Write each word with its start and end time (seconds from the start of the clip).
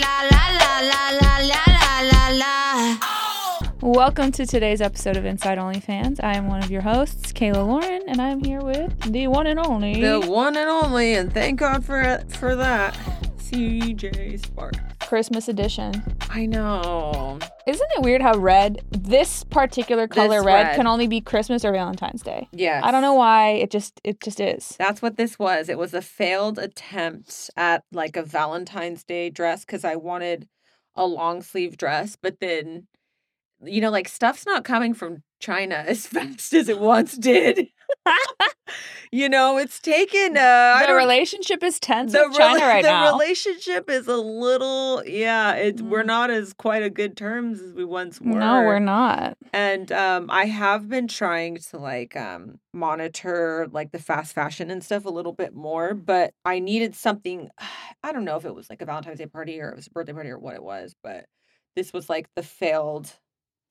La 0.00 0.22
la 0.30 0.44
la 0.50 0.80
la 0.80 1.10
la 1.10 1.62
la 1.66 2.00
la 2.02 2.28
la. 2.30 2.98
Welcome 3.80 4.30
to 4.32 4.46
today's 4.46 4.80
episode 4.80 5.16
of 5.16 5.24
Inside 5.24 5.58
OnlyFans. 5.58 6.22
I 6.22 6.36
am 6.36 6.46
one 6.46 6.62
of 6.62 6.70
your 6.70 6.82
hosts, 6.82 7.32
Kayla 7.32 7.66
Lauren, 7.66 8.02
and 8.06 8.20
I'm 8.20 8.44
here 8.44 8.60
with 8.60 9.12
the 9.12 9.26
one 9.26 9.48
and 9.48 9.58
only, 9.58 10.00
the 10.00 10.20
one 10.20 10.56
and 10.56 10.68
only, 10.68 11.14
and 11.14 11.32
thank 11.32 11.58
God 11.58 11.84
for 11.84 12.22
for 12.28 12.54
that, 12.54 12.94
CJ 13.38 14.40
Sparxx. 14.40 14.97
Christmas 15.08 15.48
edition. 15.48 16.04
I 16.28 16.44
know. 16.44 17.38
Isn't 17.66 17.90
it 17.96 18.02
weird 18.02 18.20
how 18.20 18.36
red, 18.36 18.82
this 18.90 19.42
particular 19.42 20.06
color 20.06 20.36
This 20.40 20.44
red, 20.44 20.66
red. 20.66 20.76
can 20.76 20.86
only 20.86 21.06
be 21.06 21.22
Christmas 21.22 21.64
or 21.64 21.72
Valentine's 21.72 22.20
Day? 22.20 22.46
Yes. 22.52 22.84
I 22.84 22.90
don't 22.90 23.00
know 23.00 23.14
why. 23.14 23.52
It 23.52 23.70
just 23.70 24.02
it 24.04 24.20
just 24.20 24.38
is. 24.38 24.76
That's 24.78 25.00
what 25.00 25.16
this 25.16 25.38
was. 25.38 25.70
It 25.70 25.78
was 25.78 25.94
a 25.94 26.02
failed 26.02 26.58
attempt 26.58 27.48
at 27.56 27.84
like 27.90 28.18
a 28.18 28.22
Valentine's 28.22 29.02
Day 29.02 29.30
dress 29.30 29.64
because 29.64 29.82
I 29.82 29.96
wanted 29.96 30.46
a 30.94 31.06
long 31.06 31.40
sleeve 31.40 31.78
dress, 31.78 32.14
but 32.20 32.38
then, 32.40 32.86
you 33.62 33.80
know, 33.80 33.90
like 33.90 34.08
stuff's 34.08 34.44
not 34.44 34.62
coming 34.62 34.92
from 34.92 35.22
China 35.40 35.76
as 35.86 36.06
fast 36.06 36.52
as 36.52 36.68
it 36.68 36.80
once 36.80 37.16
did. 37.16 37.68
you 39.12 39.28
know, 39.28 39.56
it's 39.58 39.78
taken. 39.80 40.36
Uh, 40.36 40.84
the 40.86 40.94
relationship 40.94 41.62
is 41.62 41.78
tense 41.80 42.12
the 42.12 42.24
with 42.28 42.36
China 42.36 42.60
right 42.60 42.82
the 42.84 42.88
now. 42.90 43.12
relationship 43.12 43.88
is 43.90 44.06
a 44.06 44.16
little 44.16 45.02
yeah 45.06 45.52
it's 45.54 45.82
we're 45.82 46.02
Mm. 46.02 46.06
not 46.06 46.30
as 46.30 46.52
quite 46.52 46.82
a 46.82 46.90
good 46.90 47.16
terms 47.16 47.60
as 47.60 47.72
we 47.74 47.84
once 47.84 48.20
were 48.20 48.38
no, 48.38 48.62
we're 48.62 48.78
not. 48.78 49.36
and 49.52 49.90
um 49.92 50.30
i 50.30 50.44
have 50.46 50.88
been 50.88 51.08
trying 51.08 51.56
to 51.56 51.78
like 51.78 52.16
um 52.16 52.58
monitor 52.72 53.66
like 53.72 53.90
the 53.92 53.98
fast 53.98 54.34
fashion 54.34 54.70
and 54.70 54.82
stuff 54.84 55.04
a 55.04 55.10
little 55.10 55.32
bit 55.32 55.54
more 55.54 55.94
but 55.94 56.32
i 56.44 56.58
needed 56.58 56.94
something 56.94 57.48
i 58.02 58.12
don't 58.12 58.24
know 58.24 58.36
if 58.36 58.44
it 58.44 58.54
was 58.54 58.70
like 58.70 58.80
a 58.82 58.86
valentine's 58.86 59.18
day 59.18 59.26
party 59.26 59.60
or 59.60 59.70
it 59.70 59.76
was 59.76 59.86
a 59.86 59.90
birthday 59.90 60.12
party 60.12 60.30
or 60.30 60.38
what 60.38 60.54
it 60.54 60.62
was 60.62 60.94
but 61.02 61.24
this 61.76 61.92
was 61.92 62.08
like 62.08 62.26
the 62.36 62.42
failed 62.42 63.10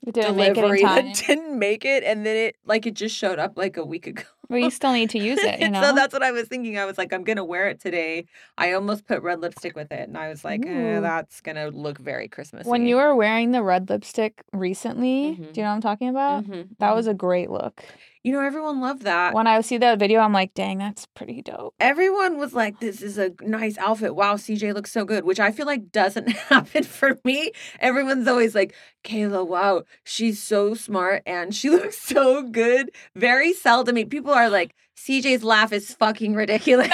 It 0.05 0.13
didn't 0.13 0.37
make 0.37 0.45
it 0.45 0.49
in 0.49 0.53
delivery 0.63 0.81
that 0.83 1.23
didn't 1.27 1.59
make 1.59 1.83
it 1.85 2.03
and 2.03 2.25
then 2.25 2.35
it 2.35 2.55
like 2.65 2.85
it 2.85 2.93
just 2.93 3.15
showed 3.15 3.39
up 3.39 3.57
like 3.57 3.77
a 3.77 3.85
week 3.85 4.07
ago 4.07 4.23
But 4.49 4.61
you 4.61 4.69
still 4.69 4.93
need 4.93 5.09
to 5.09 5.19
use 5.19 5.39
it, 5.43 5.59
you 5.59 5.69
know? 5.71 5.81
so 5.81 5.93
that's 5.93 6.13
what 6.13 6.23
I 6.23 6.31
was 6.31 6.47
thinking. 6.47 6.77
I 6.77 6.85
was 6.85 6.97
like, 6.97 7.11
I'm 7.11 7.23
gonna 7.23 7.43
wear 7.43 7.67
it 7.67 7.81
today. 7.81 8.25
I 8.57 8.71
almost 8.73 9.05
put 9.05 9.21
red 9.21 9.41
lipstick 9.41 9.75
with 9.75 9.91
it, 9.91 10.07
and 10.07 10.17
I 10.17 10.29
was 10.29 10.45
like, 10.45 10.65
eh, 10.65 10.99
that's 11.01 11.41
gonna 11.41 11.67
look 11.69 11.97
very 11.97 12.27
christmas 12.29 12.65
when 12.65 12.85
you 12.85 12.95
were 12.95 13.13
wearing 13.15 13.51
the 13.51 13.61
red 13.61 13.89
lipstick 13.89 14.41
recently, 14.53 15.35
Mhm. 15.37 15.51
do 15.53 15.59
you 15.59 15.63
know 15.63 15.69
what 15.71 15.75
I'm 15.75 15.81
talking 15.81 16.07
about? 16.09 16.45
Mhm, 16.45 16.69
That 16.79 16.91
mhm. 16.91 16.95
was 16.95 17.07
a 17.07 17.13
great 17.13 17.49
look. 17.49 17.83
You 18.23 18.31
know, 18.31 18.41
everyone 18.41 18.81
loved 18.81 19.03
that. 19.03 19.33
When 19.33 19.47
I 19.47 19.61
see 19.61 19.77
that 19.77 19.99
video, 19.99 20.19
I'm 20.19 20.33
like, 20.33 20.53
dang, 20.53 20.79
that's 20.79 21.05
pretty 21.07 21.41
dope. 21.41 21.75
Everyone 21.79 22.37
was 22.37 22.53
like, 22.53 22.79
"This 22.79 23.01
is 23.01 23.17
a 23.17 23.31
nice 23.41 23.77
outfit. 23.77 24.15
Wow, 24.15 24.35
CJ 24.35 24.73
looks 24.73 24.91
so 24.91 25.05
good," 25.05 25.23
which 25.23 25.39
I 25.39 25.51
feel 25.51 25.65
like 25.65 25.91
doesn't 25.91 26.29
happen 26.49 26.83
for 26.83 27.19
me. 27.23 27.51
Everyone's 27.79 28.27
always 28.27 28.55
like, 28.55 28.73
"Kayla, 29.03 29.47
wow, 29.47 29.83
she's 30.03 30.42
so 30.42 30.73
smart 30.73 31.23
and 31.25 31.53
she 31.53 31.69
looks 31.77 31.97
so 31.99 32.43
good." 32.43 32.92
Very 33.15 33.53
seldom, 33.53 33.95
people 34.09 34.33
are 34.33 34.49
like, 34.49 34.75
"CJ's 34.97 35.43
laugh 35.43 35.71
is 35.71 35.93
fucking 35.93 36.33
ridiculous." 36.33 36.89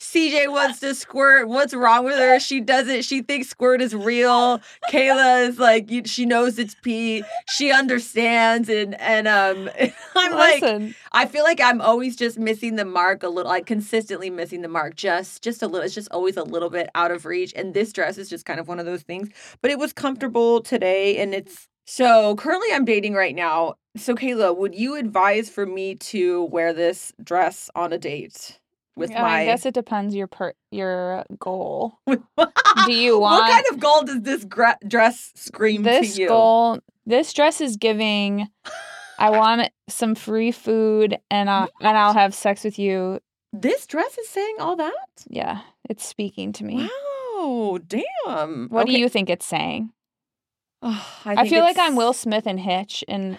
CJ 0.00 0.50
wants 0.50 0.80
to 0.80 0.94
squirt. 0.94 1.48
What's 1.48 1.74
wrong 1.74 2.04
with 2.04 2.16
her? 2.16 2.38
She 2.38 2.60
doesn't. 2.60 3.02
She 3.02 3.22
thinks 3.22 3.48
squirt 3.48 3.80
is 3.80 3.94
real. 3.94 4.60
Kayla 4.90 5.48
is 5.48 5.58
like 5.58 5.90
she 6.04 6.26
knows 6.26 6.58
it's 6.58 6.76
pee. 6.82 7.24
She 7.48 7.72
understands, 7.72 8.68
and 8.68 9.00
and 9.00 9.26
um, 9.26 9.70
I'm 10.14 10.32
like, 10.32 10.94
I 11.12 11.26
feel 11.26 11.44
like 11.44 11.60
I'm 11.60 11.80
always 11.80 12.16
just 12.16 12.38
missing 12.38 12.76
the 12.76 12.84
mark 12.84 13.22
a 13.22 13.28
little, 13.28 13.50
like 13.50 13.66
consistently 13.66 14.30
missing 14.30 14.62
the 14.62 14.68
mark, 14.68 14.96
just 14.96 15.42
just 15.42 15.62
a 15.62 15.66
little. 15.66 15.84
It's 15.84 15.94
just 15.94 16.08
always 16.10 16.36
a 16.36 16.44
little 16.44 16.70
bit 16.70 16.90
out 16.94 17.10
of 17.10 17.24
reach. 17.24 17.52
And 17.56 17.74
this 17.74 17.92
dress 17.92 18.18
is 18.18 18.28
just 18.28 18.44
kind 18.44 18.60
of 18.60 18.68
one 18.68 18.78
of 18.78 18.86
those 18.86 19.02
things. 19.02 19.30
But 19.60 19.70
it 19.70 19.78
was 19.78 19.92
comfortable 19.92 20.60
today, 20.60 21.18
and 21.18 21.34
it's 21.34 21.68
so 21.86 22.36
currently 22.36 22.68
I'm 22.72 22.84
dating 22.84 23.14
right 23.14 23.34
now. 23.34 23.74
So 23.96 24.14
Kayla, 24.14 24.56
would 24.56 24.74
you 24.74 24.96
advise 24.96 25.48
for 25.48 25.66
me 25.66 25.94
to 25.96 26.44
wear 26.44 26.72
this 26.72 27.12
dress 27.22 27.70
on 27.76 27.92
a 27.92 27.98
date 27.98 28.58
with 28.96 29.12
I 29.12 29.20
my? 29.20 29.40
I 29.40 29.44
guess 29.44 29.64
it 29.66 29.74
depends 29.74 30.14
your 30.14 30.26
per 30.26 30.52
your 30.72 31.20
uh, 31.20 31.24
goal. 31.38 31.98
Do 32.06 32.92
you 32.92 33.20
want 33.20 33.42
what 33.42 33.50
kind 33.50 33.64
of 33.70 33.78
goal 33.78 34.02
does 34.02 34.22
this 34.22 34.44
gra- 34.44 34.78
dress 34.86 35.32
scream 35.36 35.84
this 35.84 36.16
to 36.16 36.22
you? 36.22 36.28
goal? 36.28 36.80
This 37.06 37.32
dress 37.32 37.60
is 37.60 37.76
giving. 37.76 38.48
I 39.18 39.30
want 39.38 39.70
some 39.88 40.16
free 40.16 40.50
food, 40.50 41.18
and 41.30 41.48
I 41.48 41.68
and 41.80 41.96
I'll 41.96 42.14
have 42.14 42.34
sex 42.34 42.64
with 42.64 42.78
you. 42.78 43.20
This 43.52 43.86
dress 43.86 44.18
is 44.18 44.28
saying 44.28 44.56
all 44.58 44.74
that. 44.74 44.92
Yeah, 45.28 45.60
it's 45.88 46.04
speaking 46.04 46.52
to 46.54 46.64
me. 46.64 46.90
Wow, 47.38 47.78
damn. 47.86 48.68
What 48.70 48.86
do 48.86 48.92
you 48.92 49.08
think 49.08 49.30
it's 49.30 49.46
saying? 49.46 49.90
Oh, 50.86 51.06
I, 51.24 51.34
think 51.36 51.48
feel 51.48 51.62
like 51.62 51.78
I'm 51.78 51.96
Will 51.96 52.12
Smith 52.12 52.46
in 52.46 52.58
Hitch, 52.58 53.02
and 53.08 53.38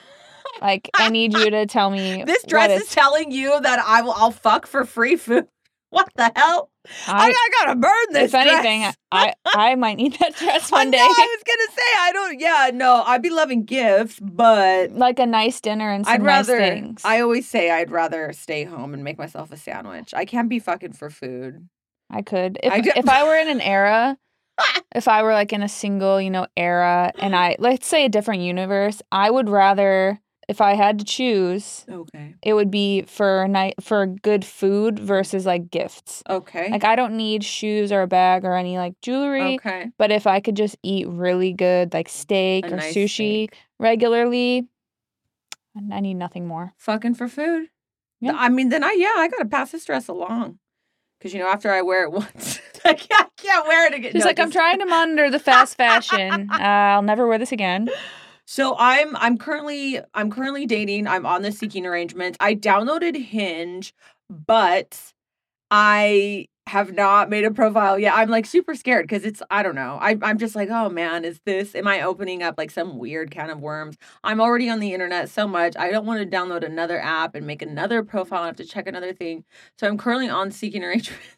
like 0.62 0.90
I 0.96 1.10
need 1.10 1.34
you 1.34 1.50
to 1.50 1.66
tell 1.66 1.90
me 1.90 2.24
This 2.24 2.44
dress 2.44 2.82
is 2.82 2.90
telling 2.90 3.32
you 3.32 3.60
that 3.62 3.80
I 3.80 4.02
will 4.02 4.14
I'll 4.14 4.32
fuck 4.32 4.68
for 4.68 4.86
free 4.86 5.16
food. 5.16 5.48
What 5.92 6.10
the 6.18 6.30
hell? 6.36 6.70
I, 7.08 7.28
I, 7.28 7.28
I 7.30 7.50
gotta 7.64 7.80
burn 7.80 8.06
this. 8.12 8.26
if 8.26 8.36
anything, 8.36 8.82
dress. 8.82 8.96
I 9.14 9.34
I 9.46 9.76
might 9.76 9.96
need 9.96 10.14
that 10.20 10.36
dress 10.36 10.70
one 10.70 10.92
day. 10.92 10.98
know, 10.98 11.04
I 11.04 11.38
was 11.38 11.44
gonna 11.48 11.72
say 11.74 12.00
I 12.00 12.12
don't. 12.12 12.40
Yeah, 12.40 12.72
no, 12.74 13.04
I'd 13.06 13.22
be 13.22 13.30
loving 13.30 13.64
gifts, 13.64 14.20
but 14.20 14.92
like 14.92 15.20
a 15.20 15.26
nice 15.26 15.62
dinner 15.62 15.90
and 15.90 16.06
some 16.06 16.14
I'd 16.16 16.22
nice 16.22 16.50
rather. 16.50 16.58
things. 16.58 17.02
I 17.06 17.22
always 17.22 17.48
say 17.48 17.72
I'd 17.72 17.92
rather 17.92 18.34
stay 18.34 18.66
home 18.66 18.94
and 18.94 19.06
make 19.06 19.18
myself 19.18 19.54
a 19.54 19.58
sandwich. 19.58 20.14
I 20.14 20.26
can't 20.26 20.50
be 20.50 20.60
fucking 20.60 20.94
for 20.94 21.10
food. 21.10 21.70
I 22.10 22.22
could 22.24 22.60
if 22.62 22.74
I 22.74 22.82
if 23.00 23.08
I 23.08 23.24
were 23.24 23.38
in 23.38 23.48
an 23.48 23.62
era, 23.62 24.18
if 24.96 25.08
I 25.08 25.24
were 25.24 25.34
like 25.34 25.54
in 25.54 25.64
a 25.64 25.70
single, 25.70 26.20
you 26.20 26.30
know, 26.30 26.48
era, 26.58 27.14
and 27.20 27.34
I 27.38 27.56
let's 27.58 27.88
say 27.88 28.04
a 28.04 28.10
different 28.10 28.42
universe, 28.42 29.02
I 29.14 29.30
would 29.30 29.48
rather 29.48 30.20
if 30.48 30.62
I 30.62 30.76
had 30.76 31.00
to 31.00 31.06
choose, 31.06 31.86
Okay. 31.90 32.36
it 32.44 32.54
would 32.54 32.70
be 32.72 33.04
for 33.04 33.48
night 33.48 33.76
for 33.82 34.06
good 34.06 34.46
food 34.46 35.00
versus 35.00 35.46
like 35.46 35.72
gifts. 35.72 36.22
Okay. 36.30 36.70
Like 36.72 36.84
I 36.84 36.96
don't 36.96 37.18
need 37.18 37.44
shoes 37.44 37.92
or 37.92 38.02
a 38.02 38.08
bag 38.08 38.46
or 38.46 38.56
any 38.56 38.78
like 38.78 38.94
jewelry. 39.02 39.56
okay. 39.56 39.88
But 39.98 40.12
if 40.12 40.28
I 40.28 40.40
could 40.40 40.56
just 40.56 40.78
eat 40.84 41.08
really 41.08 41.54
good 41.54 41.94
like 41.94 42.10
steak 42.10 42.66
A 42.66 42.74
or 42.74 42.78
nice 42.78 42.94
sushi 42.94 43.50
regularly, 43.80 44.68
I 45.92 46.00
need 46.00 46.14
nothing 46.16 46.48
more. 46.48 46.74
Fucking 46.78 47.16
for 47.16 47.28
food. 47.28 47.68
Yeah. 48.22 48.34
I 48.36 48.50
mean, 48.50 48.70
then 48.70 48.84
I 48.84 48.96
yeah, 48.98 49.14
I 49.18 49.28
gotta 49.28 49.46
pass 49.46 49.72
this 49.72 49.86
dress 49.86 50.08
along. 50.08 50.60
Cause 51.22 51.34
you 51.34 51.40
know, 51.40 51.48
after 51.48 51.72
I 51.72 51.82
wear 51.82 52.04
it 52.04 52.12
once, 52.14 52.60
I 52.84 52.94
can't, 52.94 53.10
I 53.12 53.28
can't 53.42 53.68
wear 53.68 53.88
it 53.88 53.94
again. 53.94 54.12
She's 54.12 54.22
No, 54.22 54.28
like, 54.28 54.40
I'm 54.40 54.52
trying 54.52 54.80
to 54.80 54.86
monitor 54.86 55.30
the 55.32 55.40
fast 55.40 55.76
fashion. 55.76 56.50
Uh, 56.52 56.58
I'll 56.60 57.02
never 57.02 57.26
wear 57.28 57.38
this 57.38 57.52
again. 57.52 57.90
So 58.46 58.76
I'm 58.78 59.16
I'm 59.18 59.38
currently 59.38 60.00
I'm 60.14 60.30
currently 60.32 60.66
dating. 60.66 61.08
I'm 61.08 61.26
on 61.26 61.42
the 61.42 61.52
seeking 61.52 61.86
arrangement. 61.86 62.38
I 62.40 62.56
downloaded 62.56 63.16
Hinge, 63.26 63.94
but 64.30 65.14
I 65.72 66.48
have 66.68 66.94
not 66.94 67.30
made 67.30 67.46
a 67.46 67.52
profile 67.52 68.00
yet. 68.00 68.14
I'm 68.16 68.30
like 68.30 68.46
super 68.46 68.76
scared 68.76 69.06
because 69.08 69.24
it's 69.26 69.42
I 69.52 69.64
don't 69.64 69.76
know. 69.76 69.98
I 70.02 70.18
I'm 70.22 70.38
just 70.38 70.56
like, 70.56 70.70
oh 70.70 70.90
man, 70.90 71.26
is 71.26 71.40
this 71.46 71.76
am 71.76 71.88
I 71.88 72.02
opening 72.02 72.44
up 72.44 72.56
like 72.58 72.72
some 72.72 72.98
weird 72.98 73.32
can 73.32 73.50
of 73.50 73.60
worms? 73.62 73.98
I'm 74.24 74.42
already 74.42 74.70
on 74.70 74.80
the 74.80 74.94
internet 74.94 75.30
so 75.30 75.48
much. 75.48 75.76
I 75.78 75.92
don't 75.92 76.06
want 76.06 76.22
to 76.22 76.38
download 76.38 76.64
another 76.66 77.00
app 77.00 77.36
and 77.36 77.48
make 77.48 77.62
another 77.62 78.04
profile 78.04 78.44
and 78.44 78.48
have 78.48 78.58
to 78.58 78.72
check 78.72 78.88
another 78.88 79.14
thing. 79.14 79.44
So 79.80 79.88
I'm 79.88 79.98
currently 79.98 80.30
on 80.30 80.52
seeking 80.52 80.84
arrangement. 80.84 81.22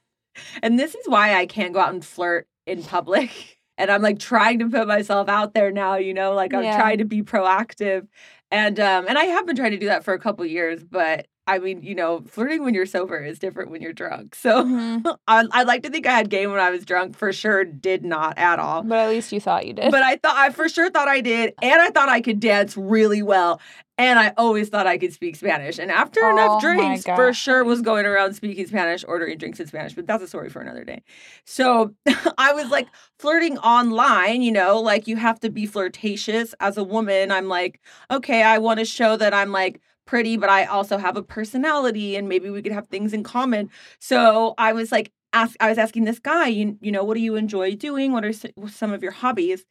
And 0.61 0.77
this 0.79 0.93
is 0.93 1.07
why 1.07 1.33
I 1.33 1.47
can't 1.47 1.73
go 1.73 1.79
out 1.79 1.93
and 1.93 2.05
flirt 2.05 2.47
in 2.67 2.83
public. 2.83 3.56
And 3.77 3.91
I'm 3.91 4.01
like 4.01 4.19
trying 4.19 4.59
to 4.59 4.69
put 4.69 4.87
myself 4.87 5.29
out 5.29 5.53
there 5.53 5.71
now, 5.71 5.95
you 5.97 6.13
know, 6.13 6.33
like 6.33 6.53
I'm 6.53 6.63
Yeah. 6.63 6.75
trying 6.75 6.97
to 6.99 7.05
be 7.05 7.21
proactive. 7.23 8.07
And 8.51 8.79
um 8.79 9.05
and 9.07 9.17
I 9.17 9.25
have 9.25 9.45
been 9.45 9.55
trying 9.55 9.71
to 9.71 9.77
do 9.77 9.87
that 9.87 10.03
for 10.03 10.13
a 10.13 10.19
couple 10.19 10.45
years, 10.45 10.83
but 10.83 11.27
I 11.47 11.59
mean, 11.59 11.81
you 11.81 11.95
know, 11.95 12.23
flirting 12.27 12.63
when 12.63 12.73
you're 12.73 12.85
sober 12.85 13.17
is 13.23 13.39
different 13.39 13.71
when 13.71 13.81
you're 13.81 13.93
drunk. 13.93 14.35
So 14.35 14.65
Mhm. 14.65 15.17
I, 15.27 15.45
I 15.51 15.63
like 15.63 15.83
to 15.83 15.89
think 15.89 16.05
I 16.05 16.11
had 16.11 16.29
game 16.29 16.51
when 16.51 16.59
I 16.59 16.69
was 16.71 16.85
drunk. 16.85 17.15
For 17.15 17.31
sure, 17.33 17.63
did 17.63 18.03
not 18.03 18.37
at 18.37 18.59
all. 18.59 18.83
But 18.83 18.99
at 18.99 19.09
least 19.09 19.31
you 19.31 19.39
thought 19.39 19.65
you 19.65 19.73
did. 19.73 19.91
But 19.91 20.03
I 20.03 20.17
thought 20.17 20.35
I 20.35 20.49
for 20.49 20.67
sure 20.69 20.89
thought 20.89 21.07
I 21.07 21.21
did, 21.21 21.53
and 21.61 21.81
I 21.81 21.89
thought 21.89 22.09
I 22.09 22.21
could 22.21 22.39
dance 22.39 22.75
really 22.77 23.21
well. 23.21 23.61
And 23.99 24.19
I 24.19 24.31
always 24.37 24.69
thought 24.69 24.85
I 24.85 24.99
could 24.99 25.11
speak 25.11 25.35
Spanish. 25.35 25.79
And 25.79 25.89
after 25.89 26.19
Oh 26.23 26.29
enough 26.31 26.61
drinks, 26.61 27.05
for 27.05 27.33
sure 27.33 27.63
was 27.63 27.81
going 27.81 28.05
around 28.05 28.33
speaking 28.35 28.67
Spanish, 28.67 29.03
ordering 29.07 29.39
drinks 29.39 29.59
in 29.59 29.65
Spanish. 29.65 29.95
But 29.95 30.05
that's 30.05 30.21
a 30.21 30.27
story 30.27 30.49
for 30.49 30.61
another 30.61 30.83
day. 30.83 31.01
So 31.45 31.95
I 32.37 32.53
was 32.53 32.69
like 32.69 32.87
flirting 33.19 33.57
online, 33.59 34.41
you 34.43 34.51
know, 34.51 34.79
like 34.79 35.07
you 35.07 35.15
have 35.15 35.39
to 35.39 35.49
be 35.49 35.65
flirtatious 35.65 36.53
as 36.59 36.77
a 36.77 36.83
woman. 36.83 37.31
I'm 37.31 37.47
like, 37.47 37.79
okay, 38.11 38.43
I 38.43 38.59
want 38.59 38.79
to 38.79 38.85
show 38.85 39.17
that 39.17 39.33
I'm 39.33 39.51
like 39.51 39.81
pretty, 40.07 40.37
but 40.37 40.49
I 40.49 40.65
also 40.65 40.97
have 40.97 41.15
a 41.15 41.21
personality, 41.21 42.15
and 42.15 42.27
maybe 42.27 42.49
we 42.49 42.63
could 42.63 42.71
have 42.71 42.87
things 42.87 43.13
in 43.13 43.21
common. 43.21 43.69
So 43.99 44.55
I 44.57 44.73
was 44.73 44.91
like, 44.91 45.11
ask, 45.33 45.55
I 45.59 45.69
was 45.69 45.77
asking 45.77 46.05
this 46.05 46.17
guy, 46.19 46.47
you, 46.47 46.77
you 46.81 46.91
know, 46.91 47.03
what 47.03 47.13
do 47.13 47.21
you 47.21 47.35
enjoy 47.35 47.75
doing? 47.75 48.11
What 48.11 48.25
are 48.25 48.33
some 48.33 48.93
of 48.93 49.03
your 49.03 49.11
hobbies? 49.11 49.65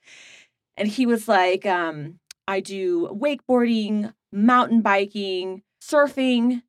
And 0.77 0.87
he 0.87 1.06
was 1.06 1.27
like, 1.27 1.67
um, 1.67 2.21
I 2.47 2.61
do 2.61 3.09
wakeboarding, 3.09 4.12
mountain 4.31 4.83
biking, 4.83 5.62
surfing, 5.83 6.62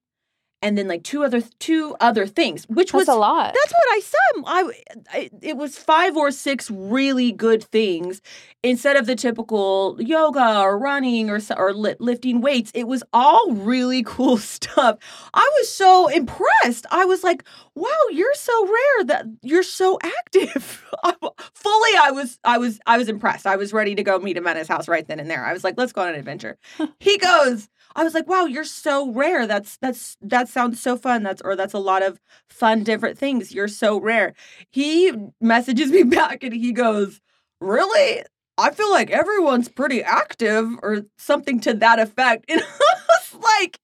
and 0.62 0.78
then 0.78 0.88
like 0.88 1.04
two 1.04 1.24
other 1.24 1.42
two 1.60 1.96
other 2.00 2.26
things, 2.26 2.66
which 2.68 2.92
That's 2.92 3.08
was 3.08 3.16
a 3.16 3.16
lot. 3.20 3.54
that's 3.54 3.74
what 3.74 3.84
I 3.92 4.00
said. 4.04 4.44
I, 4.46 4.72
I 5.12 5.30
it 5.42 5.58
was 5.58 5.78
five 5.78 6.18
or 6.18 6.32
six 6.32 6.72
really 6.72 7.32
good 7.32 7.64
things 7.64 8.22
instead 8.64 8.98
of 8.98 9.06
the 9.06 9.16
typical 9.16 9.98
yoga 10.00 10.60
or 10.60 10.80
running 10.80 11.30
or 11.30 11.40
or 11.56 11.74
li- 11.74 11.96
lifting 12.00 12.42
weights. 12.42 12.72
It 12.74 12.88
was 12.88 13.04
all 13.14 13.52
really 13.52 14.02
cool 14.06 14.38
stuff. 14.38 14.98
I 15.34 15.50
was 15.60 15.72
so 15.72 16.08
impressed. 16.08 16.86
I 16.92 17.06
was 17.06 17.24
like, 17.24 17.44
"Wow, 17.76 17.90
you're 18.12 18.34
so 18.34 18.66
rare 18.66 19.04
that 19.06 19.26
you're 19.44 19.64
so 19.64 20.00
active." 20.04 20.84
Fully, 21.54 21.92
I 22.02 22.12
was 22.12 22.40
I 22.44 22.58
was 22.58 22.80
I 22.88 22.98
was 22.98 23.10
impressed. 23.10 23.46
I 23.46 23.58
was 23.58 23.74
ready 23.74 23.94
to 23.96 24.04
go 24.04 24.18
meet 24.20 24.38
him 24.38 24.48
at 24.48 24.58
his 24.58 24.68
house 24.68 24.88
right 24.88 25.08
then 25.08 25.20
and 25.20 25.30
there. 25.30 25.46
I 25.46 25.54
was 25.54 25.64
like, 25.64 25.76
"Let's 25.78 25.94
go 25.94 26.02
on 26.02 26.10
an 26.10 26.16
adventure." 26.16 26.58
he 27.00 27.18
goes. 27.20 27.70
I 27.98 28.04
was 28.04 28.14
like, 28.14 28.28
"Wow, 28.28 28.46
you're 28.46 28.64
so 28.64 29.12
rare. 29.12 29.46
That's 29.48 29.76
that's 29.78 30.16
that 30.22 30.48
sounds 30.48 30.80
so 30.80 30.96
fun. 30.96 31.24
That's 31.24 31.42
or 31.42 31.56
that's 31.58 31.74
a 31.74 31.80
lot 31.80 32.04
of 32.04 32.20
fun 32.50 32.84
different 32.84 33.18
things. 33.18 33.52
You're 33.54 33.68
so 33.68 34.00
rare." 34.00 34.34
He 34.72 35.12
messages 35.42 35.92
me 35.98 36.04
back 36.04 36.44
and 36.44 36.54
he 36.54 36.72
goes, 36.72 37.20
"Really? 37.60 38.24
I 38.60 38.72
feel 38.72 38.90
like 38.92 39.10
everyone's 39.12 39.68
pretty 39.70 40.02
active 40.04 40.68
or 40.82 41.02
something 41.18 41.60
to 41.62 41.74
that 41.74 42.00
effect." 42.00 42.46
And 42.50 42.62
I 42.62 42.94
was 43.10 43.44
like, 43.44 43.80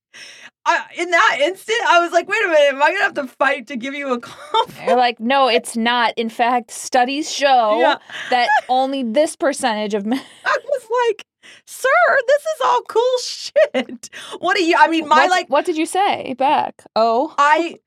I, 0.66 0.86
in 0.98 1.09
that 1.12 1.38
instant, 1.42 1.80
I 1.88 2.00
was 2.00 2.12
like, 2.12 2.27
"Wait 2.30 2.44
a 2.45 2.48
minute, 2.48 2.74
am 2.75 2.83
I 2.83 2.92
gonna 2.92 3.04
have 3.04 3.13
to 3.16 3.27
fight 3.27 3.66
to 3.68 3.75
give 3.75 3.94
you 3.95 4.13
a 4.13 4.19
compliment?" 4.19 4.86
You're 4.88 4.95
like, 4.98 5.19
no, 5.19 5.48
it's 5.48 5.75
not. 5.75 6.13
In 6.18 6.30
fact, 6.30 6.69
studies 6.71 7.31
show 7.33 7.80
Yeah. 7.81 7.98
that 8.30 8.48
only 8.69 9.01
this 9.04 9.36
percentage 9.36 9.94
of 9.95 10.06
men. 10.06 10.21
I 10.45 10.57
was 10.63 10.88
like, 11.09 11.25
"Sir, 11.66 11.90
this 12.28 12.42
is 12.42 12.62
all 12.66 12.81
cool 12.84 13.18
shit. 13.24 14.10
What 14.40 14.57
do 14.57 14.63
you? 14.63 14.75
I 14.78 14.88
mean, 14.88 15.07
my 15.07 15.24
what, 15.24 15.30
like." 15.30 15.50
what 15.50 15.66
did 15.66 15.78
you 15.78 15.86
say 15.86 16.34
back? 16.38 16.84
Oh, 16.95 17.34
I 17.38 17.80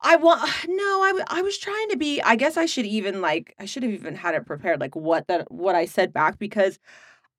I 0.00 0.16
want 0.16 0.42
no, 0.68 0.84
I 1.02 1.22
I 1.28 1.42
was 1.42 1.58
trying 1.58 1.88
to 1.90 1.96
be 1.96 2.20
I 2.22 2.36
guess 2.36 2.56
I 2.56 2.66
should 2.66 2.86
even 2.86 3.20
like 3.20 3.54
I 3.58 3.66
should 3.66 3.82
have 3.82 3.92
even 3.92 4.14
had 4.14 4.34
it 4.34 4.46
prepared 4.46 4.80
like 4.80 4.96
what 4.96 5.26
that 5.28 5.50
what 5.50 5.74
I 5.74 5.86
said 5.86 6.12
back 6.12 6.38
because 6.38 6.78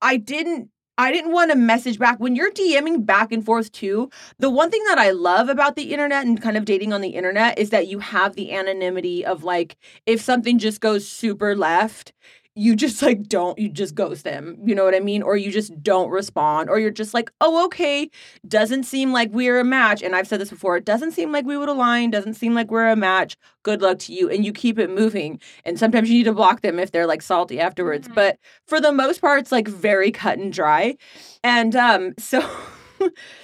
I 0.02 0.18
didn't 0.18 0.70
I 1.00 1.12
didn't 1.12 1.32
want 1.32 1.52
to 1.52 1.58
message 1.58 2.00
back 2.00 2.20
when 2.20 2.36
you're 2.36 2.52
DMing 2.52 3.06
back 3.06 3.32
and 3.32 3.46
forth 3.46 3.72
too. 3.72 4.10
The 4.40 4.50
one 4.50 4.72
thing 4.72 4.84
that 4.86 4.98
I 4.98 5.12
love 5.12 5.48
about 5.48 5.76
the 5.76 5.94
internet 5.94 6.26
and 6.26 6.42
kind 6.42 6.58
of 6.58 6.66
dating 6.66 6.92
on 6.92 7.02
the 7.02 7.10
internet 7.10 7.60
is 7.60 7.70
that 7.70 7.86
you 7.88 8.00
have 8.00 8.36
the 8.36 8.52
anonymity 8.52 9.24
of 9.24 9.44
like 9.44 9.78
if 10.08 10.20
something 10.22 10.58
just 10.58 10.82
goes 10.82 11.08
super 11.08 11.56
left, 11.56 12.14
you 12.58 12.76
just 12.76 13.02
like 13.02 13.28
don't 13.28 13.58
you 13.60 13.70
just 13.70 13.96
ghost 13.96 14.24
them. 14.24 14.58
You 14.66 14.76
know 14.76 14.84
what 14.84 14.96
I 14.96 15.00
mean? 15.00 15.22
Or 15.22 15.38
you 15.38 15.52
just 15.52 15.82
don't 15.84 16.10
respond 16.10 16.70
or 16.70 16.80
you're 16.80 16.92
just 16.92 17.14
like, 17.14 17.32
"Oh, 17.42 17.66
okay, 17.66 18.10
doesn't 18.48 18.84
seem 18.84 19.12
like 19.14 19.30
we're 19.32 19.60
a 19.60 19.64
match." 19.64 20.02
And 20.02 20.16
I've 20.16 20.28
said 20.28 20.42
this 20.42 20.50
before, 20.50 20.78
it 20.78 20.86
doesn't 20.86 21.12
seem 21.12 21.32
like 21.32 21.46
we 21.46 21.58
would 21.58 21.70
align, 21.70 22.12
doesn't 22.12 22.34
seem 22.36 22.54
like 22.56 22.72
we're 22.72 22.90
a 22.90 22.96
match. 22.96 23.38
Good 23.64 23.82
luck 23.82 24.00
to 24.00 24.14
you 24.14 24.30
and 24.30 24.46
you 24.46 24.52
keep 24.54 24.80
it 24.80 24.90
moving. 24.90 25.40
And 25.66 25.78
sometimes 25.80 26.10
you 26.10 26.18
need 26.18 26.24
to 26.26 26.34
block 26.34 26.62
them 26.62 26.80
if 26.80 26.92
they're 26.92 27.08
like 27.08 27.22
salty 27.22 27.60
afterwards. 27.60 28.08
Mhm. 28.08 28.16
But 28.16 28.38
for 28.68 28.82
the 28.82 28.92
most 28.92 29.22
part 29.22 29.40
it's 29.42 29.52
like 29.52 29.68
very 29.68 30.12
cut 30.12 30.38
and 30.40 30.52
dry. 30.52 30.98
And 31.44 31.76
um 31.76 32.14
so 32.20 32.42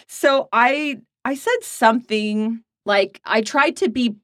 so 0.07 0.50
I 0.51 0.98
I 1.25 1.36
said 1.36 1.63
something 1.63 2.62
like 2.86 3.21
I 3.25 3.42
tried 3.42 3.77
to 3.77 3.89
be 3.89 4.15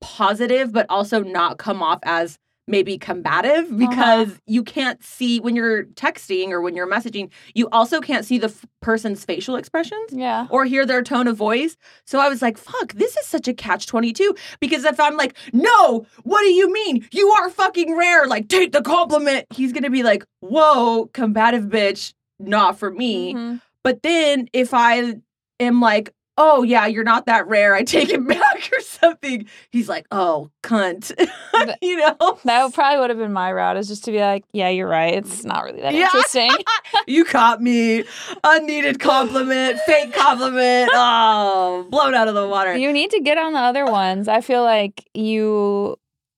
positive 0.00 0.72
but 0.72 0.86
also 0.88 1.22
not 1.22 1.58
come 1.58 1.82
off 1.82 1.98
as 2.04 2.38
maybe 2.66 2.98
combative 2.98 3.76
because 3.78 4.40
you 4.46 4.62
can't 4.62 5.02
see 5.04 5.40
when 5.40 5.54
you're 5.54 5.84
texting 5.84 6.50
or 6.50 6.60
when 6.60 6.74
you're 6.74 6.90
messaging 6.90 7.30
you 7.54 7.68
also 7.72 8.00
can't 8.00 8.24
see 8.24 8.38
the 8.38 8.48
f- 8.48 8.64
person's 8.80 9.24
facial 9.24 9.56
expressions 9.56 10.10
yeah. 10.12 10.46
or 10.50 10.64
hear 10.64 10.86
their 10.86 11.02
tone 11.02 11.26
of 11.26 11.36
voice. 11.36 11.76
So 12.04 12.18
I 12.18 12.28
was 12.28 12.42
like, 12.42 12.58
fuck, 12.58 12.92
this 12.92 13.16
is 13.16 13.26
such 13.26 13.48
a 13.48 13.54
catch 13.54 13.86
22. 13.86 14.34
Because 14.60 14.84
if 14.84 14.98
I'm 15.00 15.16
like, 15.16 15.36
no, 15.52 16.06
what 16.22 16.40
do 16.40 16.52
you 16.52 16.72
mean? 16.72 17.06
You 17.12 17.28
are 17.30 17.50
fucking 17.50 17.96
rare. 17.96 18.26
Like, 18.26 18.48
take 18.48 18.72
the 18.72 18.82
compliment. 18.82 19.46
He's 19.50 19.72
going 19.72 19.84
to 19.84 19.90
be 19.90 20.02
like, 20.02 20.24
whoa, 20.40 21.06
combative 21.12 21.64
bitch, 21.64 22.14
not 22.38 22.78
for 22.78 22.90
me. 22.90 23.34
Mhm. 23.34 23.60
But 23.82 24.02
then 24.02 24.48
if 24.52 24.74
I 24.74 25.16
am 25.60 25.80
like, 25.80 26.12
oh, 26.38 26.62
yeah, 26.62 26.86
you're 26.86 27.04
not 27.04 27.26
that 27.26 27.46
rare, 27.48 27.74
I 27.74 27.82
take 27.82 28.10
it 28.10 28.26
back 28.28 28.70
or 28.72 28.80
something, 28.80 29.46
he's 29.70 29.88
like, 29.88 30.06
oh, 30.10 30.50
cunt. 30.62 31.12
You 31.80 31.96
know? 31.96 32.38
That 32.44 32.74
probably 32.74 33.00
would 33.00 33.10
have 33.10 33.18
been 33.18 33.32
my 33.32 33.50
route, 33.50 33.76
is 33.76 33.88
just 33.88 34.04
to 34.04 34.12
be 34.12 34.18
like, 34.18 34.44
yeah, 34.52 34.68
you're 34.68 34.88
right. 34.88 35.14
It's 35.14 35.42
mm. 35.42 35.46
not 35.46 35.64
really 35.64 35.80
that 35.80 35.94
Yeah. 35.94 36.04
interesting. 36.04 36.50
you 37.06 37.24
caught 37.24 37.62
me. 37.62 38.04
Unneeded 38.44 39.00
compliment, 39.00 39.80
fake 39.80 40.12
compliment. 40.12 40.90
Oh, 40.92 41.86
blown 41.90 42.14
out 42.14 42.28
of 42.28 42.34
the 42.34 42.46
water. 42.46 42.76
You 42.76 42.92
need 42.92 43.10
to 43.12 43.20
get 43.20 43.38
on 43.38 43.54
the 43.54 43.58
other 43.58 43.86
ones. 43.86 44.28
I 44.28 44.42
feel 44.42 44.62
like 44.62 45.08
you, 45.14 45.96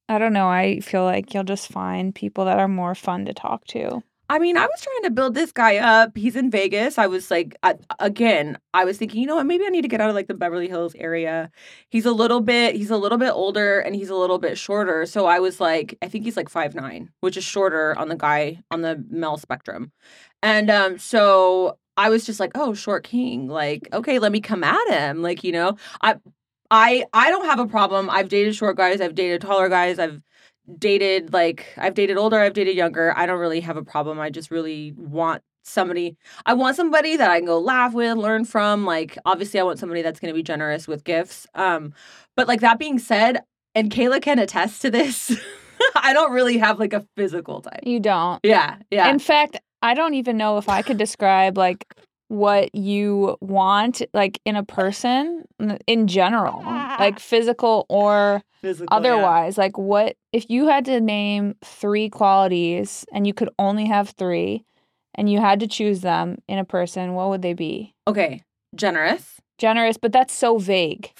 I 0.08 0.18
don't 0.18 0.32
know. 0.32 0.48
I 0.48 0.80
feel 0.80 1.02
like 1.04 1.34
you'll 1.34 1.44
just 1.44 1.68
find 1.68 2.14
people 2.14 2.44
that 2.44 2.58
are 2.58 2.68
more 2.68 2.94
fun 2.94 3.24
to 3.26 3.34
talk 3.34 3.64
to. 3.68 4.02
I 4.30 4.38
mean, 4.38 4.58
I 4.58 4.66
was 4.66 4.80
trying 4.82 5.02
to 5.04 5.10
build 5.10 5.34
this 5.34 5.52
guy 5.52 5.78
up. 5.78 6.14
He's 6.14 6.36
in 6.36 6.50
Vegas. 6.50 6.98
I 6.98 7.06
was 7.06 7.30
like, 7.30 7.56
I, 7.62 7.76
again, 7.98 8.58
I 8.74 8.84
was 8.84 8.98
thinking, 8.98 9.22
you 9.22 9.26
know 9.26 9.36
what? 9.36 9.46
Maybe 9.46 9.64
I 9.64 9.70
need 9.70 9.82
to 9.82 9.88
get 9.88 10.02
out 10.02 10.10
of 10.10 10.14
like 10.14 10.28
the 10.28 10.34
Beverly 10.34 10.68
Hills 10.68 10.94
area. 10.96 11.50
He's 11.88 12.04
a 12.04 12.12
little 12.12 12.42
bit, 12.42 12.76
he's 12.76 12.90
a 12.90 12.98
little 12.98 13.16
bit 13.16 13.30
older 13.30 13.80
and 13.80 13.94
he's 13.96 14.10
a 14.10 14.14
little 14.14 14.38
bit 14.38 14.58
shorter. 14.58 15.06
So 15.06 15.24
I 15.24 15.38
was 15.40 15.60
like, 15.60 15.96
I 16.02 16.08
think 16.08 16.24
he's 16.24 16.36
like 16.36 16.50
five 16.50 16.74
nine, 16.74 17.10
which 17.20 17.38
is 17.38 17.44
shorter 17.44 17.98
on 17.98 18.08
the 18.08 18.16
guy 18.16 18.62
on 18.70 18.82
the 18.82 19.02
male 19.08 19.38
spectrum. 19.38 19.92
And 20.42 20.70
um, 20.70 20.98
so 20.98 21.78
I 21.96 22.10
was 22.10 22.26
just 22.26 22.38
like, 22.38 22.52
oh, 22.54 22.74
short 22.74 23.04
king. 23.04 23.48
Like, 23.48 23.88
okay, 23.94 24.18
let 24.18 24.30
me 24.30 24.40
come 24.40 24.62
at 24.62 24.88
him. 24.88 25.22
Like, 25.22 25.42
you 25.42 25.52
know, 25.52 25.76
I, 26.02 26.16
I, 26.70 27.06
I 27.14 27.30
don't 27.30 27.46
have 27.46 27.60
a 27.60 27.66
problem. 27.66 28.10
I've 28.10 28.28
dated 28.28 28.54
short 28.54 28.76
guys. 28.76 29.00
I've 29.00 29.14
dated 29.14 29.40
taller 29.40 29.70
guys. 29.70 29.98
I've 29.98 30.22
dated 30.78 31.32
like 31.32 31.66
I've 31.76 31.94
dated 31.94 32.16
older, 32.16 32.38
I've 32.38 32.52
dated 32.52 32.76
younger. 32.76 33.16
I 33.16 33.26
don't 33.26 33.38
really 33.38 33.60
have 33.60 33.76
a 33.76 33.84
problem. 33.84 34.20
I 34.20 34.30
just 34.30 34.50
really 34.50 34.92
want 34.96 35.42
somebody 35.64 36.16
I 36.46 36.54
want 36.54 36.76
somebody 36.76 37.16
that 37.16 37.30
I 37.30 37.38
can 37.38 37.46
go 37.46 37.58
laugh 37.58 37.94
with, 37.94 38.16
learn 38.16 38.44
from. 38.44 38.84
Like 38.84 39.18
obviously 39.24 39.60
I 39.60 39.62
want 39.62 39.78
somebody 39.78 40.02
that's 40.02 40.20
going 40.20 40.32
to 40.32 40.36
be 40.36 40.42
generous 40.42 40.88
with 40.88 41.04
gifts. 41.04 41.46
Um 41.54 41.94
but 42.36 42.48
like 42.48 42.60
that 42.60 42.78
being 42.78 42.98
said, 42.98 43.40
and 43.74 43.90
Kayla 43.90 44.22
can 44.22 44.38
attest 44.38 44.82
to 44.82 44.90
this, 44.90 45.38
I 45.96 46.12
don't 46.12 46.32
really 46.32 46.58
have 46.58 46.78
like 46.78 46.92
a 46.92 47.06
physical 47.16 47.60
type. 47.60 47.80
You 47.84 48.00
don't. 48.00 48.40
Yeah, 48.42 48.76
yeah. 48.90 49.10
In 49.10 49.18
fact, 49.18 49.58
I 49.82 49.94
don't 49.94 50.14
even 50.14 50.36
know 50.36 50.58
if 50.58 50.68
I 50.68 50.82
could 50.82 50.96
describe 50.96 51.56
like 51.56 51.86
what 52.28 52.74
you 52.74 53.36
want 53.40 54.02
like 54.14 54.40
in 54.44 54.54
a 54.56 54.62
person 54.62 55.44
in 55.86 56.06
general, 56.06 56.62
like 56.64 57.18
physical 57.32 57.86
or 57.88 58.42
Physical, 58.60 58.88
yeah. 58.90 58.96
otherwise. 58.96 59.56
Like 59.58 59.76
what 59.78 60.16
if 60.32 60.48
you 60.50 60.68
had 60.68 60.84
to 60.86 61.00
name 61.00 61.54
3 61.64 62.08
qualities 62.10 63.04
and 63.12 63.26
you 63.26 63.34
could 63.34 63.50
only 63.58 63.86
have 63.86 64.10
3 64.10 64.64
and 65.14 65.30
you 65.30 65.40
had 65.40 65.60
to 65.60 65.66
choose 65.66 66.00
them 66.02 66.38
in 66.48 66.58
a 66.58 66.64
person, 66.64 67.14
what 67.14 67.28
would 67.30 67.42
they 67.42 67.54
be? 67.54 67.94
Okay. 68.06 68.42
Generous. 68.74 69.40
Generous, 69.58 69.96
but 69.96 70.12
that's 70.12 70.32
so 70.34 70.58
vague. 70.58 71.10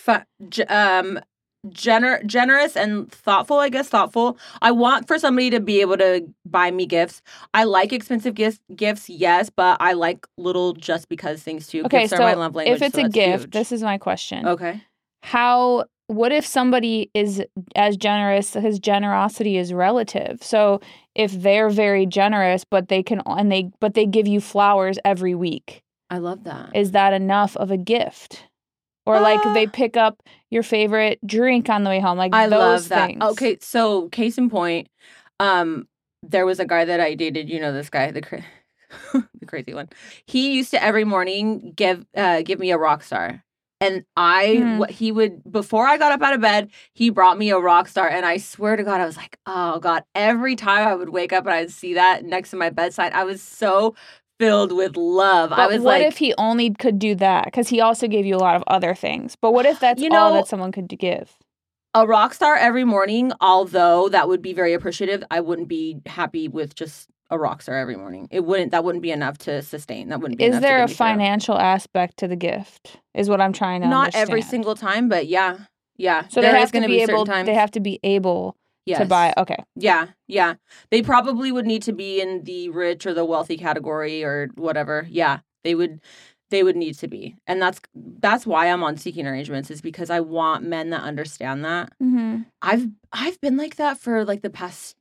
Ge- 0.49 0.61
um 0.69 1.19
gener- 1.67 2.25
generous 2.27 2.77
and 2.77 3.11
thoughtful 3.11 3.59
i 3.59 3.69
guess 3.69 3.89
thoughtful. 3.89 4.39
I 4.63 4.71
want 4.71 5.07
for 5.07 5.19
somebody 5.19 5.51
to 5.51 5.61
be 5.61 5.81
able 5.81 5.97
to 5.99 6.27
buy 6.45 6.71
me 6.71 6.87
gifts. 6.87 7.21
I 7.53 7.65
like 7.65 7.93
expensive 7.93 8.35
gifts 8.35 8.61
gifts 8.75 9.09
yes 9.09 9.51
but 9.51 9.77
i 9.81 9.93
like 9.93 10.27
little 10.37 10.73
just 10.73 11.09
because 11.09 11.43
things 11.43 11.67
too. 11.67 11.83
Okay, 11.85 12.01
gifts 12.03 12.11
so 12.11 12.17
are 12.17 12.21
my 12.21 12.35
love 12.35 12.55
language 12.55 12.77
if 12.77 12.83
it's 12.83 12.97
so 12.97 13.05
a 13.05 13.09
gift, 13.09 13.45
huge. 13.45 13.51
this 13.53 13.73
is 13.73 13.83
my 13.83 13.99
question. 13.99 14.47
okay. 14.47 14.83
How 15.23 15.85
what 16.07 16.33
if 16.33 16.47
somebody 16.47 17.11
is 17.13 17.43
as 17.77 17.97
generous 17.97 18.55
his 18.55 18.79
generosity 18.79 19.59
is 19.59 19.73
relative? 19.73 20.43
So 20.43 20.81
if 21.15 21.33
they're 21.33 21.71
very 21.71 22.07
generous 22.07 22.65
but 22.65 22.89
they 22.89 23.03
can 23.03 23.21
and 23.27 23.51
they 23.51 23.71
but 23.81 23.95
they 23.95 24.07
give 24.07 24.29
you 24.29 24.41
flowers 24.41 24.99
every 25.05 25.35
week. 25.35 25.83
I 26.11 26.19
love 26.19 26.45
that. 26.45 26.71
Is 26.75 26.93
that 26.93 27.13
enough 27.13 27.57
of 27.59 27.71
a 27.71 27.77
gift 27.77 28.48
or 29.09 29.21
like 29.21 29.41
Ah. 29.45 29.55
they 29.55 29.67
pick 29.67 29.97
up 29.97 30.23
your 30.51 30.63
favorite 30.63 31.19
drink 31.27 31.69
on 31.69 31.83
the 31.85 31.91
way 31.91 31.99
home. 32.01 32.19
Like 32.19 32.35
I 32.35 32.47
those 32.47 32.59
love 32.59 32.89
that. 32.91 33.07
things. 33.09 33.23
Okay, 33.25 33.59
so 33.61 34.09
case 34.11 34.39
in 34.39 34.51
point, 34.51 34.89
um, 35.41 35.89
there 36.23 36.45
was 36.47 36.61
a 36.61 36.65
guy 36.67 36.85
that 36.85 37.01
I 37.01 37.15
dated. 37.15 37.49
You 37.49 37.61
know 37.61 37.73
this 37.73 37.91
guy, 37.91 38.11
the 38.11 38.21
cra- 38.23 38.45
the 39.13 39.47
crazy 39.47 39.75
one. 39.75 39.89
He 40.27 40.55
used 40.57 40.71
to 40.73 40.83
every 40.83 41.05
morning 41.05 41.73
give 41.75 42.05
uh 42.17 42.43
give 42.43 42.59
me 42.59 42.71
a 42.71 42.79
rock 42.79 43.03
star. 43.03 43.45
And 43.81 44.05
I, 44.17 44.57
Hmm. 44.57 44.79
what 44.79 44.91
he 44.91 45.13
would 45.13 45.41
before 45.49 45.87
I 45.87 45.99
got 45.99 46.11
up 46.11 46.21
out 46.21 46.35
of 46.35 46.41
bed, 46.41 46.69
he 46.95 47.11
brought 47.11 47.39
me 47.39 47.51
a 47.51 47.59
rock 47.61 47.87
star, 47.87 48.09
and 48.09 48.27
I 48.27 48.39
swear 48.39 48.75
to 48.75 48.83
God, 48.83 49.01
I 49.01 49.07
was 49.07 49.17
like, 49.17 49.39
oh 49.47 49.79
God! 49.79 50.03
Every 50.17 50.57
time 50.57 50.89
I 50.89 50.97
would 50.97 51.11
wake 51.11 51.33
up 51.33 51.45
and 51.47 51.55
I'd 51.55 51.71
see 51.71 51.95
that 51.95 52.25
next 52.25 52.51
to 52.51 52.57
my 52.57 52.71
bedside, 52.71 53.13
I 53.13 53.23
was 53.23 53.41
so 53.41 53.95
filled 54.39 54.73
with 54.73 54.97
love. 54.97 55.51
But 55.51 55.59
I 55.59 55.67
was 55.67 55.79
what 55.81 56.01
like, 56.01 56.07
if 56.07 56.19
he 56.19 56.35
only 56.39 56.71
could 56.75 56.99
do 56.99 57.15
that? 57.17 57.45
Because 57.47 57.69
he 57.69 57.81
also 57.81 58.07
gave 58.09 58.25
you 58.27 58.37
a 58.37 58.39
lot 58.39 58.57
of 58.57 58.65
other 58.67 58.95
things. 58.95 59.37
But 59.41 59.53
what 59.53 59.67
if 59.67 59.81
that's 59.81 60.01
You 60.01 60.11
all 60.13 60.31
know- 60.31 60.37
that 60.37 60.49
someone 60.49 60.73
could 60.73 60.89
give? 60.89 61.37
a 61.95 62.07
rock 62.07 62.35
star 62.35 62.55
every 62.55 62.85
morning, 62.85 63.33
although 63.41 64.09
that 64.11 64.29
would 64.29 64.43
be 64.43 64.53
very 64.53 64.75
appreciative, 64.75 65.25
I 65.31 65.41
wouldn't 65.41 65.69
be 65.69 65.99
happy 66.07 66.47
with 66.47 66.75
just 66.75 67.09
a 67.31 67.39
rock 67.39 67.63
star 67.63 67.77
every 67.77 67.97
morning. 67.97 68.29
It 68.31 68.45
wouldn't 68.45 68.71
that 68.73 68.85
wouldn't 68.85 69.03
be 69.03 69.11
enough 69.11 69.39
to 69.39 69.63
sustain. 69.63 70.11
That 70.11 70.21
wouldn't 70.21 70.39
be 70.39 70.45
Is 70.45 70.61
there 70.61 70.79
a 70.79 70.83
me 70.83 70.87
through. 70.89 70.95
financial 70.97 71.59
aspect 71.59 72.19
to 72.19 72.29
the 72.29 72.37
gift? 72.37 72.99
Is 73.15 73.29
what 73.31 73.41
I'm 73.41 73.53
trying 73.55 73.81
to 73.81 73.89
Not 73.89 74.15
every 74.15 74.43
single 74.43 74.77
time, 74.77 75.09
but 75.09 75.27
yeah. 75.27 75.57
Yeah. 75.97 76.29
So 76.29 76.41
there 76.41 76.53
they 76.53 76.59
is 76.59 76.63
have 76.65 76.73
to 76.73 76.77
gonna 76.79 76.87
be 76.89 77.01
able. 77.01 77.25
times. 77.25 77.47
They 77.47 77.55
have 77.55 77.71
to 77.73 77.81
be 77.81 77.99
able 78.05 78.55
yes. 78.89 79.01
to 79.01 79.07
buy. 79.07 79.35
Okay. 79.37 79.57
Yeah, 79.77 80.09
yeah. 80.27 80.55
They 80.91 81.03
probably 81.03 81.53
would 81.53 81.67
need 81.67 81.83
to 81.83 81.93
be 81.93 82.21
in 82.21 82.45
the 82.45 82.69
rich 82.71 83.07
or 83.07 83.15
the 83.15 83.25
wealthy 83.25 83.57
category 83.57 84.25
or 84.25 84.49
whatever. 84.55 85.07
Yeah. 85.11 85.41
They 85.65 85.75
would 85.75 86.01
they 86.51 86.63
would 86.63 86.77
need 86.77 86.95
to 86.99 87.09
be. 87.09 87.37
And 87.47 87.61
that's 87.61 87.81
that's 87.95 88.47
why 88.47 88.67
I'm 88.67 88.83
on 88.83 88.97
seeking 88.97 89.27
arrangements 89.27 89.71
is 89.71 89.81
because 89.81 90.11
I 90.11 90.21
want 90.21 90.65
men 90.65 90.91
that 90.91 91.03
understand 91.03 91.65
that. 91.65 91.93
Mm-hmm. 92.03 92.43
I've 92.63 92.89
I've 93.13 93.41
been 93.41 93.57
like 93.57 93.77
that 93.77 93.99
for 93.99 94.25
like 94.25 94.43
the 94.43 94.51
past 94.51 94.97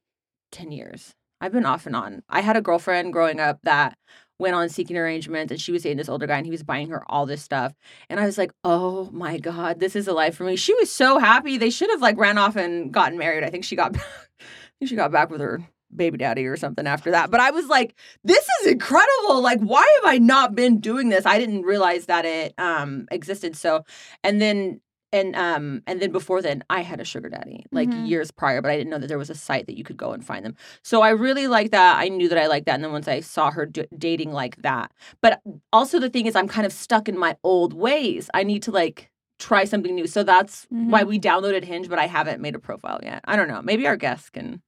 10 0.51 0.71
years. 0.71 1.13
I've 1.39 1.51
been 1.51 1.65
off 1.65 1.85
and 1.85 1.95
on. 1.95 2.23
I 2.29 2.41
had 2.41 2.57
a 2.57 2.61
girlfriend 2.61 3.13
growing 3.13 3.39
up 3.39 3.59
that 3.63 3.97
went 4.39 4.55
on 4.55 4.69
seeking 4.69 4.97
arrangements 4.97 5.51
and 5.51 5.59
she 5.59 5.71
was 5.71 5.83
dating 5.83 5.97
this 5.97 6.09
older 6.09 6.27
guy 6.27 6.37
and 6.37 6.45
he 6.45 6.51
was 6.51 6.63
buying 6.63 6.89
her 6.89 7.03
all 7.11 7.25
this 7.25 7.41
stuff. 7.41 7.73
And 8.09 8.19
I 8.19 8.25
was 8.25 8.37
like, 8.37 8.51
"Oh 8.63 9.09
my 9.11 9.37
god, 9.37 9.79
this 9.79 9.95
is 9.95 10.07
a 10.07 10.13
life 10.13 10.35
for 10.35 10.43
me." 10.43 10.55
She 10.55 10.73
was 10.75 10.91
so 10.91 11.19
happy. 11.19 11.57
They 11.57 11.69
should 11.69 11.89
have 11.89 12.01
like 12.01 12.17
ran 12.17 12.37
off 12.37 12.55
and 12.55 12.91
gotten 12.93 13.17
married. 13.17 13.43
I 13.43 13.49
think 13.49 13.63
she 13.63 13.75
got 13.75 13.93
think 14.79 14.89
she 14.89 14.95
got 14.95 15.11
back 15.11 15.29
with 15.29 15.41
her 15.41 15.61
baby 15.95 16.17
daddy 16.17 16.45
or 16.45 16.57
something 16.57 16.85
after 16.85 17.11
that. 17.11 17.31
But 17.31 17.39
I 17.39 17.51
was 17.51 17.67
like, 17.67 17.95
"This 18.23 18.45
is 18.61 18.71
incredible. 18.71 19.41
Like 19.41 19.59
why 19.59 19.87
have 20.01 20.11
I 20.11 20.17
not 20.19 20.55
been 20.55 20.79
doing 20.79 21.09
this? 21.09 21.25
I 21.25 21.39
didn't 21.39 21.63
realize 21.63 22.05
that 22.05 22.25
it 22.25 22.53
um 22.57 23.07
existed." 23.11 23.55
So, 23.55 23.83
and 24.23 24.41
then 24.41 24.81
and 25.13 25.35
um 25.35 25.81
and 25.87 26.01
then 26.01 26.11
before 26.11 26.41
then 26.41 26.63
I 26.69 26.81
had 26.81 26.99
a 26.99 27.05
sugar 27.05 27.29
daddy 27.29 27.65
like 27.71 27.89
Mhm. 27.89 28.07
years 28.07 28.31
prior, 28.31 28.61
but 28.61 28.71
I 28.71 28.77
didn't 28.77 28.89
know 28.89 28.97
that 28.99 29.07
there 29.07 29.17
was 29.17 29.29
a 29.29 29.35
site 29.35 29.65
that 29.67 29.77
you 29.77 29.83
could 29.83 29.97
go 29.97 30.11
and 30.11 30.25
find 30.25 30.45
them. 30.45 30.55
So 30.83 31.01
I 31.01 31.09
really 31.09 31.47
like 31.47 31.71
that. 31.71 31.97
I 31.97 32.09
knew 32.09 32.27
that 32.29 32.37
I 32.37 32.47
liked 32.47 32.65
that, 32.65 32.75
and 32.75 32.83
then 32.83 32.91
once 32.91 33.07
I 33.07 33.21
saw 33.21 33.51
her 33.51 33.65
d- 33.65 33.85
dating 33.97 34.31
like 34.33 34.57
that, 34.63 34.91
but 35.21 35.41
also 35.71 35.99
the 35.99 36.09
thing 36.09 36.25
is, 36.25 36.35
I'm 36.35 36.47
kind 36.47 36.65
of 36.65 36.73
stuck 36.73 37.07
in 37.07 37.17
my 37.17 37.35
old 37.43 37.73
ways. 37.73 38.29
I 38.33 38.43
need 38.43 38.63
to 38.63 38.71
like 38.71 39.09
try 39.39 39.65
something 39.65 39.93
new. 39.95 40.07
So 40.07 40.23
that's 40.23 40.65
why 40.69 41.01
Mm-hmm. 41.01 41.09
we 41.09 41.19
downloaded 41.19 41.63
Hinge, 41.63 41.89
but 41.89 41.99
I 41.99 42.07
haven't 42.07 42.41
made 42.41 42.55
a 42.55 42.59
profile 42.59 42.99
yet. 43.03 43.21
I 43.25 43.35
don't 43.35 43.47
know. 43.47 43.61
Maybe 43.61 43.85
our 43.87 43.95
guests 43.97 44.29
can. 44.29 44.61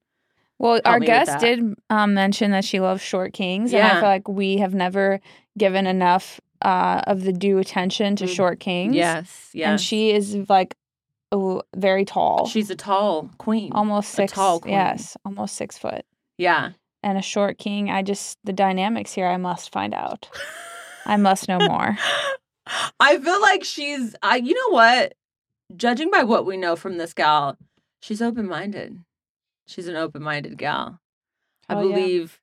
Well, 0.59 0.81
our 0.85 0.99
guest 0.99 1.39
did 1.39 1.73
um, 1.89 2.13
mention 2.13 2.51
that 2.51 2.65
she 2.65 2.79
loves 2.81 3.01
short 3.01 3.31
kings, 3.33 3.71
and 3.73 3.81
I 3.81 3.87
Yeah. 3.87 3.99
feel 4.01 4.09
like 4.09 4.27
we 4.27 4.57
have 4.57 4.73
never 4.75 5.21
given 5.57 5.87
enough 5.87 6.39
uh, 6.61 7.01
of 7.07 7.23
the 7.23 7.33
due 7.33 7.57
attention 7.57 8.15
to 8.17 8.25
Mm. 8.25 8.35
short 8.35 8.59
kings. 8.59 8.95
Yes, 8.95 9.49
yes. 9.53 9.67
and 9.67 9.81
she 9.81 10.11
is 10.11 10.35
like 10.49 10.75
oh, 11.31 11.61
very 11.75 12.05
tall, 12.05 12.47
she's 12.47 12.69
a 12.69 12.75
tall 12.75 13.29
queen. 13.37 13.71
almost 13.73 14.11
a 14.13 14.15
six. 14.15 14.33
tall 14.33 14.59
queen. 14.59 14.73
Yes, 14.73 15.15
almost 15.25 15.55
six 15.55 15.77
foot. 15.77 16.05
Yeah. 16.37 16.71
And 17.03 17.17
a 17.17 17.21
short 17.21 17.57
king. 17.57 17.89
I 17.89 18.01
just 18.01 18.37
the 18.43 18.51
dynamics 18.53 19.13
here. 19.13 19.27
I 19.27 19.37
must 19.37 19.71
find 19.71 19.93
out. 19.93 20.27
I 21.05 21.15
must 21.27 21.47
know 21.47 21.59
more. 21.59 21.97
I 22.99 23.17
feel 23.17 23.41
like 23.41 23.63
she's 23.63 24.15
I 24.21 24.35
you 24.37 24.53
know 24.53 24.75
what? 24.75 25.13
Judging 25.75 26.09
by 26.11 26.23
what 26.23 26.45
we 26.45 26.57
know 26.57 26.75
from 26.75 26.97
this 26.97 27.13
gal, 27.13 27.55
she's 28.01 28.21
open-minded. 28.21 29.03
She's 29.67 29.87
an 29.87 29.95
open-minded 29.95 30.57
gal. 30.57 30.99
I 31.69 31.75
Oh, 31.75 31.87
yeah. 31.87 31.95
believe 31.95 32.41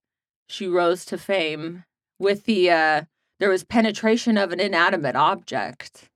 she 0.49 0.68
rose 0.68 1.04
to 1.06 1.18
fame 1.18 1.85
with 2.18 2.44
the 2.44 2.70
uh 2.70 3.02
there 3.40 3.50
was 3.50 3.64
penetration 3.64 4.38
of 4.38 4.52
an 4.52 4.61
inanimate 4.61 5.16
object. 5.16 6.09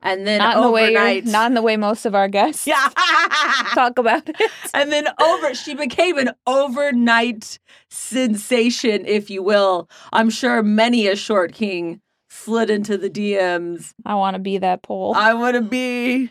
And 0.00 0.24
then 0.26 0.38
Not 0.38 0.56
in 0.58 0.62
the 0.62 0.70
way. 0.70 0.82
overnight 0.84 1.24
not 1.24 1.50
in 1.50 1.54
the 1.54 1.62
way 1.62 1.76
most 1.76 2.06
of 2.06 2.14
our 2.14 2.28
guests 2.28 2.68
Yeah. 2.68 2.88
talk 3.74 3.98
about 3.98 4.28
it. 4.28 4.36
and 4.72 4.92
then 4.92 5.08
over 5.20 5.54
she 5.54 5.74
became 5.74 6.18
an 6.18 6.30
overnight 6.46 7.58
sensation 7.90 9.04
if 9.06 9.28
you 9.28 9.42
will 9.42 9.88
i'm 10.12 10.30
sure 10.30 10.62
many 10.62 11.08
a 11.08 11.16
short 11.16 11.52
king 11.52 12.00
slid 12.30 12.70
into 12.70 12.96
the 12.96 13.10
dms 13.10 13.92
I 14.06 14.14
want 14.14 14.34
to 14.34 14.38
be 14.38 14.58
that 14.58 14.82
pole. 14.82 15.14
i 15.16 15.34
want 15.34 15.56
to 15.56 15.62
be 15.62 16.30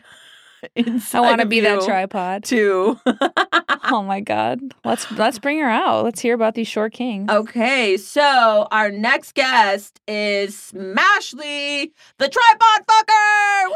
inside 0.75 1.17
I 1.17 1.21
want 1.21 1.41
to 1.41 1.47
be 1.47 1.59
that 1.59 1.81
tripod. 1.81 2.45
too 2.45 2.97
Oh 3.89 4.03
my 4.03 4.19
god. 4.19 4.59
Let's 4.83 5.09
let's 5.13 5.39
bring 5.39 5.59
her 5.59 5.69
out. 5.69 6.03
Let's 6.03 6.19
hear 6.19 6.33
about 6.35 6.55
these 6.55 6.67
short 6.67 6.91
kings. 6.93 7.29
okay 7.29 7.95
so 7.97 8.67
our 8.71 8.89
next 8.91 9.33
guest 9.33 9.99
is 10.07 10.55
smashley 10.73 11.91
the 12.17 12.29
tripod 12.29 12.85
fucker 12.89 13.67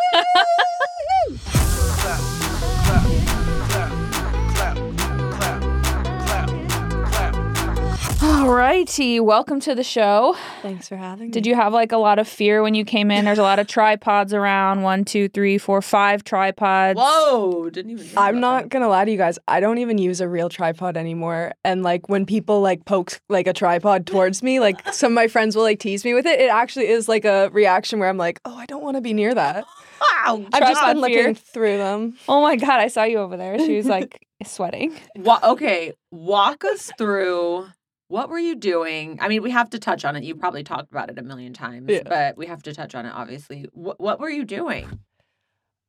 All 8.24 8.50
righty. 8.54 9.20
Welcome 9.20 9.60
to 9.62 9.74
the 9.74 9.84
show. 9.84 10.36
Thanks 10.62 10.88
for 10.88 10.96
having 10.96 11.28
me. 11.28 11.32
Did 11.32 11.48
you 11.48 11.56
have 11.56 11.74
like 11.74 11.92
a 11.92 11.98
lot 11.98 12.20
of 12.20 12.28
fear 12.28 12.62
when 12.62 12.75
you 12.75 12.86
came 12.86 13.10
in? 13.10 13.25
There's 13.25 13.40
a 13.40 13.44
lot 13.44 13.58
of 13.58 13.66
tripods 13.66 14.32
around. 14.32 14.84
One, 14.84 15.04
two, 15.06 15.28
three, 15.28 15.58
four, 15.58 15.82
five 15.82 16.24
tripods. 16.24 17.00
whoa 17.01 17.70
didn't 17.72 17.92
even 17.92 18.08
I'm 18.16 18.38
about 18.38 18.40
not 18.40 18.63
that. 18.63 18.70
gonna 18.70 18.90
lie 18.90 19.06
to 19.06 19.12
you 19.12 19.18
guys. 19.18 19.40
I 19.48 19.60
don't 19.60 19.80
even 19.80 19.98
use 19.98 20.22
a 20.22 20.28
real 20.30 20.50
tripod 20.50 20.98
anymore. 20.98 21.54
And 21.63 21.82
like 21.82 22.10
when 22.10 22.28
people 22.28 22.62
like 22.62 22.86
poke 22.86 23.20
like 23.28 23.48
a 23.48 23.54
tripod 23.54 24.06
towards 24.06 24.44
me, 24.44 24.60
like 24.60 24.88
some 24.94 25.13
of 25.13 25.16
my 25.16 25.28
friends 25.28 25.56
will 25.56 25.63
like 25.63 25.80
tease 25.80 26.06
me 26.06 26.13
with 26.13 26.28
it. 26.28 26.40
It 26.40 26.51
actually 26.51 26.90
is 26.90 27.10
like 27.10 27.25
a 27.25 27.50
reaction 27.51 27.98
where 28.00 28.08
I'm 28.10 28.18
like, 28.18 28.40
oh, 28.46 28.56
I 28.56 28.68
don't 28.68 28.84
want 28.84 28.98
to 28.98 29.01
be 29.01 29.13
near 29.13 29.34
that. 29.34 29.66
wow 30.00 30.46
I've 30.54 30.62
just 30.62 30.80
Tripod 30.80 30.96
been 31.01 31.04
fear. 31.06 31.18
looking 31.24 31.36
through 31.36 31.78
them. 31.78 32.13
Oh 32.30 32.44
my 32.44 32.56
god, 32.56 32.82
I 32.82 32.88
saw 32.88 33.04
you 33.04 33.18
over 33.18 33.36
there. 33.36 33.58
She 33.58 33.78
was 33.78 33.88
like 33.88 34.28
sweating. 34.46 34.94
Wa- 35.16 35.40
okay, 35.44 35.94
walk 36.12 36.63
us 36.66 36.92
through 37.00 37.68
what 38.12 38.30
were 38.30 38.38
you 38.39 38.56
doing? 38.56 39.18
I 39.22 39.27
mean, 39.30 39.41
we 39.41 39.51
have 39.51 39.70
to 39.72 39.80
touch 39.80 40.06
on 40.06 40.15
it. 40.15 40.24
You 40.24 40.36
probably 40.36 40.63
talked 40.63 40.91
about 40.91 41.10
it 41.10 41.18
a 41.18 41.24
million 41.24 41.53
times, 41.53 41.88
Yeah. 41.89 42.03
but 42.06 42.38
we 42.38 42.46
have 42.48 42.62
to 42.63 42.74
touch 42.74 42.94
on 42.94 43.06
it. 43.06 43.12
Obviously, 43.15 43.65
what 43.74 44.00
what 44.00 44.20
were 44.20 44.30
you 44.30 44.46
doing? 44.46 45.00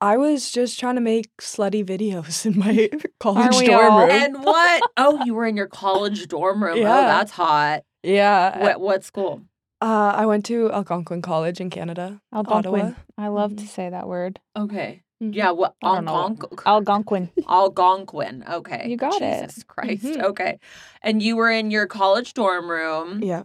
I 0.01 0.17
was 0.17 0.51
just 0.51 0.81
trying 0.81 0.97
to 0.97 1.01
make 1.01 1.31
slutty 1.41 1.85
videos 1.85 2.45
in 2.47 2.59
my 2.59 2.91
college 3.21 3.57
we 3.59 3.67
dorm 3.67 3.93
all? 3.93 4.01
room. 4.07 4.11
And 4.11 4.45
what? 4.45 4.83
Oh, 4.97 5.25
you 5.25 5.35
were 5.35 5.47
in 5.47 5.57
your 5.57 5.69
college 5.69 6.27
dorm 6.29 6.63
room. 6.63 6.79
Oh, 6.79 6.81
Yeah. 6.81 7.03
that's 7.07 7.33
hot. 7.33 7.83
yeah. 8.03 8.59
What 8.61 8.81
what 8.81 9.05
school? 9.05 9.43
Uh, 9.81 10.13
I 10.15 10.27
went 10.27 10.45
to 10.47 10.71
Algonquin 10.71 11.23
College 11.23 11.61
in 11.61 11.69
Canada. 11.69 12.21
Algonquin. 12.33 12.81
Ottawa. 12.83 12.95
I 13.19 13.29
love 13.29 13.53
Mhm. 13.53 13.59
to 13.59 13.67
say 13.67 13.91
that 13.91 14.07
word. 14.07 14.39
Okay. 14.57 15.03
Yeah. 15.31 15.53
What? 15.53 15.75
I. 15.83 15.97
Algonquin. 15.99 16.59
Algonquin. 16.67 17.31
Algonquin. 17.49 18.45
Okay. 18.51 18.89
You 18.89 18.97
got 18.97 19.23
it. 19.23 19.47
Jesus 19.47 19.63
Christ. 19.63 20.03
Mhm. 20.05 20.23
Okay. 20.25 20.59
And 21.03 21.23
you 21.23 21.37
were 21.37 21.51
in 21.51 21.71
your 21.71 21.87
college 21.87 22.35
dorm 22.35 22.69
room. 22.69 23.23
Yeah. 23.23 23.45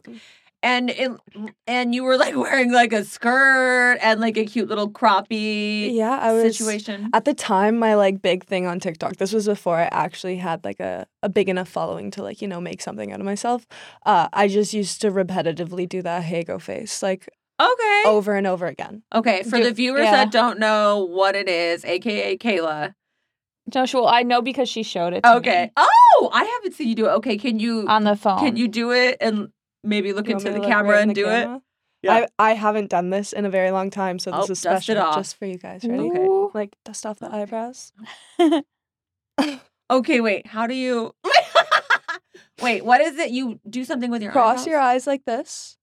and 0.63 0.89
it 0.89 1.11
and 1.67 1.93
you 1.93 2.03
were 2.03 2.17
like 2.17 2.35
wearing 2.45 2.71
like 2.71 2.91
a 2.93 3.03
skirt 3.03 3.99
and 4.01 4.19
like 4.19 4.37
a 4.37 4.45
cute 4.45 4.67
little 4.67 4.89
croppy 4.89 5.93
Yeah, 5.93 6.17
I 6.17 6.33
was 6.33 6.57
situation. 6.57 7.09
At 7.13 7.25
the 7.25 7.35
time, 7.35 7.77
my 7.77 7.93
like 7.93 8.21
big 8.23 8.43
thing 8.43 8.65
on 8.65 8.79
TikTok, 8.79 9.17
this 9.17 9.31
was 9.33 9.45
before 9.45 9.77
I 9.77 9.87
actually 9.91 10.37
had 10.37 10.65
like 10.65 10.79
a, 10.79 11.05
a 11.21 11.29
big 11.29 11.47
enough 11.47 11.69
following 11.69 12.09
to 12.11 12.23
like, 12.23 12.41
you 12.41 12.47
know, 12.47 12.59
make 12.59 12.81
something 12.81 13.13
out 13.13 13.19
of 13.19 13.25
myself. 13.25 13.67
Uh, 14.03 14.27
I 14.33 14.47
just 14.47 14.73
used 14.73 14.99
to 15.01 15.11
repetitively 15.11 15.87
do 15.87 16.01
that 16.01 16.23
ahegao 16.23 16.59
face 16.59 17.03
like 17.03 17.29
Okay. 17.59 18.03
over 18.05 18.35
and 18.35 18.45
over 18.47 18.67
again. 18.67 19.03
Okay. 19.13 19.43
For 19.43 19.57
Do- 19.57 19.63
the 19.65 19.71
viewers 19.73 20.03
yeah. 20.05 20.11
that 20.11 20.31
don't 20.31 20.59
know 20.59 21.05
what 21.05 21.35
it 21.35 21.49
is, 21.49 21.83
aka 21.85 22.37
Kayla. 22.37 22.93
Joshua, 23.69 24.05
I 24.05 24.23
know 24.23 24.41
because 24.41 24.69
she 24.69 24.83
showed 24.83 25.13
it 25.13 25.21
to 25.23 25.35
Okay. 25.37 25.65
me 25.65 25.71
Oh, 25.77 26.29
I 26.33 26.43
haven't 26.45 26.73
seen 26.75 26.87
you 26.87 26.95
do 26.95 27.05
it. 27.07 27.11
Okay. 27.13 27.37
Can 27.37 27.59
you 27.59 27.85
on 27.87 28.03
the 28.03 28.15
phone. 28.15 28.39
can 28.39 28.55
you 28.55 28.67
do 28.67 28.91
it 28.91 29.17
and 29.19 29.49
maybe 29.83 30.13
look 30.13 30.29
into 30.29 30.51
the 30.51 30.59
look 30.59 30.67
camera 30.67 30.93
right 30.93 31.01
and 31.01 31.11
the 31.11 31.15
do 31.15 31.27
it? 31.29 31.49
Yeah. 32.03 32.25
I, 32.39 32.51
I 32.51 32.53
haven't 32.53 32.89
done 32.91 33.09
this 33.09 33.33
in 33.33 33.43
a 33.45 33.49
very 33.49 33.71
long 33.71 33.89
time, 33.89 34.19
so 34.19 34.29
this 34.31 34.49
Oh, 34.49 34.51
is 34.51 34.59
special 34.59 34.99
off. 34.99 35.15
just 35.15 35.35
for 35.37 35.45
you 35.47 35.57
guys. 35.57 35.83
Ready? 35.83 36.09
Okay. 36.11 36.27
Like 36.53 36.75
dust 36.85 37.05
off 37.07 37.17
the 37.19 37.33
eyebrows. 37.33 37.91
Okay. 39.89 40.19
Wait. 40.19 40.45
How 40.47 40.67
do 40.67 40.73
you? 40.73 41.13
wait. 42.61 42.83
What 42.83 42.99
is 43.01 43.17
it? 43.17 43.31
You 43.31 43.59
do 43.69 43.85
something 43.85 44.11
with 44.11 44.21
your 44.21 44.31
Cross 44.33 44.59
eyebrows? 44.59 44.67
your 44.67 44.79
eyes 44.79 45.07
like 45.07 45.23
this, 45.25 45.76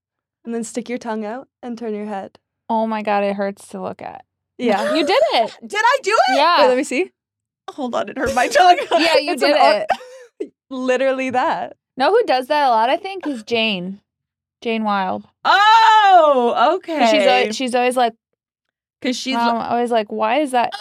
and 0.44 0.54
then 0.54 0.64
stick 0.64 0.88
your 0.88 0.98
tongue 0.98 1.24
out 1.24 1.48
and 1.62 1.76
turn 1.78 1.94
your 1.94 2.06
head. 2.06 2.38
Oh 2.68 2.86
my 2.86 3.02
god, 3.02 3.24
it 3.24 3.34
hurts 3.36 3.68
to 3.68 3.80
look 3.80 4.00
at. 4.02 4.24
Yeah. 4.58 4.94
You 4.94 5.04
did 5.06 5.22
it. 5.34 5.56
Did 5.66 5.80
I 5.84 5.98
do 6.02 6.12
it? 6.28 6.36
Yeah. 6.36 6.62
Wait, 6.62 6.68
let 6.68 6.76
me 6.76 6.84
see. 6.84 7.10
Hold 7.70 7.94
on, 7.94 8.08
it 8.08 8.18
hurt 8.18 8.34
my 8.34 8.48
tongue. 8.48 8.78
yeah, 8.92 9.18
you 9.18 9.32
It's 9.32 9.42
did 9.42 9.56
ar- 9.56 9.86
it. 10.40 10.52
Literally 10.70 11.30
that. 11.30 11.76
Know 11.96 12.10
who 12.10 12.22
does 12.24 12.46
that 12.48 12.66
a 12.66 12.70
lot? 12.70 12.90
I 12.90 12.96
think 12.96 13.26
is 13.26 13.42
Jane. 13.42 14.00
Jane 14.62 14.84
Wilde. 14.84 15.26
Oh, 15.44 16.74
okay. 16.76 17.08
She's 17.10 17.26
always, 17.26 17.56
she's 17.56 17.74
always 17.74 17.96
like, 17.96 18.14
because 19.00 19.16
she's. 19.16 19.36
um, 19.36 19.56
always 19.56 19.90
like, 19.90 20.10
why 20.10 20.40
is 20.40 20.52
that? 20.52 20.72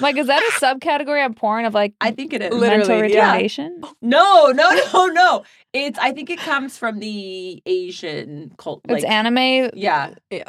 Like, 0.00 0.16
is 0.16 0.26
that 0.28 0.42
a 0.42 0.52
subcategory 0.64 1.24
of 1.26 1.36
porn 1.36 1.64
of 1.64 1.74
like 1.74 1.94
I 2.00 2.10
think 2.10 2.32
it 2.32 2.42
is. 2.42 2.52
Literally, 2.54 2.88
mental 3.02 3.10
yeah. 3.10 3.68
No, 4.02 4.46
no, 4.52 4.70
no, 4.92 5.06
no. 5.06 5.44
It's. 5.72 5.98
I 5.98 6.12
think 6.12 6.30
it 6.30 6.38
comes 6.38 6.76
from 6.78 6.98
the 7.00 7.62
Asian 7.66 8.52
cult. 8.56 8.80
It's 8.88 9.04
anime 9.04 9.70
Yeah. 9.74 10.14
Yeah. 10.30 10.44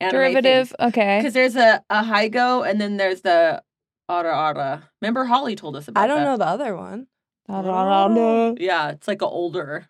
derivative. 0.00 0.74
Okay. 0.80 1.18
Because 1.18 1.34
there's 1.34 1.56
a 1.56 1.82
a 1.90 2.02
ahegao 2.02 2.68
and 2.68 2.80
then 2.80 2.96
there's 2.96 3.22
the 3.22 3.62
Ara 4.08 4.36
Ara. 4.36 4.88
Remember 5.02 5.24
Holly 5.24 5.56
told 5.56 5.76
us 5.76 5.88
about. 5.88 6.02
I 6.04 6.06
don't 6.06 6.18
that. 6.18 6.24
know 6.24 6.36
the 6.36 6.46
other 6.46 6.76
one. 6.76 7.06
No. 7.48 8.54
Yeah, 8.58 8.90
it's 8.90 9.08
like 9.08 9.22
an 9.22 9.28
older. 9.30 9.88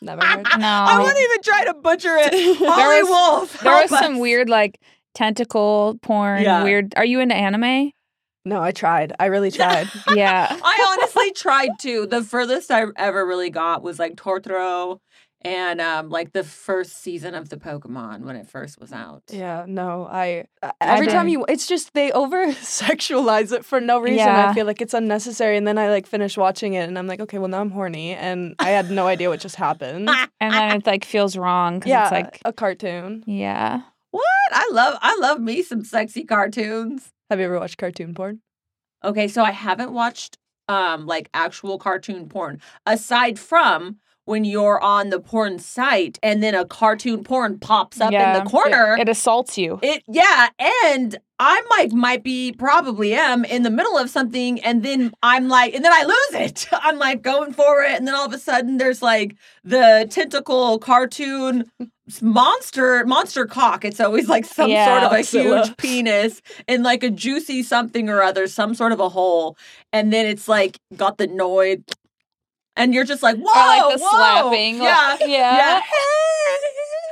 Never 0.00 0.24
heard. 0.24 0.46
I 0.52 0.98
wouldn't 0.98 1.18
even 1.18 1.42
try 1.42 1.64
to 1.66 1.74
butcher 1.74 2.16
it. 2.16 2.56
Holly 2.58 3.02
was- 3.02 3.08
Wolf. 3.08 3.60
There 3.60 3.72
was 3.82 3.90
help 3.90 4.02
some 4.02 4.18
weird 4.18 4.48
like 4.50 4.80
tentacle 5.14 5.98
porn. 6.02 6.42
Yeah. 6.42 6.64
Weird. 6.64 6.94
Are 6.96 7.04
you 7.04 7.20
into 7.20 7.34
anime? 7.34 7.92
No, 8.48 8.62
I 8.62 8.72
tried. 8.72 9.12
I 9.20 9.26
really 9.26 9.50
tried. 9.50 9.88
Yeah. 10.14 10.48
I 10.50 10.96
honestly 10.98 11.30
tried 11.32 11.70
to. 11.80 12.06
The 12.06 12.22
furthest 12.22 12.70
I 12.70 12.86
ever 12.96 13.24
really 13.26 13.50
got 13.50 13.82
was 13.82 13.98
like 13.98 14.16
Totoro 14.16 14.98
and 15.42 15.80
um 15.80 16.08
like 16.10 16.32
the 16.32 16.42
first 16.42 17.00
season 17.00 17.36
of 17.36 17.48
the 17.48 17.56
Pokemon 17.56 18.22
when 18.22 18.34
it 18.34 18.48
first 18.48 18.80
was 18.80 18.92
out. 18.92 19.22
yeah, 19.30 19.64
no, 19.68 20.08
I. 20.10 20.46
uh, 20.64 20.72
Every 20.80 21.06
time 21.06 21.28
you, 21.28 21.44
it's 21.48 21.68
just 21.68 21.94
they 21.94 22.10
over 22.10 22.46
sexualize 22.54 23.52
it 23.52 23.64
for 23.64 23.80
no 23.80 24.00
reason. 24.00 24.18
Yeah. 24.26 24.48
I 24.50 24.54
feel 24.54 24.66
like 24.66 24.80
it's 24.82 24.94
unnecessary, 24.94 25.56
and 25.56 25.64
then 25.66 25.78
I 25.78 25.90
like 25.90 26.06
finish 26.08 26.36
watching 26.36 26.74
it, 26.74 26.88
and 26.88 26.98
I'm 26.98 27.06
like, 27.06 27.20
okay, 27.20 27.38
well 27.38 27.46
now 27.48 27.60
I'm 27.60 27.70
horny, 27.70 28.14
and 28.14 28.56
I 28.58 28.70
had 28.70 28.90
no 28.90 29.06
idea 29.06 29.28
what 29.28 29.38
just 29.40 29.56
happened. 29.56 30.10
And 30.40 30.54
then 30.54 30.76
it 30.78 30.86
like 30.86 31.04
feels 31.04 31.36
wrong 31.36 31.78
because 31.80 31.90
yeah, 31.90 32.02
it's 32.04 32.12
like, 32.12 32.40
a 32.44 32.52
cartoon. 32.52 33.22
yeah. 33.26 33.82
What? 34.12 34.24
I 34.52 34.68
love 34.72 34.98
I 35.02 35.16
love 35.20 35.40
me 35.40 35.62
some 35.62 35.84
sexy 35.84 36.24
cartoons. 36.24 37.12
Have 37.30 37.38
you 37.38 37.44
ever 37.44 37.58
watched 37.58 37.78
cartoon 37.78 38.14
porn? 38.14 38.40
Okay, 39.04 39.28
so 39.28 39.42
I 39.42 39.52
haven't 39.52 39.92
watched 39.92 40.38
um 40.68 41.06
like 41.06 41.30
actual 41.32 41.78
cartoon 41.78 42.28
porn 42.28 42.60
aside 42.84 43.38
from 43.38 43.96
when 44.28 44.44
you're 44.44 44.78
on 44.82 45.08
the 45.08 45.18
porn 45.18 45.58
site 45.58 46.18
and 46.22 46.42
then 46.42 46.54
a 46.54 46.62
cartoon 46.62 47.24
porn 47.24 47.58
pops 47.58 47.98
up 47.98 48.12
yeah. 48.12 48.36
in 48.36 48.44
the 48.44 48.50
corner. 48.50 48.94
It, 48.94 49.02
it 49.02 49.08
assaults 49.08 49.56
you. 49.56 49.78
It 49.82 50.02
yeah, 50.06 50.48
and 50.58 51.16
I 51.38 51.62
might 51.70 51.92
might 51.92 52.22
be 52.22 52.52
probably 52.52 53.14
am 53.14 53.44
in 53.44 53.62
the 53.62 53.70
middle 53.70 53.96
of 53.96 54.10
something, 54.10 54.60
and 54.60 54.82
then 54.82 55.12
I'm 55.22 55.48
like, 55.48 55.74
and 55.74 55.84
then 55.84 55.92
I 55.92 56.02
lose 56.02 56.42
it. 56.42 56.66
I'm 56.72 56.98
like 56.98 57.22
going 57.22 57.52
for 57.52 57.82
it, 57.82 57.92
and 57.92 58.06
then 58.06 58.14
all 58.14 58.26
of 58.26 58.32
a 58.34 58.38
sudden 58.38 58.76
there's 58.76 59.00
like 59.00 59.36
the 59.64 60.06
tentacle 60.10 60.78
cartoon 60.78 61.70
monster 62.22 63.04
monster 63.06 63.46
cock. 63.46 63.84
It's 63.84 64.00
always 64.00 64.28
like 64.28 64.44
some 64.44 64.70
Yeah. 64.70 64.86
sort 65.00 65.12
of 65.12 65.18
a 65.18 65.22
huge 65.22 65.76
penis 65.78 66.40
and 66.66 66.82
like 66.82 67.02
a 67.02 67.10
juicy 67.10 67.62
something 67.62 68.08
or 68.08 68.22
other, 68.22 68.46
some 68.46 68.74
sort 68.74 68.92
of 68.92 69.00
a 69.00 69.08
hole, 69.08 69.56
and 69.92 70.12
then 70.12 70.26
it's 70.26 70.48
like 70.48 70.78
got 70.96 71.18
the 71.18 71.28
noid, 71.28 71.82
and 72.76 72.94
you're 72.94 73.04
just 73.04 73.22
like, 73.22 73.36
whoa, 73.36 73.50
or 73.50 73.66
like 73.88 73.96
the 73.98 74.02
whoa. 74.04 74.10
slapping. 74.10 74.78
like- 74.78 75.20
yeah, 75.20 75.26
yeah. 75.26 75.56
yeah. 75.56 75.80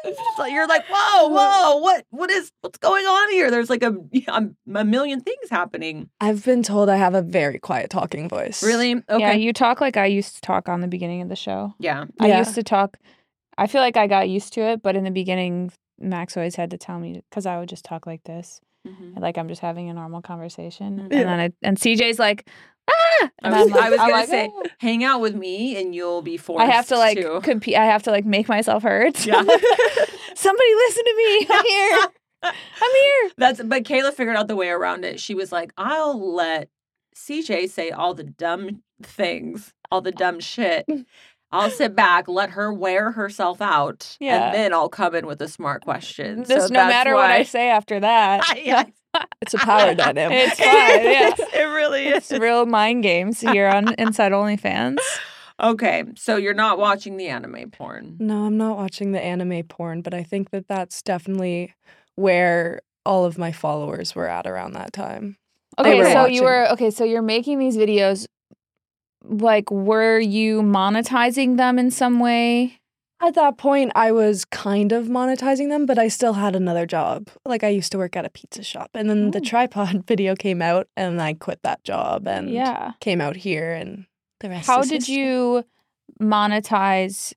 Just 0.04 0.38
like 0.38 0.52
you're 0.52 0.68
like, 0.68 0.84
whoa, 0.88 1.26
whoa, 1.30 1.76
what, 1.78 2.04
what 2.10 2.30
is, 2.30 2.52
what's 2.60 2.78
going 2.78 3.04
on 3.04 3.32
here? 3.32 3.50
There's 3.50 3.68
like 3.68 3.82
a, 3.82 3.92
a, 4.14 4.24
um, 4.28 4.56
a 4.72 4.84
million 4.84 5.20
things 5.20 5.50
happening. 5.50 6.08
I've 6.20 6.44
been 6.44 6.62
told 6.62 6.88
I 6.88 6.94
have 6.96 7.14
a 7.16 7.22
very 7.22 7.58
quiet 7.58 7.90
talking 7.90 8.28
voice. 8.28 8.62
Really? 8.62 8.94
Okay. 8.94 9.18
Yeah, 9.18 9.32
you 9.32 9.52
talk 9.52 9.80
like 9.80 9.96
I 9.96 10.06
used 10.06 10.36
to 10.36 10.40
talk 10.42 10.68
on 10.68 10.80
the 10.80 10.86
beginning 10.86 11.22
of 11.22 11.28
the 11.28 11.34
show. 11.34 11.74
yeah. 11.80 12.04
I 12.20 12.28
Yeah. 12.28 12.38
used 12.38 12.54
to 12.54 12.62
talk. 12.62 12.98
I 13.58 13.66
feel 13.66 13.80
like 13.80 13.96
I 13.96 14.06
got 14.06 14.28
used 14.28 14.52
to 14.54 14.60
it, 14.62 14.82
but 14.82 14.96
in 14.96 15.04
the 15.04 15.10
beginning, 15.10 15.72
Max 15.98 16.36
always 16.36 16.56
had 16.56 16.70
to 16.72 16.78
tell 16.78 16.98
me 16.98 17.22
because 17.30 17.46
I 17.46 17.58
would 17.58 17.68
just 17.68 17.84
talk 17.84 18.06
like 18.06 18.22
this, 18.24 18.60
Mhm. 18.86 19.18
like 19.18 19.38
I'm 19.38 19.48
just 19.48 19.60
having 19.62 19.88
a 19.90 19.94
normal 19.94 20.20
conversation, 20.22 21.00
and 21.00 21.10
then 21.10 21.28
I, 21.40 21.50
and 21.62 21.76
CJ's 21.78 22.18
like, 22.18 22.48
ah, 22.88 22.92
I 22.92 23.30
and 23.42 23.54
was, 23.54 23.62
I'm 23.62 23.70
like, 23.70 23.82
I 23.82 23.90
was 23.90 23.98
gonna 23.98 24.12
like, 24.12 24.28
say, 24.28 24.50
"Oh." 24.52 24.62
hang 24.78 25.02
out 25.04 25.20
with 25.20 25.34
me 25.34 25.76
and 25.80 25.94
you'll 25.94 26.22
be 26.22 26.36
forced. 26.36 26.62
I 26.62 26.66
have 26.70 26.86
to 26.88 26.98
like 26.98 27.18
to. 27.18 27.40
compete. 27.40 27.76
I 27.76 27.84
have 27.86 28.02
to 28.04 28.10
like 28.10 28.24
make 28.26 28.48
myself 28.48 28.82
heard. 28.82 29.16
Yeah. 29.26 29.42
Somebody 30.34 30.74
listen 30.74 31.04
to 31.04 31.14
me. 31.16 31.46
I'm 31.50 31.64
here. 31.64 32.06
I'm 32.42 32.52
here. 32.52 33.30
That's 33.38 33.62
but 33.62 33.84
Kayla 33.84 34.12
figured 34.12 34.36
out 34.36 34.48
the 34.48 34.54
way 34.56 34.68
around 34.68 35.04
it. 35.04 35.18
She 35.18 35.34
was 35.34 35.50
like, 35.50 35.72
I'll 35.78 36.34
let 36.34 36.68
CJ 37.16 37.70
say 37.70 37.90
all 37.90 38.12
the 38.14 38.24
dumb 38.24 38.82
things, 39.02 39.72
all 39.90 40.02
the 40.02 40.12
dumb 40.12 40.38
shit. 40.40 40.86
I'll 41.52 41.70
sit 41.70 41.94
back, 41.96 42.28
let 42.28 42.50
her 42.50 42.72
wear 42.72 43.12
herself 43.12 43.60
out, 43.60 44.16
Yeah. 44.20 44.46
and 44.46 44.54
then 44.54 44.72
I'll 44.72 44.88
come 44.88 45.14
in 45.14 45.26
with 45.26 45.40
a 45.42 45.48
smart 45.48 45.82
question. 45.82 46.44
Just 46.44 46.68
so 46.68 46.72
no 46.72 46.80
that's 46.80 46.92
matter 46.92 47.14
what 47.14 47.30
I 47.30 47.42
say 47.44 47.68
after 47.70 48.00
that, 48.00 48.42
yeah, 48.64 48.84
It's 49.42 49.54
a 49.54 49.58
power 49.58 49.94
dynamic. 49.94 50.38
it's 50.48 50.58
fine. 50.58 50.68
Yeah. 51.04 51.60
it 51.62 51.64
really 51.74 52.08
is. 52.08 52.30
It's 52.30 52.40
real 52.40 52.66
mind 52.66 53.02
games 53.02 53.40
here 53.40 53.68
on 53.68 53.94
Inside 53.94 54.32
OnlyFans. 54.32 54.98
Okay, 55.58 56.04
so 56.16 56.36
you're 56.36 56.52
not 56.52 56.78
watching 56.78 57.16
the 57.16 57.28
anime 57.28 57.70
porn. 57.70 58.16
No, 58.20 58.44
I'm 58.44 58.58
not 58.58 58.76
watching 58.76 59.12
the 59.12 59.20
anime 59.22 59.62
porn, 59.62 60.02
but 60.02 60.12
I 60.12 60.22
think 60.22 60.50
that 60.50 60.68
that's 60.68 61.00
definitely 61.00 61.74
where 62.16 62.82
all 63.06 63.24
of 63.24 63.38
my 63.38 63.52
followers 63.52 64.14
were 64.14 64.26
at 64.28 64.46
around 64.46 64.72
that 64.74 64.92
time. 64.92 65.38
Okay, 65.78 65.98
were 65.98 66.10
so 66.10 66.26
you 66.26 66.42
were 66.42 66.68
okay. 66.72 66.90
So 66.90 67.04
you're 67.04 67.22
making 67.22 67.58
these 67.58 67.76
videos. 67.76 68.26
Like, 69.28 69.70
were 69.70 70.18
you 70.18 70.62
monetizing 70.62 71.56
them 71.56 71.78
in 71.78 71.90
some 71.90 72.20
way? 72.20 72.80
At 73.22 73.34
that 73.34 73.56
point, 73.56 73.92
I 73.94 74.12
was 74.12 74.44
kind 74.44 74.92
of 74.92 75.06
monetizing 75.06 75.68
them, 75.70 75.86
but 75.86 75.98
I 75.98 76.08
still 76.08 76.34
had 76.34 76.54
another 76.54 76.84
job. 76.86 77.28
Like 77.46 77.64
I 77.64 77.68
used 77.68 77.90
to 77.92 77.98
work 77.98 78.14
at 78.14 78.26
a 78.26 78.30
pizza 78.30 78.62
shop, 78.62 78.90
and 78.94 79.08
then 79.08 79.30
the 79.30 79.38
Oh. 79.38 79.44
tripod 79.44 80.04
video 80.06 80.34
came 80.36 80.60
out, 80.60 80.86
and 80.96 81.20
I 81.20 81.32
quit 81.34 81.60
that 81.62 81.82
job 81.82 82.28
and 82.28 82.50
yeah. 82.50 82.92
came 83.00 83.20
out 83.22 83.36
here, 83.36 83.72
and 83.72 84.04
the 84.40 84.50
rest. 84.50 84.66
How 84.66 84.80
is 84.80 84.88
did 84.90 84.96
history. 84.96 85.14
you 85.16 85.64
monetize 86.20 87.32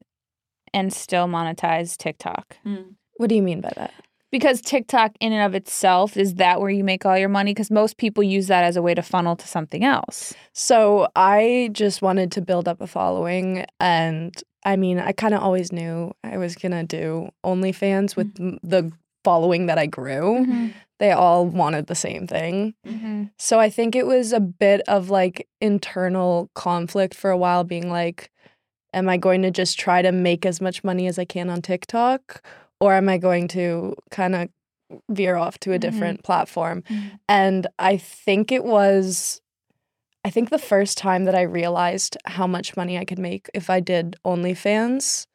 and 0.73 0.91
still 0.93 1.28
monetize 1.28 1.97
TikTok? 1.97 2.58
Hmm. 2.63 2.91
What 3.15 3.30
do 3.30 3.36
you 3.36 3.41
mean 3.41 3.62
by 3.62 3.71
that? 3.75 3.93
Because 4.32 4.62
TikTok, 4.62 5.13
in 5.20 5.34
and 5.34 5.44
of 5.44 5.56
itself, 5.56 6.15
is 6.15 6.36
that 6.36 6.62
where 6.62 6.70
you 6.70 6.84
make 6.84 7.06
all 7.06 7.18
your 7.18 7.30
money? 7.30 7.52
Because 7.52 7.72
most 7.72 7.98
people 7.98 8.24
use 8.24 8.48
that 8.48 8.63
as 8.63 8.76
a 8.76 8.82
way 8.82 8.94
to 8.94 9.02
funnel 9.02 9.36
to 9.36 9.48
something 9.48 9.84
else. 9.84 10.34
So 10.54 11.08
I 11.15 11.70
just 11.72 12.02
wanted 12.02 12.32
to 12.34 12.42
build 12.42 12.68
up 12.68 12.80
a 12.82 12.88
following, 12.88 13.65
and 13.80 14.36
I 14.63 14.76
mean, 14.76 15.00
I 15.00 15.13
kind 15.13 15.34
of 15.34 15.42
always 15.42 15.72
knew 15.72 16.12
I 16.24 16.38
was 16.38 16.56
gonna 16.56 16.84
do 16.84 17.30
OnlyFans 17.44 18.15
with 18.15 18.32
m 18.39 18.60
the 18.62 18.92
following 19.24 19.65
that 19.65 19.78
I 19.78 19.86
grew. 19.86 20.46
Mm-hmm. 20.46 20.68
They 21.00 21.12
all 21.12 21.46
wanted 21.46 21.88
the 21.88 21.96
same 21.96 22.28
thing. 22.28 22.74
Mm-hmm. 22.86 23.26
So 23.38 23.60
I 23.60 23.70
think 23.70 23.96
it 23.96 24.06
was 24.06 24.34
a 24.34 24.39
bit 24.39 24.82
of 24.88 25.10
like 25.10 25.48
internal 25.62 26.50
conflict 26.56 27.15
for 27.15 27.30
a 27.30 27.38
while, 27.38 27.63
being 27.63 27.89
like, 27.89 28.30
am 28.94 29.08
I 29.08 29.18
going 29.18 29.42
to 29.44 29.52
just 29.52 29.80
try 29.80 30.02
to 30.02 30.12
make 30.12 30.46
as 30.46 30.60
much 30.62 30.84
money 30.84 31.08
as 31.08 31.18
I 31.18 31.26
can 31.26 31.50
on 31.50 31.62
TikTok? 31.62 32.44
Or 32.82 32.94
am 32.94 33.10
I 33.10 33.18
going 33.18 33.48
to 33.50 33.96
kind 34.10 34.36
of 34.36 34.50
veer 35.10 35.36
off 35.36 35.60
to 35.62 35.74
a 35.74 35.78
Mhm. 35.78 35.82
different 35.82 36.24
platform? 36.24 36.84
Mhm. 36.89 37.20
And 37.28 37.68
I 37.78 37.98
think 37.98 38.52
it 38.52 38.63
was, 38.63 39.42
I 40.26 40.30
think 40.32 40.50
the 40.50 40.60
first 40.60 40.98
time 40.98 41.26
that 41.26 41.36
I 41.36 41.42
realized 41.44 42.18
how 42.26 42.48
much 42.48 42.78
money 42.78 42.98
I 42.98 43.06
could 43.06 43.20
make 43.20 43.50
if 43.54 43.70
I 43.70 43.80
did 43.82 44.15
OnlyFans. 44.26 45.28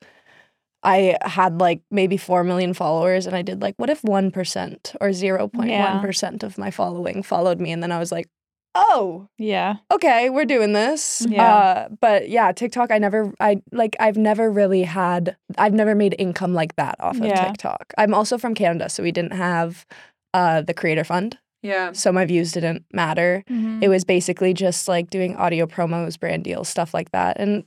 I 0.84 1.16
had 1.22 1.60
like 1.60 1.82
maybe 1.90 2.16
4 2.18 2.44
million 2.44 2.74
followers, 2.74 3.26
and 3.26 3.36
I 3.36 3.42
did 3.42 3.62
like, 3.62 3.74
what 3.78 3.90
if 3.90 4.02
1% 4.04 4.94
or 5.00 5.10
0.1% 5.12 6.42
of 6.42 6.58
my 6.58 6.70
following 6.70 7.22
followed 7.22 7.60
me? 7.60 7.72
And 7.72 7.82
then 7.82 7.92
I 7.92 7.98
was 7.98 8.12
like, 8.12 8.28
oh, 8.74 9.28
Yeah. 9.38 9.76
okay, 9.92 10.30
we're 10.30 10.44
doing 10.44 10.72
this. 10.72 11.26
Yeah. 11.28 11.44
Uh, 11.44 11.88
but 12.00 12.28
yeah, 12.28 12.52
TikTok, 12.52 12.90
I 12.90 12.98
never, 12.98 13.32
I 13.40 13.62
like, 13.72 13.96
I've 14.00 14.16
never 14.16 14.50
really 14.50 14.82
had, 14.82 15.36
I've 15.58 15.72
never 15.74 15.94
made 15.94 16.14
income 16.18 16.54
like 16.54 16.76
that 16.76 16.96
off 17.00 17.16
of 17.18 17.24
Yeah. 17.24 17.44
TikTok. 17.46 17.92
I'm 17.98 18.14
also 18.14 18.38
from 18.38 18.54
Canada, 18.54 18.88
so 18.88 19.02
we 19.02 19.12
didn't 19.12 19.32
have 19.32 19.86
uh, 20.32 20.62
the 20.62 20.74
Creator 20.74 21.04
Fund, 21.04 21.38
Yeah. 21.62 21.92
so 21.92 22.10
my 22.12 22.24
views 22.24 22.52
didn't 22.52 22.84
matter. 22.92 23.44
Mm-hmm. 23.48 23.82
It 23.82 23.88
was 23.88 24.04
basically 24.04 24.52
just 24.54 24.88
like 24.88 25.10
doing 25.10 25.36
audio 25.36 25.66
promos, 25.66 26.18
brand 26.18 26.42
deals, 26.44 26.68
stuff 26.68 26.92
like 26.94 27.12
that. 27.12 27.36
And 27.38 27.64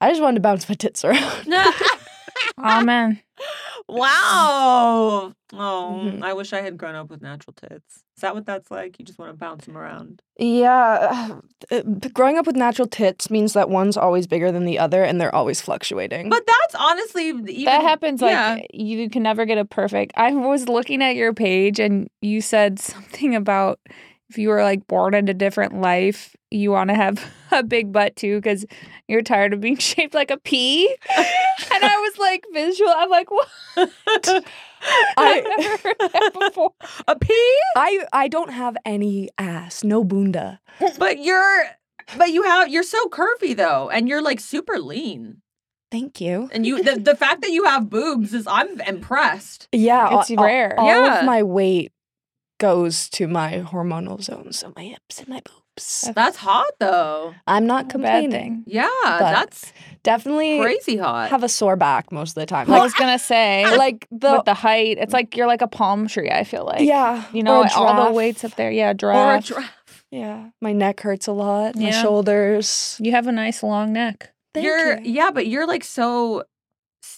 I 0.00 0.10
just 0.10 0.20
wanted 0.20 0.36
to 0.36 0.40
bounce 0.42 0.68
my 0.68 0.74
tits 0.74 1.04
around. 1.04 1.46
Oh 2.62 2.82
man. 2.84 3.20
Wow. 3.92 5.32
Oh, 5.52 6.00
Mhm. 6.04 6.22
I 6.22 6.32
wish 6.32 6.52
I 6.52 6.60
had 6.60 6.76
grown 6.76 6.94
up 6.94 7.10
with 7.10 7.22
natural 7.22 7.54
tits. 7.54 8.04
Is 8.16 8.22
that 8.22 8.34
what 8.34 8.46
that's 8.46 8.70
like? 8.70 8.98
You 8.98 9.04
just 9.04 9.18
want 9.18 9.32
to 9.32 9.36
bounce 9.36 9.64
them 9.66 9.76
around. 9.76 10.22
Yeah, 10.38 11.38
uh, 11.70 11.80
growing 12.12 12.38
up 12.38 12.46
with 12.46 12.56
natural 12.56 12.86
tits 12.86 13.30
means 13.30 13.54
that 13.54 13.68
one's 13.68 13.96
always 13.96 14.26
bigger 14.26 14.52
than 14.52 14.64
the 14.64 14.78
other, 14.78 15.02
and 15.02 15.20
they're 15.20 15.34
always 15.34 15.60
fluctuating. 15.60 16.28
But 16.28 16.46
that's 16.46 16.74
honestly 16.74 17.28
even 17.28 17.44
that 17.64 17.82
happens 17.82 18.22
like 18.22 18.30
yeah. 18.32 18.58
you 18.72 19.10
can 19.10 19.22
never 19.22 19.44
get 19.44 19.58
a 19.58 19.64
perfect. 19.64 20.12
I 20.16 20.32
was 20.32 20.68
looking 20.68 21.02
at 21.02 21.16
your 21.16 21.34
page 21.34 21.80
and 21.80 22.08
you 22.20 22.40
said 22.40 22.78
something 22.78 23.34
about 23.34 23.80
if 24.30 24.38
you 24.38 24.48
were 24.48 24.62
like 24.62 24.86
born 24.86 25.12
in 25.14 25.28
a 25.28 25.34
different 25.34 25.80
life, 25.80 26.34
you 26.50 26.70
want 26.70 26.88
to 26.90 26.94
have 26.96 27.22
a 27.50 27.62
big 27.62 27.92
butt 27.92 28.16
too 28.16 28.36
because 28.38 28.64
you're 29.08 29.22
tired 29.22 29.52
of 29.52 29.60
being 29.60 29.76
shaped 29.92 30.14
like 30.14 30.30
a 30.30 30.38
pea. 30.38 30.86
and 31.16 31.84
I 31.84 31.96
was 31.98 32.18
like 32.18 32.44
visual. 32.52 32.92
I'm 32.96 33.10
like, 33.10 33.30
what? 33.30 33.48
I've 35.16 35.44
never 35.58 35.76
heard 35.78 35.96
that 35.98 36.30
before. 36.38 36.72
a 37.06 37.16
pea, 37.16 37.56
I 37.76 38.04
I 38.12 38.28
don't 38.28 38.50
have 38.52 38.76
any 38.84 39.28
ass, 39.38 39.84
no 39.84 40.04
bunda. 40.04 40.60
but 40.98 41.18
you're 41.22 41.64
but 42.16 42.30
you 42.30 42.42
have 42.44 42.68
you're 42.68 42.82
so 42.82 43.04
curvy 43.08 43.54
though, 43.56 43.90
and 43.90 44.08
you're 44.08 44.22
like 44.22 44.40
super 44.40 44.78
lean. 44.78 45.42
Thank 45.90 46.20
you. 46.20 46.48
And 46.52 46.64
you 46.64 46.82
the, 46.82 46.96
the 47.00 47.16
fact 47.16 47.42
that 47.42 47.50
you 47.50 47.64
have 47.64 47.90
boobs 47.90 48.32
is 48.32 48.46
I'm 48.46 48.80
impressed. 48.82 49.68
Yeah, 49.72 50.20
It's 50.20 50.30
all- 50.30 50.38
all- 50.38 50.44
rare. 50.44 50.78
All, 50.78 50.86
Yeah. 50.86 51.18
of 51.20 51.26
my 51.26 51.42
weight 51.42 51.92
goes 52.60 53.08
to 53.10 53.26
my 53.26 53.64
hormonal 53.66 54.22
zones, 54.22 54.58
so 54.60 54.72
my 54.76 54.84
hips 54.84 55.18
and 55.18 55.28
my 55.28 55.40
boobs. 55.44 56.08
That's 56.14 56.36
hot 56.36 56.72
though. 56.78 57.34
I'm 57.46 57.66
not 57.66 57.86
Not 57.86 57.94
a 57.94 57.98
bad 57.98 58.22
complaining. 58.22 58.30
thing. 58.30 58.64
Yeah, 58.66 58.88
that's 59.02 59.72
Definitely 60.02 60.60
crazy 60.60 60.96
hot. 60.98 61.30
have 61.30 61.42
a 61.42 61.48
sore 61.48 61.74
back 61.76 62.12
most 62.12 62.30
of 62.30 62.34
the 62.36 62.46
time. 62.46 62.68
I 62.68 62.74
Like, 62.74 62.82
was 62.82 62.94
gonna 62.98 63.18
say, 63.18 63.64
like 63.76 64.06
the 64.12 64.32
with 64.32 64.44
the 64.44 64.54
height, 64.54 64.98
it's 65.00 65.12
like 65.12 65.36
you're 65.36 65.46
like 65.48 65.62
a 65.62 65.68
palm 65.68 66.06
tree. 66.06 66.30
I 66.30 66.44
feel 66.44 66.64
like, 66.64 66.82
yeah, 66.86 67.24
you 67.32 67.40
or 67.40 67.44
know, 67.44 67.62
a 67.62 67.68
all 67.74 67.86
the 67.94 68.02
giraffe. 68.02 68.14
weights 68.14 68.44
up 68.44 68.54
there. 68.56 68.70
Yeah, 68.70 68.88
or 68.88 68.90
a 68.90 68.94
giraffe. 68.94 69.44
giraffe. 69.46 70.04
Yeah, 70.10 70.50
my 70.60 70.72
neck 70.72 71.00
hurts 71.00 71.26
a 71.28 71.32
lot. 71.32 71.76
My 71.76 71.82
Yeah. 71.82 72.02
shoulders. 72.02 72.96
You 73.00 73.12
have 73.12 73.26
a 73.26 73.32
nice 73.32 73.62
long 73.62 73.92
neck. 73.92 74.32
Thank 74.52 74.64
you're 74.66 74.98
you. 75.00 75.12
yeah, 75.12 75.30
but 75.30 75.46
you're 75.46 75.66
like 75.66 75.84
so 75.84 76.44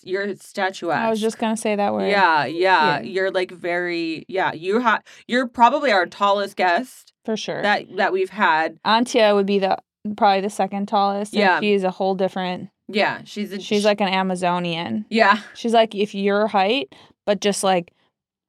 you're 0.05 0.35
statuesque. 0.37 0.97
I 0.99 1.11
was 1.11 1.21
just 1.21 1.39
gonna 1.39 1.57
say 1.57 1.77
that 1.77 1.93
word. 1.93 2.09
Yeah, 2.09 2.45
yeah, 2.45 2.99
Yeah. 2.99 3.01
You're 3.01 3.31
like 3.31 3.51
very 3.51 4.25
yeah. 4.29 4.53
You 4.53 4.81
have 4.81 5.03
you're 5.27 5.47
probably 5.49 5.93
our 5.93 6.07
tallest 6.07 6.57
guest 6.57 7.13
for 7.25 7.37
sure. 7.37 7.63
that 7.63 7.97
that 7.97 8.13
we've 8.13 8.31
had. 8.31 8.79
Antia 8.85 9.35
would 9.35 9.47
be 9.47 9.59
the 9.59 9.79
probably 10.17 10.41
the 10.41 10.51
second 10.51 10.87
tallest. 10.89 11.33
Yeah. 11.35 11.61
she's 11.61 11.85
a 11.85 11.91
whole 11.91 12.15
different. 12.15 12.71
Yeah, 12.89 13.23
she's 13.25 13.53
a, 13.53 13.61
She's 13.61 13.85
like 13.85 14.01
an 14.01 14.09
Amazonian. 14.09 15.07
yeah, 15.09 15.39
She's 15.55 15.73
like 15.73 15.95
if 15.95 16.15
your 16.15 16.47
height, 16.49 16.93
but 17.25 17.41
just 17.41 17.63
like, 17.65 17.93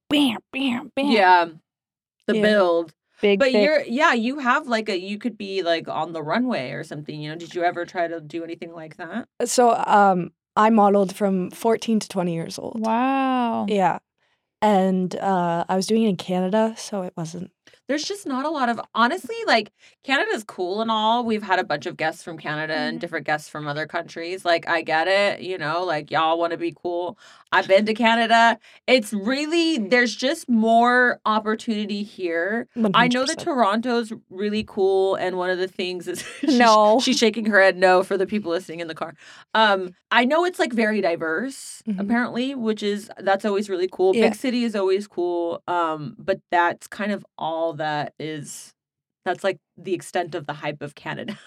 bam, 0.10 0.38
bam, 0.52 0.92
bam. 0.96 1.06
yeah. 1.12 1.46
The 2.28 2.36
Yeah. 2.38 2.42
build, 2.42 2.94
big. 3.22 3.40
but 3.40 3.52
thick. 3.52 3.64
you're 3.64 3.82
yeah. 3.82 4.14
You 4.14 4.40
have 4.40 4.68
like 4.68 4.90
a 4.90 4.98
you 5.00 5.18
could 5.18 5.38
be 5.38 5.62
like 5.62 5.88
on 5.88 6.12
the 6.14 6.24
runway 6.24 6.72
or 6.72 6.84
something. 6.84 7.22
You 7.22 7.30
know, 7.32 7.36
did 7.38 7.54
you 7.54 7.64
ever 7.64 7.86
try 7.86 8.08
to 8.08 8.20
do 8.20 8.44
anything 8.44 8.74
like 8.74 8.98
that? 8.98 9.28
So 9.46 9.72
um, 9.76 10.32
I 10.56 10.70
modeled 10.70 11.16
from 11.16 11.50
14 11.52 12.00
to 12.00 12.08
20 12.10 12.34
years 12.34 12.60
old. 12.60 12.80
wow. 12.80 13.66
Yeah, 13.68 14.00
and 14.62 15.16
uh, 15.18 15.66
I 15.68 15.76
was 15.76 15.88
doing 15.88 16.04
it 16.04 16.10
in 16.10 16.18
Canada, 16.18 16.74
so 16.78 17.02
it 17.02 17.14
wasn't. 17.18 17.52
There's 17.94 18.06
just 18.06 18.26
not 18.26 18.44
a 18.44 18.50
lot 18.50 18.70
of 18.70 18.82
honestly 18.96 19.36
like 19.46 19.72
Canada's 20.04 20.44
cool 20.44 20.82
and 20.82 20.90
all. 20.90 21.24
We've 21.24 21.44
had 21.44 21.60
a 21.60 21.64
bunch 21.64 21.86
of 21.86 21.96
guests 21.96 22.24
from 22.24 22.40
Canada 22.40 22.74
and 22.74 22.98
Mhm. 22.98 23.02
different 23.02 23.28
guests 23.28 23.48
from 23.48 23.68
other 23.68 23.86
countries. 23.86 24.44
Like 24.44 24.68
I 24.68 24.82
get 24.82 25.08
it, 25.08 25.42
you 25.42 25.60
know, 25.60 25.84
like 25.84 26.10
y'all 26.10 26.40
want 26.40 26.52
to 26.54 26.58
be 26.58 26.74
cool. 26.84 27.20
I've 27.52 27.68
been 27.68 27.86
to 27.86 27.94
Canada. 27.94 28.58
It's 28.88 29.14
really 29.14 29.78
there's 29.78 30.16
just 30.16 30.50
more 30.50 31.20
opportunity 31.28 32.02
here. 32.02 32.68
I 32.96 33.08
know 33.10 33.26
that 33.28 33.38
100%. 33.38 33.44
Toronto's 33.44 34.12
really 34.32 34.64
cool 34.68 35.14
and 35.14 35.38
one 35.38 35.52
of 35.52 35.60
the 35.60 35.68
things 35.68 36.08
is 36.08 36.22
she's- 36.40 36.58
No. 36.58 37.00
she's 37.00 37.20
shaking 37.20 37.46
her 37.46 37.62
head 37.62 37.78
no 37.78 38.02
for 38.02 38.18
the 38.18 38.26
people 38.26 38.50
listening 38.50 38.80
in 38.80 38.88
the 38.88 38.96
car. 38.96 39.14
Um 39.54 39.92
I 40.10 40.26
know 40.26 40.46
it's 40.46 40.58
like 40.58 40.74
very 40.74 41.00
diverse 41.02 41.84
Mhm. 41.88 42.00
apparently, 42.00 42.56
which 42.56 42.82
is 42.82 43.12
that's 43.20 43.46
always 43.46 43.70
really 43.70 43.90
cool. 43.92 44.16
Yeah. 44.16 44.30
Big 44.30 44.36
city 44.36 44.64
is 44.64 44.76
always 44.76 45.06
cool. 45.06 45.62
Um 45.68 46.16
but 46.18 46.40
that's 46.50 46.88
kind 46.88 47.12
of 47.12 47.24
all 47.38 47.74
that 47.74 47.83
is 48.20 48.74
that's 49.26 49.44
like 49.44 49.60
the 49.78 49.94
extent 49.94 50.36
of 50.36 50.46
the 50.48 50.54
hype 50.54 50.82
of 50.82 50.96
Canada. 50.96 51.38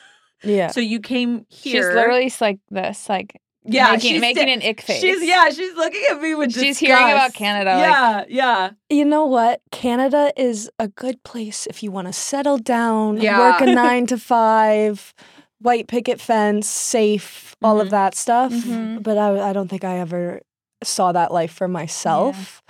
Yeah. 0.43 0.71
So 0.73 0.81
you 0.81 1.01
came 1.01 1.47
here. 1.49 1.83
She's 1.83 1.95
literally 1.95 2.33
like 2.41 2.59
this, 2.71 3.09
like 3.09 3.41
yeah, 3.65 3.93
making, 3.93 4.13
she's 4.13 4.21
making 4.21 4.43
sta- 4.45 4.53
an 4.53 4.63
ick 4.71 4.81
face. 4.83 5.01
She's 5.01 5.23
yeah, 5.25 5.49
she's 5.51 5.75
looking 5.75 6.03
at 6.11 6.21
me 6.21 6.35
with 6.35 6.53
She's 6.53 6.79
hearing 6.79 7.03
about 7.03 7.33
disgust. 7.33 7.35
Canada, 7.37 7.71
like- 7.75 7.81
Yeah, 7.81 8.25
yeah. 8.29 8.71
You 8.91 9.05
know 9.07 9.25
what? 9.27 9.61
Canada 9.73 10.33
is 10.37 10.71
a 10.79 10.89
good 10.89 11.23
place 11.25 11.67
if 11.67 11.83
you 11.83 11.91
want 11.91 12.07
to 12.07 12.13
settle 12.13 12.59
down, 12.59 13.17
Yeah. 13.21 13.39
work 13.41 13.61
a 13.63 13.67
nine 13.75 14.07
to 14.09 14.19
five, 14.19 15.15
white 15.61 15.89
picket 15.89 16.21
fence, 16.21 16.69
safe, 16.69 17.57
all 17.63 17.77
Mhm. 17.79 17.81
of 17.83 17.91
that 17.91 18.15
stuff. 18.15 18.53
Mhm. 18.53 19.03
But 19.03 19.17
I, 19.19 19.51
I 19.51 19.53
don't 19.53 19.69
think 19.69 19.85
I 19.85 19.99
ever 19.99 20.43
saw 20.85 21.11
that 21.13 21.33
life 21.33 21.53
for 21.53 21.67
myself. 21.67 22.63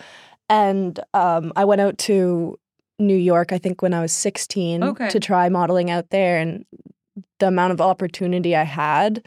And 0.48 0.98
um, 1.12 1.52
I 1.56 1.64
went 1.64 1.80
out 1.80 1.98
to 2.06 2.56
New 2.98 3.16
York, 3.16 3.52
I 3.52 3.58
think, 3.58 3.82
when 3.82 3.92
I 3.94 4.00
was 4.00 4.12
16 4.12 4.82
Okay. 4.82 5.08
to 5.10 5.20
try 5.20 5.48
modeling 5.48 5.90
out 5.90 6.10
there. 6.10 6.38
And 6.38 6.64
the 7.38 7.48
amount 7.48 7.72
of 7.72 7.80
opportunity 7.80 8.54
I 8.56 8.64
had. 8.64 9.24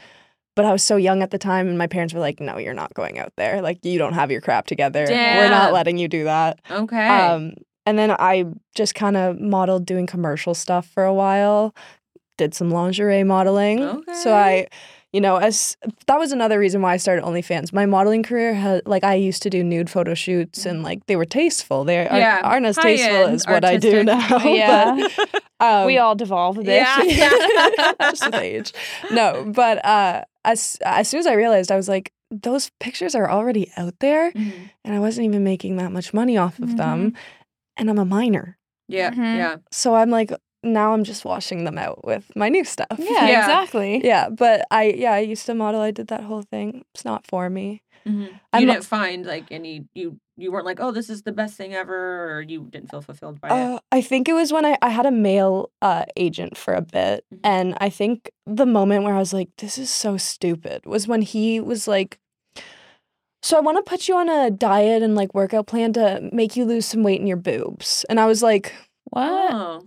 But 0.56 0.64
I 0.64 0.72
was 0.72 0.82
so 0.82 0.96
young 0.96 1.22
at 1.22 1.30
the 1.30 1.38
time, 1.38 1.68
and 1.68 1.78
my 1.78 1.86
parents 1.86 2.12
were 2.12 2.20
like, 2.20 2.40
no, 2.40 2.58
you're 2.58 2.74
not 2.74 2.92
going 2.94 3.18
out 3.18 3.32
there. 3.36 3.62
Like, 3.62 3.84
you 3.84 3.98
don't 3.98 4.12
have 4.14 4.30
your 4.30 4.40
crap 4.40 4.66
together. 4.66 5.06
We're 5.08 5.48
not 5.48 5.72
letting 5.72 5.96
you 5.96 6.08
do 6.08 6.24
that. 6.24 6.60
Okay. 6.70 7.08
Um, 7.08 7.54
and 7.86 7.98
then 7.98 8.10
I 8.10 8.44
just 8.74 8.94
kind 8.94 9.16
of 9.16 9.40
modeled 9.40 9.86
doing 9.86 10.06
commercial 10.06 10.54
stuff 10.54 10.86
for 10.86 11.04
a 11.04 11.14
while, 11.14 11.74
did 12.36 12.52
some 12.54 12.70
lingerie 12.70 13.24
modeling. 13.24 13.82
Okay. 13.82 14.14
So 14.14 14.34
I, 14.34 14.66
you 15.12 15.20
know, 15.20 15.36
as 15.36 15.76
that 16.06 16.18
was 16.18 16.30
another 16.32 16.58
reason 16.58 16.82
why 16.82 16.92
I 16.94 16.96
started 16.96 17.24
OnlyFans. 17.24 17.72
My 17.72 17.84
modeling 17.86 18.22
career 18.22 18.54
had 18.54 18.86
like 18.86 19.02
I 19.04 19.14
used 19.14 19.42
to 19.42 19.50
do 19.50 19.64
nude 19.64 19.90
photo 19.90 20.14
shoots 20.14 20.66
and 20.66 20.82
like 20.84 21.06
they 21.06 21.16
were 21.16 21.24
tasteful. 21.24 21.84
They 21.84 21.98
are, 22.06 22.16
Yeah, 22.16 22.40
aren't 22.44 22.66
as 22.66 22.76
high-end, 22.76 22.98
tasteful 22.98 23.26
as 23.26 23.46
what 23.46 23.64
I 23.64 23.76
do 23.76 24.04
now. 24.04 24.38
Yeah. 24.44 25.08
but, 25.16 25.42
um, 25.60 25.86
we 25.86 25.98
all 25.98 26.14
devolved 26.14 26.60
this. 26.64 26.86
Yeah. 27.04 27.92
just 28.02 28.24
with 28.24 28.34
age. 28.36 28.72
No, 29.10 29.44
but 29.52 29.84
uh, 29.84 30.22
as 30.44 30.78
as 30.84 31.08
soon 31.08 31.20
as 31.20 31.26
I 31.26 31.34
realized, 31.34 31.72
I 31.72 31.76
was 31.76 31.88
like, 31.88 32.12
those 32.30 32.70
pictures 32.78 33.14
are 33.16 33.28
already 33.28 33.70
out 33.76 33.94
there, 33.98 34.30
Mhm. 34.32 34.70
and 34.84 34.94
I 34.94 35.00
wasn't 35.00 35.26
even 35.26 35.42
making 35.42 35.76
that 35.78 35.90
much 35.90 36.14
money 36.14 36.36
off 36.36 36.60
of 36.60 36.76
them, 36.76 37.14
and 37.76 37.90
I'm 37.90 37.98
a 37.98 38.04
minor, 38.04 38.56
Yeah, 38.86 39.10
Mhm. 39.10 39.36
yeah. 39.36 39.56
so 39.72 39.96
I'm 39.96 40.10
like, 40.10 40.30
now 40.62 40.92
I'm 40.92 41.04
just 41.04 41.24
washing 41.24 41.64
them 41.64 41.78
out 41.78 42.04
with 42.04 42.30
my 42.36 42.48
new 42.48 42.64
stuff. 42.64 42.96
Yeah, 42.98 43.26
Yeah. 43.28 43.40
exactly. 43.40 44.00
yeah. 44.04 44.28
But 44.28 44.66
I 44.70 44.84
yeah, 44.96 45.12
I 45.12 45.20
used 45.20 45.46
to 45.46 45.54
model. 45.54 45.80
I 45.80 45.90
did 45.90 46.08
that 46.08 46.22
whole 46.24 46.42
thing. 46.42 46.84
It's 46.94 47.04
not 47.04 47.26
for 47.26 47.48
me. 47.50 47.82
Mhm. 48.06 48.28
I'm 48.52 48.60
You 48.62 48.66
didn't 48.66 48.84
find 48.84 49.26
like 49.26 49.44
any 49.50 49.84
you 49.94 50.18
you 50.38 50.50
weren't 50.50 50.64
like 50.64 50.80
oh 50.80 50.90
this 50.90 51.10
is 51.10 51.22
the 51.22 51.32
best 51.32 51.54
thing 51.58 51.74
ever 51.74 52.32
or 52.34 52.40
you 52.40 52.66
didn't 52.70 52.90
feel 52.90 53.02
fulfilled 53.02 53.40
by 53.42 53.48
it. 53.48 53.52
Uh, 53.52 53.78
I 53.92 54.00
think 54.00 54.26
it 54.28 54.32
was 54.32 54.52
when 54.54 54.64
I, 54.64 54.78
I 54.80 54.88
had 54.88 55.04
a 55.04 55.10
male 55.10 55.70
uh, 55.82 56.06
agent 56.16 56.56
for 56.56 56.72
a 56.74 56.80
bit. 56.80 57.24
Mhm. 57.32 57.40
And 57.44 57.76
I 57.80 57.90
think 57.90 58.30
the 58.46 58.64
moment 58.66 59.04
where 59.04 59.14
I 59.14 59.18
was 59.18 59.34
like, 59.34 59.50
this 59.58 59.76
is 59.76 59.90
so 59.90 60.16
stupid 60.16 60.86
was 60.86 61.06
when 61.06 61.20
he 61.22 61.60
was 61.60 61.86
like, 61.86 62.18
so 63.42 63.56
I 63.56 63.60
want 63.60 63.76
to 63.78 63.82
put 63.90 64.08
you 64.08 64.16
on 64.16 64.28
a 64.28 64.50
diet 64.50 65.02
and 65.02 65.14
like 65.14 65.34
workout 65.34 65.66
plan 65.66 65.92
to 65.94 66.28
make 66.32 66.56
you 66.56 66.64
lose 66.64 66.86
some 66.86 67.02
weight 67.02 67.20
in 67.20 67.26
your 67.26 67.36
boobs. 67.38 68.04
And 68.08 68.18
I 68.20 68.26
was 68.26 68.42
like, 68.42 68.72
What? 69.10 69.52
Oh. 69.52 69.82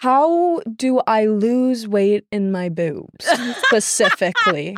How 0.00 0.60
do 0.76 1.00
I 1.06 1.26
lose 1.26 1.88
weight 1.88 2.24
in 2.30 2.52
my 2.52 2.68
boobs 2.68 3.26
specifically? 3.66 4.76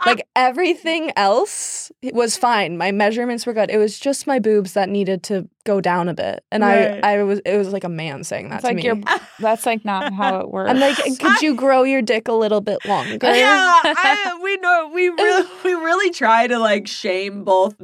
Um, 0.00 0.06
like 0.06 0.26
everything 0.36 1.12
else 1.16 1.90
was 2.02 2.36
fine. 2.36 2.76
My 2.78 2.92
measurements 2.92 3.46
were 3.46 3.52
good. 3.52 3.70
It 3.70 3.78
was 3.78 3.98
just 3.98 4.26
my 4.26 4.38
boobs 4.38 4.72
that 4.74 4.88
needed 4.88 5.22
to 5.24 5.48
go 5.64 5.80
down 5.80 6.08
a 6.08 6.14
bit. 6.14 6.42
And 6.50 6.62
Right. 6.62 7.04
I, 7.04 7.18
I 7.18 7.22
was, 7.22 7.40
it 7.44 7.56
was 7.56 7.70
like 7.72 7.84
a 7.84 7.88
man 7.88 8.24
saying 8.24 8.48
that 8.48 8.56
It's 8.56 8.62
to 8.62 8.68
like 8.68 8.76
me. 8.76 8.84
you're. 8.84 8.98
That's 9.40 9.66
like 9.66 9.84
not 9.84 10.12
how 10.12 10.40
it 10.40 10.50
works. 10.50 10.70
I'm 10.70 10.78
like, 10.80 10.96
could 11.18 11.42
you 11.42 11.54
grow 11.54 11.82
your 11.82 12.00
dick 12.02 12.28
a 12.28 12.32
little 12.32 12.60
bit 12.62 12.84
longer? 12.86 13.18
Yeah, 13.22 13.72
I, 13.84 14.38
we 14.42 14.56
know 14.56 14.90
we 14.94 15.08
really 15.10 15.48
we 15.64 15.72
really 15.74 16.10
try 16.10 16.46
to 16.46 16.58
like 16.58 16.86
shame 16.86 17.44
both 17.44 17.74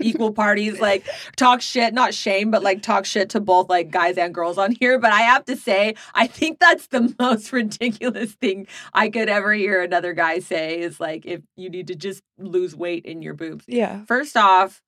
equal 0.00 0.32
parties, 0.32 0.80
like 0.80 1.06
talk 1.36 1.60
shit, 1.60 1.92
not 1.94 2.14
shame, 2.14 2.50
but 2.50 2.62
like 2.62 2.82
talk 2.82 3.04
shit 3.04 3.30
to 3.30 3.40
both 3.40 3.68
like 3.68 3.90
guys 3.90 4.16
and 4.16 4.32
girls 4.34 4.58
on 4.58 4.72
here. 4.78 4.98
But 4.98 5.12
I 5.12 5.22
have 5.22 5.44
to 5.46 5.56
say, 5.56 5.94
I 6.14 6.26
think 6.28 6.60
that's 6.60 6.86
the 6.88 7.14
most 7.18 7.52
ridiculous 7.52 8.32
thing 8.32 8.66
I 8.94 9.08
could 9.10 9.28
ever 9.28 9.52
hear 9.52 9.82
another 9.82 10.12
guy 10.12 10.38
say 10.38 10.78
is 10.80 11.00
like 11.00 11.26
if 11.26 11.37
you 11.56 11.70
need 11.70 11.86
to 11.88 11.94
just 11.94 12.22
lose 12.38 12.74
weight 12.76 13.04
in 13.04 13.22
your 13.22 13.34
boobs. 13.34 13.64
Yeah. 13.68 14.04
First 14.06 14.36
off, 14.36 14.80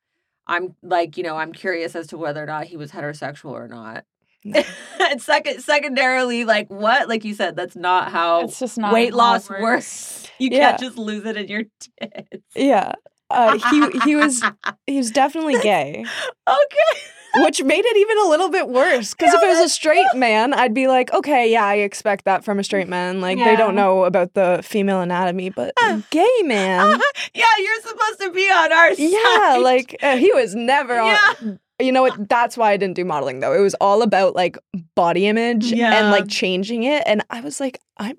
I'm 0.47 0.75
like, 0.83 1.17
you 1.17 1.23
know, 1.23 1.37
I'm 1.37 1.53
curious 1.53 1.95
as 1.95 2.09
to 2.09 2.19
whether 2.19 2.43
or 2.43 2.47
not 2.47 2.65
he 2.67 2.77
was 2.77 2.91
heterosexual 2.91 3.53
or 3.53 3.69
not. 3.69 4.05
No. 4.45 4.63
and 5.01 5.21
second 5.21 5.61
secondarily, 5.61 6.45
like 6.45 6.69
what? 6.71 7.09
Like 7.09 7.25
you 7.25 7.35
said, 7.35 7.57
that's 7.57 7.77
not 7.77 8.11
how 8.11 8.45
it's 8.45 8.59
just 8.59 8.79
not 8.79 8.93
weight 8.93 9.13
loss 9.15 9.49
works. 9.51 9.63
works. 9.63 10.31
You 10.39 10.49
Yeah. 10.51 10.71
can't 10.71 10.81
just 10.81 10.97
lose 10.99 11.25
it 11.27 11.37
in 11.37 11.49
your 11.49 11.65
tits. 12.01 12.45
Yeah. 12.57 12.93
uh, 13.29 13.59
he 13.71 13.91
he 14.05 14.17
was 14.17 14.43
he 14.87 14.97
was 14.97 15.11
definitely 15.11 15.59
gay, 15.61 16.05
okay. 16.49 17.01
Which 17.37 17.63
made 17.63 17.85
it 17.85 17.97
even 17.97 18.19
a 18.19 18.29
little 18.29 18.49
bit 18.49 18.69
worse. 18.69 19.15
Because 19.15 19.33
if 19.35 19.43
it 19.43 19.47
was 19.49 19.59
a 19.61 19.69
straight 19.69 20.07
man, 20.15 20.53
I'd 20.53 20.75
be 20.75 20.89
like, 20.89 21.13
okay, 21.13 21.51
yeah, 21.51 21.65
I 21.65 21.77
expect 21.77 22.25
that 22.25 22.45
from 22.45 22.59
a 22.59 22.65
straight 22.65 22.89
man. 22.89 23.21
Like 23.21 23.39
they 23.39 23.57
don't 23.57 23.75
know 23.75 24.05
about 24.05 24.35
the 24.35 24.61
female 24.63 25.01
anatomy, 25.01 25.51
but 25.51 25.73
a 25.83 26.03
gay 26.11 26.27
uh, 26.43 26.47
man, 26.47 26.95
uh, 26.95 26.99
yeah, 27.35 27.45
you're 27.59 27.81
supposed 27.83 28.21
to 28.21 28.31
be 28.33 28.43
on 28.51 28.73
our 28.73 28.95
side. 28.95 28.99
yeah, 28.99 29.57
like 29.63 29.97
uh, 30.03 30.17
he 30.17 30.33
was 30.33 30.55
never 30.55 30.99
on. 30.99 31.07
Yeah. 31.43 31.53
You 31.81 31.93
know 31.93 32.03
what? 32.03 32.29
That's 32.29 32.59
why 32.59 32.73
I 32.73 32.77
didn't 32.77 32.97
do 32.97 33.07
modeling 33.07 33.41
though. 33.41 33.55
It 33.55 33.61
was 33.63 33.75
all 33.81 34.03
about 34.03 34.35
like 34.37 34.59
body 34.95 35.27
image 35.27 35.73
Yeah. 35.73 35.95
and 35.99 36.11
like 36.11 36.29
changing 36.29 36.83
it. 36.83 37.03
And 37.07 37.25
I 37.31 37.41
was 37.41 37.59
like, 37.59 37.81
I'm 37.97 38.17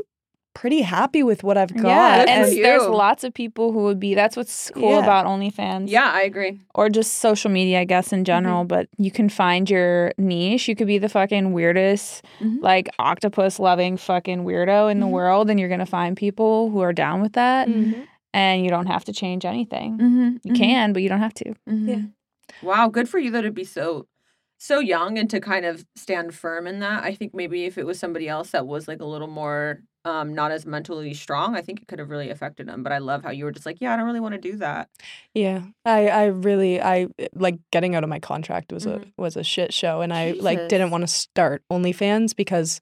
pretty 0.54 0.82
happy 0.82 1.24
with 1.24 1.44
what 1.44 1.58
I've 1.58 1.74
got. 1.74 1.86
Yeah, 1.88 2.26
and 2.28 2.48
for 2.50 2.56
there's 2.62 2.84
lots 2.88 3.24
of 3.24 3.34
people 3.34 3.72
who 3.72 3.84
would 3.84 4.00
be. 4.00 4.14
That's 4.16 4.36
what's 4.36 4.70
cool 4.72 4.92
Yeah. 4.92 5.00
about 5.04 5.26
OnlyFans. 5.26 5.90
Yeah, 5.90 6.12
I 6.14 6.22
agree. 6.24 6.60
or 6.76 6.90
just 6.90 7.16
social 7.16 7.50
media, 7.52 7.80
I 7.82 7.84
guess, 7.86 8.12
in 8.14 8.24
general. 8.26 8.64
But 8.66 8.88
you 8.98 9.12
can 9.12 9.30
find 9.30 9.70
your 9.70 10.12
niche. 10.18 10.68
You 10.68 10.76
could 10.76 10.88
be 10.88 10.98
the 10.98 11.10
fucking 11.10 11.54
weirdest, 11.54 12.24
Mhm. 12.42 12.62
like 12.62 12.90
octopus 13.00 13.60
loving 13.60 13.98
fucking 13.98 14.44
weirdo 14.44 14.92
in 14.92 15.00
the 15.00 15.06
Mhm. 15.08 15.12
world, 15.12 15.50
and 15.50 15.60
you're 15.60 15.70
gonna 15.70 15.86
find 15.86 16.16
people 16.18 16.70
who 16.70 16.82
are 16.82 16.94
down 16.94 17.22
with 17.22 17.34
that, 17.34 17.68
Mhm. 17.68 18.06
and 18.34 18.64
you 18.64 18.70
don't 18.70 18.88
have 18.88 19.04
to 19.06 19.14
change 19.14 19.46
anything. 19.46 19.98
Mm-hmm. 19.98 20.30
You 20.44 20.54
can, 20.54 20.94
but 20.94 21.02
you 21.02 21.10
don't 21.10 21.20
have 21.20 21.34
to. 21.36 21.54
Yeah. 21.68 22.02
Wow, 22.62 22.90
good 22.90 23.08
for 23.10 23.20
you 23.20 23.32
though 23.32 23.42
to 23.42 23.52
be 23.52 23.64
so 23.64 24.08
so 24.64 24.78
young 24.80 25.18
and 25.18 25.28
to 25.28 25.40
kind 25.40 25.66
of 25.66 25.84
stand 25.96 26.36
firm 26.36 26.68
in 26.68 26.78
that. 26.82 27.04
I 27.04 27.16
think 27.16 27.34
maybe 27.34 27.66
if 27.66 27.80
it 27.80 27.86
was 27.86 27.98
somebody 27.98 28.28
else 28.30 28.52
that 28.52 28.68
was 28.68 28.88
like 28.88 29.02
a 29.02 29.06
little 29.06 29.28
more 29.28 29.82
um 30.06 30.34
not 30.34 30.52
as 30.52 30.66
mentally 30.66 31.14
strong, 31.14 31.56
I 31.56 31.62
think 31.62 31.82
it 31.82 31.88
could 31.88 32.00
have 32.00 32.10
really 32.10 32.30
affected 32.30 32.68
him 32.68 32.82
But 32.84 32.92
I 32.92 32.98
love 32.98 33.24
how 33.24 33.30
you 33.32 33.46
were 33.46 33.52
just 33.52 33.66
like, 33.66 33.78
yeah, 33.80 33.94
I 33.94 33.98
don't 33.98 34.06
really 34.06 34.20
want 34.20 34.34
to 34.36 34.42
do 34.42 34.58
that. 34.58 34.90
Yeah, 35.34 35.62
I, 35.86 36.08
I 36.08 36.26
really, 36.26 36.82
I 36.82 37.08
like 37.34 37.58
getting 37.72 37.96
out 37.96 38.04
of 38.04 38.10
my 38.10 38.20
contract 38.20 38.72
was 38.72 38.86
Mhm. 38.86 39.04
a 39.18 39.22
was 39.22 39.38
a 39.38 39.44
shit 39.44 39.74
show, 39.74 40.02
and 40.02 40.12
I 40.14 40.32
like 40.32 40.68
didn't 40.70 40.90
want 40.92 41.04
to 41.04 41.08
start 41.08 41.62
OnlyFans 41.72 42.36
because, 42.36 42.82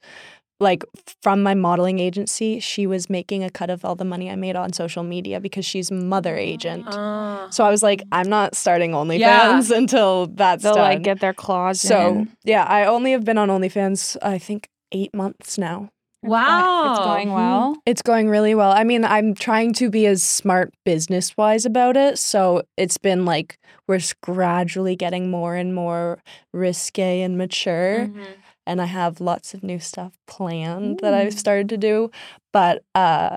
like, 0.61 0.83
from 1.21 1.41
my 1.43 1.53
modeling 1.53 1.99
agency, 1.99 2.59
she 2.59 2.85
was 2.87 3.09
making 3.09 3.43
a 3.43 3.49
cut 3.49 3.69
of 3.69 3.83
all 3.85 3.95
the 3.95 4.05
money 4.05 4.29
I 4.29 4.35
made 4.35 4.55
on 4.55 4.73
social 4.73 5.03
media 5.03 5.39
because 5.39 5.65
she's 5.65 5.91
mother 5.91 6.35
agent. 6.35 6.87
Uh, 6.87 7.49
So 7.51 7.63
I 7.65 7.69
was 7.69 7.81
like, 7.83 8.01
I'm 8.11 8.29
not 8.29 8.55
starting 8.55 8.91
OnlyFans 8.91 9.71
until 9.81 10.27
that's 10.27 10.63
They'll 10.63 10.75
done. 10.75 10.83
like 10.95 11.03
get 11.03 11.19
their 11.19 11.33
claws 11.33 11.81
so 11.81 11.99
in. 12.11 12.29
yeah, 12.43 12.63
I 12.63 12.85
only 12.85 13.11
have 13.11 13.23
been 13.25 13.37
on 13.37 13.49
OnlyFans 13.49 14.17
I 14.21 14.37
think 14.37 14.69
eight 14.91 15.13
months 15.13 15.57
now. 15.57 15.89
Wow. 16.21 16.91
It's 16.91 16.99
going 16.99 17.33
well. 17.33 17.75
It's 17.85 18.01
going 18.01 18.29
really 18.29 18.55
well. 18.55 18.71
I 18.71 18.83
mean, 18.83 19.05
I'm 19.05 19.33
trying 19.33 19.73
to 19.73 19.89
be 19.89 20.05
as 20.05 20.23
smart 20.23 20.73
business 20.85 21.35
wise 21.37 21.65
about 21.65 21.97
it. 21.97 22.19
So 22.19 22.63
it's 22.77 22.97
been 22.97 23.25
like 23.25 23.57
we're 23.87 23.99
gradually 24.21 24.95
getting 24.95 25.31
more 25.31 25.55
and 25.55 25.73
more 25.73 26.21
risque 26.53 27.21
and 27.21 27.37
mature. 27.37 28.07
Mhm. 28.07 28.27
And 28.67 28.81
I 28.81 28.85
have 28.85 29.19
lots 29.19 29.53
of 29.53 29.63
new 29.63 29.79
stuff 29.79 30.13
planned 30.27 30.99
that 30.99 31.13
I've 31.13 31.33
started 31.33 31.69
to 31.69 31.77
do. 31.77 32.11
But 32.53 32.83
uh, 32.93 33.35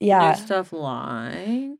yeah, 0.00 0.30
New 0.30 0.36
stuff 0.36 0.72
like 0.72 1.72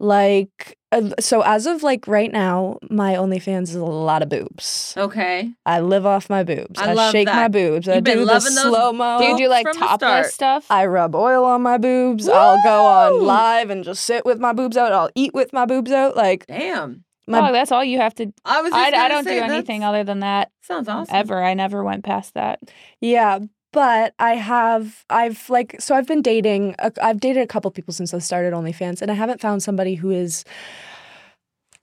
like, 0.00 0.76
uh, 0.92 1.10
so 1.20 1.42
as 1.42 1.66
of 1.66 1.82
like 1.82 2.06
right 2.08 2.32
now, 2.32 2.78
my 2.90 3.14
OnlyFans 3.14 3.64
is 3.64 3.74
a 3.76 3.84
lot 3.84 4.22
of 4.22 4.28
boobs. 4.28 4.94
okay. 4.96 5.52
I 5.64 5.80
live 5.80 6.04
off 6.04 6.28
my 6.28 6.42
boobs. 6.42 6.80
I 6.80 6.90
I, 6.90 6.92
love 6.94 7.12
shake 7.12 7.26
my 7.26 7.48
boobs. 7.48 7.88
I 7.88 7.96
You've 7.96 8.04
been 8.04 8.18
do 8.18 8.24
the 8.24 8.32
loving 8.32 8.54
those 8.54 8.62
slow 8.64 8.92
mo. 8.92 9.18
Do 9.18 9.24
you 9.26 9.36
do 9.36 9.48
like 9.48 9.66
topless 9.72 10.34
stuff? 10.34 10.66
I 10.68 10.86
rub 10.86 11.14
oil 11.14 11.44
on 11.44 11.62
my 11.62 11.78
boobs. 11.78 12.28
I'll 12.28 12.62
go 12.62 12.84
on 12.86 13.24
live 13.24 13.70
and 13.70 13.84
just 13.84 14.04
sit 14.04 14.24
with 14.24 14.40
my 14.40 14.52
boobs 14.52 14.76
out. 14.76 14.92
I'll 14.92 15.10
eat 15.14 15.32
with 15.32 15.52
my 15.52 15.64
boobs 15.64 15.92
out. 15.92 16.16
Like 16.16 16.46
Damn. 16.46 17.04
my 17.26 17.50
oh, 17.50 17.52
that's 17.52 17.70
all 17.70 17.84
you 17.84 17.98
have 17.98 18.14
to. 18.16 18.32
I 18.44 18.60
was. 18.62 18.72
Just 18.72 18.94
I, 18.94 19.04
I 19.04 19.08
don't 19.08 19.24
say, 19.24 19.38
do 19.38 19.44
anything 19.44 19.84
other 19.84 20.02
than 20.02 20.20
that 20.20 20.50
Sounds 20.62 20.88
awesome. 20.88 21.14
ever. 21.14 21.42
I 21.42 21.54
never 21.54 21.84
went 21.84 22.04
past 22.04 22.34
that. 22.34 22.58
yeah, 23.00 23.38
but 23.72 24.14
I 24.18 24.34
have 24.36 25.04
I've 25.10 25.48
like 25.50 25.76
so 25.80 25.94
I've 25.94 26.06
been 26.06 26.22
dating. 26.22 26.74
a- 26.78 26.92
I've 27.02 27.20
dated 27.20 27.42
a 27.42 27.46
couple 27.46 27.70
people 27.70 27.92
since 27.94 28.12
I 28.14 28.18
started 28.18 28.52
OnlyFans, 28.52 29.02
and 29.02 29.10
I 29.10 29.14
haven't 29.14 29.40
found 29.40 29.62
somebody 29.62 29.94
who 29.94 30.10
is. 30.10 30.44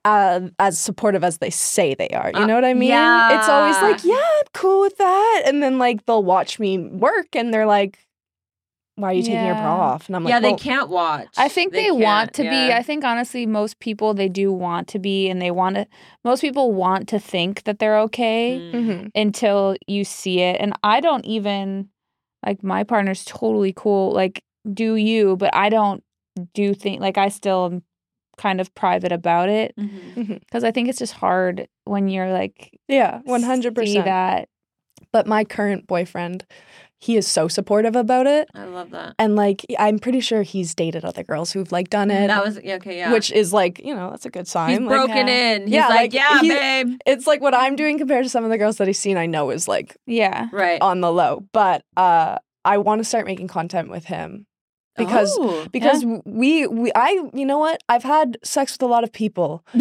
Uh, 0.04 0.48
as 0.58 0.78
supportive 0.78 1.22
as 1.24 1.38
they 1.38 1.50
say 1.50 1.92
they 1.92 2.08
are, 2.10 2.30
you 2.34 2.40
Uh, 2.42 2.46
know 2.46 2.54
what 2.54 2.64
I 2.64 2.72
mean? 2.72 2.88
Yeah. 2.90 3.36
It's 3.38 3.48
always 3.48 3.76
like, 3.82 4.02
yeah. 4.04 4.14
yeah, 4.14 4.20
I'm 4.38 4.46
cool 4.54 4.80
with 4.80 4.96
that, 4.96 5.42
and 5.44 5.62
then 5.62 5.76
like 5.78 6.06
they'll 6.06 6.22
watch 6.22 6.58
me 6.58 6.78
work, 6.78 7.34
and 7.34 7.52
they're 7.52 7.66
like, 7.66 7.98
"Why 8.98 9.10
are 9.10 9.12
you 9.14 9.22
taking 9.22 9.44
your 9.46 9.54
bra 9.54 9.76
off?" 9.76 10.08
And 10.08 10.16
I'm 10.16 10.24
like, 10.24 10.30
yeah, 10.32 10.40
they 10.40 10.48
"Well, 10.50 10.58
can't 10.58 10.88
watch. 10.90 11.28
I 11.36 11.48
think 11.48 11.72
they, 11.72 11.90
want 11.90 12.32
can't, 12.32 12.34
to 12.34 12.42
be. 12.42 12.72
I 12.72 12.82
think 12.82 13.04
honestly, 13.04 13.46
most 13.46 13.78
people 13.80 14.12
they 14.14 14.28
do 14.28 14.52
want 14.52 14.88
to 14.88 14.98
be, 14.98 15.28
and 15.30 15.40
they 15.40 15.50
want 15.50 15.76
to. 15.76 15.86
Most 16.24 16.40
people 16.40 16.72
want 16.72 17.08
to 17.08 17.18
think 17.18 17.62
that 17.64 17.78
they're 17.78 17.98
okay 18.00 18.58
Mm. 18.58 18.72
mhm. 18.72 19.10
until 19.14 19.76
you 19.86 20.04
see 20.04 20.40
it. 20.40 20.56
And 20.60 20.72
I 20.82 21.00
don't 21.00 21.24
even 21.24 21.88
like 22.44 22.62
my 22.62 22.84
partner's 22.84 23.24
totally 23.24 23.72
cool. 23.74 24.12
Like, 24.12 24.42
do 24.72 24.96
you? 24.96 25.36
But 25.36 25.54
I 25.54 25.68
don't 25.68 26.02
do 26.54 26.74
think 26.74 27.00
like 27.00 27.18
I 27.18 27.28
still 27.28 27.66
am 27.66 27.82
kind 28.36 28.60
of 28.60 28.72
private 28.76 29.10
about 29.10 29.48
it 29.48 29.74
Mhm. 29.76 30.38
because 30.40 30.62
I 30.62 30.70
think 30.70 30.88
it's 30.88 31.00
just 31.00 31.14
hard 31.14 31.66
when 31.84 32.06
you're 32.08 32.30
like 32.32 32.78
yeah, 32.86 33.20
one 33.24 33.42
hundred 33.42 33.74
percent 33.74 34.04
that. 34.04 34.48
But 35.10 35.26
my 35.26 35.42
current 35.44 35.86
boyfriend, 35.86 36.44
he 37.00 37.16
is 37.16 37.28
so 37.28 37.46
supportive 37.46 37.94
about 37.94 38.26
it. 38.26 38.48
I 38.54 38.64
love 38.64 38.90
that. 38.90 39.14
And 39.20 39.36
like 39.36 39.64
I'm 39.78 39.98
pretty 40.00 40.20
sure 40.20 40.42
he's 40.42 40.74
dated 40.74 41.04
other 41.04 41.22
girls 41.22 41.52
who've 41.52 41.70
like 41.70 41.90
done 41.90 42.10
it. 42.10 42.26
That 42.26 42.44
was 42.44 42.58
yeah, 42.64 42.74
okay. 42.74 42.96
Yeah. 42.98 43.12
Which 43.12 43.30
is 43.30 43.52
like, 43.52 43.80
you 43.84 43.94
know, 43.94 44.10
that's 44.10 44.26
a 44.26 44.30
good 44.30 44.48
sign. 44.48 44.70
he's 44.70 44.80
Like, 44.80 44.88
broken 44.88 45.28
yeah. 45.28 45.52
in. 45.54 45.62
He's 45.62 45.70
Yeah, 45.74 45.88
like, 45.88 45.96
like, 46.00 46.14
yeah, 46.14 46.40
he- 46.40 46.48
babe. 46.48 46.98
it's 47.06 47.26
like 47.26 47.40
what 47.40 47.54
I'm 47.54 47.76
doing 47.76 47.98
compared 47.98 48.24
to 48.24 48.28
some 48.30 48.42
of 48.44 48.50
the 48.50 48.58
girls 48.58 48.78
that 48.78 48.88
he's 48.88 48.98
seen 48.98 49.16
I 49.16 49.26
know 49.26 49.50
is 49.50 49.68
like 49.68 49.96
Yeah. 50.06 50.48
Right. 50.52 50.80
on 50.82 51.00
the 51.00 51.12
low. 51.12 51.44
But 51.52 51.82
uh 51.96 52.38
I 52.64 52.78
want 52.78 52.98
to 53.00 53.04
start 53.04 53.26
making 53.26 53.46
content 53.48 53.88
with 53.90 54.04
him. 54.06 54.46
Because 54.96 55.32
Oh. 55.40 55.64
because 55.70 56.04
we 56.26 56.66
we 56.66 56.90
I 56.96 57.10
you 57.32 57.46
know 57.46 57.58
what? 57.58 57.80
I've 57.88 58.02
had 58.02 58.36
sex 58.42 58.72
with 58.72 58.82
a 58.82 58.86
lot 58.86 59.04
of 59.04 59.12
people. 59.12 59.64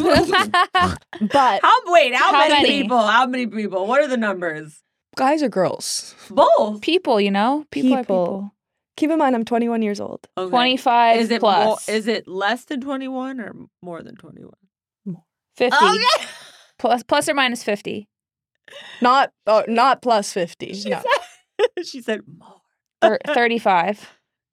But 1.31 1.59
how 1.63 1.73
wait? 1.87 2.13
How, 2.13 2.31
How 2.31 2.47
many, 2.47 2.53
many? 2.53 2.81
people? 2.83 2.99
How 2.99 3.25
many 3.25 3.47
people? 3.47 3.87
What 3.87 4.01
are 4.01 4.07
the 4.07 4.17
numbers? 4.17 4.83
Guys 5.17 5.43
or 5.43 5.49
girls? 5.49 6.15
Both. 6.29 6.81
people, 6.81 7.19
you 7.19 7.31
know, 7.31 7.65
people, 7.71 7.93
are 7.93 7.97
People. 8.03 8.25
people. 8.25 8.53
Keep 8.95 9.11
in 9.11 9.19
mind 9.19 9.35
I'm 9.35 9.45
21 9.45 9.81
years 9.83 9.99
old. 9.99 10.27
Okay. 10.37 10.49
25 10.49 11.19
Is 11.19 11.29
it 11.31 11.39
plus. 11.39 11.65
more? 11.65 11.95
Is 11.95 12.07
it 12.07 12.27
less 12.27 12.65
than 12.65 12.81
twenty 12.81 13.07
one 13.07 13.39
or 13.39 13.53
more 13.83 14.01
than 14.01 14.15
twenty 14.15 14.43
one? 14.43 15.21
50 15.57 15.75
Okay. 15.85 15.97
plus 16.79 17.03
plus 17.03 17.27
or 17.29 17.33
minus 17.33 17.63
50 17.63 18.07
Not 19.01 19.31
oh, 19.47 19.63
not 19.67 20.01
plus 20.03 20.31
50. 20.33 20.73
She 20.73 20.89
no. 20.89 21.01
said, 21.01 21.85
she 21.85 22.01
said 22.01 22.21
more. 22.27 22.61
Thir- 23.01 23.19
35 23.33 24.07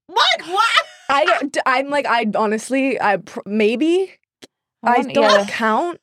What? 0.06 0.42
What? 0.46 0.82
I 1.08 1.24
don't, 1.26 1.56
I'm 1.66 1.88
like 1.90 2.06
I 2.06 2.26
honestly 2.34 3.00
I 3.00 3.18
pr- 3.18 3.40
maybe 3.46 4.12
I 4.82 4.98
wonder- 4.98 5.12
don't 5.14 5.38
yeah. 5.40 5.46
count. 5.48 6.00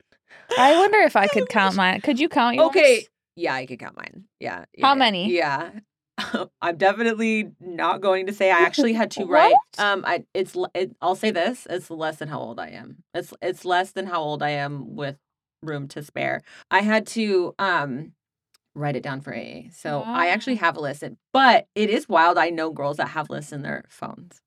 I 0.58 0.78
wonder 0.78 0.97
if 1.00 1.15
I 1.15 1.28
could 1.28 1.47
count 1.50 1.76
mine. 1.76 2.02
Could 2.02 2.19
you 2.19 2.28
count 2.28 2.56
yours? 2.56 2.67
Okay. 2.69 3.06
Yeah, 3.36 3.54
I 3.54 3.65
can 3.65 3.78
count 3.78 3.98
mine. 3.98 4.26
Yeah. 4.39 4.65
How 4.82 4.96
many? 4.96 5.34
Yeah. 5.34 5.72
I'm 6.62 6.78
definitely 6.78 7.52
not 7.60 8.02
going 8.02 8.28
to 8.28 8.34
say 8.34 8.52
I 8.52 8.60
actually 8.65 8.94
had 8.94 9.12
to 9.12 9.26
write. 9.26 9.56
Um, 9.78 10.04
I 10.06 10.26
it's 10.34 10.56
it, 10.76 10.96
I'll 11.02 11.15
say 11.15 11.32
this: 11.32 11.67
it's 11.70 11.89
less 11.89 12.17
than 12.17 12.28
how 12.28 12.39
old 12.39 12.60
I 12.60 12.70
am. 12.70 12.98
It's 13.13 13.34
it's 13.41 13.65
less 13.65 13.91
than 13.91 14.08
how 14.08 14.22
old 14.22 14.44
I 14.44 14.50
am 14.52 14.96
with 14.96 15.17
room 15.63 15.88
to 15.89 16.04
spare. 16.04 16.41
I 16.70 16.82
had 16.82 17.08
to 17.08 17.56
um 17.60 18.13
write 18.76 18.96
it 18.96 19.04
down 19.04 19.22
for 19.22 19.36
AA, 19.36 19.70
so 19.74 20.04
I 20.06 20.28
actually 20.28 20.56
have 20.56 20.78
a 20.78 20.82
list. 20.82 21.04
But 21.34 21.67
it 21.76 21.89
is 21.89 22.08
wild. 22.08 22.38
I 22.38 22.50
know 22.50 22.72
girls 22.72 22.98
that 22.98 23.10
have 23.10 23.30
lists 23.30 23.52
in 23.52 23.62
their 23.62 23.86
phones. 23.89 24.41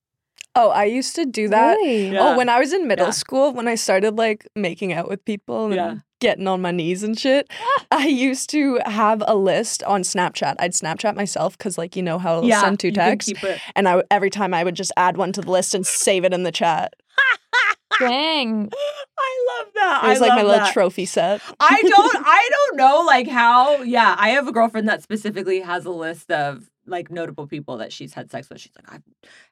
Oh, 0.57 0.71
I 0.71 0.85
used 0.85 1.17
to 1.17 1.25
do 1.27 1.49
that. 1.49 1.77
Really? 1.77 2.09
Oh, 2.09 2.13
yeah. 2.13 2.21
Oh, 2.33 2.37
when 2.37 2.49
I 2.49 2.59
was 2.59 2.73
in 2.73 2.87
middle 2.87 3.07
Yeah. 3.07 3.11
school, 3.13 3.53
when 3.53 3.67
I 3.69 3.75
started 3.75 4.17
like 4.17 4.47
making 4.55 4.93
out 4.93 5.09
with 5.09 5.25
people 5.25 5.67
and 5.67 5.75
Yeah. 5.75 5.95
getting 6.21 6.47
on 6.47 6.63
my 6.63 6.71
knees 6.71 7.03
and 7.03 7.19
shit, 7.19 7.51
I 7.91 8.07
used 8.07 8.51
to 8.51 8.79
have 8.87 9.23
a 9.27 9.35
list 9.35 9.83
on 9.83 10.03
Snapchat. 10.03 10.55
I'd 10.59 10.73
Snapchat 10.73 11.17
myself 11.17 11.59
because, 11.59 11.77
like, 11.77 11.97
you 11.97 12.03
know 12.03 12.19
how 12.19 12.39
it'll 12.39 12.51
send 12.51 12.79
two 12.79 12.93
texts, 12.93 13.33
and 13.75 13.89
I 13.89 14.03
every 14.11 14.31
time 14.31 14.55
I 14.55 14.63
would 14.65 14.77
just 14.77 14.93
add 14.97 15.17
one 15.17 15.33
to 15.33 15.41
the 15.43 15.51
list 15.51 15.75
and 15.75 15.85
save 15.87 16.25
it 16.25 16.33
in 16.33 16.45
the 16.45 16.53
chat. 16.53 16.95
Dang. 18.01 18.71
I 19.19 19.61
love 19.63 19.73
that. 19.75 20.05
It 20.05 20.09
was 20.09 20.21
I 20.21 20.27
like 20.27 20.35
my 20.35 20.43
little 20.43 20.59
that. 20.61 20.73
trophy 20.73 21.05
set. 21.05 21.41
I 21.61 21.83
don't 21.87 22.17
I 22.27 22.49
don't 22.51 22.77
know 22.77 23.03
like 23.07 23.29
how 23.29 23.83
yeah, 23.83 24.15
I 24.19 24.31
have 24.31 24.49
a 24.49 24.53
girlfriend 24.53 24.89
that 24.89 25.03
specifically 25.03 25.61
has 25.61 25.85
a 25.85 25.91
list 25.91 26.31
of 26.33 26.69
like 26.87 27.11
notable 27.11 27.47
people 27.47 27.79
that 27.79 27.93
she's 27.93 28.15
had 28.15 28.31
sex 28.31 28.49
with. 28.49 28.61
She's 28.61 28.73
like, 28.77 28.93
I've 28.93 29.03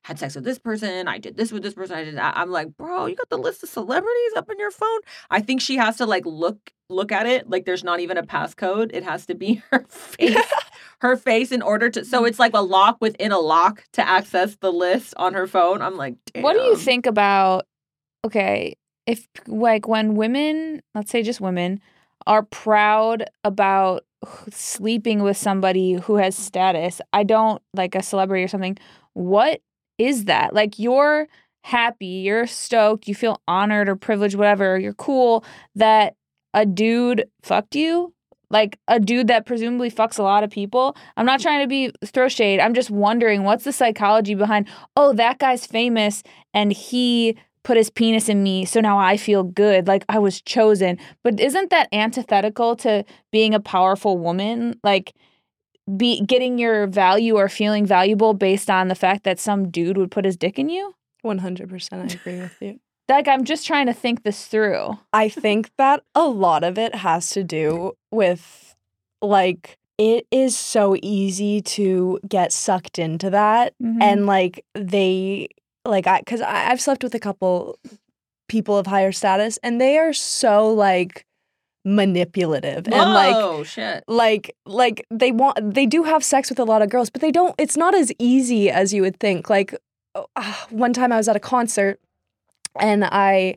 had 0.03 0.19
sex 0.19 0.35
with 0.35 0.45
this 0.45 0.59
person, 0.59 1.09
I 1.09 1.19
did 1.19 1.37
this 1.37 1.53
with 1.53 1.63
this 1.63 1.75
person, 1.75 1.97
I 1.97 2.05
did 2.05 2.17
that. 2.17 2.37
I'm 2.37 2.51
like, 2.51 2.77
bro, 2.77 3.07
you 3.07 3.17
got 3.17 3.31
the 3.31 3.39
list 3.39 3.63
of 3.63 3.69
celebrities 3.69 4.33
up 4.37 4.51
in 4.51 4.59
your 4.59 4.71
phone. 4.71 5.01
I 5.31 5.41
think 5.41 5.61
she 5.61 5.77
has 5.77 5.97
to 5.99 6.07
like 6.07 6.27
look 6.27 6.73
look 6.89 7.13
at 7.13 7.27
it. 7.27 7.49
Like 7.49 7.65
there's 7.65 7.85
not 7.85 8.01
even 8.01 8.19
a 8.19 8.23
passcode. 8.23 8.91
It 8.93 9.05
has 9.05 9.27
to 9.27 9.35
be 9.35 9.63
her 9.71 9.85
face. 9.89 10.37
her 11.01 11.17
face 11.17 11.51
in 11.51 11.63
order 11.63 11.91
to 11.91 12.05
so 12.05 12.25
it's 12.25 12.39
like 12.39 12.55
a 12.55 12.61
lock 12.61 12.99
within 13.01 13.33
a 13.33 13.39
lock 13.39 13.85
to 13.93 14.07
access 14.07 14.57
the 14.57 14.73
list 14.73 15.15
on 15.17 15.35
her 15.35 15.47
phone. 15.47 15.83
I'm 15.83 15.97
like, 15.97 16.17
What 16.35 16.55
do 16.55 16.61
you 16.61 16.77
think 16.77 17.07
about 17.07 17.67
okay, 18.25 18.77
if 19.07 19.27
like 19.47 19.89
when 19.89 20.15
women, 20.15 20.83
let's 20.95 21.11
say 21.11 21.23
just 21.23 21.41
women, 21.41 21.81
are 22.27 22.43
proud 22.43 23.25
about 23.45 24.05
sleeping 24.51 25.23
with 25.23 25.37
somebody 25.37 25.95
who 25.95 26.17
has 26.17 26.37
status, 26.37 27.01
I 27.13 27.25
don't 27.25 27.63
like 27.75 27.95
a 27.95 28.03
celebrity 28.03 28.45
or 28.45 28.49
something. 28.49 28.79
What 29.15 29.61
is 29.99 30.25
that? 30.25 30.55
Like 30.55 30.79
you're 30.79 31.29
happy, 31.65 32.07
you're 32.07 32.47
stoked, 32.47 33.09
you 33.09 33.15
feel 33.15 33.41
honored 33.47 33.89
or 33.89 33.97
privileged, 33.97 34.35
whatever. 34.35 34.79
You're 34.79 34.95
cool 34.95 35.45
that 35.75 36.17
a 36.55 36.67
dude 36.67 37.27
fucked 37.43 37.77
you. 37.77 38.15
Like 38.51 38.79
a 38.87 39.01
dude 39.01 39.29
that 39.29 39.47
presumably 39.47 39.91
fucks 39.91 40.19
a 40.19 40.23
lot 40.23 40.45
of 40.45 40.51
people. 40.51 40.95
I'm 41.17 41.25
not 41.25 41.41
trying 41.41 41.63
to 41.63 41.67
be 41.67 41.91
throw 42.05 42.29
shade. 42.29 42.61
I'm 42.61 42.75
just 42.75 42.91
wondering 42.91 43.45
what's 43.45 43.65
the 43.65 43.73
psychology 43.73 44.35
behind, 44.35 44.69
oh, 44.95 45.15
that 45.15 45.39
guy's 45.39 45.67
famous 45.67 46.23
and 46.53 46.71
he 46.71 47.39
put 47.65 47.77
his 47.77 47.91
penis 47.91 48.29
in 48.29 48.43
me, 48.43 48.65
so 48.65 48.81
now 48.81 48.99
I 48.99 49.17
feel 49.17 49.43
good, 49.45 49.87
like 49.87 50.05
I 50.09 50.19
was 50.19 50.41
chosen. 50.41 50.99
But 51.23 51.39
isn't 51.41 51.71
that 51.71 51.89
antithetical 51.93 52.75
to 52.77 53.05
being 53.31 53.55
a 53.55 53.61
powerful 53.61 54.19
woman? 54.19 54.79
Like 54.83 55.13
be 55.97 56.21
getting 56.23 56.59
your 56.59 56.87
value 56.87 57.37
or 57.37 57.49
feeling 57.49 57.87
valuable 57.87 58.35
based 58.35 58.71
on 58.71 58.89
the 58.89 58.95
fact 58.95 59.25
that 59.25 59.39
some 59.41 59.69
dude 59.71 59.97
would 59.99 60.11
put 60.11 60.25
his 60.25 60.37
dick 60.37 60.59
in 60.59 60.69
you? 60.69 60.95
100% 61.25 61.89
I 61.93 61.97
agree 62.15 62.41
with 62.41 62.57
you. 62.61 62.81
Like 63.09 63.29
I'm 63.29 63.45
just 63.45 63.67
trying 63.67 63.87
to 63.87 63.93
think 63.93 64.23
this 64.23 64.47
through. 64.47 64.97
I 65.13 65.29
think 65.29 65.71
that 65.77 66.03
a 66.15 66.23
lot 66.27 66.65
of 66.65 66.79
it 66.79 66.95
has 66.95 67.29
to 67.31 67.43
do 67.45 67.93
with 68.11 68.75
like 69.21 69.77
it 69.99 70.27
is 70.31 70.57
so 70.57 70.97
easy 71.03 71.61
to 71.63 72.19
get 72.27 72.53
sucked 72.55 72.99
into 72.99 73.29
that 73.29 73.75
Mhm. 73.83 73.99
and 74.01 74.27
like 74.27 74.65
they 74.75 75.49
like 75.85 76.07
I 76.07 76.23
I, 76.31 76.71
I've 76.71 76.81
slept 76.81 77.03
with 77.03 77.15
a 77.15 77.21
couple 77.21 77.79
people 78.49 78.77
of 78.77 78.87
higher 78.87 79.13
status 79.13 79.59
and 79.63 79.81
they 79.81 79.99
are 79.99 80.13
so 80.13 80.69
like 80.73 81.27
manipulative 81.85 82.87
and 82.87 83.13
like 83.13 83.35
Whoa, 83.35 83.65
shit. 83.65 84.05
like 84.07 84.55
like 84.67 85.05
they 85.11 85.33
want 85.33 85.75
they 85.75 85.87
do 85.87 86.05
have 86.05 86.23
sex 86.23 86.49
with 86.49 86.61
a 86.61 86.65
lot 86.65 86.81
of 86.81 86.91
girls 86.91 87.11
but 87.11 87.21
they 87.21 87.33
don't 87.33 87.55
it's 87.59 87.77
not 87.77 87.95
as 87.95 88.13
easy 88.21 88.71
as 88.71 88.95
you 88.95 89.03
would 89.03 89.19
think 89.19 89.51
like 89.51 89.75
ah, 90.37 90.67
one 90.71 90.93
time 90.93 91.11
i 91.11 91.17
was 91.17 91.29
at 91.29 91.35
a 91.35 91.41
concert 91.41 91.99
and 92.79 93.05
i 93.05 93.57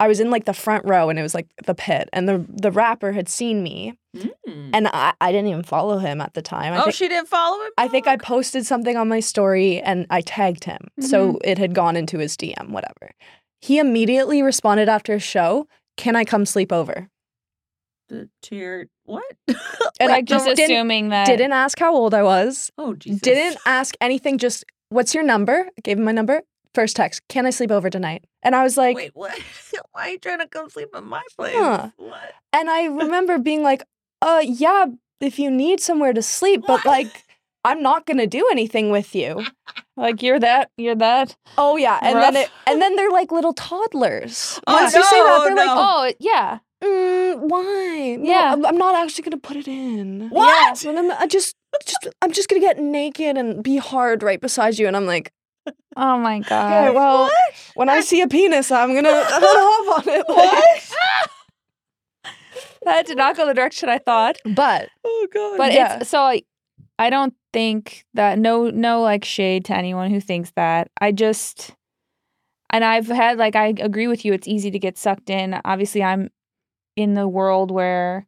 i 0.00 0.08
was 0.08 0.20
in 0.20 0.30
like 0.30 0.44
the 0.44 0.52
front 0.54 0.84
row 0.86 1.08
and 1.08 1.18
it 1.18 1.22
was 1.22 1.34
like 1.34 1.46
the 1.66 1.74
pit 1.74 2.08
and 2.12 2.28
the 2.28 2.44
the 2.48 2.70
rapper 2.70 3.12
had 3.12 3.28
seen 3.28 3.62
me 3.62 3.94
Mm. 4.16 4.70
and 4.72 4.86
i 4.92 5.12
i 5.20 5.32
didn't 5.32 5.48
even 5.48 5.64
follow 5.64 5.98
him 5.98 6.20
at 6.20 6.34
the 6.34 6.42
time 6.42 6.72
i 6.72 6.78
oh, 6.78 6.82
think 6.84 6.94
she 6.94 7.08
didn't 7.08 7.26
follow 7.26 7.60
him. 7.64 7.72
I 7.76 7.88
think 7.88 8.06
I 8.06 8.16
posted 8.16 8.64
something 8.64 8.96
on 8.96 9.08
my 9.08 9.18
story 9.18 9.80
and 9.80 10.06
I 10.08 10.20
tagged 10.20 10.62
him. 10.62 10.86
So 11.00 11.40
it 11.42 11.58
had 11.58 11.74
gone 11.74 11.96
into 11.96 12.18
his 12.18 12.36
DM, 12.36 12.70
whatever. 12.70 13.10
He 13.60 13.80
immediately 13.80 14.40
responded 14.40 14.88
after 14.88 15.14
a 15.14 15.18
show, 15.18 15.66
Can 15.96 16.14
I 16.14 16.24
come 16.24 16.46
sleep 16.46 16.70
over? 16.72 17.08
The- 18.08 18.28
to 18.42 18.54
your 18.56 18.86
what? 19.04 19.24
And 20.00 20.10
like 20.12 20.26
just 20.26 20.44
didn't- 20.46 20.64
assuming 20.64 21.08
that 21.08 21.26
Didn't 21.26 21.52
ask 21.52 21.76
how 21.80 21.92
old 21.92 22.14
I 22.14 22.22
was, 22.22 22.70
oh 22.78 22.94
Jesus. 22.94 23.20
didn't 23.20 23.58
ask 23.66 23.96
anything, 24.00 24.38
just 24.38 24.64
what's 24.90 25.12
your 25.12 25.24
number? 25.24 25.66
I 25.76 25.80
gave 25.82 25.98
him 25.98 26.04
my 26.04 26.12
number. 26.12 26.42
First 26.74 26.96
text, 26.96 27.22
can 27.28 27.46
I 27.46 27.50
sleep 27.50 27.70
over 27.70 27.88
tonight? 27.88 28.24
And 28.42 28.54
I 28.56 28.62
was 28.64 28.76
like, 28.76 28.96
Wait, 28.96 29.12
what? 29.14 29.38
Why 29.92 30.08
are 30.08 30.10
you 30.10 30.18
trying 30.18 30.40
to 30.40 30.48
come 30.48 30.68
sleep 30.68 30.88
at 30.94 31.04
my 31.04 31.22
place? 31.36 31.54
Huh. 31.54 31.90
What? 31.96 32.32
and 32.52 32.68
I 32.68 32.84
remember 33.02 33.38
being 33.38 33.62
like, 33.62 33.84
uh, 34.22 34.42
yeah, 34.44 34.86
if 35.20 35.38
you 35.38 35.50
need 35.50 35.80
somewhere 35.80 36.12
to 36.12 36.22
sleep, 36.22 36.64
but 36.66 36.84
like, 36.84 37.24
I'm 37.64 37.80
not 37.82 38.06
gonna 38.06 38.26
do 38.26 38.46
anything 38.50 38.90
with 38.90 39.14
you. 39.14 39.44
like 39.96 40.22
you're 40.22 40.40
that 40.40 40.70
you're 40.76 40.96
that. 40.96 41.36
Oh 41.56 41.76
yeah, 41.76 41.98
and 42.02 42.16
then 42.18 42.36
it, 42.36 42.50
and 42.66 42.82
then 42.82 42.96
they're 42.96 43.10
like 43.10 43.30
little 43.32 43.52
toddlers. 43.68 44.60
Oh, 44.66 44.74
Once 44.74 44.94
you 44.94 45.02
say 45.04 45.16
that, 45.22 45.38
no, 45.38 45.44
they're 45.44 45.54
like. 45.54 45.68
Oh 45.70 46.12
yeah. 46.18 46.58
mm, 46.82 47.38
why? 47.48 48.16
No, 48.18 48.30
Yeah. 48.30 48.52
I'm, 48.52 48.66
I'm 48.66 48.76
not 48.76 48.94
actually 48.96 49.22
gonna 49.22 49.38
put 49.38 49.56
it 49.56 49.68
in. 49.68 50.28
What? 50.30 50.82
Yeah, 50.82 50.90
and 50.90 50.98
I'm 50.98 51.10
I 51.12 51.26
just, 51.26 51.54
just, 51.86 52.08
I'm 52.20 52.32
just 52.32 52.48
gonna 52.48 52.60
get 52.60 52.78
naked 52.78 53.38
and 53.38 53.62
be 53.62 53.76
hard 53.78 54.22
right 54.22 54.40
beside 54.40 54.78
you, 54.78 54.86
and 54.86 54.96
I'm 54.96 55.06
like, 55.06 55.32
Oh 55.96 56.18
my 56.18 56.36
okay, 56.38 56.48
god. 56.48 56.94
well, 56.94 57.30
when 57.74 57.88
I 57.88 58.00
see 58.00 58.20
a 58.20 58.28
penis, 58.28 58.70
I'm 58.70 58.94
gonna, 58.94 59.08
I'm 59.10 59.30
gonna 59.40 59.42
hop 59.44 60.06
on 60.06 60.12
it. 60.12 60.28
like- 60.28 60.82
What? 62.24 62.32
that 62.84 63.06
did 63.06 63.16
not 63.16 63.36
go 63.36 63.46
the 63.46 63.54
direction 63.54 63.88
I 63.88 63.98
thought. 63.98 64.38
But 64.44 64.88
Oh 65.04 65.26
god. 65.32 65.56
But 65.56 65.72
Yeah. 65.72 65.98
it's 66.00 66.10
so 66.10 66.20
I, 66.20 66.42
I 66.98 67.10
don't 67.10 67.34
think 67.52 68.04
that 68.14 68.38
no 68.38 68.70
no 68.70 69.00
like 69.02 69.24
shade 69.24 69.64
to 69.66 69.76
anyone 69.76 70.10
who 70.10 70.20
thinks 70.20 70.52
that. 70.56 70.90
I 71.00 71.12
just 71.12 71.74
and 72.70 72.84
I've 72.84 73.06
had 73.06 73.38
like 73.38 73.56
I 73.56 73.68
agree 73.78 74.06
with 74.06 74.24
you 74.24 74.32
it's 74.32 74.48
easy 74.48 74.70
to 74.70 74.78
get 74.78 74.98
sucked 74.98 75.30
in. 75.30 75.60
Obviously 75.64 76.02
I'm 76.02 76.30
in 76.96 77.14
the 77.14 77.28
world 77.28 77.70
where 77.70 78.26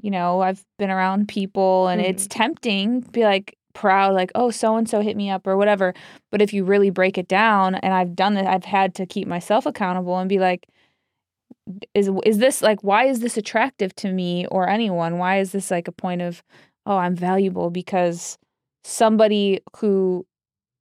you 0.00 0.12
know, 0.12 0.40
I've 0.40 0.64
been 0.78 0.90
around 0.90 1.26
people 1.26 1.88
and 1.88 2.00
it's 2.00 2.24
mm. 2.26 2.30
tempting 2.30 3.02
to 3.02 3.10
be 3.10 3.24
like 3.24 3.57
proud 3.80 4.14
like 4.14 4.30
oh 4.34 4.50
so 4.50 4.76
and 4.76 4.88
so 4.88 5.00
hit 5.00 5.16
me 5.16 5.30
up 5.30 5.46
or 5.46 5.56
whatever. 5.56 5.94
But 6.32 6.42
if 6.42 6.52
you 6.52 6.64
really 6.64 6.90
break 6.90 7.16
it 7.18 7.28
down 7.28 7.74
and 7.76 7.94
I've 7.94 8.14
done 8.16 8.36
it 8.36 8.46
I've 8.46 8.64
had 8.64 8.94
to 8.96 9.06
keep 9.06 9.28
myself 9.28 9.66
accountable 9.66 10.18
and 10.18 10.28
be 10.28 10.38
like 10.38 10.66
is 11.94 12.10
is 12.24 12.38
this 12.38 12.62
like 12.62 12.82
why 12.82 13.04
is 13.04 13.20
this 13.20 13.36
attractive 13.36 13.94
to 13.96 14.12
me 14.12 14.46
or 14.48 14.68
anyone? 14.68 15.18
Why 15.18 15.38
is 15.40 15.52
this 15.52 15.70
like 15.70 15.88
a 15.88 15.92
point 15.92 16.22
of 16.22 16.42
oh 16.86 16.96
I'm 16.96 17.14
valuable 17.14 17.70
because 17.70 18.38
somebody 18.84 19.60
who 19.78 20.26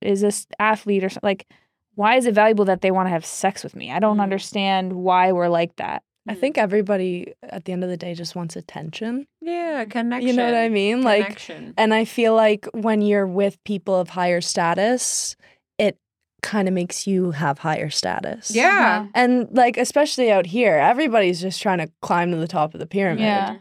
is 0.01 0.23
a 0.23 0.31
athlete 0.59 1.03
or 1.03 1.09
like 1.23 1.47
why 1.95 2.15
is 2.17 2.25
it 2.27 2.35
valuable 2.35 2.65
that 2.65 2.81
they 2.81 2.91
want 2.91 3.07
to 3.07 3.11
have 3.11 3.25
sex 3.25 3.63
with 3.63 3.75
me? 3.75 3.91
I 3.91 3.99
don't 3.99 4.17
Mm. 4.17 4.23
understand 4.23 4.93
why 4.93 5.31
we're 5.31 5.49
like 5.49 5.75
that. 5.77 6.03
I 6.29 6.35
think 6.35 6.57
everybody 6.57 7.33
at 7.43 7.65
the 7.65 7.71
end 7.73 7.83
of 7.83 7.89
the 7.89 7.97
day 7.97 8.13
just 8.13 8.35
wants 8.35 8.55
attention. 8.55 9.25
yeah, 9.41 9.85
connection. 9.85 10.27
You 10.27 10.33
know 10.35 10.45
what 10.45 10.53
I 10.55 10.69
mean? 10.69 11.01
Like, 11.03 11.23
Connection. 11.25 11.73
and 11.77 11.93
I 11.93 12.05
feel 12.05 12.35
like 12.35 12.65
when 12.73 13.01
you're 13.01 13.27
with 13.27 13.57
people 13.63 13.95
of 13.95 14.09
higher 14.09 14.41
status, 14.41 15.35
it 15.77 15.97
kind 16.41 16.67
of 16.67 16.73
makes 16.73 17.07
you 17.07 17.31
have 17.31 17.59
higher 17.59 17.89
status. 17.89 18.51
yeah. 18.51 19.07
And 19.15 19.47
like 19.51 19.77
especially 19.77 20.31
out 20.31 20.45
here, 20.45 20.75
everybody's 20.75 21.41
just 21.41 21.61
trying 21.61 21.79
to 21.79 21.89
climb 22.01 22.31
to 22.31 22.37
the 22.37 22.47
top 22.47 22.73
of 22.73 22.79
the 22.79 22.85
pyramid. 22.87 23.21
Yeah. 23.21 23.57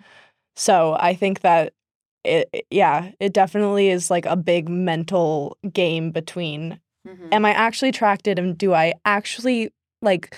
So 0.57 0.97
I 0.99 1.15
think 1.15 1.41
that 1.41 1.73
it 2.25 2.49
it- 2.53 2.67
yeah, 2.71 3.13
it 3.21 3.33
definitely 3.33 3.89
is 3.89 4.11
like 4.11 4.27
a 4.27 4.37
big 4.37 4.69
mental 4.69 5.57
game 5.73 6.11
between 6.11 6.81
Mhm. 7.07 7.29
am 7.33 7.45
I 7.45 7.53
actually 7.53 7.91
attracted 7.91 8.39
and 8.39 8.59
do 8.59 8.75
I 8.75 8.95
actually 9.05 9.71
like 10.03 10.37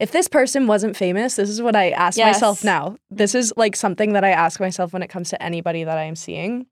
if 0.00 0.10
this 0.10 0.26
person 0.28 0.66
wasn't 0.66 0.96
famous, 0.96 1.36
this 1.36 1.48
is 1.50 1.60
what 1.62 1.76
I 1.76 1.90
ask 1.90 2.18
myself 2.18 2.64
now. 2.64 2.96
This 3.10 3.34
is 3.34 3.52
like 3.56 3.76
something 3.76 4.14
that 4.14 4.24
I 4.24 4.30
ask 4.30 4.58
myself 4.58 4.92
when 4.92 5.02
it 5.02 5.08
comes 5.08 5.28
to 5.30 5.40
anybody 5.42 5.84
that 5.84 5.98
I 5.98 6.04
am 6.04 6.16
seeing 6.16 6.66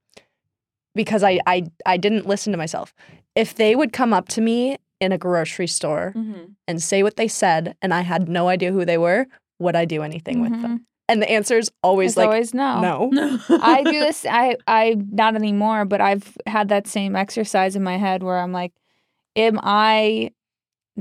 because 0.95 1.23
I 1.23 1.39
I 1.45 1.63
I 1.85 1.97
didn't 1.97 2.25
listen 2.25 2.51
to 2.51 2.57
myself. 2.57 2.93
If 3.35 3.55
they 3.55 3.75
would 3.75 3.93
come 3.93 4.11
up 4.13 4.27
to 4.29 4.41
me 4.41 4.77
in 4.99 5.11
a 5.11 5.17
grocery 5.17 5.67
store 5.67 6.13
Mhm. 6.15 6.55
and 6.67 6.81
say 6.83 7.03
what 7.03 7.15
they 7.15 7.27
said 7.27 7.75
and 7.81 7.93
I 7.93 8.01
had 8.01 8.27
no 8.27 8.49
idea 8.49 8.71
who 8.71 8.83
they 8.83 8.97
were, 8.97 9.27
would 9.59 9.75
I 9.75 9.85
do 9.85 10.01
anything 10.03 10.41
with 10.41 10.51
them? 10.61 10.85
And 11.07 11.21
the 11.21 11.31
answer 11.31 11.57
is 11.57 11.71
always 11.81 12.11
It's 12.11 12.17
like 12.17 12.27
always 12.27 12.53
no. 12.53 13.09
no. 13.11 13.39
I 13.49 13.83
do 13.83 13.99
this. 13.99 14.25
I 14.29 14.57
I 14.67 14.95
not 15.11 15.35
anymore, 15.35 15.85
but 15.85 16.01
I've 16.01 16.37
had 16.45 16.69
that 16.69 16.87
same 16.87 17.15
exercise 17.15 17.75
in 17.75 17.83
my 17.83 17.97
head 17.97 18.23
where 18.23 18.39
I'm 18.39 18.51
like, 18.51 18.73
am 19.35 19.59
I 19.63 20.31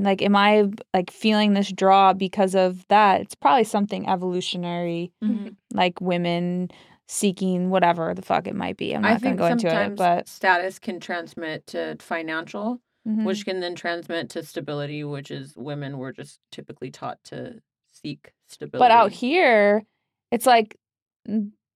like 0.05 0.23
am 0.23 0.37
I 0.37 0.69
like 0.95 1.11
feeling 1.11 1.55
this 1.55 1.71
draw 1.73 2.13
because 2.13 2.55
of 2.55 2.87
that? 2.89 3.21
It's 3.21 3.35
probably 3.35 3.65
something 3.65 4.09
evolutionary, 4.09 5.13
Mhm. 5.23 5.57
like 5.73 6.01
women 6.01 6.71
seeking 7.07 7.71
whatever 7.71 8.13
the 8.15 8.23
fuck 8.23 8.47
it 8.47 8.55
might 8.55 8.77
be. 8.77 8.95
I'm 8.95 9.05
I 9.05 9.13
not 9.13 9.23
gonna 9.23 9.31
think 9.31 9.39
go 9.39 9.47
into 9.47 9.67
it, 9.67 9.71
sometimes 9.71 9.97
but 9.99 10.29
status 10.29 10.79
can 10.79 11.01
transmit 11.01 11.67
to 11.69 11.97
financial, 12.01 12.81
mhm. 13.07 13.25
which 13.25 13.45
can 13.47 13.61
then 13.61 13.75
transmit 13.75 14.29
to 14.31 14.43
stability, 14.43 15.05
which 15.05 15.31
is 15.31 15.57
women 15.57 15.97
were 15.99 16.13
just 16.13 16.41
typically 16.53 16.91
taught 16.91 17.19
to 17.25 17.61
seek 17.93 18.33
stability. 18.49 18.79
But 18.79 18.91
out 18.91 19.11
here, 19.13 19.85
it's 20.31 20.45
like 20.47 20.77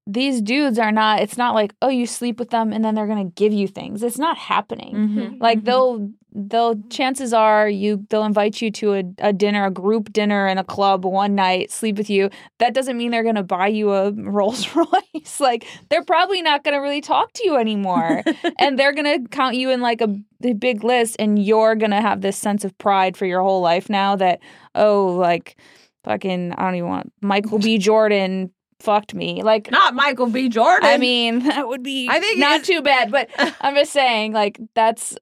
these 0.06 0.40
dudes 0.42 0.78
are 0.78 0.92
not. 0.92 1.20
It's 1.20 1.36
not 1.38 1.54
like 1.54 1.74
oh, 1.80 1.88
you 1.88 2.06
sleep 2.06 2.38
with 2.38 2.50
them 2.50 2.72
and 2.72 2.84
then 2.84 2.94
they're 2.94 3.06
gonna 3.06 3.24
give 3.26 3.52
you 3.52 3.68
things. 3.68 4.02
It's 4.02 4.18
not 4.18 4.36
happening. 4.36 4.94
Mhm. 4.94 5.40
Like 5.40 5.60
Mhm. 5.60 5.64
they'll 5.64 6.10
they'll 6.34 6.82
chances 6.88 7.32
are 7.34 7.68
you 7.68 8.04
they'll 8.08 8.24
invite 8.24 8.60
you 8.62 8.70
to 8.70 8.94
a, 8.94 9.04
a 9.18 9.32
dinner, 9.32 9.66
a 9.66 9.70
group 9.70 10.12
dinner 10.12 10.48
in 10.48 10.56
a 10.58 10.64
club 10.64 11.04
one 11.04 11.34
night, 11.34 11.70
sleep 11.70 11.96
with 11.98 12.08
you. 12.10 12.30
That 12.58 12.72
doesn't 12.74 12.96
mean 12.96 13.10
they're 13.10 13.22
gonna 13.22 13.42
buy 13.44 13.68
you 13.68 13.92
a 13.92 14.10
Rolls 14.16 14.66
Royce. 14.74 15.38
like 15.40 15.66
they're 15.88 16.04
probably 16.04 16.42
not 16.42 16.64
gonna 16.64 16.80
really 16.80 17.00
talk 17.02 17.32
to 17.34 17.44
you 17.44 17.56
anymore. 17.56 18.22
and 18.58 18.78
they're 18.78 18.92
gonna 18.94 19.20
count 19.28 19.54
you 19.56 19.70
in 19.70 19.80
like 19.80 20.00
a 20.00 20.08
big 20.54 20.82
list 20.82 21.14
and 21.20 21.38
you're 21.44 21.76
gonna 21.76 22.00
have 22.00 22.22
this 22.22 22.36
sense 22.36 22.64
of 22.64 22.76
pride 22.78 23.16
for 23.16 23.26
your 23.26 23.40
whole 23.42 23.60
life 23.60 23.88
now 23.88 24.16
that 24.16 24.40
oh 24.74 25.06
like 25.14 25.56
fucking 26.02 26.52
I 26.54 26.64
don't 26.64 26.74
even 26.74 26.88
want 26.88 27.12
Michael 27.20 27.60
B. 27.60 27.78
Jordan 27.78 28.50
fucked 28.82 29.14
me. 29.14 29.42
Like 29.42 29.70
not 29.70 29.94
Michael 29.94 30.26
B. 30.26 30.48
Jordan. 30.48 30.88
I 30.88 30.98
mean, 30.98 31.38
that 31.44 31.68
would 31.68 31.82
be 31.82 32.08
I 32.10 32.20
think 32.20 32.38
not 32.38 32.64
too 32.64 32.82
bad, 32.82 33.10
but 33.10 33.30
I'm 33.60 33.74
just 33.74 33.92
saying, 33.92 34.32
like, 34.32 34.60
that's 34.74 35.16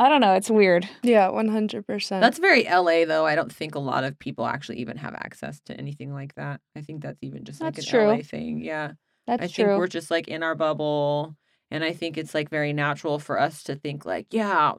I 0.00 0.08
don't 0.08 0.20
know. 0.20 0.34
It's 0.34 0.50
weird. 0.50 0.88
Yeah, 1.02 1.28
one 1.28 1.48
hundred 1.48 1.86
percent. 1.86 2.20
That's 2.20 2.38
very 2.38 2.64
LA 2.64 3.04
though. 3.04 3.26
I 3.26 3.34
don't 3.36 3.52
think 3.52 3.74
a 3.74 3.80
lot 3.80 4.04
of 4.04 4.18
people 4.18 4.46
actually 4.46 4.78
even 4.78 4.96
have 4.96 5.14
access 5.14 5.60
to 5.66 5.76
anything 5.76 6.12
like 6.12 6.34
that. 6.34 6.60
I 6.76 6.80
think 6.80 7.02
that's 7.02 7.18
even 7.22 7.44
just 7.44 7.60
like 7.60 7.74
That's 7.74 7.86
an 7.86 7.90
true. 7.90 8.08
LA 8.08 8.22
thing. 8.22 8.60
Yeah. 8.60 8.92
That's 9.26 9.42
I 9.42 9.46
think 9.46 9.68
true. 9.68 9.78
we're 9.78 9.86
just 9.86 10.10
like 10.10 10.28
in 10.28 10.42
our 10.42 10.54
bubble. 10.54 11.36
And 11.70 11.82
I 11.82 11.92
think 11.92 12.16
it's 12.16 12.34
like 12.34 12.50
very 12.50 12.72
natural 12.72 13.18
for 13.18 13.40
us 13.40 13.62
to 13.64 13.74
think 13.74 14.04
like, 14.06 14.26
yeah, 14.30 14.72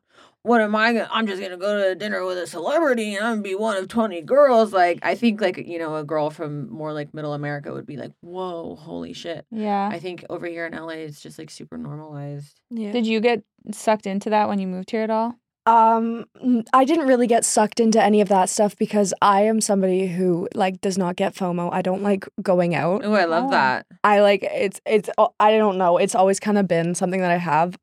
what 0.44 0.62
am 0.62 0.76
I 0.76 0.94
gonna 0.94 1.10
I'm 1.12 1.28
just 1.28 1.42
gonna 1.42 1.58
go 1.58 1.90
to 1.90 1.96
dinner 1.96 2.24
with 2.26 2.38
a 2.38 2.48
celebrity 2.48 3.16
and 3.16 3.26
I'm 3.26 3.34
gonna 3.34 3.42
be 3.42 3.56
one 3.56 3.76
of 3.78 3.88
20 3.88 4.22
girls. 4.22 4.72
Like 4.72 5.00
I 5.02 5.16
think 5.16 5.42
like, 5.42 5.58
you 5.58 5.80
know, 5.80 5.96
a 5.96 6.04
girl 6.04 6.30
from 6.30 6.70
more 6.70 6.94
like 6.94 7.14
middle 7.14 7.34
America 7.34 7.74
would 7.74 7.86
be 7.88 7.98
like, 7.98 8.12
Whoa, 8.22 8.76
holy 8.76 9.14
shit. 9.14 9.46
yeah. 9.52 9.90
I 9.92 10.00
think 10.00 10.24
over 10.30 10.46
here 10.48 10.66
in 10.68 10.74
LA 10.74 10.90
it's 11.06 11.22
just 11.22 11.38
like 11.40 11.50
super 11.50 11.78
normalized. 11.78 12.62
yeah. 12.70 12.92
Did 12.92 13.08
you 13.08 13.20
get 13.20 13.44
sucked 13.72 14.06
into 14.06 14.30
that 14.30 14.48
when 14.48 14.60
you 14.60 14.68
moved 14.68 14.92
here 14.92 15.02
at 15.02 15.10
all? 15.10 15.36
Um, 15.68 16.26
i 16.74 16.86
didn't 16.86 17.08
really 17.08 17.26
get 17.26 17.44
sucked 17.44 17.80
into 17.80 18.02
any 18.02 18.22
of 18.22 18.28
that 18.30 18.50
stuff 18.50 18.76
because 18.78 19.14
I 19.22 19.42
am 19.42 19.62
somebody 19.62 20.06
who 20.08 20.48
like 20.54 20.80
does 20.82 20.98
not 20.98 21.16
get 21.16 21.34
FOMO. 21.34 21.74
I 21.74 21.82
don't 21.82 22.04
like 22.04 22.28
going 22.42 22.76
out. 22.76 23.02
Oh, 23.04 23.14
I 23.14 23.26
love 23.26 23.46
Oh. 23.46 23.50
that. 23.52 23.88
I 24.04 24.20
like 24.22 24.44
it's 24.44 24.80
it's 24.86 25.10
I 25.40 25.52
don't 25.58 25.78
know. 25.80 25.98
It's 25.98 26.14
always 26.14 26.40
kind 26.40 26.58
of 26.60 26.68
been 26.68 26.94
something 26.94 27.20
that 27.22 27.32
I 27.32 27.38
have. 27.38 27.76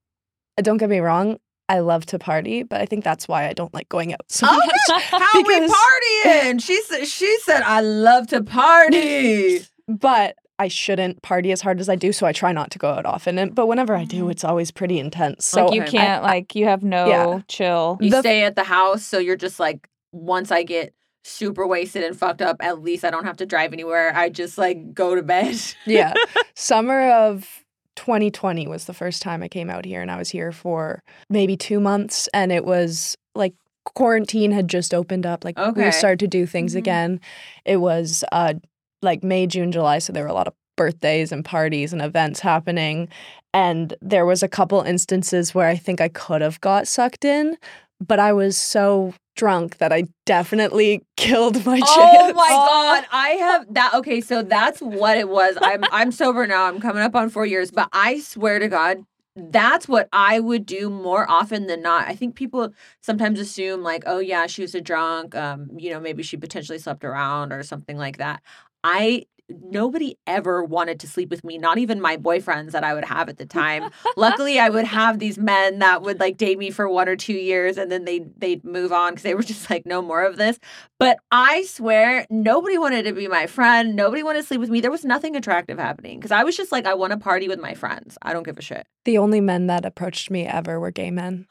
Uh, 0.59 0.63
Don't 0.63 0.77
get 0.77 0.91
me 0.91 1.01
wrong. 1.01 1.39
I 1.69 1.79
love 1.79 2.05
to 2.07 2.19
party, 2.19 2.63
but 2.65 2.81
I 2.81 2.87
think 2.87 3.03
that's 3.03 3.27
why 3.27 3.49
I 3.49 3.53
don't 3.55 3.73
like 3.73 3.89
going 3.89 4.13
out 4.13 4.21
so 4.29 4.47
Oh, 4.49 4.57
much. 4.57 5.03
How 5.11 5.43
we 5.43 5.61
partying? 5.69 6.63
She 6.63 6.81
said 6.83 7.07
she 7.07 7.37
said 7.41 7.63
I 7.63 7.81
love 7.81 8.29
to 8.29 8.43
party. 8.45 9.61
But 9.89 10.37
I 10.59 10.69
shouldn't 10.69 11.23
party 11.23 11.51
as 11.53 11.61
hard 11.61 11.81
as 11.81 11.89
I 11.89 11.97
do, 11.97 12.13
so 12.13 12.27
I 12.27 12.33
try 12.33 12.53
not 12.53 12.71
to 12.73 12.79
go 12.79 12.91
out 12.91 13.05
often. 13.07 13.39
And 13.39 13.55
but 13.55 13.67
whenever 13.67 13.97
I 13.97 14.05
do, 14.05 14.25
Mhm. 14.27 14.31
it's 14.31 14.45
always 14.45 14.71
pretty 14.71 14.99
intense. 14.99 15.45
So 15.47 15.67
like 15.67 15.75
you 15.75 15.83
can't 15.83 16.23
like 16.23 16.55
you 16.55 16.67
have 16.67 16.83
no 16.83 17.43
chill. 17.49 17.99
You 18.01 18.11
The- 18.11 18.21
stay 18.21 18.43
at 18.45 18.55
the 18.57 18.65
house, 18.65 19.03
so 19.05 19.19
you're 19.19 19.37
just 19.37 19.59
like, 19.59 19.89
once 20.13 20.53
I 20.53 20.63
get 20.63 20.95
super 21.25 21.67
wasted 21.67 22.03
and 22.05 22.17
fucked 22.17 22.43
up, 22.43 22.57
at 22.61 22.81
least 22.83 23.05
I 23.05 23.11
don't 23.11 23.25
have 23.25 23.37
to 23.39 23.47
drive 23.47 23.73
anywhere. 23.73 24.13
I 24.15 24.29
just 24.29 24.59
like 24.59 24.93
go 24.95 25.15
to 25.15 25.23
bed. 25.23 25.57
yeah. 25.87 26.13
Summer 26.55 27.11
of 27.11 27.65
2020 27.97 28.67
was 28.67 28.85
the 28.87 28.95
first 28.95 29.23
time 29.23 29.43
I 29.43 29.49
came 29.49 29.71
out 29.71 29.85
here, 29.85 30.01
and 30.03 30.11
I 30.11 30.17
was 30.17 30.31
here 30.31 30.53
for 30.53 31.03
maybe 31.29 31.57
two 31.57 31.81
months, 31.81 32.29
and 32.35 32.51
it 32.53 32.65
was 32.65 33.17
like 33.35 33.55
quarantine 33.85 34.53
had 34.53 34.69
just 34.69 34.95
opened 34.95 35.27
up. 35.27 35.45
Like 35.45 35.59
Okay. 35.59 35.85
we 35.87 35.91
started 35.93 36.21
to 36.21 36.29
do 36.29 36.47
things 36.47 36.75
Mhm. 36.75 36.79
again. 36.79 37.21
It 37.65 37.79
was 37.79 38.23
uh 38.33 38.55
like 39.03 39.23
May, 39.23 39.47
June, 39.47 39.73
July, 39.73 39.99
so 39.99 40.13
there 40.13 40.23
were 40.23 40.29
a 40.29 40.35
lot 40.35 40.49
of 40.49 40.55
birthdays 40.77 41.33
and 41.33 41.45
parties 41.45 41.93
and 41.93 42.01
events 42.01 42.41
happening. 42.41 43.09
And 43.53 43.95
there 44.01 44.25
was 44.25 44.43
a 44.43 44.49
couple 44.49 44.81
instances 44.83 45.55
where 45.55 45.69
I 45.69 45.77
think 45.77 46.01
I 46.01 46.09
could 46.09 46.41
have 46.41 46.61
got 46.61 46.89
sucked 46.89 47.25
in, 47.25 47.57
but 48.01 48.19
I 48.19 48.33
was 48.33 48.57
so 48.57 49.13
drunk 49.37 49.79
that 49.79 49.93
I 49.93 50.05
definitely 50.27 51.03
killed 51.17 51.65
my 51.67 51.79
chance. 51.79 51.89
Oh 51.91 52.33
my 52.35 52.49
god, 52.49 53.05
I 53.13 53.29
have 53.31 53.75
that. 53.75 53.95
Okay, 53.95 54.21
so 54.21 54.43
that's 54.43 54.81
what 54.81 55.19
it 55.19 55.29
was. 55.29 55.57
I'm 55.61 55.85
I'm 55.93 56.13
sober 56.13 56.47
now. 56.47 56.65
I'm 56.65 56.81
coming 56.81 57.03
up 57.03 57.15
on 57.15 57.29
four 57.29 57.47
years, 57.47 57.71
but 57.71 57.89
I 57.93 58.21
swear 58.21 58.59
to 58.59 58.69
God, 58.69 59.05
that's 59.35 59.89
what 59.89 60.09
I 60.13 60.41
would 60.41 60.67
do 60.67 60.91
more 60.91 61.31
often 61.31 61.67
than 61.67 61.81
not. 61.83 62.07
I 62.07 62.15
think 62.15 62.35
people 62.35 62.73
sometimes 63.01 63.41
assume 63.41 63.83
like, 63.83 64.05
oh 64.07 64.19
yeah, 64.19 64.47
she 64.47 64.63
was 64.63 64.75
a 64.75 64.81
drunk. 64.81 65.35
Um, 65.35 65.69
you 65.79 65.91
know, 65.91 66.01
maybe 66.01 66.23
she 66.23 66.37
potentially 66.37 66.79
slept 66.79 67.05
around 67.05 67.53
or 67.53 67.63
something 67.63 67.97
like 67.97 68.19
that. 68.19 68.43
I 68.85 69.27
nobody 69.49 70.17
ever 70.27 70.65
wanted 70.65 70.99
to 71.01 71.07
sleep 71.07 71.29
with 71.29 71.45
me 71.45 71.59
not 71.59 71.77
even 71.77 72.01
my 72.01 72.17
boyfriends 72.17 72.71
that 72.71 72.85
i 72.85 72.95
would 72.95 73.05
have 73.05 73.29
at 73.29 73.37
the 73.37 73.45
time 73.45 73.91
luckily 74.17 74.59
i 74.59 74.71
would 74.71 74.87
have 74.87 75.19
these 75.19 75.37
men 75.37 75.79
that 75.79 76.01
would 76.01 76.19
like 76.19 76.39
date 76.39 76.57
me 76.59 76.71
for 76.71 76.89
one 76.89 77.07
or 77.07 77.17
two 77.17 77.35
years 77.35 77.77
and 77.77 77.93
then 77.93 78.07
they'd 78.07 78.33
they'd 78.41 78.65
move 78.65 78.93
on 78.93 79.11
because 79.13 79.25
they 79.25 79.35
were 79.35 79.43
just 79.43 79.69
like 79.69 79.85
no 79.85 80.01
more 80.01 80.23
of 80.23 80.37
this 80.37 80.59
but 81.03 81.19
I 81.33 81.65
swear, 81.65 82.29
nobody 82.31 82.79
wanted 82.79 83.07
to 83.07 83.13
be 83.13 83.27
my 83.27 83.49
friend. 83.49 83.97
Nobody 83.97 84.23
wanted 84.23 84.43
to 84.43 84.47
sleep 84.47 84.61
with 84.61 84.71
me. 84.71 84.81
There 84.81 84.89
was 84.89 85.05
nothing 85.05 85.35
attractive 85.35 85.77
happening 85.77 86.21
because 86.21 86.31
I 86.31 86.45
was 86.45 86.57
just 86.57 86.71
like, 86.71 86.87
I 86.87 86.95
want 86.95 87.11
to 87.11 87.17
party 87.17 87.49
with 87.49 87.59
my 87.59 87.75
friends. 87.75 88.17
I 88.23 88.33
don't 88.33 88.45
give 88.45 88.57
a 88.57 88.63
shit. 88.63 88.87
The 89.05 89.19
only 89.19 89.41
men 89.41 89.67
that 89.67 89.85
approached 89.85 90.31
me 90.31 90.47
ever 90.47 90.79
were 90.79 90.93
gay 90.93 91.11
men. 91.11 91.49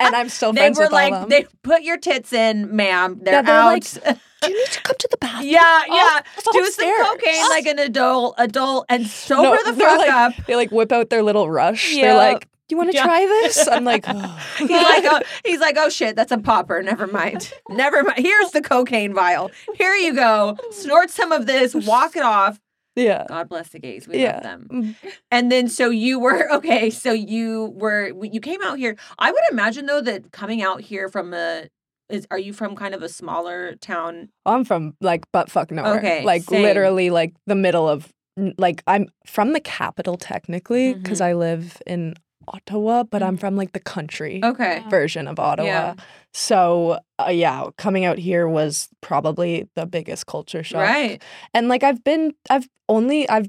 And 0.00 0.16
I'm 0.16 0.30
still 0.30 0.52
friends 0.54 0.78
were 0.78 0.84
with 0.84 0.92
like, 0.92 1.12
all 1.12 1.24
of 1.24 1.28
them. 1.28 1.28
they 1.28 1.46
put 1.62 1.82
your 1.82 1.98
tits 1.98 2.32
in, 2.32 2.74
ma'am. 2.74 3.20
They're 3.22 3.34
Yeah, 3.34 3.42
they're 3.42 3.60
out. 3.60 3.96
like, 4.06 4.16
Do 4.46 4.52
you 4.52 4.58
need 4.58 4.70
to 4.72 4.82
come 4.82 4.96
to 4.98 5.08
the 5.10 5.16
bathroom? 5.18 5.48
yeah, 5.50 5.82
yeah. 5.88 6.20
Oh, 6.46 6.52
Do 6.52 6.64
upstairs. 6.64 6.96
some 7.06 7.18
cocaine 7.18 7.48
like 7.50 7.66
an 7.66 7.78
adult, 7.78 8.34
adult, 8.38 8.86
and 8.88 9.06
sober 9.06 9.42
No, 9.42 9.64
the 9.64 9.72
fuck 9.74 9.98
like- 9.98 10.10
up. 10.10 10.32
They 10.46 10.56
like 10.56 10.70
whip 10.70 10.92
out 10.92 11.10
their 11.10 11.22
little 11.22 11.50
rush. 11.50 11.92
Yeah. 11.92 12.02
They're 12.02 12.14
like, 12.16 12.40
do 12.68 12.74
"You 12.74 12.76
want 12.78 12.90
to 12.92 12.96
Yeah. 12.96 13.04
try 13.04 13.26
this?" 13.26 13.66
I'm 13.68 13.84
like, 13.84 14.04
"Oh." 14.08 14.40
He's 14.58 14.70
like, 14.70 15.04
oh, 15.06 15.20
he's 15.44 15.60
like, 15.60 15.76
oh 15.78 15.88
shit, 15.88 16.16
that's 16.16 16.32
a 16.32 16.38
popper. 16.38 16.82
Never 16.82 17.06
mind. 17.06 17.52
Never 17.68 18.02
mind. 18.02 18.18
Here's 18.18 18.50
the 18.52 18.62
cocaine 18.62 19.12
vial. 19.14 19.50
Here 19.74 19.94
you 19.94 20.14
go. 20.14 20.56
Snort 20.70 21.10
some 21.10 21.30
of 21.32 21.46
this. 21.46 21.74
Walk 21.74 22.16
it 22.16 22.22
off. 22.22 22.58
"Yeah, 22.96 23.24
God 23.28 23.48
bless 23.48 23.70
the 23.70 23.80
gays. 23.80 24.06
We 24.06 24.22
Yeah. 24.22 24.34
love 24.34 24.42
them. 24.44 24.68
Mm. 24.72 24.94
And 25.32 25.50
then 25.50 25.66
so 25.68 25.90
you 25.90 26.20
were 26.20 26.48
okay, 26.58 26.90
so 26.90 27.12
you 27.12 27.72
were 27.74 28.12
you 28.22 28.40
came 28.40 28.62
out 28.62 28.78
here. 28.78 28.96
I 29.18 29.32
would 29.32 29.42
imagine 29.50 29.86
though 29.86 30.00
that 30.02 30.30
coming 30.30 30.62
out 30.62 30.80
here 30.80 31.08
from 31.08 31.34
a 31.34 31.64
is 32.08 32.26
are 32.30 32.38
you 32.38 32.52
from 32.52 32.76
kind 32.76 32.94
of 32.94 33.02
a 33.02 33.08
smaller 33.08 33.74
town? 33.76 34.28
I'm 34.46 34.64
from 34.64 34.94
like 35.00 35.30
butt 35.32 35.50
fuck 35.50 35.70
nowhere. 35.70 35.98
Okay, 35.98 36.24
like 36.24 36.42
same. 36.42 36.62
literally 36.62 37.10
like 37.10 37.34
the 37.46 37.54
middle 37.54 37.88
of 37.88 38.12
like 38.58 38.82
I'm 38.86 39.08
from 39.26 39.52
the 39.52 39.60
capital 39.60 40.16
technically 40.16 40.94
because 40.94 41.20
Mm-hmm. 41.20 41.28
I 41.30 41.32
live 41.34 41.82
in 41.86 42.14
Ottawa, 42.48 43.04
but 43.04 43.22
I'm 43.22 43.36
from 43.38 43.56
like 43.56 43.72
the 43.72 43.80
country 43.80 44.40
Okay. 44.44 44.82
version 44.90 45.26
of 45.28 45.38
Ottawa. 45.38 45.66
Yeah. 45.66 45.94
So 46.34 46.98
uh, 47.18 47.30
yeah, 47.30 47.68
coming 47.78 48.04
out 48.04 48.18
here 48.18 48.46
was 48.48 48.88
probably 49.00 49.68
the 49.76 49.86
biggest 49.86 50.26
culture 50.26 50.62
shock. 50.62 50.80
Right. 50.82 51.22
And 51.54 51.68
like 51.68 51.82
I've 51.84 52.02
been 52.04 52.34
I've 52.50 52.68
only 52.88 53.26
I've 53.30 53.48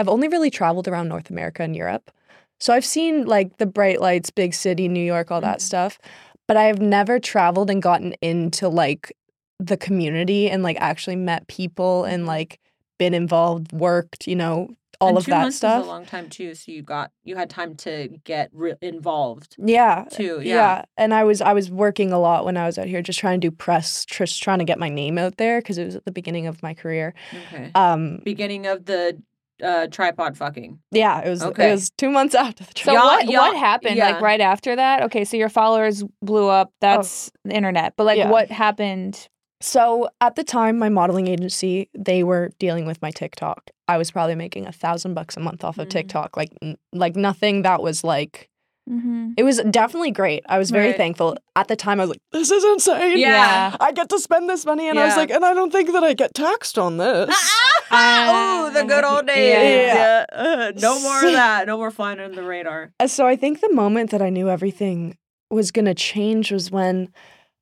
I've 0.00 0.08
only 0.08 0.26
really 0.26 0.50
traveled 0.50 0.88
around 0.88 1.08
North 1.08 1.30
America 1.30 1.62
and 1.62 1.76
Europe. 1.76 2.10
So 2.58 2.72
I've 2.72 2.84
seen 2.84 3.26
like 3.26 3.58
the 3.58 3.66
bright 3.66 4.00
lights, 4.00 4.30
big 4.30 4.54
city, 4.54 4.88
New 4.88 5.04
York, 5.04 5.30
all 5.30 5.40
that 5.42 5.58
Mhm. 5.58 5.62
stuff, 5.62 5.98
but 6.46 6.56
I 6.56 6.64
have 6.64 6.80
never 6.80 7.18
traveled 7.18 7.70
and 7.70 7.82
gotten 7.82 8.14
into 8.20 8.68
like 8.68 9.12
the 9.58 9.76
community 9.76 10.50
and 10.50 10.62
like 10.62 10.76
actually 10.80 11.16
met 11.16 11.46
people 11.46 12.04
and 12.04 12.26
like 12.26 12.60
been 12.98 13.14
involved, 13.14 13.72
worked, 13.72 14.26
you 14.26 14.36
know, 14.36 14.68
all 15.00 15.08
and 15.08 15.18
of 15.18 15.24
two 15.24 15.30
that 15.32 15.42
months 15.42 15.56
stuff. 15.56 15.82
is 15.82 15.86
a 15.86 15.90
long 15.90 16.06
time 16.06 16.28
too, 16.28 16.54
so 16.54 16.70
you 16.70 16.82
got 16.82 17.10
you 17.24 17.36
had 17.36 17.50
time 17.50 17.74
to 17.74 18.08
get 18.24 18.50
re- 18.52 18.74
involved 18.80 19.56
yeah. 19.58 20.04
too. 20.10 20.40
Yeah. 20.42 20.54
Yeah. 20.54 20.84
and 20.96 21.12
I 21.12 21.24
was 21.24 21.40
I 21.40 21.52
was 21.52 21.70
working 21.70 22.12
a 22.12 22.18
lot 22.18 22.44
when 22.44 22.56
I 22.56 22.66
was 22.66 22.78
out 22.78 22.86
here, 22.86 23.02
just 23.02 23.18
trying 23.18 23.40
to 23.40 23.48
do 23.48 23.54
press, 23.54 24.04
just 24.04 24.42
trying 24.42 24.58
to 24.60 24.64
get 24.64 24.78
my 24.78 24.88
name 24.88 25.18
out 25.18 25.36
there 25.36 25.60
because 25.60 25.78
it 25.78 25.84
was 25.84 25.96
at 25.96 26.04
the 26.04 26.12
beginning 26.12 26.46
of 26.46 26.62
my 26.62 26.74
career. 26.74 27.14
Okay. 27.48 27.70
Um, 27.74 28.20
Beginning 28.24 28.66
of 28.66 28.86
the 28.86 29.20
uh, 29.62 29.86
tripod 29.88 30.36
fucking. 30.36 30.78
yeah, 30.90 31.20
it 31.20 31.30
was 31.30 31.42
Okay. 31.42 31.68
it 31.68 31.72
was 31.72 31.90
two 31.98 32.10
months 32.10 32.34
after 32.44 32.64
the 32.64 32.72
So 32.76 32.94
what 32.94 33.24
y'all- 33.26 33.34
what 33.42 33.56
happened 33.56 33.96
yeah. 33.96 34.10
like 34.12 34.20
right 34.20 34.40
after 34.40 34.74
that? 34.76 35.02
Okay, 35.04 35.24
so 35.24 35.36
your 35.36 35.48
followers 35.48 36.02
blew 36.22 36.48
up. 36.48 36.72
That's 36.80 37.30
the 37.44 37.54
internet. 37.54 37.94
But 37.96 38.04
like 38.04 38.18
Yeah. 38.18 38.30
what 38.30 38.50
happened? 38.50 39.28
So 39.60 40.08
at 40.20 40.34
the 40.34 40.44
time, 40.44 40.78
my 40.78 40.88
modeling 40.90 41.26
agency, 41.28 41.88
they 41.96 42.22
were 42.24 42.50
dealing 42.58 42.84
with 42.86 43.00
my 43.00 43.10
TikTok. 43.10 43.70
I 43.88 43.96
was 43.96 44.10
probably 44.10 44.34
making 44.34 44.66
a 44.66 44.72
thousand 44.72 45.14
bucks 45.14 45.36
a 45.36 45.40
month 45.40 45.64
off 45.64 45.78
of 45.78 45.86
Mhm. 45.86 45.90
TikTok. 45.90 46.36
Like, 46.36 46.50
n- 46.60 46.76
like 46.92 47.16
nothing 47.16 47.62
that 47.62 47.80
was 47.82 48.04
like. 48.04 48.50
Mm-hmm. 48.90 49.32
It 49.38 49.44
was 49.44 49.62
definitely 49.70 50.10
great. 50.10 50.44
I 50.46 50.58
was 50.58 50.70
very 50.70 50.88
Right. 50.88 50.96
thankful. 50.96 51.36
At 51.56 51.68
the 51.68 51.76
time, 51.76 52.00
I 52.00 52.02
was 52.02 52.10
like, 52.10 52.20
"This 52.32 52.50
is 52.50 52.62
insane." 52.64 53.16
Yeah. 53.18 53.74
I 53.80 53.92
get 53.92 54.10
to 54.10 54.18
spend 54.18 54.50
this 54.50 54.66
money, 54.66 54.88
and 54.88 54.98
I 54.98 55.06
was 55.06 55.16
like, 55.16 55.30
"And 55.30 55.42
I 55.44 55.54
don't 55.54 55.72
think 55.72 55.90
that 55.92 56.04
I 56.04 56.12
get 56.12 56.34
taxed 56.34 56.76
on 56.78 56.98
this." 56.98 57.34
oh, 57.90 58.70
the 58.74 58.84
good 58.84 59.04
old 59.04 59.26
days. 59.26 59.48
Yeah. 59.48 59.94
Yeah. 59.94 60.24
Uh, 60.32 60.72
no 60.76 61.00
more 61.00 61.24
of 61.24 61.32
that. 61.42 61.66
No 61.66 61.76
more 61.78 61.90
flying 61.90 62.20
under 62.20 62.36
the 62.36 62.46
radar. 62.46 62.92
Uh, 63.00 63.06
So 63.06 63.26
I 63.26 63.36
think 63.36 63.60
the 63.60 63.72
moment 63.72 64.10
that 64.10 64.20
I 64.22 64.28
knew 64.30 64.48
everything 64.50 65.16
was 65.50 65.70
going 65.70 65.84
to 65.86 65.94
change 65.94 66.50
was 66.52 66.70
when 66.70 67.08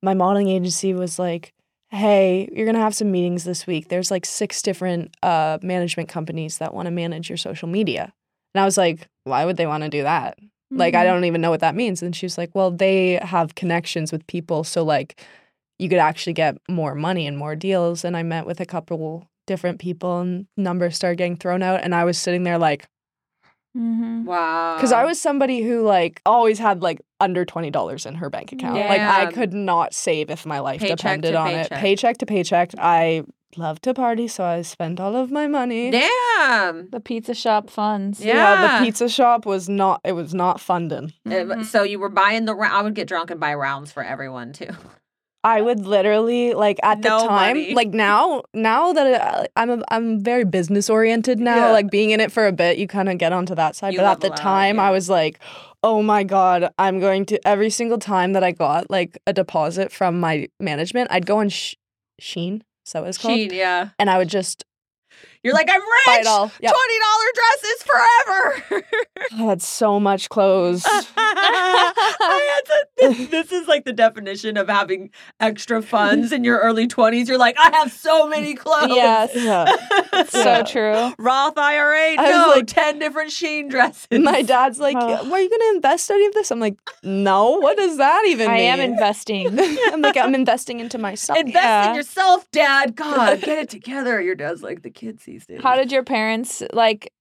my 0.02 0.14
modeling 0.14 0.48
agency 0.48 0.92
was 0.94 1.18
like, 1.20 1.52
"Hey, 1.90 2.48
you're 2.52 2.66
going 2.66 2.74
to 2.74 2.80
have 2.82 2.94
some 2.96 3.10
meetings 3.12 3.44
this 3.44 3.66
week. 3.66 3.88
There's 3.88 4.10
like 4.10 4.24
six 4.26 4.60
different 4.62 5.14
uh, 5.22 5.58
management 5.62 6.08
companies 6.08 6.58
that 6.58 6.74
want 6.74 6.86
to 6.86 6.90
manage 6.90 7.28
your 7.30 7.36
social 7.38 7.68
media." 7.68 8.12
And 8.54 8.62
I 8.62 8.64
was 8.64 8.76
like, 8.76 9.08
"Why 9.24 9.44
would 9.44 9.56
they 9.56 9.66
want 9.66 9.84
to 9.84 9.88
do 9.88 10.02
that? 10.02 10.36
Like, 10.76 10.94
I 10.94 11.04
don't 11.04 11.24
even 11.24 11.40
know 11.40 11.50
what 11.50 11.60
that 11.60 11.74
means." 11.74 12.02
And 12.02 12.14
she 12.14 12.26
was 12.26 12.38
like, 12.38 12.50
"Well, 12.54 12.70
they 12.70 13.18
have 13.22 13.54
connections 13.54 14.12
with 14.12 14.26
people, 14.26 14.64
so 14.64 14.82
like, 14.82 15.20
you 15.78 15.88
could 15.88 15.98
actually 15.98 16.32
get 16.32 16.56
more 16.68 16.94
money 16.94 17.26
and 17.26 17.36
more 17.38 17.56
deals." 17.56 18.04
And 18.04 18.16
I 18.16 18.22
met 18.22 18.46
with 18.46 18.60
a 18.60 18.66
couple 18.66 19.28
different 19.46 19.80
people, 19.80 20.20
and 20.20 20.46
numbers 20.56 20.96
started 20.96 21.16
getting 21.16 21.36
thrown 21.36 21.62
out, 21.62 21.82
and 21.82 21.94
I 21.94 22.04
was 22.04 22.18
sitting 22.18 22.44
there 22.44 22.58
like. 22.58 22.86
Mm-hmm. 23.76 24.26
Wow. 24.26 24.76
Because 24.76 24.92
I 24.92 25.04
was 25.04 25.18
somebody 25.18 25.62
who 25.62 25.80
like 25.82 26.20
always 26.26 26.58
had 26.58 26.82
like 26.82 27.00
under 27.20 27.46
twenty 27.46 27.70
dollars 27.70 28.04
in 28.04 28.14
her 28.16 28.28
bank 28.28 28.52
account. 28.52 28.76
Like 28.76 29.00
I 29.00 29.32
could 29.32 29.54
not 29.54 29.94
save 29.94 30.28
if 30.28 30.44
my 30.44 30.58
life 30.58 30.80
Paycheck 30.80 30.98
depended 30.98 31.32
to 31.32 31.38
on 31.38 31.48
it. 31.48 31.62
paycheck. 31.70 31.80
Paycheck 31.80 32.18
to 32.18 32.26
paycheck. 32.26 32.70
I 32.76 33.24
love 33.56 33.80
to 33.82 33.94
party, 33.94 34.28
so 34.28 34.44
I 34.44 34.62
spent 34.62 34.98
all 35.00 35.14
of 35.16 35.30
my 35.30 35.46
money. 35.46 35.90
Damn. 35.90 36.88
The 36.90 37.00
pizza 37.00 37.34
shop 37.34 37.70
funds. 37.70 38.20
Yeah. 38.24 38.34
Yeah, 38.34 38.78
the 38.78 38.84
pizza 38.84 39.08
shop 39.08 39.44
was 39.46 39.68
not. 39.68 40.00
It 40.04 40.12
was 40.12 40.32
not 40.34 40.60
funding. 40.60 41.12
Uh, 41.26 41.30
Mhm. 41.30 41.64
So 41.64 41.82
you 41.82 41.98
were 41.98 42.08
buying 42.08 42.44
the. 42.46 42.54
rou- 42.54 42.68
I 42.70 42.82
would 42.82 42.94
get 42.94 43.08
drunk 43.08 43.30
and 43.30 43.38
buy 43.40 43.54
rounds 43.54 43.92
for 43.92 44.02
everyone 44.02 44.52
too. 44.52 44.70
I 45.44 45.60
would 45.60 45.80
literally 45.86 46.54
like 46.54 46.78
at 46.84 47.02
the 47.02 47.08
No 47.08 47.26
time, 47.26 47.56
money. 47.56 47.74
like 47.74 47.88
now, 47.88 48.42
now 48.54 48.92
that 48.92 49.20
uh, 49.20 49.44
I'm 49.56 49.70
a, 49.70 49.82
I'm 49.88 50.22
very 50.22 50.44
business 50.44 50.88
oriented 50.88 51.40
now. 51.40 51.56
Yeah. 51.56 51.72
Like 51.72 51.90
being 51.90 52.10
in 52.12 52.20
it 52.20 52.30
for 52.30 52.46
a 52.46 52.52
bit, 52.52 52.78
you 52.78 52.86
kind 52.86 53.08
of 53.08 53.18
get 53.18 53.32
onto 53.32 53.54
that 53.56 53.74
side. 53.74 53.92
You 53.92 53.98
but 53.98 54.04
at 54.06 54.20
the 54.20 54.28
level 54.28 54.38
out, 54.38 54.42
time, 54.42 54.76
yeah. 54.76 54.82
I 54.84 54.90
was 54.92 55.10
like, 55.10 55.40
oh 55.82 56.00
my 56.00 56.22
god, 56.22 56.72
I'm 56.78 57.00
going 57.00 57.26
to 57.26 57.44
every 57.46 57.70
single 57.70 57.98
time 57.98 58.34
that 58.34 58.44
I 58.44 58.52
got 58.52 58.88
like 58.88 59.18
a 59.26 59.32
deposit 59.32 59.90
from 59.90 60.20
my 60.20 60.48
management, 60.60 61.10
I'd 61.10 61.26
go 61.26 61.38
on 61.38 61.48
Sh- 61.48 61.74
Shein, 62.20 62.62
so 62.84 63.04
it's 63.04 63.18
called, 63.18 63.38
Shein, 63.38 63.52
yeah. 63.52 63.90
and 63.98 64.10
I 64.10 64.18
would 64.18 64.28
just 64.28 64.64
You're 65.42 65.54
like 65.54 65.68
I'm 65.70 65.80
buy 65.80 66.12
rich. 66.16 66.20
it 66.20 66.26
all. 66.26 66.50
Yeah, 66.60 66.70
Twenty 66.70 66.98
dollar 67.00 67.32
dresses 67.34 67.82
forever. 68.70 68.84
I 69.32 69.36
had 69.48 69.62
so 69.62 69.98
much 69.98 70.28
clothes. 70.28 70.84
I 70.86 72.62
had 72.64 72.64
to, 72.66 72.86
this, 73.18 73.28
this 73.28 73.52
is 73.52 73.68
like 73.68 73.84
the 73.84 73.92
definition 73.92 74.56
of 74.56 74.68
having 74.68 75.10
extra 75.40 75.82
funds 75.82 76.32
in 76.32 76.44
your 76.44 76.58
early 76.58 76.86
twenties. 76.86 77.28
You're 77.28 77.38
like, 77.38 77.56
I 77.58 77.70
have 77.76 77.90
so 77.92 78.28
many 78.28 78.54
clothes. 78.54 78.90
Yes. 78.90 79.30
yeah. 79.34 80.24
So 80.24 80.38
Yeah. 80.42 80.62
true. 80.62 81.14
Roth 81.18 81.58
IRA, 81.58 82.14
I 82.16 82.16
was 82.18 82.30
no, 82.30 82.52
like- 82.56 82.66
ten 82.66 82.98
different 82.98 83.30
Shein 83.30 83.68
dresses. 83.70 84.06
My 84.12 84.42
dad's 84.42 84.78
like, 84.78 84.96
Oh. 84.98 85.28
"Were 85.28 85.38
you 85.38 85.50
gonna 85.50 85.74
invest 85.76 86.10
any 86.10 86.26
of 86.26 86.34
this?" 86.34 86.50
I'm 86.50 86.60
like, 86.60 86.76
"No. 87.02 87.52
What 87.58 87.76
does 87.76 87.96
that 87.98 88.24
even 88.28 88.48
mean? 88.50 88.70
I 88.72 88.76
mean?" 88.76 88.80
am 88.80 88.92
investing. 88.92 89.58
I'm 89.58 90.02
like, 90.02 90.16
I'm 90.16 90.34
investing 90.34 90.80
into 90.80 90.98
myself. 90.98 91.38
Invest 91.38 91.56
Yeah. 91.64 91.90
in 91.90 91.96
yourself, 91.96 92.50
Dad. 92.52 92.94
God, 92.94 93.40
get 93.40 93.58
it 93.58 93.68
together. 93.70 94.20
Your 94.20 94.34
dad's 94.34 94.62
like 94.62 94.82
the 94.82 94.90
kids 94.90 95.24
these 95.32 95.46
days. 95.46 95.60
How 95.62 95.76
did 95.76 95.90
your 95.90 96.04
parents 96.04 96.62
like 96.72 97.12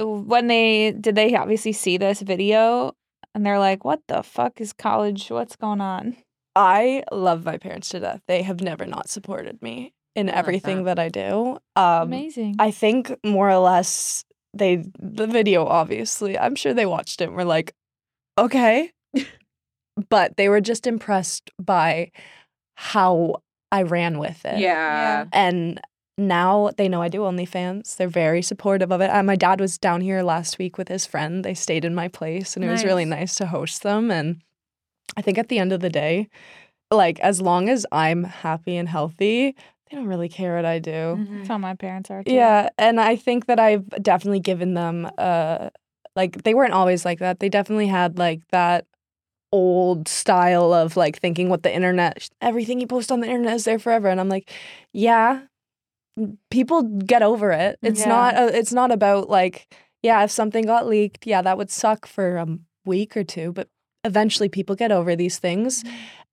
when 0.00 0.46
they 0.48 0.92
did 0.92 1.14
they 1.14 1.34
obviously 1.34 1.72
see 1.72 1.96
this 1.96 2.20
video 2.20 2.94
and 3.34 3.44
they're 3.44 3.58
like, 3.58 3.84
"What 3.84 4.00
the 4.08 4.22
fuck 4.22 4.60
is 4.60 4.72
college? 4.72 5.30
What's 5.30 5.56
going 5.56 5.80
on?" 5.80 6.16
I 6.56 7.04
love 7.12 7.44
my 7.44 7.56
parents 7.58 7.88
to 7.90 8.00
death. 8.00 8.22
They 8.26 8.42
have 8.42 8.60
never 8.60 8.84
not 8.84 9.08
supported 9.08 9.62
me 9.62 9.92
in 10.16 10.28
I 10.28 10.32
love 10.32 10.38
everything 10.38 10.84
that. 10.84 10.96
that 10.96 10.98
I 10.98 11.08
do. 11.08 11.58
Um, 11.76 12.08
Amazing. 12.08 12.56
I 12.58 12.70
think 12.70 13.14
more 13.24 13.50
or 13.50 13.58
less 13.58 14.24
they 14.54 14.84
the 14.98 15.26
video 15.26 15.66
obviously. 15.66 16.38
I'm 16.38 16.54
sure 16.54 16.74
they 16.74 16.86
watched 16.86 17.20
it 17.20 17.28
and 17.28 17.34
were 17.34 17.44
like, 17.44 17.72
okay, 18.36 18.90
but 20.08 20.36
they 20.36 20.48
were 20.48 20.60
just 20.60 20.86
impressed 20.86 21.50
by 21.60 22.10
how 22.76 23.42
I 23.70 23.82
ran 23.82 24.18
with 24.18 24.44
it. 24.44 24.58
Yeah. 24.58 25.26
And 25.32 25.80
now 26.18 26.70
they 26.76 26.88
know 26.88 27.00
I 27.00 27.08
do 27.08 27.20
OnlyFans. 27.20 27.96
They're 27.96 28.08
very 28.08 28.42
supportive 28.42 28.90
of 28.92 29.00
it. 29.00 29.10
And 29.10 29.26
my 29.26 29.36
dad 29.36 29.60
was 29.60 29.78
down 29.78 30.00
here 30.02 30.22
last 30.22 30.58
week 30.58 30.76
with 30.76 30.88
his 30.88 31.06
friend. 31.06 31.44
They 31.44 31.54
stayed 31.54 31.84
in 31.84 31.94
my 31.94 32.08
place 32.08 32.56
and 32.56 32.64
it 32.64 32.68
was 32.70 32.84
really 32.84 33.04
Nice. 33.04 33.20
nice 33.20 33.34
to 33.36 33.46
host 33.46 33.82
them. 33.84 34.10
And 34.10 34.42
I 35.16 35.22
think 35.22 35.38
at 35.38 35.48
the 35.48 35.58
end 35.58 35.72
of 35.72 35.80
the 35.80 35.88
day, 35.88 36.28
like 36.90 37.20
as 37.20 37.40
long 37.40 37.68
as 37.68 37.86
I'm 37.92 38.24
happy 38.24 38.76
and 38.76 38.88
healthy, 38.88 39.54
they 39.90 39.96
don't 39.96 40.06
really 40.08 40.28
care 40.28 40.56
what 40.56 40.64
I 40.66 40.78
do. 40.80 40.90
Mhm. 40.90 41.36
That's 41.38 41.48
how 41.48 41.58
my 41.58 41.74
parents 41.74 42.10
are 42.10 42.22
too. 42.24 42.32
Yeah. 42.34 42.68
And 42.78 43.00
I 43.00 43.16
think 43.16 43.46
that 43.46 43.60
I've 43.60 43.88
definitely 44.02 44.40
given 44.40 44.74
them 44.74 45.08
uh 45.18 45.70
like 46.16 46.42
they 46.42 46.52
weren't 46.54 46.72
always 46.74 47.04
like 47.04 47.20
that. 47.20 47.38
They 47.38 47.48
definitely 47.48 47.86
had 47.86 48.18
like 48.18 48.40
that 48.50 48.86
old 49.52 50.08
style 50.08 50.74
of 50.74 50.96
like 50.96 51.18
thinking 51.20 51.48
what 51.48 51.62
the 51.62 51.74
internet 51.74 52.28
everything 52.42 52.80
you 52.80 52.86
post 52.86 53.10
on 53.10 53.20
the 53.20 53.26
internet 53.26 53.54
is 53.54 53.64
there 53.64 53.78
forever 53.78 54.08
and 54.08 54.20
I'm 54.20 54.28
like 54.28 54.50
yeah 54.92 55.40
m- 55.40 55.48
people 56.50 56.82
get 56.82 57.22
over 57.22 57.50
it. 57.52 57.78
It's 57.82 58.00
Yeah. 58.00 58.08
not 58.08 58.34
uh, 58.36 58.50
it's 58.52 58.72
not 58.72 58.90
about 58.92 59.28
like 59.28 59.66
yeah 60.02 60.22
if 60.24 60.30
something 60.30 60.64
got 60.64 60.86
leaked 60.86 61.26
yeah 61.26 61.42
that 61.42 61.56
would 61.58 61.70
suck 61.70 62.06
for 62.06 62.36
a 62.36 62.46
week 62.84 63.16
or 63.16 63.24
two 63.24 63.52
but 63.52 63.68
eventually 64.04 64.48
people 64.48 64.74
get 64.76 64.92
over 64.92 65.14
these 65.16 65.38
things. 65.38 65.84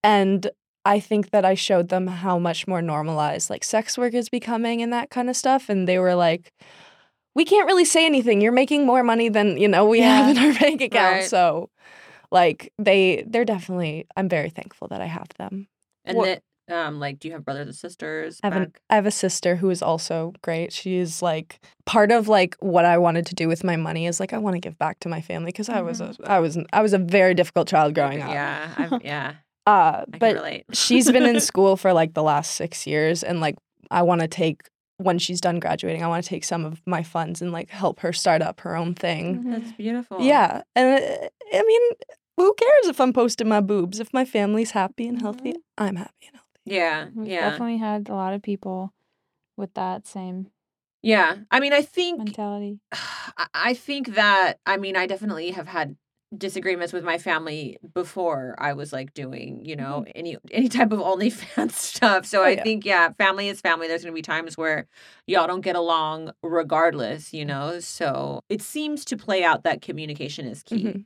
And 0.04 0.50
I 0.86 1.00
think 1.00 1.32
that 1.32 1.44
I 1.46 1.56
showed 1.56 1.90
them 1.90 2.06
how 2.08 2.38
much 2.38 2.68
more 2.68 2.82
normalized 2.82 3.50
like 3.50 3.64
sex 3.64 3.98
work 3.98 4.14
is 4.14 4.30
becoming 4.30 4.82
and 4.84 4.94
that 4.94 5.10
kind 5.10 5.30
of 5.30 5.36
stuff 5.36 5.68
and 5.70 5.88
they 5.88 5.98
were 6.00 6.16
like 6.16 6.52
we 7.34 7.44
can't 7.44 7.68
really 7.68 7.84
say 7.86 8.06
anything. 8.06 8.40
You're 8.40 8.52
making 8.54 8.86
more 8.86 9.04
money 9.04 9.30
than 9.30 9.58
you 9.58 9.68
know 9.68 9.86
we 9.86 10.02
have 10.02 10.30
in 10.30 10.38
our 10.38 10.54
bank 10.60 10.82
account. 10.82 11.16
Right. 11.16 11.26
so 11.26 11.70
like 12.32 12.72
they 12.80 13.24
they're 13.28 13.46
definitely 13.46 14.08
i'm 14.18 14.28
very 14.28 14.50
thankful 14.50 14.88
that 14.90 15.02
i 15.02 15.06
have 15.06 15.28
them. 15.38 15.68
And 16.06 16.18
What- 16.18 16.26
then, 16.26 16.40
um, 16.72 17.00
like, 17.00 17.20
do 17.20 17.28
you 17.28 17.34
have 17.34 17.46
brothers 17.46 17.68
and 17.68 17.76
sisters? 17.76 18.40
I 18.44 18.48
have, 18.48 18.56
an. 18.56 18.74
I 18.90 18.96
have 18.96 19.06
a 19.06 19.12
sister 19.12 19.56
who 19.58 19.70
is 19.70 19.82
also 19.82 20.34
great 20.42 20.74
she 20.74 20.98
is 20.98 21.22
like 21.22 21.60
part 21.86 22.12
of 22.12 22.28
like 22.28 22.56
what 22.60 22.86
i 22.86 22.98
wanted 22.98 23.26
to 23.28 23.36
do 23.36 23.48
with 23.48 23.64
my 23.64 23.76
money 23.76 24.08
is 24.08 24.20
like 24.20 24.34
i 24.34 24.38
want 24.38 24.56
to 24.56 24.60
give 24.60 24.78
back 24.80 25.00
to 25.02 25.10
my 25.10 25.22
family 25.22 25.50
because 25.52 25.70
i 25.70 25.80
was 25.82 26.02
a 26.02 26.14
i 26.26 26.40
was 26.40 26.58
i 26.74 26.82
was 26.82 26.94
a 26.94 26.98
very 26.98 27.34
difficult 27.36 27.68
child 27.68 27.94
growing 27.94 28.22
up 28.22 28.32
Yeah, 28.32 28.74
I've, 28.78 29.02
yeah. 29.04 29.34
uh 29.68 30.06
but 30.20 30.64
she's 30.74 31.12
been 31.12 31.26
in 31.26 31.40
school 31.52 31.78
for 31.78 31.94
like 31.94 32.14
the 32.16 32.24
last 32.24 32.56
six 32.56 32.88
years 32.88 33.24
and 33.24 33.40
like 33.40 33.56
i 33.92 34.02
want 34.02 34.22
to 34.22 34.28
take 34.28 34.64
when 34.98 35.20
she's 35.20 35.40
done 35.42 35.60
graduating 35.60 36.04
i 36.04 36.08
want 36.08 36.24
to 36.24 36.30
take 36.30 36.44
some 36.44 36.66
of 36.66 36.82
my 36.88 37.04
funds 37.04 37.42
and 37.42 37.52
like 37.52 37.70
help 37.70 38.00
her 38.00 38.12
start 38.14 38.42
up 38.42 38.62
her 38.62 38.76
own 38.76 38.94
thing 38.96 39.44
Mhm. 39.44 39.52
That's 39.52 39.72
beautiful. 39.74 40.22
Yeah. 40.22 40.62
And 40.76 41.04
uh, 41.04 41.28
I 41.54 41.64
mean, 41.64 41.82
who 42.38 42.54
cares 42.56 42.88
if 42.88 43.00
I'm 43.00 43.14
posting 43.14 43.48
my 43.48 43.62
boobs? 43.62 44.00
If 44.00 44.12
my 44.14 44.26
family's 44.26 44.72
happy 44.72 45.08
and 45.08 45.22
healthy, 45.22 45.54
I'm 45.78 45.96
happy 45.98 46.28
and 46.28 46.36
healthy. 46.36 46.45
Yeah. 46.66 47.08
We've 47.16 47.28
Yeah. 47.28 47.50
definitely 47.52 47.78
had 47.78 48.10
a 48.10 48.16
lot 48.16 48.34
of 48.34 48.42
people 48.42 48.94
with 49.58 49.74
that 49.76 50.08
same 50.08 50.48
Yeah. 51.02 51.38
I 51.52 51.60
mean, 51.60 51.74
I 51.74 51.82
think 51.84 52.18
mentality. 52.20 52.80
I- 53.54 53.74
think 53.74 54.16
that 54.16 54.60
I 54.66 54.78
mean 54.78 54.96
I 54.96 55.06
definitely 55.08 55.52
have 55.52 55.68
had 55.68 55.96
disagreements 56.36 56.92
with 56.92 57.04
my 57.04 57.18
family 57.18 57.78
before 57.94 58.56
I 58.58 58.74
was 58.74 58.92
like 58.92 59.14
doing 59.14 59.64
you 59.64 59.76
know 59.76 60.06
any 60.16 60.38
any 60.52 60.68
type 60.70 60.92
of 60.92 61.00
OnlyFans 61.00 61.72
stuff. 61.92 62.26
So 62.26 62.40
Mm-hmm. 62.40 62.46
Oh, 62.46 62.50
I 62.50 62.52
yeah. 62.56 62.64
think 62.64 62.86
yeah, 62.86 63.10
family 63.18 63.48
is 63.50 63.62
family. 63.62 63.88
There's 63.88 64.04
gonna 64.04 64.14
be 64.14 64.22
times 64.22 64.58
where 64.58 64.88
y'all 65.28 65.48
don't 65.48 65.62
get 65.62 65.76
along 65.76 66.32
regardless, 66.44 67.34
you 67.34 67.46
know. 67.46 67.80
So 67.80 68.42
it 68.50 68.62
seems 68.62 69.06
to 69.06 69.18
play 69.18 69.44
out 69.44 69.64
that 69.64 69.82
communication 69.82 70.46
is 70.48 70.64
key. 70.64 70.84
Mhm. 70.86 71.06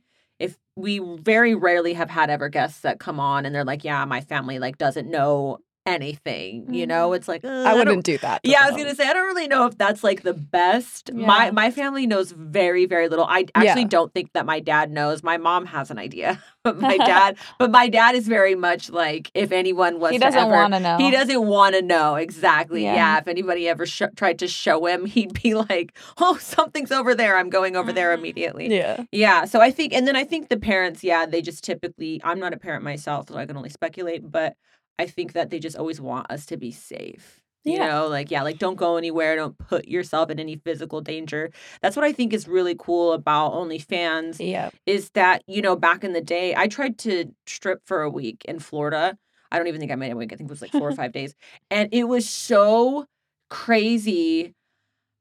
We 0.80 0.98
very 0.98 1.54
rarely 1.54 1.94
have 1.94 2.10
had 2.10 2.30
ever 2.30 2.48
guests 2.48 2.80
that 2.80 3.00
come 3.00 3.20
on 3.20 3.44
and 3.44 3.54
they're 3.54 3.64
like, 3.64 3.84
yeah, 3.84 4.04
my 4.04 4.20
family 4.22 4.58
like 4.58 4.78
doesn't 4.78 5.10
know 5.10 5.58
anything, 5.86 6.72
you 6.72 6.86
know. 6.86 7.12
It's 7.12 7.28
like 7.28 7.44
uh, 7.44 7.48
Mm-hmm. 7.48 7.68
I 7.68 7.74
wouldn't 7.74 8.04
do 8.04 8.16
that. 8.18 8.40
yeah, 8.44 8.60
I 8.62 8.70
was 8.70 8.76
gonna 8.76 8.94
say 8.94 9.06
I 9.08 9.12
don't 9.12 9.26
really 9.26 9.48
know 9.48 9.66
if 9.66 9.76
that's 9.76 10.02
like 10.04 10.22
the 10.22 10.32
best. 10.34 11.12
My 11.12 11.46
Yeah. 11.46 11.50
my 11.52 11.70
family 11.70 12.06
knows 12.06 12.32
very 12.32 12.86
very 12.86 13.08
little. 13.08 13.24
I 13.24 13.46
actually 13.54 13.82
Yeah. 13.82 13.88
don't 13.88 14.12
think 14.14 14.32
that 14.34 14.46
my 14.46 14.60
dad 14.60 14.90
knows. 14.90 15.22
My 15.22 15.36
mom 15.36 15.66
has 15.66 15.90
an 15.90 15.98
idea, 15.98 16.42
but 16.64 16.78
my 16.78 16.96
dad, 17.12 17.36
but 17.58 17.70
my 17.70 17.88
dad 17.88 18.14
is 18.14 18.28
very 18.28 18.54
much 18.54 18.90
like 18.90 19.30
if 19.34 19.52
anyone 19.52 19.98
was 20.00 20.12
He 20.12 20.18
doesn't 20.18 20.48
want 20.48 20.74
to 20.74 20.80
know. 20.80 20.96
He 20.98 21.10
doesn't 21.10 21.46
want 21.46 21.74
to 21.74 21.82
know 21.82 22.14
exactly. 22.16 22.84
Yeah. 22.84 22.94
Yeah. 22.94 23.18
if 23.18 23.28
anybody 23.28 23.68
ever 23.68 23.86
sh- 23.86 24.02
tried 24.16 24.38
to 24.40 24.48
show 24.48 24.86
him, 24.86 25.06
he'd 25.06 25.40
be 25.42 25.54
like, 25.54 25.96
"Oh, 26.18 26.36
something's 26.38 26.92
over 26.92 27.14
there. 27.14 27.36
I'm 27.36 27.50
going 27.50 27.76
over 27.76 27.92
there 27.92 28.10
Mhm. 28.14 28.18
immediately." 28.18 28.74
Yeah. 28.74 29.04
Yeah. 29.12 29.44
So 29.44 29.60
I 29.60 29.70
think, 29.70 29.92
and 29.92 30.06
then 30.06 30.16
I 30.16 30.24
think 30.24 30.48
the 30.48 30.56
parents, 30.58 31.02
yeah, 31.02 31.26
they 31.26 31.42
just 31.42 31.64
typically, 31.64 32.20
I'm 32.24 32.38
not 32.38 32.52
a 32.52 32.56
parent 32.58 32.84
myself, 32.84 33.28
so 33.28 33.36
I 33.36 33.46
can 33.46 33.56
only 33.56 33.70
speculate, 33.70 34.30
but 34.30 34.54
I 35.00 35.06
think 35.06 35.32
that 35.32 35.50
they 35.50 35.58
just 35.58 35.76
always 35.76 36.00
want 36.00 36.30
us 36.30 36.46
to 36.46 36.56
be 36.56 36.70
safe. 36.70 37.40
You 37.64 37.74
Yeah. 37.76 37.88
know, 37.88 38.08
like, 38.08 38.30
yeah, 38.30 38.42
like 38.42 38.58
don't 38.58 38.76
go 38.76 38.96
anywhere, 38.96 39.36
don't 39.36 39.56
put 39.58 39.86
yourself 39.88 40.30
in 40.30 40.38
any 40.40 40.56
physical 40.56 41.00
danger. 41.00 41.50
That's 41.82 41.94
what 41.96 42.04
I 42.04 42.12
think 42.12 42.32
is 42.32 42.48
really 42.48 42.74
cool 42.78 43.12
about 43.12 43.52
OnlyFans 43.52 44.36
Yeah. 44.38 44.70
is 44.86 45.10
that, 45.10 45.42
you 45.46 45.60
know, 45.62 45.76
back 45.76 46.02
in 46.04 46.12
the 46.12 46.20
day, 46.22 46.54
I 46.56 46.68
tried 46.68 46.98
to 47.00 47.34
strip 47.46 47.80
for 47.86 48.02
a 48.02 48.10
week 48.10 48.44
in 48.46 48.60
Florida. 48.60 49.16
I 49.52 49.58
don't 49.58 49.66
even 49.68 49.80
think 49.80 49.92
I 49.92 49.96
made 49.96 50.12
a 50.12 50.16
week. 50.16 50.32
I 50.32 50.36
think 50.36 50.48
it 50.48 50.52
was 50.52 50.62
like 50.62 50.72
four 50.72 50.88
or 50.88 50.92
five 51.02 51.12
days. 51.12 51.34
And 51.70 51.88
it 51.92 52.04
was 52.04 52.28
so 52.28 53.06
crazy 53.50 54.54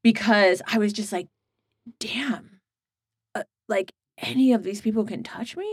because 0.03 0.61
I 0.67 0.77
was 0.77 0.93
just 0.93 1.11
like, 1.11 1.27
damn, 1.99 2.61
uh, 3.35 3.43
like 3.67 3.91
any 4.17 4.53
of 4.53 4.63
these 4.63 4.81
people 4.81 5.03
can 5.03 5.23
touch 5.23 5.57
me? 5.57 5.69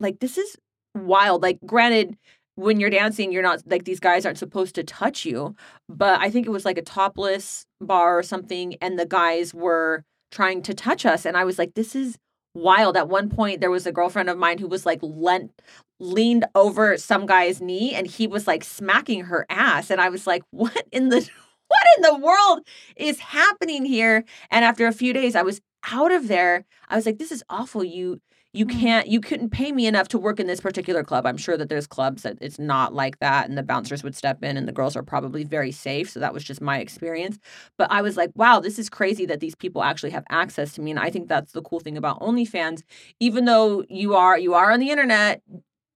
Like, 0.00 0.18
this 0.20 0.38
is 0.38 0.56
wild. 0.94 1.42
Like, 1.42 1.58
granted, 1.64 2.16
when 2.60 2.80
you're 2.80 2.90
dancing, 2.90 3.32
you're 3.32 3.42
not 3.42 3.62
like 3.66 3.84
these 3.84 4.00
guys 4.00 4.26
aren't 4.26 4.38
supposed 4.38 4.74
to 4.74 4.84
touch 4.84 5.24
you. 5.24 5.54
But 5.88 6.20
I 6.20 6.30
think 6.30 6.46
it 6.46 6.50
was 6.50 6.64
like 6.64 6.78
a 6.78 6.82
topless 6.82 7.66
bar 7.80 8.18
or 8.18 8.22
something. 8.22 8.76
And 8.80 8.98
the 8.98 9.06
guys 9.06 9.54
were 9.54 10.04
trying 10.30 10.62
to 10.62 10.74
touch 10.74 11.06
us. 11.06 11.24
And 11.24 11.36
I 11.36 11.44
was 11.44 11.58
like, 11.58 11.74
this 11.74 11.96
is 11.96 12.18
wild. 12.54 12.96
At 12.96 13.08
one 13.08 13.28
point, 13.28 13.60
there 13.60 13.70
was 13.70 13.86
a 13.86 13.92
girlfriend 13.92 14.28
of 14.28 14.38
mine 14.38 14.58
who 14.58 14.68
was 14.68 14.86
like 14.86 15.00
lent, 15.02 15.52
leaned 15.98 16.44
over 16.54 16.96
some 16.96 17.26
guy's 17.26 17.60
knee 17.60 17.94
and 17.94 18.06
he 18.06 18.26
was 18.26 18.46
like 18.46 18.64
smacking 18.64 19.24
her 19.24 19.46
ass. 19.48 19.90
And 19.90 20.00
I 20.00 20.08
was 20.08 20.26
like, 20.26 20.42
what 20.50 20.86
in 20.92 21.08
the 21.08 21.16
what 21.68 21.80
in 21.96 22.02
the 22.02 22.18
world 22.18 22.66
is 22.96 23.20
happening 23.20 23.84
here? 23.84 24.24
And 24.50 24.64
after 24.64 24.86
a 24.86 24.92
few 24.92 25.12
days, 25.12 25.36
I 25.36 25.42
was 25.42 25.60
out 25.90 26.12
of 26.12 26.28
there. 26.28 26.64
I 26.88 26.96
was 26.96 27.06
like, 27.06 27.18
this 27.18 27.32
is 27.32 27.44
awful. 27.48 27.84
You 27.84 28.20
you 28.52 28.66
Mm. 28.66 28.80
can't 28.80 29.06
you 29.08 29.20
couldn't 29.20 29.50
pay 29.50 29.70
me 29.72 29.86
enough 29.86 30.08
to 30.08 30.18
work 30.18 30.40
in 30.40 30.46
this 30.48 30.60
particular 30.60 31.04
club. 31.04 31.24
I'm 31.26 31.36
sure 31.36 31.56
that 31.56 31.68
there's 31.68 31.86
clubs 31.86 32.22
that 32.22 32.36
it's 32.40 32.58
not 32.58 32.92
like 32.94 33.18
that 33.20 33.48
and 33.48 33.56
the 33.56 33.62
bouncers 33.62 34.02
would 34.02 34.16
step 34.16 34.42
in 34.42 34.56
and 34.56 34.66
the 34.66 34.72
girls 34.72 34.96
are 34.96 35.02
probably 35.04 35.44
very 35.44 35.70
safe 35.72 36.10
so 36.10 36.18
that 36.20 36.34
was 36.34 36.42
just 36.44 36.60
my 36.60 36.78
experience. 36.78 37.38
But 37.78 37.90
i 37.92 38.02
was 38.02 38.16
like 38.16 38.30
wow 38.34 38.58
this 38.60 38.78
is 38.78 38.88
crazy 38.90 39.24
that 39.26 39.40
these 39.40 39.54
people 39.54 39.82
actually 39.84 40.10
have 40.10 40.24
access 40.30 40.72
to 40.74 40.80
me 40.82 40.90
and 40.90 41.00
i 41.00 41.10
think 41.10 41.28
that's 41.28 41.52
the 41.52 41.62
cool 41.62 41.80
thing 41.80 41.96
about 41.96 42.20
onlyfans. 42.20 42.82
Even 43.20 43.44
though 43.44 43.84
you 43.88 44.14
are 44.14 44.38
you 44.38 44.54
are 44.54 44.72
on 44.72 44.80
the 44.80 44.90
internet 44.90 45.42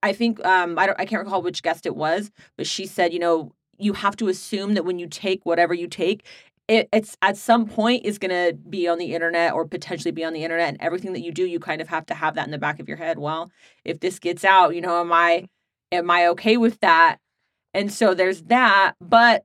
i 0.02 0.12
think 0.12 0.44
um 0.44 0.78
i 0.78 0.86
don't 0.86 1.00
i 1.00 1.04
can't 1.06 1.24
recall 1.24 1.42
which 1.42 1.62
guest 1.62 1.86
it 1.86 1.96
was 1.96 2.30
but 2.56 2.66
she 2.66 2.86
said 2.86 3.12
you 3.12 3.18
know 3.18 3.52
you 3.78 3.92
have 3.92 4.16
to 4.16 4.28
assume 4.28 4.74
that 4.74 4.84
when 4.84 4.98
you 4.98 5.06
take 5.08 5.44
whatever 5.44 5.74
you 5.74 5.88
take 5.88 6.24
it, 6.68 6.88
it's 6.92 7.16
at 7.20 7.36
some 7.36 7.66
point 7.66 8.04
is 8.04 8.18
going 8.18 8.30
to 8.30 8.56
be 8.68 8.88
on 8.88 8.98
the 8.98 9.14
internet 9.14 9.52
or 9.52 9.66
potentially 9.66 10.12
be 10.12 10.24
on 10.24 10.32
the 10.32 10.44
internet 10.44 10.68
and 10.68 10.80
everything 10.80 11.12
that 11.12 11.20
you 11.20 11.32
do 11.32 11.44
you 11.44 11.60
kind 11.60 11.80
of 11.80 11.88
have 11.88 12.06
to 12.06 12.14
have 12.14 12.34
that 12.34 12.46
in 12.46 12.50
the 12.50 12.58
back 12.58 12.80
of 12.80 12.88
your 12.88 12.96
head. 12.96 13.18
Well 13.18 13.50
if 13.84 14.00
this 14.00 14.18
gets 14.18 14.44
out 14.44 14.74
you 14.74 14.80
know 14.80 15.00
am 15.00 15.12
i 15.12 15.46
am 15.92 16.10
i 16.10 16.26
okay 16.28 16.56
with 16.56 16.80
that? 16.80 17.18
And 17.74 17.92
so 17.92 18.14
there's 18.14 18.42
that 18.44 18.94
but 19.00 19.44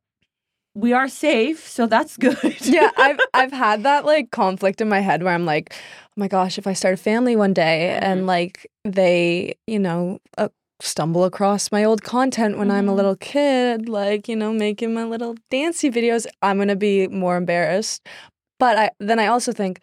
we 0.75 0.93
are 0.93 1.09
safe 1.09 1.67
so 1.67 1.87
that's 1.87 2.15
good. 2.17 2.37
Yeah, 2.61 2.91
I've 2.97 3.19
I've 3.33 3.51
had 3.51 3.83
that 3.83 4.05
like 4.05 4.31
conflict 4.31 4.79
in 4.79 4.87
my 4.87 5.01
head 5.01 5.23
where 5.23 5.33
I'm 5.33 5.45
like, 5.45 5.73
oh 5.73 6.13
my 6.15 6.27
gosh, 6.27 6.57
if 6.57 6.67
I 6.67 6.73
start 6.73 6.93
a 6.93 6.97
family 6.97 7.35
one 7.35 7.53
day 7.53 7.97
and 8.01 8.27
like 8.27 8.67
they, 8.85 9.55
you 9.67 9.79
know, 9.79 10.19
uh, 10.37 10.49
stumble 10.81 11.23
across 11.25 11.71
my 11.71 11.83
old 11.83 12.03
content 12.03 12.57
when 12.57 12.71
I'm 12.71 12.87
a 12.87 12.91
Mhm. 12.91 12.95
little 12.95 13.15
kid, 13.15 13.89
like 13.89 14.27
you 14.27 14.35
know, 14.35 14.51
making 14.53 14.93
my 14.93 15.03
little 15.03 15.35
dancey 15.51 15.89
videos, 15.91 16.25
I'm 16.41 16.57
gonna 16.57 16.75
be 16.75 17.07
more 17.07 17.37
embarrassed. 17.37 18.05
But 18.59 18.77
I 18.77 18.89
then 18.99 19.19
I 19.19 19.27
also 19.27 19.51
think 19.51 19.79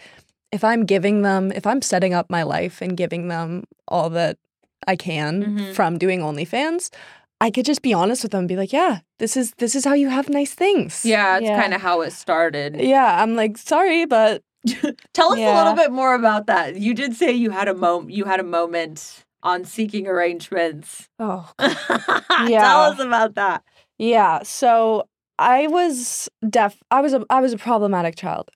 if 0.52 0.62
I'm 0.64 0.84
giving 0.86 1.22
them, 1.22 1.52
if 1.52 1.66
I'm 1.66 1.82
setting 1.82 2.14
up 2.14 2.30
my 2.30 2.42
life 2.42 2.80
and 2.80 2.96
giving 2.96 3.28
them 3.28 3.64
all 3.88 4.10
that 4.10 4.38
I 4.86 4.96
can 4.96 5.42
Mhm. 5.56 5.74
from 5.74 5.98
doing 5.98 6.20
OnlyFans. 6.20 6.90
I 7.38 7.50
could 7.50 7.66
just 7.66 7.82
be 7.82 7.92
honest 7.92 8.22
with 8.22 8.32
them 8.32 8.40
and 8.40 8.48
be 8.48 8.56
like, 8.56 8.72
yeah, 8.72 9.00
this 9.18 9.36
is 9.36 9.52
this 9.58 9.74
is 9.74 9.84
how 9.84 9.92
you 9.92 10.08
have 10.08 10.30
nice 10.30 10.54
things. 10.54 11.04
yeah 11.04 11.36
it's 11.36 11.44
Yeah. 11.44 11.60
kind 11.60 11.74
of 11.74 11.82
how 11.82 12.00
it 12.00 12.12
started 12.12 12.80
Yeah, 12.80 13.22
I'm 13.22 13.36
like, 13.36 13.58
sorry, 13.58 14.06
but 14.06 14.42
tell 15.12 15.32
us 15.32 15.38
a 15.38 15.54
little 15.54 15.74
bit 15.74 15.92
more 15.92 16.14
about 16.14 16.46
that 16.46 16.76
you 16.76 16.94
did 16.94 17.14
say 17.14 17.30
you 17.32 17.50
had 17.50 17.68
a 17.68 17.74
moment 17.74 18.10
you 18.14 18.24
had 18.24 18.40
a 18.40 18.42
moment 18.58 19.24
on 19.46 19.64
seeking 19.64 20.06
arrangements 20.06 21.08
oh 21.18 21.50
tell 21.58 22.82
us 22.82 22.98
about 22.98 23.34
that 23.34 23.62
yeah. 23.98 24.42
So 24.42 25.08
I 25.38 25.66
was 25.66 26.28
deaf. 26.48 26.76
I 26.90 27.00
was 27.00 27.14
a 27.14 27.24
I 27.30 27.40
was 27.40 27.52
a 27.52 27.58
problematic 27.58 28.16
child. 28.16 28.50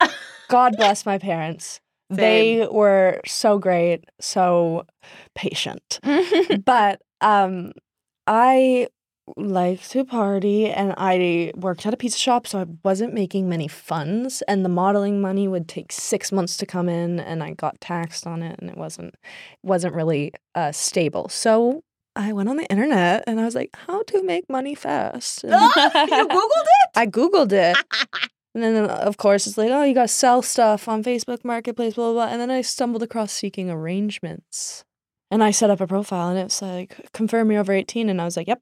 God 0.49 0.77
bless 0.77 1.07
my 1.07 1.19
parents. 1.19 1.81
They 2.13 2.67
were 2.69 3.21
so 3.25 3.61
great, 3.61 4.05
so 4.21 4.85
patient. 5.37 6.01
but 6.65 7.01
um, 7.21 7.71
I 8.27 8.89
like 9.37 9.87
to 9.89 10.05
party, 10.05 10.67
and 10.67 10.95
I 10.97 11.53
worked 11.55 11.87
at 11.87 11.95
a 11.95 11.97
pizza 11.97 12.19
shop, 12.19 12.47
so 12.47 12.61
I 12.61 12.67
wasn't 12.85 13.15
making 13.15 13.49
many 13.49 13.69
funds. 13.69 14.43
And 14.43 14.65
the 14.65 14.69
modeling 14.69 15.21
money 15.21 15.49
would 15.49 15.69
take 15.69 15.93
six 15.93 16.33
months 16.33 16.57
to 16.59 16.67
come 16.67 16.89
in, 16.89 17.21
and 17.21 17.43
I 17.43 17.53
got 17.53 17.81
taxed 17.81 18.27
on 18.27 18.43
it, 18.43 18.59
and 18.61 18.71
it 18.71 18.77
wasn't 18.77 19.15
wasn't 19.63 19.95
really 19.95 20.33
uh, 20.55 20.73
stable. 20.73 21.29
So 21.29 21.83
I 22.17 22.33
went 22.33 22.49
on 22.49 22.57
the 22.57 22.67
internet, 22.67 23.25
and 23.27 23.41
I 23.41 23.45
was 23.45 23.55
like, 23.55 23.71
"How 23.87 24.03
to 24.05 24.23
make 24.23 24.49
money 24.49 24.75
fast?" 24.75 25.45
And 25.45 25.53
you 25.77 26.29
googled 26.29 26.65
it 26.65 26.81
I 26.97 27.07
googled 27.07 27.53
it. 27.53 27.77
And 28.55 28.65
then, 28.65 28.91
of 28.91 29.17
course, 29.17 29.47
it's 29.47 29.57
like, 29.57 29.71
oh, 29.71 29.85
you 29.85 29.95
got 29.95 30.03
to 30.03 30.09
sell 30.09 30.43
stuff 30.43 30.89
on 30.89 31.05
Facebook 31.05 31.45
Marketplace, 31.45 31.95
blah, 31.95 32.13
blah, 32.13 32.27
blah. 32.27 32.33
And 32.33 32.41
then 32.41 32.51
I 32.51 32.63
stumbled 32.63 33.03
across 33.03 33.33
seeking 33.33 33.71
arrangements. 33.71 34.85
And 35.31 35.45
I 35.45 35.53
set 35.53 35.71
up 35.71 35.81
a 35.81 35.87
profile 35.87 36.31
and 36.31 36.39
it's 36.39 36.61
like, 36.61 37.09
confirm 37.13 37.53
you're 37.53 37.61
over 37.61 37.73
18. 37.73 38.09
And 38.09 38.21
I 38.21 38.25
was 38.25 38.37
like, 38.37 38.49
yep. 38.49 38.61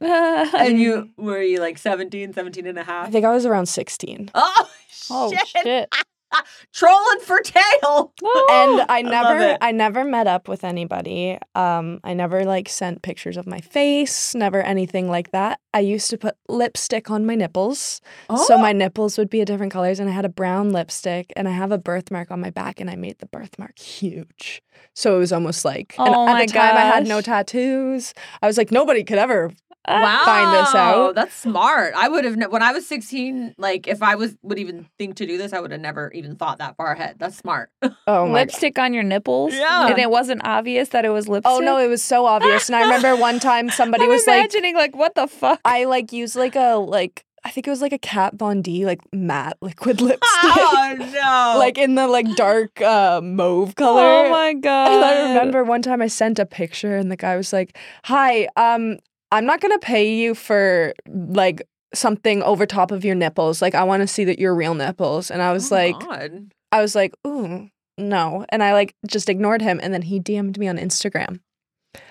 and 0.56 0.78
you 0.78 1.10
were 1.16 1.42
you 1.42 1.60
like 1.60 1.78
17 1.78 2.32
17 2.32 2.66
and 2.66 2.78
a 2.78 2.82
I 2.82 2.84
half 2.84 3.08
I 3.08 3.10
think 3.10 3.24
I 3.24 3.30
was 3.30 3.46
around 3.46 3.66
16. 3.66 4.30
oh, 4.34 4.70
oh 5.10 5.32
shit. 5.32 5.48
shit! 5.48 5.94
trolling 6.74 7.20
for 7.20 7.40
tail 7.40 8.12
And 8.50 8.84
I 8.90 9.00
never, 9.02 9.38
it. 9.38 9.58
I 9.62 9.72
never 9.72 10.04
met 10.04 10.26
up 10.26 10.46
with 10.46 10.62
anybody. 10.62 11.38
Um, 11.54 12.00
I 12.04 12.12
never 12.12 12.44
like 12.44 12.68
sent 12.68 13.00
pictures 13.00 13.36
of 13.38 13.46
my 13.46 13.60
face, 13.60 14.34
never 14.34 14.60
anything 14.60 15.08
like 15.08 15.30
that. 15.30 15.60
I 15.72 15.80
used 15.80 16.10
to 16.10 16.18
put 16.18 16.36
lipstick 16.48 17.10
on 17.10 17.24
my 17.24 17.34
nipples. 17.34 18.00
So 18.46 18.54
Oh. 18.56 18.58
my 18.58 18.72
nipples 18.72 19.16
would 19.16 19.30
be 19.30 19.40
a 19.40 19.44
different 19.46 19.72
colors, 19.72 20.00
and 20.00 20.08
I 20.08 20.12
had 20.12 20.24
a 20.26 20.28
brown 20.30 20.70
lipstick, 20.70 21.32
and 21.36 21.48
I 21.48 21.52
have 21.52 21.72
a 21.72 21.78
birthmark 21.78 22.30
on 22.30 22.40
my 22.40 22.50
back, 22.50 22.80
and 22.80 22.90
I 22.90 22.96
made 22.96 23.18
the 23.20 23.26
birthmark 23.26 23.78
huge. 23.78 24.62
So 24.94 25.16
it 25.16 25.18
was 25.18 25.32
almost 25.32 25.64
like, 25.64 25.94
oh 25.98 26.04
and 26.04 26.14
Oh 26.14 26.28
at 26.28 26.32
my 26.32 26.46
the 26.46 26.52
time 26.52 26.76
I 26.76 26.80
had 26.80 27.06
no 27.06 27.20
tattoos. 27.22 28.12
I 28.42 28.46
was 28.46 28.58
like, 28.58 28.70
nobody 28.70 29.02
could 29.04 29.18
ever. 29.18 29.50
Wow 29.88 30.22
find 30.24 30.54
this 30.66 30.74
out. 30.74 31.14
that's 31.14 31.34
smart 31.34 31.94
i 31.96 32.08
would 32.08 32.24
have 32.24 32.36
ne- 32.36 32.46
when 32.46 32.62
i 32.62 32.72
was 32.72 32.86
16 32.86 33.54
like 33.58 33.86
if 33.88 34.02
i 34.02 34.14
was 34.14 34.36
would 34.42 34.58
even 34.58 34.86
think 34.98 35.16
to 35.16 35.26
do 35.26 35.38
this 35.38 35.52
i 35.52 35.60
would 35.60 35.70
have 35.70 35.80
never 35.80 36.10
even 36.14 36.36
thought 36.36 36.58
that 36.58 36.76
far 36.76 36.92
ahead 36.92 37.16
that's 37.18 37.36
smart 37.36 37.70
Oh 38.06 38.26
my. 38.26 38.28
God. 38.28 38.32
lipstick 38.32 38.78
on 38.78 38.94
your 38.94 39.02
nipples. 39.02 39.54
Yeah. 39.54 39.88
and 39.88 39.98
it 39.98 40.10
wasn't 40.10 40.40
obvious 40.44 40.90
that 40.90 41.04
it 41.04 41.10
was 41.10 41.28
lipstick. 41.28 41.50
Oh 41.52 41.58
no, 41.58 41.76
it 41.78 41.88
was 41.88 42.02
so 42.02 42.24
obvious. 42.26 42.68
And 42.68 42.76
I 42.76 42.82
remember 42.82 43.14
one 43.16 43.38
time 43.50 43.68
somebody 43.70 44.04
I'm 44.04 44.08
was 44.10 44.26
like, 44.26 44.38
imagining 44.38 44.74
like, 44.74 44.96
what 44.96 45.14
the 45.14 45.26
fuck? 45.26 45.60
I 45.64 45.84
like 45.84 46.12
used 46.12 46.34
like 46.36 46.56
a 46.56 46.76
like 46.76 47.24
I 47.44 47.50
think 47.50 47.66
it 47.66 47.70
was 47.70 47.80
like 47.82 47.92
a 47.92 47.98
Kat 47.98 48.34
Von 48.34 48.62
D 48.62 48.84
like 48.86 49.00
matte 49.12 49.56
liquid 49.60 50.00
lipstick. 50.00 50.20
oh 50.22 50.94
no 50.98 51.58
Like 51.58 51.76
in 51.78 51.94
the 51.94 52.06
like 52.08 52.26
dark 52.34 52.80
uh 52.80 53.20
mauve 53.22 53.74
color. 53.76 54.02
Oh 54.02 54.30
my 54.30 54.54
god! 54.54 54.92
And 54.92 55.04
I 55.04 55.28
remember 55.28 55.64
one 55.64 55.82
time 55.82 56.00
I 56.02 56.08
sent 56.08 56.38
a 56.38 56.46
picture 56.46 56.96
and 56.96 57.10
the 57.12 57.16
guy 57.16 57.36
was 57.36 57.52
like, 57.52 57.76
"Hi, 58.04 58.48
um, 58.56 58.98
I'm 59.32 59.44
not 59.46 59.60
gonna 59.60 59.78
pay 59.78 60.14
you 60.14 60.34
for 60.34 60.94
like 61.08 61.62
something 61.94 62.42
over 62.42 62.66
top 62.66 62.90
of 62.90 63.04
your 63.04 63.14
nipples. 63.14 63.60
Like, 63.62 63.74
I 63.74 63.84
want 63.84 64.02
to 64.02 64.06
see 64.06 64.24
that 64.24 64.38
you're 64.38 64.54
real 64.54 64.74
nipples." 64.74 65.30
And 65.30 65.42
I 65.42 65.52
was 65.52 65.70
Oh, 65.72 65.74
like, 65.74 65.98
God. 66.00 66.52
I 66.72 66.80
was 66.82 66.94
like, 66.94 67.14
"Ooh, 67.26 67.68
no," 67.96 68.44
and 68.50 68.62
I 68.62 68.72
like 68.72 68.94
just 69.06 69.28
ignored 69.28 69.62
him. 69.62 69.80
And 69.82 69.92
then 69.94 70.02
he 70.02 70.20
DM'd 70.20 70.58
me 70.58 70.68
on 70.68 70.76
Instagram. 70.78 71.40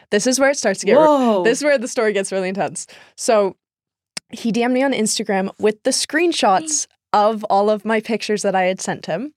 This 0.10 0.26
is 0.28 0.40
where 0.40 0.50
it 0.50 0.58
starts 0.58 0.80
to 0.82 0.86
get. 0.86 0.96
re- 0.98 1.44
this 1.44 1.60
is 1.60 1.64
where 1.64 1.78
the 1.78 1.88
story 1.88 2.14
gets 2.14 2.32
really 2.32 2.50
intense. 2.50 2.88
So 3.16 3.56
he 4.32 4.52
DM'd 4.52 4.74
me 4.74 4.84
on 4.84 4.92
Instagram 4.94 5.52
with 5.60 5.82
the 5.84 5.92
screenshots 5.92 6.88
of 7.14 7.44
all 7.46 7.70
of 7.70 7.86
my 7.86 8.00
pictures 8.02 8.42
that 8.42 8.56
I 8.56 8.64
had 8.64 8.82
sent 8.82 9.06
him 9.06 9.34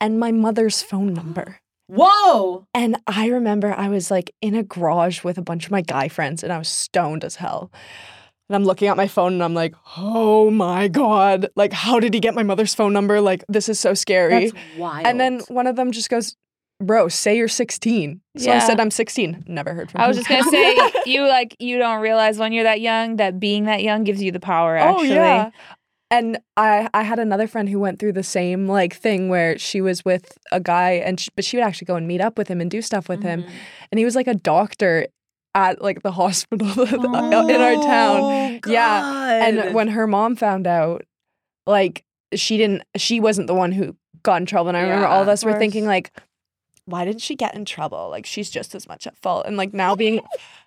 and 0.00 0.18
my 0.18 0.32
mother's 0.32 0.82
phone 0.82 1.14
number. 1.14 1.59
Whoa. 1.96 2.66
And 2.74 2.96
I 3.06 3.26
remember 3.28 3.74
I 3.76 3.88
was 3.88 4.10
like 4.10 4.32
in 4.40 4.54
a 4.54 4.62
garage 4.62 5.24
with 5.24 5.38
a 5.38 5.42
bunch 5.42 5.66
of 5.66 5.70
my 5.72 5.80
guy 5.82 6.08
friends 6.08 6.42
and 6.42 6.52
I 6.52 6.58
was 6.58 6.68
stoned 6.68 7.24
as 7.24 7.36
hell. 7.36 7.70
And 8.48 8.56
I'm 8.56 8.64
looking 8.64 8.88
at 8.88 8.96
my 8.96 9.06
phone 9.06 9.34
and 9.34 9.44
I'm 9.44 9.54
like, 9.54 9.74
oh 9.96 10.50
my 10.50 10.88
God. 10.88 11.48
Like, 11.56 11.72
how 11.72 12.00
did 12.00 12.14
he 12.14 12.20
get 12.20 12.34
my 12.34 12.42
mother's 12.42 12.74
phone 12.74 12.92
number? 12.92 13.20
Like, 13.20 13.44
this 13.48 13.68
is 13.68 13.78
so 13.78 13.94
scary. 13.94 14.50
That's 14.50 14.64
wild. 14.76 15.06
and 15.06 15.20
then 15.20 15.40
one 15.48 15.66
of 15.68 15.76
them 15.76 15.92
just 15.92 16.10
goes, 16.10 16.36
bro, 16.82 17.08
say 17.08 17.36
you're 17.36 17.46
16. 17.46 18.20
So 18.38 18.50
I 18.50 18.58
said, 18.58 18.80
I'm 18.80 18.90
16. 18.90 19.44
Never 19.46 19.72
heard 19.74 19.90
from 19.90 20.00
I 20.00 20.08
was 20.08 20.16
him. 20.16 20.24
just 20.24 20.30
gonna 20.30 20.50
say 20.50 20.92
you 21.06 21.28
like 21.28 21.54
you 21.60 21.78
don't 21.78 22.00
realize 22.00 22.38
when 22.38 22.52
you're 22.52 22.64
that 22.64 22.80
young 22.80 23.16
that 23.16 23.38
being 23.38 23.64
that 23.66 23.82
young 23.82 24.02
gives 24.02 24.22
you 24.22 24.32
the 24.32 24.40
power. 24.40 24.76
Actually, 24.76 25.10
Oh 25.12 25.14
yeah. 25.14 25.50
And 26.10 26.38
I 26.56 26.88
I 26.92 27.02
had 27.02 27.18
another 27.18 27.46
friend 27.46 27.68
who 27.68 27.78
went 27.78 27.98
through 27.98 28.12
the 28.14 28.22
same 28.24 28.66
like 28.66 28.94
thing 28.94 29.28
where 29.28 29.58
she 29.58 29.80
was 29.80 30.04
with 30.04 30.36
a 30.50 30.58
guy 30.60 30.92
and 30.92 31.20
sh 31.20 31.28
but 31.36 31.44
she 31.44 31.56
would 31.56 31.64
actually 31.64 31.86
go 31.86 31.94
and 31.96 32.06
meet 32.08 32.20
up 32.20 32.36
with 32.36 32.48
him 32.48 32.60
and 32.60 32.70
do 32.70 32.82
stuff 32.82 33.08
with 33.08 33.22
him 33.22 33.42
Mhm. 33.44 33.50
and 33.92 33.98
he 33.98 34.04
was 34.04 34.16
like 34.16 34.26
a 34.26 34.34
doctor 34.34 35.06
at 35.54 35.80
like 35.82 36.02
the 36.02 36.12
hospital 36.22 36.68
in 36.94 37.60
our 37.60 37.74
town. 37.76 38.20
Oh, 38.22 38.58
Yeah, 38.66 39.30
And 39.46 39.74
when 39.74 39.88
her 39.88 40.06
mom 40.06 40.36
found 40.36 40.66
out 40.66 41.04
like 41.66 42.04
she 42.34 42.56
didn't 42.56 42.82
she 42.96 43.20
wasn't 43.20 43.46
the 43.46 43.54
one 43.54 43.72
who 43.72 43.96
got 44.22 44.40
in 44.40 44.46
trouble 44.46 44.68
and 44.68 44.76
I 44.76 44.82
remember 44.82 45.06
all 45.06 45.22
of 45.22 45.28
Yeah, 45.28 45.32
us 45.34 45.44
were 45.44 45.58
thinking 45.58 45.86
like 45.86 46.10
why 46.86 47.04
didn't 47.04 47.20
she 47.22 47.36
get 47.36 47.54
in 47.54 47.64
trouble? 47.64 48.08
Like 48.10 48.26
she's 48.26 48.50
just 48.50 48.74
as 48.74 48.88
much 48.88 49.06
at 49.06 49.16
fault. 49.16 49.46
And 49.46 49.56
like 49.56 49.72
now 49.72 49.94
being 50.02 50.20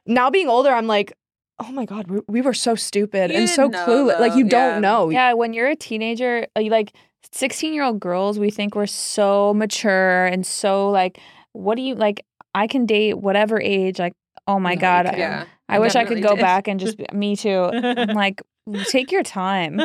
now 0.05 0.29
being 0.29 0.47
older 0.47 0.69
I'm 0.71 0.87
like 0.87 1.11
oh 1.59 1.71
my 1.71 1.85
god, 1.85 2.09
we, 2.09 2.19
we 2.27 2.41
were 2.41 2.53
so 2.53 2.75
stupid 2.75 3.31
You 3.31 3.37
and 3.37 3.49
so 3.49 3.69
clueless. 3.69 4.19
Like 4.19 4.35
you 4.35 4.43
though. 4.43 4.49
don't 4.49 4.81
know. 4.81 5.09
Yeah, 5.09 5.33
when 5.33 5.53
you're 5.53 5.69
a 5.69 5.75
teenager, 5.75 6.47
uh, 6.55 6.61
like 6.63 6.93
16 7.31 7.73
year 7.73 7.83
old 7.83 7.99
girls, 7.99 8.39
we 8.39 8.49
think 8.49 8.75
we're 8.75 8.85
so 8.87 9.53
mature 9.53 10.25
and 10.25 10.45
so 10.45 10.89
like, 10.89 11.19
what 11.53 11.75
do 11.75 11.81
you 11.81 11.95
like? 11.95 12.25
I 12.55 12.67
can 12.67 12.85
date 12.85 13.17
whatever 13.17 13.59
age. 13.61 13.99
Like, 13.99 14.13
oh 14.47 14.59
my 14.59 14.75
No, 14.75 14.81
God, 14.81 15.05
can't. 15.05 15.15
I, 15.15 15.19
yeah. 15.19 15.45
I 15.69 15.79
wish 15.79 15.95
I 15.95 16.05
could 16.05 16.21
go 16.21 16.35
did. 16.35 16.41
back 16.41 16.67
and 16.67 16.79
just, 16.79 16.97
me 17.13 17.35
too. 17.35 17.69
I'm 17.73 18.09
like, 18.15 18.41
take 18.89 19.11
your 19.11 19.23
time. 19.41 19.79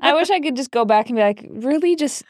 I 0.00 0.14
wish 0.14 0.30
I 0.30 0.40
could 0.40 0.56
just 0.56 0.70
go 0.70 0.84
back 0.84 1.08
and 1.08 1.16
be 1.16 1.22
like, 1.22 1.44
really 1.50 1.96
just 1.96 2.22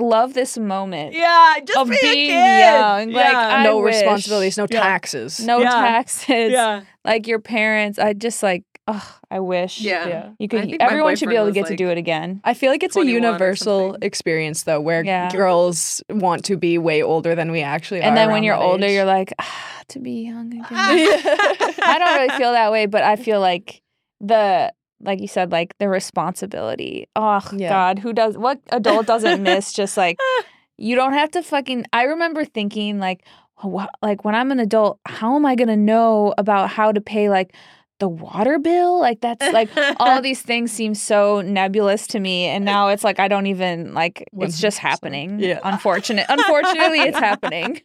love 0.00 0.34
this 0.34 0.56
moment 0.56 1.12
Yeah, 1.12 1.54
just 1.64 1.78
of 1.78 1.88
be 1.88 1.96
a 1.96 2.00
being 2.00 2.30
kid. 2.30 2.58
young. 2.60 3.10
Like, 3.12 3.32
Yeah. 3.32 3.56
I 3.58 3.64
no 3.64 3.78
wish. 3.80 3.94
responsibilities, 3.96 4.56
no 4.58 4.66
Yeah. 4.70 4.80
taxes. 4.80 5.40
no 5.40 5.58
Yeah. 5.58 5.70
taxes. 5.70 6.52
yeah. 6.52 6.82
Like 7.04 7.26
your 7.26 7.38
parents, 7.40 7.98
I 7.98 8.12
just 8.12 8.42
like, 8.42 8.62
ugh, 8.86 9.02
I 9.30 9.40
wish. 9.40 9.80
Yeah. 9.80 10.06
Yeah. 10.06 10.28
You 10.38 10.44
I 10.44 10.46
could. 10.48 10.76
Everyone 10.80 11.16
should 11.16 11.28
be 11.28 11.34
able 11.36 11.46
to 11.46 11.52
get 11.52 11.62
was, 11.62 11.70
to 11.70 11.76
do 11.76 11.88
it 11.90 11.98
again. 11.98 12.40
I 12.44 12.54
feel 12.54 12.70
like 12.70 12.82
it's 12.82 12.96
a 12.96 13.04
universal 13.04 13.96
experience 14.00 14.62
though, 14.62 14.80
where 14.80 15.04
Yeah. 15.04 15.30
girls 15.30 16.02
want 16.08 16.44
to 16.46 16.56
be 16.56 16.78
way 16.78 17.02
older 17.02 17.34
than 17.34 17.50
we 17.50 17.62
actually 17.62 18.00
are. 18.00 18.04
And 18.04 18.16
then 18.16 18.30
when 18.30 18.42
you're 18.44 18.56
older, 18.56 18.86
age. 18.86 18.92
you're 18.92 19.04
like, 19.04 19.32
ah, 19.40 19.82
to 19.88 19.98
be 19.98 20.26
young 20.26 20.46
again. 20.52 20.64
I 20.70 21.96
don't 21.98 22.16
really 22.18 22.38
feel 22.38 22.52
that 22.52 22.70
way, 22.72 22.86
but 22.86 23.02
I 23.02 23.16
feel 23.16 23.40
like 23.40 23.82
the 24.20 24.72
like 25.00 25.20
you 25.20 25.28
said, 25.28 25.52
like 25.52 25.76
the 25.78 25.88
responsibility. 25.88 27.08
Oh 27.16 27.42
Yeah. 27.52 27.68
God, 27.70 27.98
who 27.98 28.12
does 28.12 28.36
what 28.36 28.60
adult 28.70 29.06
doesn't 29.06 29.42
miss? 29.50 29.72
Just 29.72 29.96
like 29.96 30.18
you 30.78 30.94
don't 30.96 31.12
have 31.12 31.30
to 31.32 31.42
fucking. 31.42 31.86
I 31.92 32.04
remember 32.04 32.44
thinking 32.44 32.98
like, 32.98 33.24
wha- 33.62 33.88
like 34.02 34.24
when 34.24 34.34
I'm 34.34 34.50
an 34.52 34.60
adult, 34.60 35.00
how 35.06 35.36
am 35.36 35.44
I 35.46 35.54
gonna 35.54 35.76
know 35.76 36.34
about 36.38 36.70
how 36.70 36.92
to 36.92 37.00
pay 37.00 37.28
like 37.28 37.54
the 38.00 38.08
water 38.08 38.60
bill? 38.60 39.00
Like 39.00 39.20
that's 39.20 39.44
like 39.52 39.68
all 39.98 40.22
these 40.22 40.40
things 40.50 40.70
seem 40.70 40.94
so 40.94 41.40
nebulous 41.40 42.06
to 42.08 42.20
me, 42.20 42.44
and 42.44 42.64
now 42.64 42.88
it's 42.88 43.02
like 43.02 43.18
I 43.18 43.26
don't 43.28 43.46
even 43.46 43.92
like. 43.94 44.24
It's 44.38 44.60
just 44.60 44.78
happening. 44.78 45.40
Yeah. 45.40 45.58
Unfortunate. 45.64 46.26
Unfortunately, 46.28 47.00
it's 47.00 47.18
happening. 47.18 47.80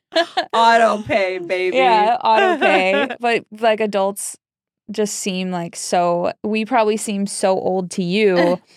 Auto 0.53 1.01
pay, 1.03 1.39
baby. 1.39 1.77
Yeah, 1.77 2.17
auto 2.23 2.59
pay. 2.59 3.07
but 3.19 3.45
like 3.59 3.79
adults 3.79 4.37
just 4.91 5.15
seem 5.15 5.51
like 5.51 5.75
so 5.75 6.31
we 6.43 6.65
probably 6.65 6.97
seem 6.97 7.25
so 7.27 7.51
old 7.59 7.91
to 7.91 8.03
you. 8.03 8.59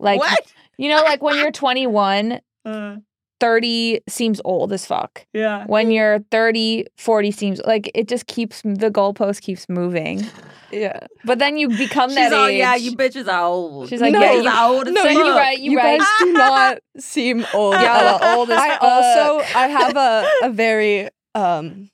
Like 0.00 0.18
what? 0.18 0.52
you 0.76 0.88
know, 0.88 1.02
like 1.02 1.22
when 1.22 1.36
you're 1.36 1.52
21, 1.52 2.40
Uh, 2.64 2.96
30 3.40 4.00
seems 4.08 4.40
old 4.44 4.72
as 4.72 4.84
fuck. 4.84 5.24
yeah. 5.32 5.64
When 5.66 5.90
you're 5.92 6.18
30, 6.30 6.86
40 6.98 7.30
seems 7.30 7.60
like 7.64 7.90
it 7.94 8.08
just 8.08 8.26
keeps 8.26 8.60
the 8.62 8.90
goalpost 8.90 9.40
keeps 9.42 9.68
moving. 9.68 10.26
yeah. 10.72 10.98
But 11.24 11.38
then 11.38 11.56
you 11.56 11.68
become 11.68 12.10
She's 12.10 12.16
that 12.16 12.32
all, 12.32 12.46
age. 12.46 12.58
yeah, 12.58 12.74
you 12.74 12.96
bitches 12.96 13.28
are 13.32 13.44
old. 13.44 13.88
She's 13.88 14.00
like, 14.00 14.12
No, 14.12 14.20
yeah, 14.20 14.32
You're 14.42 14.76
old 14.76 14.86
no, 14.92 15.04
you 15.04 15.30
right, 15.36 15.58
you, 15.58 15.70
you 15.72 15.78
right. 15.78 16.00
guys 16.00 16.08
do 16.18 16.32
not 16.32 16.78
seem 16.98 17.46
old. 17.54 17.74
Are 17.76 18.36
old 18.36 18.50
as 18.50 18.58
I 18.58 18.68
fuck. 18.70 18.82
also 18.82 19.58
I 19.58 19.68
have 19.68 19.96
a, 19.96 20.28
a 20.42 20.50
very 20.50 21.08
um 21.36 21.88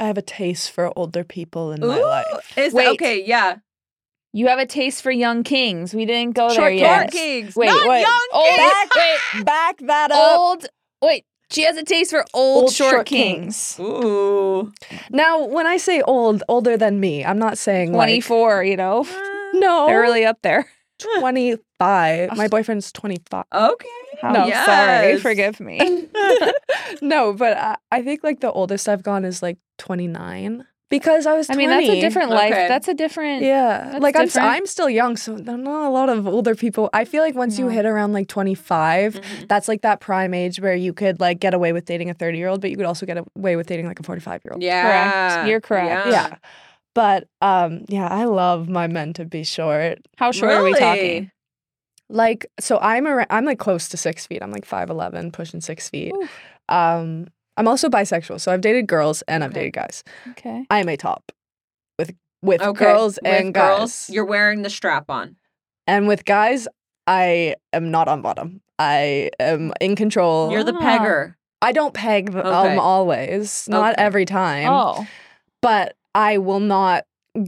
I 0.00 0.06
have 0.06 0.16
a 0.18 0.22
taste 0.22 0.70
for 0.70 0.90
older 0.96 1.22
people 1.24 1.72
in 1.72 1.80
my 1.80 1.98
life. 2.00 2.56
Is 2.58 2.72
Wait. 2.72 2.88
okay, 2.88 3.22
yeah. 3.24 3.56
You 4.32 4.46
have 4.48 4.58
a 4.58 4.64
taste 4.66 5.02
for 5.02 5.10
young 5.10 5.42
kings. 5.42 5.92
We 5.92 6.06
didn't 6.06 6.34
go 6.34 6.48
there 6.48 6.56
Short 6.56 6.74
yet. 6.74 7.00
Short 7.00 7.12
kings. 7.12 7.54
Wait, 7.56 7.66
not 7.66 7.88
wait. 7.88 8.00
young 8.00 8.28
Old, 8.32 8.46
kings. 8.46 8.90
wait, 9.36 9.44
Back 9.44 9.78
that 9.80 10.10
up. 10.10 10.38
old. 10.40 10.66
Wait, 11.02 11.24
she 11.50 11.64
has 11.64 11.76
a 11.76 11.82
taste 11.82 12.10
for 12.12 12.24
old, 12.32 12.62
Old 12.64 12.72
short, 12.72 12.90
short 12.92 13.06
kings. 13.06 13.76
Ooh. 13.80 14.72
Now, 15.10 15.44
when 15.44 15.66
I 15.66 15.76
say 15.76 16.00
old, 16.02 16.42
older 16.48 16.76
than 16.76 16.98
me, 17.00 17.24
I'm 17.24 17.38
not 17.38 17.58
saying 17.58 17.92
like 17.92 18.06
24, 18.06 18.64
you 18.64 18.76
know? 18.76 19.02
no, 19.52 19.86
They're 19.88 20.00
really 20.00 20.24
up 20.24 20.38
there. 20.42 20.66
25. 21.90 22.36
My 22.36 22.48
boyfriend's 22.48 22.92
25. 22.92 23.44
Okay. 23.52 23.88
I'm 24.22 24.32
No. 24.32 24.50
sorry. 24.50 25.18
Forgive 25.18 25.60
me. 25.60 25.78
no, 27.02 27.32
but 27.32 27.56
I, 27.56 27.76
I 27.90 28.02
think 28.02 28.22
like 28.22 28.40
the 28.40 28.52
oldest 28.52 28.88
I've 28.88 29.02
gone 29.02 29.24
is 29.24 29.42
like 29.42 29.58
29 29.78 30.66
because 30.90 31.24
I 31.26 31.34
was. 31.34 31.46
20. 31.46 31.56
I 31.64 31.68
mean, 31.68 31.70
that's 31.70 31.88
a 31.98 32.00
different 32.00 32.30
life. 32.30 32.52
Okay. 32.52 32.68
That's 32.68 32.88
a 32.88 32.94
different. 32.94 33.42
Yeah, 33.42 33.90
That's 33.92 34.02
like 34.02 34.16
I'm. 34.16 34.28
I'm 34.36 34.66
still 34.66 34.90
young, 34.90 35.16
so 35.16 35.36
there 35.36 35.54
are 35.54 35.58
not 35.58 35.86
a 35.86 35.90
lot 35.90 36.08
of 36.08 36.26
older 36.26 36.54
people. 36.54 36.90
I 36.92 37.04
feel 37.04 37.22
like 37.22 37.34
once 37.34 37.58
you 37.58 37.68
hit 37.68 37.86
around 37.86 38.12
like 38.12 38.28
25, 38.28 39.14
Mhm. 39.14 39.48
that's 39.48 39.68
like 39.68 39.82
that 39.82 40.00
prime 40.00 40.34
age 40.34 40.60
where 40.60 40.74
you 40.74 40.92
could 40.92 41.20
like 41.20 41.38
get 41.40 41.54
away 41.54 41.72
with 41.72 41.84
dating 41.86 42.10
a 42.10 42.14
30 42.14 42.36
year 42.38 42.48
old, 42.48 42.60
but 42.60 42.70
you 42.70 42.76
could 42.76 42.86
also 42.86 43.06
get 43.06 43.18
away 43.36 43.56
with 43.56 43.66
dating 43.68 43.86
like 43.86 44.00
a 44.00 44.02
45 44.02 44.42
year 44.44 44.52
old. 44.52 44.62
Yeah. 44.62 44.82
Correct. 45.32 45.48
You're 45.48 45.60
correct. 45.60 46.08
Yeah. 46.08 46.34
But 46.92 47.28
um, 47.40 47.84
yeah, 47.88 48.08
I 48.08 48.24
love 48.24 48.68
my 48.68 48.88
men 48.88 49.12
to 49.14 49.24
be 49.24 49.44
short. 49.44 50.00
How 50.16 50.32
short 50.32 50.52
are 50.52 50.64
we 50.64 50.74
talking? 50.74 51.30
Like, 52.10 52.46
so 52.58 52.78
I'm 52.82 53.06
around, 53.06 53.28
I'm 53.30 53.44
like 53.44 53.58
close 53.58 53.88
to 53.90 53.96
six 53.96 54.26
feet. 54.26 54.42
I'm 54.42 54.50
like 54.50 54.66
5'11, 54.66 55.32
pushing 55.32 55.60
six 55.60 55.88
feet. 55.88 56.12
Um, 56.68 57.28
I'm 57.56 57.68
also 57.68 57.88
bisexual, 57.88 58.40
so 58.40 58.52
I've 58.52 58.60
dated 58.60 58.86
girls 58.86 59.22
and 59.22 59.44
I've 59.44 59.50
Okay. 59.52 59.60
dated 59.60 59.72
guys. 59.74 60.04
Okay. 60.30 60.64
I 60.70 60.80
am 60.80 60.88
a 60.88 60.96
top 60.96 61.30
with 61.98 62.12
with 62.42 62.60
Okay. 62.62 62.84
girls 62.84 63.18
With 63.22 63.32
and 63.32 63.54
girls, 63.54 63.78
guys. 64.06 64.10
You're 64.10 64.24
wearing 64.24 64.62
the 64.62 64.70
strap 64.70 65.10
on. 65.10 65.36
And 65.86 66.08
with 66.08 66.24
guys, 66.24 66.66
I 67.06 67.56
am 67.72 67.90
not 67.90 68.08
on 68.08 68.22
bottom. 68.22 68.60
I 68.78 69.30
am 69.38 69.72
in 69.80 69.94
control. 69.96 70.50
You're 70.50 70.64
the 70.64 70.74
Ah. 70.80 70.82
pegger. 70.82 71.34
I 71.62 71.72
don't 71.72 71.92
peg 71.92 72.32
th- 72.32 72.44
Okay. 72.44 72.72
um 72.72 72.78
always, 72.78 73.68
not 73.68 73.94
every 73.98 74.24
time, 74.24 74.72
Oh, 74.72 75.06
but 75.60 75.94
I 76.14 76.38
will 76.38 76.60
not 76.60 77.04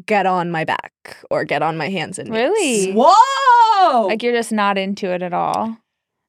get 0.06 0.26
on 0.26 0.50
my 0.50 0.64
back 0.64 0.92
or 1.30 1.44
get 1.44 1.62
on 1.62 1.76
my 1.76 1.88
hands 1.88 2.18
and 2.18 2.28
knees. 2.30 2.36
Really? 2.38 2.92
Whoa! 2.96 4.06
like 4.06 4.22
you're 4.22 4.32
just 4.32 4.52
not 4.52 4.78
into 4.78 5.08
it 5.12 5.22
at 5.22 5.32
all. 5.32 5.76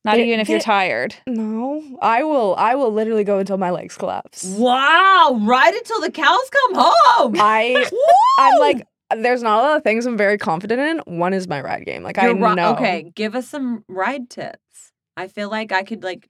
Not 0.05 0.15
They- 0.17 0.25
even 0.27 0.39
if 0.41 0.49
you're 0.49 0.59
tired. 0.59 1.15
No, 1.27 1.81
I 2.01 2.23
will. 2.23 2.55
I 2.57 2.75
will 2.75 2.91
literally 2.91 3.23
go 3.23 3.39
until 3.39 3.57
my 3.57 3.69
legs 3.69 3.95
collapse. 3.97 4.43
wow! 4.43 5.39
Right 5.43 5.73
until 5.73 6.01
the 6.01 6.11
cows 6.11 6.49
come 6.51 6.75
home. 6.75 7.35
I, 7.39 7.89
I'm 8.39 8.59
like, 8.59 8.85
there's 9.15 9.41
not 9.43 9.59
a 9.59 9.61
lot 9.61 9.77
of 9.77 9.83
things 9.83 10.05
I'm 10.05 10.17
very 10.17 10.37
confident 10.37 10.81
in. 11.07 11.17
One 11.17 11.33
is 11.33 11.47
my 11.47 11.61
ride 11.61 11.85
game. 11.85 12.03
Like 12.03 12.17
I 12.17 12.25
You're 12.27 12.35
ri- 12.35 12.55
know. 12.55 12.73
Okay, 12.73 13.11
give 13.15 13.33
us 13.35 13.47
some 13.47 13.85
ride 13.87 14.29
tips. 14.29 14.91
I 15.15 15.27
feel 15.27 15.49
like 15.49 15.71
I 15.71 15.83
could 15.83 16.03
like 16.03 16.27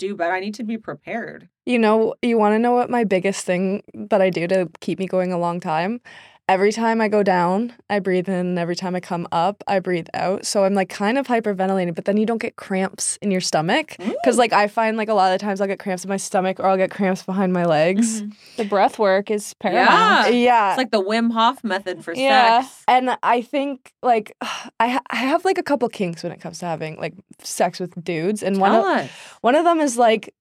do, 0.00 0.16
better. 0.16 0.32
I 0.32 0.40
need 0.40 0.54
to 0.54 0.64
be 0.64 0.78
prepared. 0.78 1.48
You 1.64 1.78
know, 1.78 2.14
you 2.22 2.38
want 2.38 2.54
to 2.54 2.58
know 2.58 2.72
what 2.72 2.90
my 2.90 3.04
biggest 3.04 3.44
thing 3.44 3.82
that 3.94 4.20
I 4.20 4.30
do 4.30 4.48
to 4.48 4.68
keep 4.80 4.98
me 4.98 5.06
going 5.06 5.32
a 5.32 5.38
long 5.38 5.60
time? 5.60 6.00
Every 6.48 6.72
time 6.72 7.00
I 7.00 7.06
go 7.08 7.22
down, 7.22 7.72
I 7.88 8.00
breathe 8.00 8.28
in. 8.28 8.58
Every 8.58 8.74
time 8.74 8.96
I 8.96 9.00
come 9.00 9.28
up, 9.30 9.62
I 9.68 9.78
breathe 9.78 10.08
out. 10.12 10.44
So 10.44 10.64
I'm 10.64 10.74
like 10.74 10.88
kind 10.88 11.16
of 11.16 11.26
hyperventilating, 11.28 11.94
but 11.94 12.04
then 12.04 12.16
you 12.16 12.26
don't 12.26 12.42
get 12.42 12.56
cramps 12.56 13.16
in 13.22 13.30
your 13.30 13.40
stomach. 13.40 13.94
Because 13.98 14.38
like 14.38 14.52
I 14.52 14.66
find 14.66 14.96
like 14.96 15.08
a 15.08 15.14
lot 15.14 15.32
of 15.32 15.40
times 15.40 15.60
I'll 15.60 15.68
get 15.68 15.78
cramps 15.78 16.04
in 16.04 16.08
my 16.08 16.16
stomach 16.16 16.58
or 16.58 16.66
I'll 16.66 16.76
get 16.76 16.90
cramps 16.90 17.22
behind 17.22 17.52
my 17.52 17.64
legs. 17.64 18.22
Mhm. 18.22 18.34
The 18.56 18.64
breath 18.64 18.98
work 18.98 19.30
is 19.30 19.54
paramount. 19.54 19.88
Yeah. 19.88 20.28
Yeah. 20.28 20.70
It's 20.72 20.78
like 20.78 20.90
the 20.90 21.02
Wim 21.02 21.32
Hof 21.32 21.62
method 21.62 22.04
for 22.04 22.12
Yeah. 22.14 22.62
sex. 22.62 22.82
and 22.88 23.16
I 23.22 23.40
think 23.40 23.92
like 24.02 24.36
I 24.80 24.88
ha- 24.88 25.02
I 25.10 25.16
have 25.16 25.44
like 25.44 25.58
a 25.58 25.62
couple 25.62 25.88
kinks 25.88 26.22
when 26.24 26.32
it 26.32 26.40
comes 26.40 26.58
to 26.58 26.66
having 26.66 26.96
like 26.98 27.14
sex 27.42 27.78
with 27.78 27.94
dudes, 28.04 28.42
and 28.42 28.58
one 28.58 28.72
Tell 28.72 28.84
of 28.84 28.96
us. 28.98 29.10
one 29.42 29.54
of 29.54 29.64
them 29.64 29.78
is 29.80 29.96
like 29.96 30.34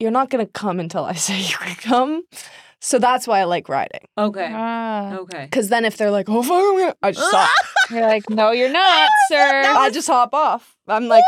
you're 0.00 0.10
not 0.10 0.28
gonna 0.30 0.46
come 0.46 0.80
until 0.80 1.04
I 1.04 1.12
say 1.28 1.38
you 1.40 1.56
can 1.56 1.76
come. 1.76 2.22
So 2.84 2.98
that's 2.98 3.26
why 3.26 3.40
I 3.40 3.44
like 3.44 3.68
riding. 3.70 4.02
Okay. 4.18 4.50
Ah. 4.52 5.14
Okay. 5.14 5.44
Because 5.44 5.70
then 5.70 5.84
if 5.86 5.96
they're 5.96 6.10
like, 6.10 6.28
oh, 6.28 6.42
fuck, 6.42 6.52
I'm 6.62 6.78
gonna-" 6.78 6.96
I 7.02 7.12
just 7.12 7.34
hop. 7.34 7.50
You're 7.90 8.02
like, 8.06 8.28
no, 8.30 8.50
you're 8.52 8.70
not, 8.72 9.08
sir. 9.30 9.62
I 9.66 9.90
just 9.90 10.06
hop 10.08 10.32
off. 10.34 10.76
I'm 10.88 11.06
like, 11.08 11.24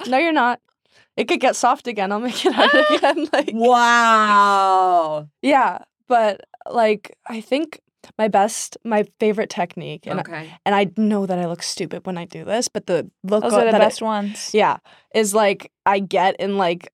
okay. 0.00 0.10
no, 0.10 0.18
you're 0.18 0.32
not. 0.32 0.60
It 1.16 1.24
could 1.28 1.40
get 1.40 1.54
soft 1.56 1.86
again. 1.86 2.10
I'll 2.12 2.20
make 2.20 2.44
it 2.44 2.52
hard 2.52 2.74
again. 2.90 3.28
Like, 3.32 3.50
Wow. 3.54 5.28
yeah. 5.42 5.78
But 6.08 6.42
like, 6.70 7.16
I 7.28 7.40
think 7.40 7.80
my 8.18 8.28
best, 8.28 8.76
my 8.84 9.04
favorite 9.18 9.48
technique, 9.50 10.06
and 10.06 10.20
Okay. 10.20 10.52
and 10.66 10.74
I 10.74 10.90
know 10.96 11.24
that 11.26 11.38
I 11.38 11.46
look 11.46 11.62
stupid 11.62 12.06
when 12.06 12.18
I 12.18 12.26
do 12.26 12.44
this, 12.44 12.68
but 12.68 12.86
the 12.86 13.10
look 13.22 13.42
Those 13.42 13.54
o- 13.54 13.60
are 13.60 13.64
the 13.64 13.72
that 13.72 13.80
I- 13.80 13.84
best 13.84 14.02
ones. 14.02 14.50
yeah, 14.52 14.76
is 15.14 15.34
like 15.34 15.72
I 15.86 16.00
get 16.00 16.36
in 16.38 16.58
like 16.58 16.92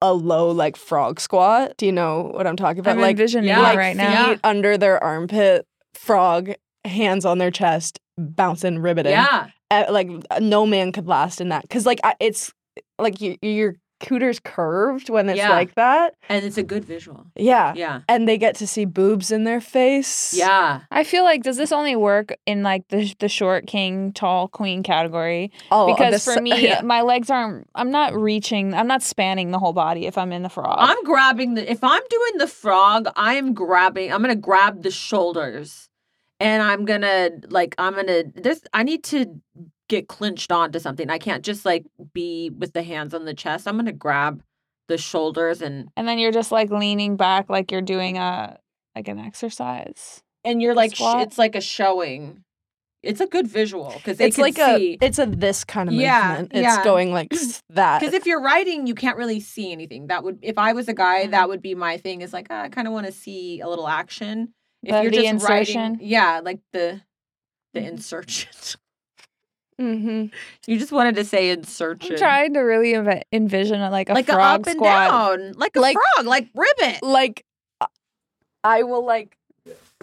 a 0.00 0.12
low 0.12 0.50
like 0.50 0.76
frog 0.76 1.20
squat. 1.20 1.76
Do 1.76 1.86
you 1.86 1.92
know 1.92 2.30
what 2.34 2.46
I'm 2.46 2.56
talking 2.56 2.80
about? 2.80 2.92
I'm 2.92 3.00
like 3.00 3.12
envisioning 3.12 3.48
yeah, 3.48 3.60
like 3.60 3.78
right 3.78 3.96
feet 4.28 4.40
under 4.44 4.76
their 4.76 5.02
armpit, 5.02 5.66
frog, 5.94 6.52
hands 6.84 7.24
on 7.24 7.38
their 7.38 7.50
chest, 7.50 8.00
bouncing, 8.18 8.78
ribbiting. 8.78 9.10
Yeah. 9.10 9.48
Uh, 9.70 9.86
like 9.90 10.08
no 10.40 10.66
man 10.66 10.92
could 10.92 11.08
last 11.08 11.40
in 11.40 11.48
that 11.48 11.62
because 11.62 11.86
like 11.86 11.98
I, 12.04 12.14
it's 12.20 12.52
like 12.98 13.20
you, 13.20 13.36
your 13.42 13.76
cooter's 14.04 14.38
curved 14.38 15.08
when 15.08 15.28
it's 15.28 15.38
Yeah. 15.38 15.50
like 15.50 15.74
that. 15.76 16.14
And 16.28 16.44
it's 16.44 16.58
a 16.58 16.62
good 16.62 16.84
visual. 16.84 17.26
Yeah. 17.36 17.72
Yeah. 17.74 18.02
And 18.08 18.28
they 18.28 18.36
get 18.38 18.54
to 18.56 18.66
see 18.66 18.84
boobs 18.84 19.30
in 19.32 19.44
their 19.44 19.60
face. 19.60 20.34
Yeah. 20.34 20.80
I 20.90 21.04
feel 21.04 21.24
like 21.24 21.42
does 21.42 21.56
this 21.56 21.72
only 21.72 21.96
work 21.96 22.34
in 22.46 22.62
like 22.62 22.86
the 22.88 23.14
the 23.18 23.28
short 23.28 23.66
king, 23.66 24.12
tall 24.12 24.48
queen 24.48 24.82
category? 24.82 25.50
Oh, 25.70 25.86
Because 25.86 26.12
this- 26.12 26.24
for 26.34 26.40
me, 26.40 26.50
yeah. 26.68 26.82
my 26.82 27.00
legs 27.02 27.30
aren't. 27.30 27.68
I'm 27.74 27.90
not 27.90 28.14
reaching. 28.14 28.74
I'm 28.74 28.86
not 28.86 29.02
spanning 29.02 29.50
the 29.50 29.58
whole 29.58 29.72
body 29.72 30.06
if 30.06 30.18
I'm 30.18 30.32
in 30.32 30.42
the 30.42 30.48
frog. 30.50 30.76
I'm 30.78 31.02
grabbing 31.04 31.54
the 31.54 31.70
if 31.70 31.82
I'm 31.82 32.02
doing 32.10 32.38
the 32.38 32.46
frog, 32.46 33.08
I 33.16 33.34
am 33.34 33.54
grabbing 33.54 34.12
I'm 34.12 34.20
gonna 34.20 34.34
grab 34.36 34.82
the 34.82 34.90
shoulders 34.90 35.88
and 36.40 36.62
I'm 36.62 36.84
gonna 36.84 37.30
like 37.48 37.74
I'm 37.78 37.94
gonna 37.94 38.24
this 38.34 38.60
I 38.74 38.82
need 38.82 39.04
to 39.04 39.40
get 39.94 40.08
clinched 40.08 40.50
onto 40.52 40.78
something. 40.78 41.10
I 41.10 41.18
can't 41.18 41.44
just 41.44 41.64
like 41.64 41.84
be 42.12 42.50
with 42.50 42.72
the 42.72 42.82
hands 42.82 43.14
on 43.14 43.24
the 43.24 43.34
chest. 43.34 43.66
I'm 43.68 43.76
gonna 43.76 43.92
grab 43.92 44.42
the 44.88 44.98
shoulders 44.98 45.62
and 45.62 45.88
and 45.96 46.06
then 46.08 46.18
you're 46.18 46.32
just 46.32 46.52
like 46.52 46.70
leaning 46.70 47.16
back, 47.16 47.48
like 47.48 47.70
you're 47.72 47.80
doing 47.82 48.18
a 48.18 48.58
like 48.94 49.08
an 49.08 49.18
exercise. 49.18 50.22
and 50.44 50.60
you're 50.62 50.74
like 50.74 50.92
sh- 50.94 50.98
Squat? 50.98 51.22
it's 51.22 51.38
like 51.38 51.54
a 51.56 51.60
showing. 51.60 52.42
It's 53.02 53.20
a 53.20 53.26
good 53.26 53.46
visual 53.46 53.92
because 53.96 54.16
they 54.18 54.26
it's 54.28 54.36
can 54.36 54.42
like 54.44 54.56
see. 54.56 54.96
a 55.00 55.04
it's 55.04 55.18
a 55.18 55.26
this 55.26 55.62
kind 55.64 55.88
of 55.90 55.94
Yeah, 55.94 56.28
movement. 56.28 56.52
It's 56.54 56.62
yeah. 56.62 56.84
going 56.84 57.12
like 57.12 57.32
s- 57.34 57.62
that. 57.70 58.00
Because 58.00 58.14
if 58.14 58.24
you're 58.26 58.40
writing, 58.40 58.86
you 58.86 58.94
can't 58.94 59.18
really 59.18 59.40
see 59.40 59.72
anything. 59.72 60.06
That 60.06 60.24
would, 60.24 60.38
if 60.42 60.56
I 60.56 60.72
was 60.72 60.88
a 60.88 60.94
guy, 60.94 61.26
that 61.26 61.48
would 61.50 61.60
be 61.60 61.74
my 61.74 61.98
thing. 61.98 62.22
Is 62.22 62.32
like, 62.32 62.46
ah, 62.50 62.62
I 62.62 62.68
kind 62.70 62.86
of 62.86 62.94
want 62.94 63.04
to 63.06 63.12
see 63.12 63.60
a 63.60 63.68
little 63.68 63.88
action. 63.88 64.54
If 64.82 64.92
The- 64.94 65.02
you're 65.02 65.10
the 65.10 65.16
just 65.18 65.28
insertion? 65.28 65.82
writing, 65.92 65.98
yeah, 66.00 66.40
like 66.42 66.60
the, 66.72 67.00
The 67.74 67.80
Mhm. 67.80 67.90
insurgent. 69.78 70.30
Mm-hmm. 70.30 70.70
You 70.70 70.78
just 70.78 70.92
wanted 70.92 71.16
to 71.16 71.24
say 71.24 71.50
insurgent. 71.50 72.12
I'm 72.12 72.18
trying 72.18 72.54
to 72.54 72.60
really 72.60 72.92
env- 72.92 73.22
envision 73.32 73.80
a, 73.80 73.90
like 73.90 74.08
a 74.10 74.14
like 74.14 74.28
a 74.28 74.32
frog 74.32 74.60
up 74.60 74.66
and 74.66 74.80
down, 74.82 75.52
like 75.52 75.76
a 75.76 75.80
Like- 75.80 75.96
frog, 76.16 76.26
like 76.26 76.48
ribbit. 76.54 77.02
Like, 77.02 77.44
uh, 77.80 77.86
I 78.62 78.82
will 78.82 79.04
like. 79.04 79.36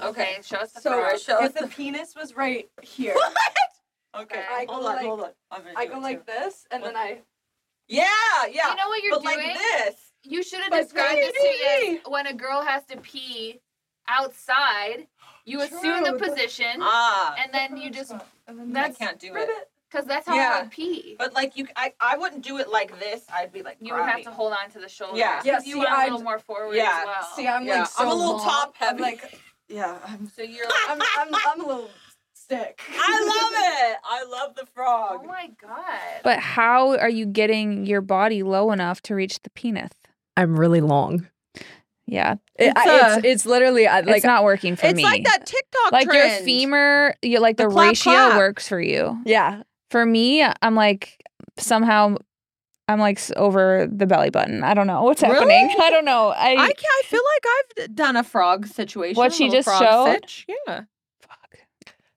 Okay, 0.01 0.37
show 0.43 0.57
us 0.57 0.71
the 0.71 0.81
So 0.81 0.91
frog. 0.91 1.43
if 1.45 1.53
the 1.53 1.67
penis 1.67 2.15
was 2.15 2.35
right 2.35 2.67
here, 2.81 3.15
Okay, 4.17 4.43
I 4.51 4.65
go 4.65 4.73
hold 4.73 4.85
on, 4.87 4.95
like- 4.95 5.05
hold 5.05 5.21
on. 5.21 5.29
I'm 5.51 5.61
gonna 5.63 5.73
I 5.77 5.85
go 5.85 5.99
like 5.99 6.25
too. 6.25 6.31
this, 6.33 6.65
and 6.71 6.83
then 6.83 6.95
I. 6.95 7.19
Yeah, 7.87 8.05
yeah. 8.51 8.69
You 8.71 8.75
know 8.77 8.87
what 8.87 9.03
you're 9.03 9.19
but 9.19 9.23
doing? 9.23 9.47
like 9.47 9.57
this. 9.57 9.95
You 10.23 10.43
should 10.43 10.59
have 10.61 10.71
described 10.71 11.15
maybe- 11.15 11.31
this 11.33 11.81
to 11.81 11.91
me 11.91 11.99
when 12.07 12.27
a 12.27 12.33
girl 12.33 12.61
has 12.63 12.83
to 12.85 12.97
pee 12.97 13.59
outside. 14.07 15.07
You 15.45 15.61
assume 15.61 16.03
the 16.03 16.11
True. 16.17 16.19
position, 16.29 16.77
Ah, 16.81 17.35
and 17.41 17.53
then 17.53 17.75
you 17.77 17.89
just 17.89 18.13
I 18.47 18.53
that's 18.67 18.97
can't 18.97 19.19
do 19.19 19.33
it. 19.35 19.49
because 19.89 20.05
that's 20.05 20.27
how 20.27 20.35
Yeah. 20.35 20.53
I 20.55 20.61
would 20.63 20.71
pee. 20.71 21.15
But 21.17 21.33
like 21.33 21.55
you, 21.57 21.67
I, 21.75 21.93
I 21.99 22.17
wouldn't 22.17 22.43
do 22.43 22.57
it 22.59 22.69
like 22.69 22.99
this. 22.99 23.23
I'd 23.33 23.51
be 23.51 23.61
like, 23.63 23.77
You 23.81 23.93
would 23.93 24.03
have 24.05 24.23
to 24.23 24.31
hold 24.31 24.53
on 24.53 24.69
to 24.71 24.79
the 24.79 24.89
shoulder. 24.89 25.17
Yeah. 25.17 25.37
'cause 25.37 25.45
Yeah, 25.45 25.59
you 25.63 25.73
see, 25.73 25.79
went 25.79 25.89
a 25.89 25.93
I'd- 25.93 26.11
little 26.11 26.23
more 26.23 26.39
forward 26.39 26.75
Yeah, 26.75 26.99
as 27.01 27.05
well. 27.05 27.23
See, 27.35 27.47
I'm 27.47 27.65
Yeah, 27.65 27.79
like 27.81 27.87
so 27.89 28.03
I'm 28.03 28.09
a 28.09 28.13
little 28.13 28.37
long. 28.37 28.43
top 28.45 28.75
I'm 28.81 28.87
heavy. 28.97 29.01
like, 29.01 29.39
yeah, 29.67 29.97
I'm. 30.05 30.27
So 30.27 30.41
you're 30.41 30.65
like, 30.67 30.89
I'm, 30.89 31.01
I'm, 31.17 31.35
I'm 31.47 31.61
a 31.61 31.67
little 31.67 31.89
stick. 32.33 32.81
I 32.89 33.19
love 33.21 33.91
it. 33.91 33.97
I 34.03 34.23
love 34.25 34.55
the 34.55 34.65
frog. 34.65 35.21
oh 35.23 35.27
my 35.27 35.49
god. 35.61 36.21
But 36.23 36.39
how 36.39 36.97
are 36.97 37.09
you 37.09 37.25
getting 37.25 37.85
your 37.85 38.01
body 38.01 38.43
low 38.43 38.71
enough 38.71 39.01
to 39.03 39.15
reach 39.15 39.41
the 39.43 39.49
penis? 39.51 39.91
I'm 40.35 40.59
really 40.59 40.81
long. 40.81 41.27
Yeah, 42.11 42.35
It's, 42.57 42.73
I- 42.77 42.89
uh, 42.99 43.15
it's, 43.19 43.25
it's 43.25 43.45
literally 43.45 43.87
I- 43.87 43.99
it's 43.99 44.07
like 44.09 44.23
not 44.25 44.43
working 44.43 44.75
for 44.75 44.85
it's 44.85 44.95
me. 44.97 45.01
It's 45.03 45.09
like 45.09 45.23
that 45.23 45.45
TikTok 45.45 45.91
Like 45.93 46.11
your 46.11 46.27
femur, 46.43 47.15
you 47.21 47.39
like 47.39 47.55
The 47.55 47.63
the, 47.63 47.69
clap, 47.69 47.87
ratio 47.87 48.11
clap. 48.13 48.37
works 48.37 48.67
for 48.67 48.81
you. 48.81 49.17
yeah. 49.25 49.63
For 49.91 50.05
me, 50.05 50.45
I'm 50.61 50.75
like 50.75 51.23
somehow 51.57 52.15
I'm 52.89 52.99
like 52.99 53.21
over 53.37 53.87
the 53.89 54.05
belly 54.05 54.29
button. 54.29 54.61
I 54.61 54.73
don't 54.73 54.87
know 54.87 55.03
what's 55.03 55.21
Really? 55.23 55.35
happening. 55.35 55.73
I 55.81 55.89
don't 55.89 56.03
know. 56.03 56.29
I, 56.35 56.51
I 56.51 56.55
can 56.73 56.85
I 56.85 57.01
feel 57.05 57.21
like 57.35 57.85
I've 57.87 57.95
done 57.95 58.17
a 58.17 58.23
frog 58.25 58.67
situation. 58.67 59.15
What 59.15 59.31
she 59.33 59.49
just 59.49 59.69
showed? 59.69 60.11
sitch. 60.21 60.45
Yeah. 60.67 60.81
fuck. 61.21 61.59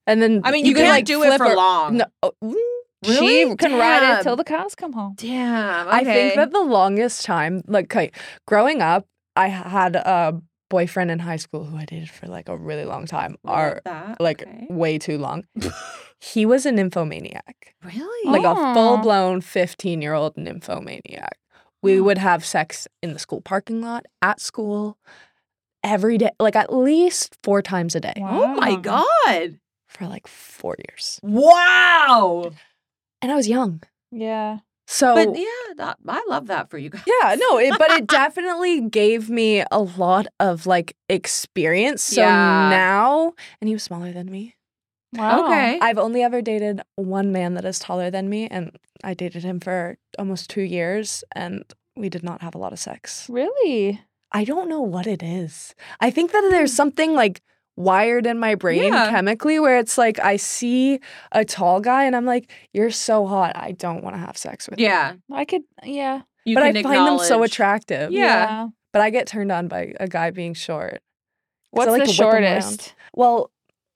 And 0.07 0.21
then 0.21 0.41
I 0.43 0.51
mean, 0.51 0.65
you, 0.65 0.73
can, 0.73 0.83
can't 0.83 0.93
like 0.93 1.05
do 1.05 1.23
it 1.23 1.37
for 1.37 1.45
her- 1.49 1.55
long. 1.55 1.97
No, 1.97 2.05
oh, 2.21 2.33
mm. 2.43 2.53
Really? 3.07 3.49
She 3.51 3.55
can 3.57 3.73
ride 3.73 3.99
Damn. 4.01 4.19
it 4.19 4.23
till 4.23 4.35
the 4.35 4.43
cows 4.43 4.73
come 4.75 4.91
home. 4.93 5.13
Damn. 5.17 5.87
Okay. 5.87 5.97
I 5.97 6.03
think 6.03 6.35
that 6.35 6.51
the 6.51 6.61
longest 6.63 7.23
time, 7.23 7.61
like 7.67 7.93
growing 8.47 8.81
up, 8.81 9.05
I 9.35 9.47
had 9.47 9.95
a 9.95 10.41
boyfriend 10.69 11.11
in 11.11 11.19
high 11.19 11.35
school 11.37 11.65
who 11.65 11.77
I 11.77 11.85
dated 11.85 12.09
for 12.09 12.27
like 12.27 12.49
a 12.49 12.57
really 12.57 12.85
long 12.85 13.05
time, 13.05 13.35
I 13.45 13.49
love 13.51 13.59
or 13.73 13.81
that. 13.85 14.21
like 14.21 14.41
Okay. 14.43 14.67
way 14.69 14.97
too 14.97 15.17
long. 15.17 15.45
he 16.19 16.45
was 16.45 16.65
a 16.65 16.71
nymphomaniac, 16.71 17.75
really 17.83 18.31
like 18.31 18.43
a 18.45 18.55
full 18.73 18.97
blown 18.97 19.41
15 19.41 20.01
year 20.01 20.13
old 20.13 20.35
nymphomaniac. 20.37 21.37
We 21.81 21.99
Oh. 21.99 22.03
would 22.03 22.17
have 22.17 22.43
sex 22.43 22.87
in 23.03 23.13
the 23.13 23.19
school 23.19 23.41
parking 23.41 23.81
lot, 23.81 24.05
at 24.21 24.39
school, 24.39 24.97
every 25.83 26.17
day, 26.17 26.31
like 26.39 26.55
at 26.55 26.73
least 26.73 27.37
four 27.43 27.61
times 27.61 27.93
a 27.95 27.99
day 27.99 28.13
Oh 28.17 28.47
my 28.55 28.75
god! 28.77 29.59
for 29.87 30.07
like 30.07 30.25
four 30.27 30.75
years. 30.89 31.19
Wow. 31.21 32.51
And 33.21 33.31
I 33.31 33.35
was 33.35 33.47
young. 33.47 33.83
Yeah. 34.11 34.59
So 34.87 35.15
But 35.15 35.37
yeah, 35.37 35.73
that, 35.77 35.97
I 36.07 36.23
love 36.27 36.47
that 36.47 36.69
for 36.69 36.77
you 36.77 36.89
guys. 36.89 37.01
Yeah, 37.07 37.35
no, 37.35 37.57
it, 37.57 37.73
but 37.77 37.91
it 37.91 38.07
definitely 38.21 38.81
gave 38.81 39.29
me 39.29 39.63
a 39.71 39.81
lot 39.81 40.27
of 40.39 40.65
like 40.67 40.95
experience. 41.09 42.03
So 42.03 42.21
Yeah. 42.21 42.69
now, 42.69 43.33
and 43.59 43.67
he 43.67 43.73
was 43.73 43.83
smaller 43.83 44.11
than 44.11 44.29
me. 44.29 44.55
Wow. 45.13 45.45
Okay. 45.45 45.79
I've 45.81 45.97
only 45.97 46.21
ever 46.21 46.41
dated 46.41 46.81
one 46.95 47.31
man 47.31 47.53
that 47.55 47.65
is 47.65 47.79
taller 47.79 48.11
than 48.11 48.29
me, 48.29 48.47
and 48.47 48.77
I 49.03 49.13
dated 49.13 49.43
him 49.43 49.59
for 49.59 49.97
almost 50.19 50.49
two 50.49 50.61
years, 50.61 51.23
and 51.33 51.63
we 51.95 52.09
did 52.09 52.23
not 52.23 52.41
have 52.41 52.55
a 52.55 52.57
lot 52.57 52.73
of 52.73 52.79
sex. 52.79 53.27
Really? 53.29 54.01
I 54.31 54.43
don't 54.43 54.67
know 54.67 54.81
what 54.81 55.07
it 55.07 55.23
is. 55.23 55.73
I 56.01 56.11
think 56.11 56.31
that 56.31 56.47
there's 56.51 56.71
hmm. 56.71 56.75
something 56.75 57.13
like 57.13 57.41
wired 57.77 58.25
in 58.25 58.39
my 58.39 58.55
brain 58.55 58.91
Yeah. 58.93 59.09
chemically 59.09 59.59
where 59.59 59.77
it's 59.79 59.97
like 59.97 60.19
I 60.19 60.37
see 60.37 60.99
a 61.31 61.43
tall 61.43 61.79
guy 61.81 62.05
and 62.05 62.15
I'm 62.15 62.25
like, 62.25 62.49
you're 62.73 62.91
so 62.91 63.25
hot. 63.27 63.53
I 63.55 63.71
don't 63.71 64.03
want 64.03 64.15
to 64.15 64.19
have 64.19 64.37
sex 64.37 64.69
with 64.69 64.79
you. 64.79 64.85
Yeah. 64.87 65.13
I 65.31 65.45
could. 65.45 65.63
Yeah. 65.83 66.21
You 66.45 66.55
but 66.55 66.63
I 66.63 66.73
find 66.83 67.07
them 67.07 67.19
so 67.19 67.43
attractive. 67.43 68.11
Yeah. 68.11 68.67
But 68.93 69.01
I 69.01 69.09
get 69.09 69.27
turned 69.27 69.51
on 69.51 69.67
by 69.67 69.93
a 69.99 70.07
guy 70.07 70.31
being 70.31 70.53
short. 70.53 71.01
What's 71.71 71.89
like 71.91 72.05
the 72.05 72.13
to 72.13 72.23
whip 72.25 72.33
'em 72.35 72.43
around. 72.43 72.61
shortest? 72.61 72.95
Well, 73.13 73.51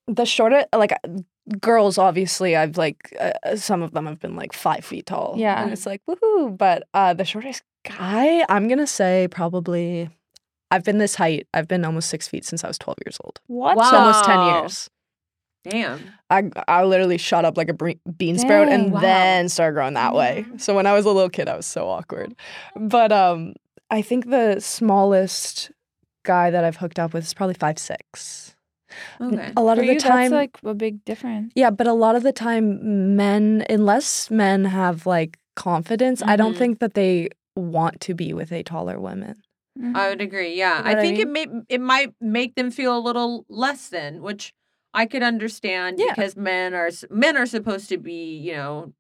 the 0.07 0.25
shortest, 0.25 0.67
like 0.75 0.91
uh, 0.91 1.21
girls, 1.61 1.97
obviously, 1.97 2.55
I've 2.57 2.77
like 2.77 3.15
uh, 3.19 3.55
some 3.55 3.81
of 3.81 3.91
them 3.93 4.05
have 4.07 4.19
been 4.19 4.35
like 4.35 4.51
five 4.51 4.83
feet 4.83 5.05
tall. 5.05 5.35
Yeah. 5.37 5.61
and 5.63 5.71
it's 5.71 5.85
like 5.85 6.01
woohoo. 6.09 6.57
But 6.57 6.83
uh, 6.93 7.13
the 7.13 7.23
shortest 7.23 7.63
guy, 7.85 8.43
I'm 8.49 8.67
gonna 8.67 8.87
say 8.87 9.29
probably. 9.31 10.09
I've 10.71 10.83
been 10.83 10.97
this 10.99 11.15
height. 11.15 11.47
I've 11.53 11.67
been 11.67 11.83
almost 11.85 12.09
six 12.09 12.27
feet 12.27 12.45
since 12.45 12.63
I 12.63 12.67
was 12.67 12.77
12 12.77 12.97
years 13.05 13.17
old. 13.23 13.39
What? 13.47 13.77
Wow. 13.77 13.83
So 13.91 13.97
almost 13.97 14.23
10 14.25 14.41
years. 14.43 14.89
Damn. 15.65 15.99
I 16.29 16.49
I 16.67 16.83
literally 16.85 17.17
shot 17.17 17.43
up 17.43 17.57
like 17.57 17.69
a 17.69 17.73
bre- 17.73 17.99
bean 18.17 18.37
sprout 18.37 18.67
Dang. 18.67 18.85
and 18.85 18.93
Wow. 18.93 19.01
then 19.01 19.49
started 19.49 19.73
growing 19.73 19.95
that 19.95 20.13
way. 20.15 20.45
So 20.57 20.73
when 20.75 20.85
I 20.87 20.93
was 20.93 21.05
a 21.05 21.09
little 21.11 21.29
kid, 21.29 21.49
I 21.49 21.55
was 21.57 21.65
so 21.65 21.89
awkward. 21.89 22.33
But 22.75 23.11
um, 23.11 23.55
I 23.89 24.01
think 24.01 24.29
the 24.29 24.59
smallest 24.59 25.71
guy 26.23 26.49
that 26.51 26.63
I've 26.63 26.77
hooked 26.77 26.99
up 26.99 27.13
with 27.13 27.23
is 27.25 27.33
probably 27.33 27.55
five 27.55 27.77
six. 27.77 28.55
Okay. 29.21 29.51
A 29.55 29.61
lot 29.61 29.75
For 29.77 29.81
of 29.81 29.87
the 29.87 29.93
you, 29.93 29.99
time, 29.99 30.31
that's 30.31 30.33
like 30.33 30.57
a 30.63 30.73
big 30.73 31.03
difference. 31.05 31.51
yeah, 31.55 31.69
but 31.69 31.87
a 31.87 31.93
lot 31.93 32.15
of 32.15 32.23
the 32.23 32.31
time, 32.31 33.15
men, 33.15 33.63
unless 33.69 34.31
men 34.31 34.65
have 34.65 35.05
like 35.05 35.37
confidence, 35.55 36.23
I 36.25 36.35
don't 36.35 36.53
Mhm. 36.55 36.57
think 36.57 36.79
that 36.79 36.93
they 36.95 37.29
want 37.55 37.99
to 38.01 38.13
be 38.15 38.33
with 38.33 38.51
a 38.51 38.63
taller 38.63 38.99
woman. 38.99 39.35
Mhm. 39.79 39.95
I 39.95 40.09
would 40.09 40.21
agree. 40.21 40.55
Yeah, 40.55 40.77
You 40.79 40.83
know 40.83 40.89
I 40.89 40.93
what 40.93 40.99
I 40.99 41.01
think 41.01 41.19
it 41.19 41.27
may 41.29 41.47
it 41.69 41.81
might 41.81 42.13
make 42.21 42.55
them 42.55 42.71
feel 42.71 42.97
a 42.97 42.99
little 42.99 43.45
less 43.49 43.89
than, 43.89 44.21
which 44.21 44.53
I 44.93 45.05
could 45.05 45.23
understand 45.23 45.99
Yeah. 45.99 46.07
because 46.09 46.35
men 46.35 46.73
are 46.73 46.89
men 47.09 47.37
are 47.37 47.45
supposed 47.45 47.89
to 47.89 47.97
be, 47.97 48.37
you 48.37 48.53
know, 48.53 48.93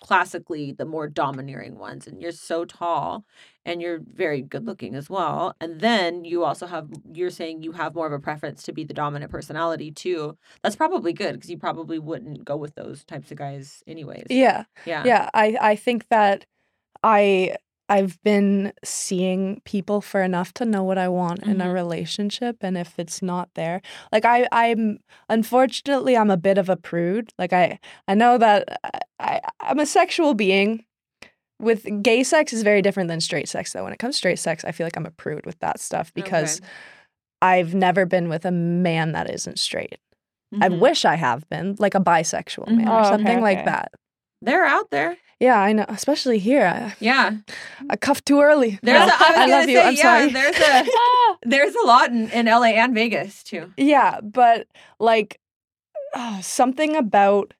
classically 0.00 0.70
the 0.70 0.84
more 0.84 1.08
domineering 1.08 1.76
ones, 1.76 2.06
and 2.06 2.22
you're 2.22 2.30
so 2.30 2.64
tall, 2.64 3.24
and 3.64 3.82
you're 3.82 3.98
very 4.12 4.40
good 4.42 4.64
looking 4.64 4.94
as 4.94 5.10
well, 5.10 5.56
and 5.60 5.80
then 5.80 6.24
you 6.24 6.44
also 6.44 6.66
have 6.66 6.88
you're 7.12 7.30
saying 7.30 7.62
you 7.62 7.72
have 7.72 7.94
more 7.96 8.06
of 8.06 8.12
a 8.12 8.18
preference 8.20 8.62
to 8.62 8.72
be 8.72 8.84
the 8.84 8.94
dominant 8.94 9.30
personality 9.32 9.90
too. 9.90 10.38
That's 10.62 10.76
probably 10.76 11.12
good 11.12 11.32
because 11.34 11.50
you 11.50 11.58
probably 11.58 11.98
wouldn't 11.98 12.44
go 12.44 12.56
with 12.56 12.76
those 12.76 13.04
types 13.04 13.32
of 13.32 13.38
guys 13.38 13.82
anyways. 13.88 14.26
Yeah. 14.30 14.64
yeah, 14.86 15.02
yeah 15.04 15.30
i 15.34 15.56
i 15.60 15.74
think 15.76 16.06
that 16.08 16.46
i 17.02 17.56
i've 17.88 18.22
been 18.22 18.72
seeing 18.84 19.60
people 19.64 20.00
for 20.00 20.22
enough 20.22 20.52
to 20.54 20.64
know 20.64 20.82
what 20.82 20.98
i 20.98 21.08
want 21.08 21.42
in 21.44 21.60
a 21.60 21.66
Mhm. 21.66 21.72
relationship 21.74 22.56
and 22.60 22.76
if 22.76 22.98
it's 22.98 23.22
not 23.22 23.48
there 23.54 23.80
like 24.12 24.24
i 24.24 24.46
i'm 24.52 24.98
unfortunately 25.28 26.16
i'm 26.16 26.30
a 26.30 26.36
bit 26.36 26.58
of 26.58 26.68
a 26.68 26.76
prude 26.76 27.32
like 27.38 27.52
i 27.52 27.78
i 28.06 28.14
know 28.14 28.38
that 28.38 28.64
i 29.18 29.40
i'm 29.60 29.78
a 29.78 29.86
sexual 29.86 30.34
being 30.34 30.84
with 31.60 31.86
gay 32.02 32.22
sex 32.22 32.52
is 32.52 32.62
very 32.62 32.82
different 32.82 33.08
than 33.08 33.20
straight 33.20 33.48
sex 33.48 33.72
though 33.72 33.84
when 33.84 33.92
it 33.92 33.98
comes 33.98 34.14
to 34.16 34.18
straight 34.18 34.38
sex 34.38 34.64
i 34.64 34.72
feel 34.72 34.86
like 34.86 34.96
i'm 34.96 35.06
a 35.06 35.10
prude 35.10 35.44
with 35.46 35.58
that 35.60 35.80
stuff 35.80 36.12
because 36.14 36.60
i've 37.42 37.74
never 37.74 38.04
been 38.06 38.28
with 38.28 38.44
a 38.44 38.50
man 38.52 39.12
that 39.12 39.30
isn't 39.30 39.58
straight 39.58 39.98
i 40.60 40.68
Mhm. 40.68 40.78
wish 40.78 41.04
i 41.04 41.14
have 41.16 41.48
been 41.48 41.74
like 41.78 41.94
a 41.94 42.00
bisexual 42.00 42.68
man 42.68 42.86
Mhm. 42.86 42.90
or 42.90 42.94
Oh, 42.94 42.98
okay, 42.98 43.08
something 43.10 43.40
like 43.40 43.64
that 43.64 43.92
they're 44.40 44.64
out 44.64 44.90
there. 44.90 45.16
Yeah, 45.40 45.60
I 45.60 45.72
know, 45.72 45.84
especially 45.88 46.38
here. 46.38 46.66
I, 46.66 46.94
Yeah, 47.00 47.36
I 47.88 47.96
cuffed 47.96 48.26
too 48.26 48.40
early. 48.40 48.78
there's. 48.82 49.06
No, 49.06 49.06
a, 49.06 49.08
I, 49.08 49.08
was 49.08 49.20
I 49.20 49.34
gonna 49.34 49.52
love 49.52 49.68
you. 49.68 49.80
I'm 49.80 49.94
yeah, 49.94 50.02
sorry. 50.02 50.32
There's 50.32 50.58
a. 50.58 50.86
There's 51.44 51.74
a 51.74 51.86
lot 51.86 52.10
in, 52.10 52.28
in 52.30 52.46
LA 52.46 52.74
and 52.74 52.94
Vegas 52.94 53.44
too. 53.44 53.72
Yeah, 53.76 54.20
but 54.20 54.66
like 54.98 55.38
uh, 56.14 56.40
something 56.40 56.96
about 56.96 57.54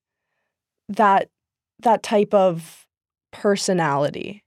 that 0.88 1.30
that 1.80 2.02
type 2.02 2.34
of 2.34 2.86
personality, 3.32 4.42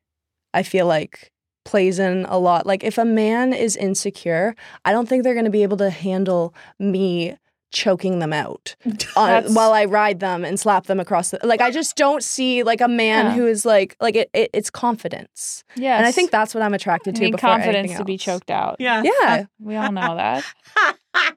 I 0.54 0.64
feel 0.64 0.86
like 0.86 1.32
plays 1.64 1.98
in 1.98 2.26
a 2.26 2.38
lot. 2.38 2.66
Like 2.66 2.84
if 2.84 2.98
a 2.98 3.06
man 3.06 3.54
is 3.54 3.78
insecure, 3.78 4.56
I 4.84 4.92
don't 4.92 5.08
think 5.08 5.24
they're 5.24 5.34
going 5.34 5.46
to 5.46 5.52
be 5.52 5.64
able 5.64 5.78
to 5.78 5.90
handle 5.90 6.54
me 6.80 7.38
choking 7.72 8.20
them 8.20 8.34
out 8.34 8.76
uh, 8.86 8.92
That's- 9.28 9.54
while 9.56 9.74
I 9.74 9.86
ride 9.86 10.20
them 10.20 10.44
and 10.46 10.60
slap 10.60 10.86
them 10.88 11.00
across 11.00 11.32
the 11.32 11.40
like 11.44 11.62
I 11.62 11.72
just 11.72 11.96
don't 11.96 12.24
see 12.24 12.64
like 12.64 12.82
a 12.82 12.88
man 12.88 13.26
Yeah. 13.28 13.34
who 13.34 13.48
is 13.48 13.66
like 13.66 13.96
like 14.02 14.16
it, 14.16 14.30
it 14.34 14.50
it's 14.54 14.70
confidence. 14.70 15.64
yes. 15.76 15.98
And 15.98 16.06
I 16.06 16.12
think 16.12 16.32
that's 16.32 16.54
what 16.54 16.62
I'm 16.64 16.74
attracted 16.74 17.16
I 17.16 17.20
to 17.20 17.26
need 17.26 17.32
before 17.32 17.50
confidence 17.52 17.96
to 17.98 18.04
be 18.04 18.18
choked 18.18 18.52
out. 18.52 18.76
Yeah. 18.80 19.04
Yeah, 19.04 19.46
We 19.60 19.76
all 19.76 19.92
know 19.92 20.16
that. 20.16 20.46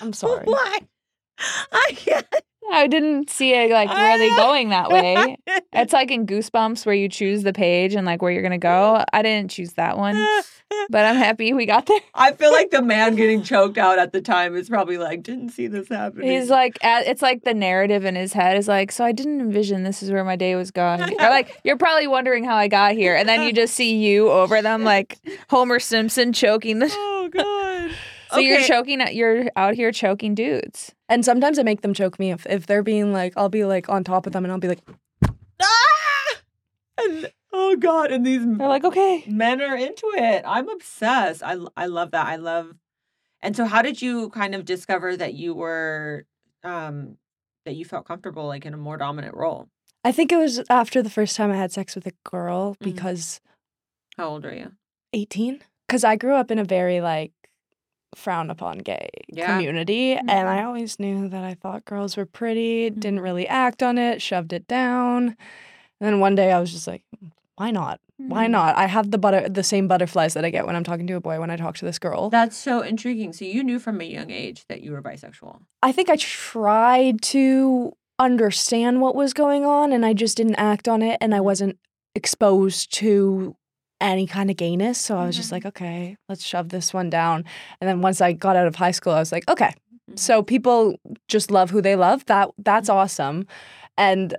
I'm 0.00 0.12
sorry. 0.12 0.44
Why? 0.44 0.78
I 1.72 1.92
can't. 1.94 2.26
I 2.72 2.86
didn't 2.86 3.30
see 3.30 3.52
it 3.52 3.70
like 3.70 3.90
really 3.90 4.28
going 4.36 4.68
that 4.68 4.90
way. 4.90 5.36
It's 5.72 5.92
like 5.92 6.10
in 6.10 6.26
Goosebumps 6.26 6.86
where 6.86 6.94
you 6.94 7.08
choose 7.08 7.42
the 7.42 7.52
page 7.52 7.94
and 7.94 8.06
like 8.06 8.22
where 8.22 8.30
you're 8.30 8.42
gonna 8.42 8.58
go. 8.58 9.04
I 9.12 9.22
didn't 9.22 9.50
choose 9.50 9.72
that 9.74 9.98
one, 9.98 10.14
but 10.88 11.04
I'm 11.04 11.16
happy 11.16 11.52
we 11.52 11.66
got 11.66 11.86
there. 11.86 12.00
I 12.14 12.32
feel 12.32 12.52
like 12.52 12.70
the 12.70 12.82
man 12.82 13.16
getting 13.16 13.42
choked 13.42 13.76
out 13.78 13.98
at 13.98 14.12
the 14.12 14.20
time 14.20 14.54
is 14.56 14.68
probably 14.68 14.98
like, 14.98 15.22
didn't 15.22 15.48
see 15.50 15.66
this 15.66 15.88
happening. 15.88 16.30
He's 16.30 16.48
like, 16.50 16.78
it's 16.82 17.22
like 17.22 17.44
the 17.44 17.54
narrative 17.54 18.04
in 18.04 18.14
his 18.14 18.32
head 18.32 18.56
is 18.56 18.68
like, 18.68 18.92
so 18.92 19.04
I 19.04 19.12
didn't 19.12 19.40
envision 19.40 19.82
this 19.82 20.02
is 20.02 20.10
where 20.12 20.24
my 20.24 20.36
day 20.36 20.54
was 20.54 20.70
going. 20.70 21.02
Or 21.02 21.06
like, 21.18 21.60
you're 21.64 21.78
probably 21.78 22.06
wondering 22.06 22.44
how 22.44 22.56
I 22.56 22.68
got 22.68 22.92
here, 22.92 23.16
and 23.16 23.28
then 23.28 23.42
you 23.42 23.52
just 23.52 23.74
see 23.74 23.96
you 23.96 24.30
over 24.30 24.62
them, 24.62 24.84
like 24.84 25.18
Homer 25.48 25.80
Simpson 25.80 26.32
choking 26.32 26.78
the. 26.78 26.88
oh 26.92 27.28
god. 27.32 27.59
So 28.32 28.38
you're 28.38 28.58
Okay. 28.58 28.66
choking, 28.66 29.00
you're 29.12 29.50
out 29.56 29.74
here 29.74 29.92
choking 29.92 30.34
dudes. 30.34 30.94
And 31.08 31.24
sometimes 31.24 31.58
I 31.58 31.62
make 31.62 31.82
them 31.82 31.94
choke 31.94 32.18
me 32.18 32.30
if, 32.30 32.46
if 32.46 32.66
they're 32.66 32.82
being 32.82 33.12
like, 33.12 33.32
I'll 33.36 33.48
be 33.48 33.64
like 33.64 33.88
on 33.88 34.04
top 34.04 34.26
of 34.26 34.32
them 34.32 34.44
and 34.44 34.52
I'll 34.52 34.58
be 34.58 34.68
like, 34.68 34.80
Ah! 35.60 36.36
And 36.98 37.32
oh 37.52 37.76
god, 37.76 38.12
and 38.12 38.24
these 38.26 38.42
They're 38.44 38.68
like, 38.68 38.84
okay. 38.84 39.24
men 39.26 39.60
are 39.60 39.76
into 39.76 40.10
it. 40.16 40.44
I'm 40.46 40.68
obsessed. 40.68 41.42
I 41.42 41.56
I 41.76 41.86
love 41.86 42.10
that. 42.12 42.26
I 42.26 42.36
love. 42.36 42.72
And 43.42 43.56
so, 43.56 43.64
how 43.64 43.80
did 43.82 44.02
you 44.02 44.28
kind 44.30 44.54
of 44.54 44.64
discover 44.66 45.16
that 45.16 45.32
you 45.34 45.54
were, 45.54 46.26
um, 46.62 47.16
that 47.64 47.74
you 47.74 47.84
felt 47.86 48.06
comfortable 48.06 48.46
like 48.46 48.66
in 48.66 48.74
a 48.74 48.76
more 48.76 48.98
dominant 48.98 49.34
role? 49.34 49.68
I 50.04 50.12
think 50.12 50.30
it 50.30 50.36
was 50.36 50.62
after 50.70 51.02
the 51.02 51.10
first 51.10 51.36
time 51.36 51.50
I 51.50 51.56
had 51.56 51.72
sex 51.72 51.94
with 51.94 52.06
a 52.06 52.12
girl 52.24 52.74
Mhm. 52.74 52.84
because 52.84 53.40
How 54.16 54.28
old 54.28 54.44
are 54.44 54.54
you? 54.54 54.72
18 55.12 55.60
because 55.88 56.04
i 56.04 56.14
grew 56.14 56.34
up 56.34 56.50
in 56.52 56.58
a 56.60 56.64
very 56.64 57.00
like 57.00 57.32
frowned 58.14 58.50
upon 58.50 58.78
gay 58.78 59.08
Yeah. 59.28 59.54
community 59.56 60.14
and 60.14 60.30
i 60.48 60.62
always 60.64 60.98
knew 60.98 61.28
that 61.28 61.44
i 61.44 61.54
thought 61.54 61.84
girls 61.84 62.16
were 62.16 62.26
pretty 62.26 62.90
didn't 62.90 63.20
Mhm. 63.20 63.22
really 63.22 63.46
act 63.48 63.82
on 63.82 63.98
it 63.98 64.20
shoved 64.20 64.52
it 64.52 64.66
down 64.66 65.28
and 65.28 65.36
then 66.00 66.18
one 66.20 66.34
day 66.34 66.50
i 66.52 66.58
was 66.58 66.72
just 66.72 66.86
like 66.88 67.02
why 67.56 67.70
not 67.70 68.00
why 68.16 68.46
Mhm. 68.46 68.50
not 68.50 68.76
i 68.76 68.86
have 68.86 69.10
the 69.12 69.18
butter 69.18 69.48
the 69.48 69.62
same 69.62 69.86
butterflies 69.86 70.34
that 70.34 70.44
i 70.44 70.50
get 70.50 70.66
when 70.66 70.74
i'm 70.76 70.82
talking 70.84 71.06
to 71.06 71.14
a 71.14 71.20
boy 71.20 71.38
when 71.38 71.50
i 71.50 71.56
talk 71.56 71.76
to 71.76 71.84
this 71.84 71.98
girl 72.00 72.30
That's 72.30 72.56
so 72.56 72.80
intriguing. 72.80 73.32
So 73.32 73.44
you 73.44 73.62
knew 73.62 73.78
from 73.78 74.00
a 74.00 74.04
young 74.04 74.30
age 74.30 74.64
that 74.68 74.82
you 74.82 74.90
were 74.92 75.02
bisexual. 75.02 75.60
i 75.82 75.92
think 75.92 76.10
i 76.10 76.16
tried 76.16 77.22
to 77.22 77.92
understand 78.18 79.00
what 79.00 79.14
was 79.14 79.32
going 79.32 79.64
on 79.64 79.92
and 79.92 80.04
i 80.04 80.12
just 80.12 80.36
didn't 80.36 80.56
act 80.56 80.88
on 80.88 81.00
it 81.00 81.16
and 81.20 81.34
i 81.34 81.40
wasn't 81.40 81.78
exposed 82.14 82.92
to 82.94 83.56
any 84.00 84.26
kind 84.26 84.50
of 84.50 84.56
gayness 84.56 84.98
so 84.98 85.18
i 85.18 85.26
was 85.26 85.36
just 85.36 85.50
Mhm. 85.50 85.52
like 85.52 85.66
okay 85.66 86.16
let's 86.28 86.44
shove 86.44 86.70
this 86.70 86.92
one 86.94 87.10
down 87.10 87.44
and 87.80 87.88
then 87.88 88.00
once 88.00 88.20
i 88.20 88.32
got 88.32 88.56
out 88.56 88.66
of 88.66 88.76
high 88.76 88.90
school 88.92 89.12
i 89.12 89.18
was 89.18 89.32
like 89.32 89.48
okay 89.48 89.72
Mhm. 90.10 90.18
so 90.18 90.42
people 90.42 90.96
just 91.28 91.50
love 91.50 91.70
who 91.70 91.82
they 91.82 91.96
love 91.96 92.24
that 92.26 92.48
that's 92.58 92.88
Mhm. 92.88 92.94
awesome 92.94 93.46
and 93.98 94.36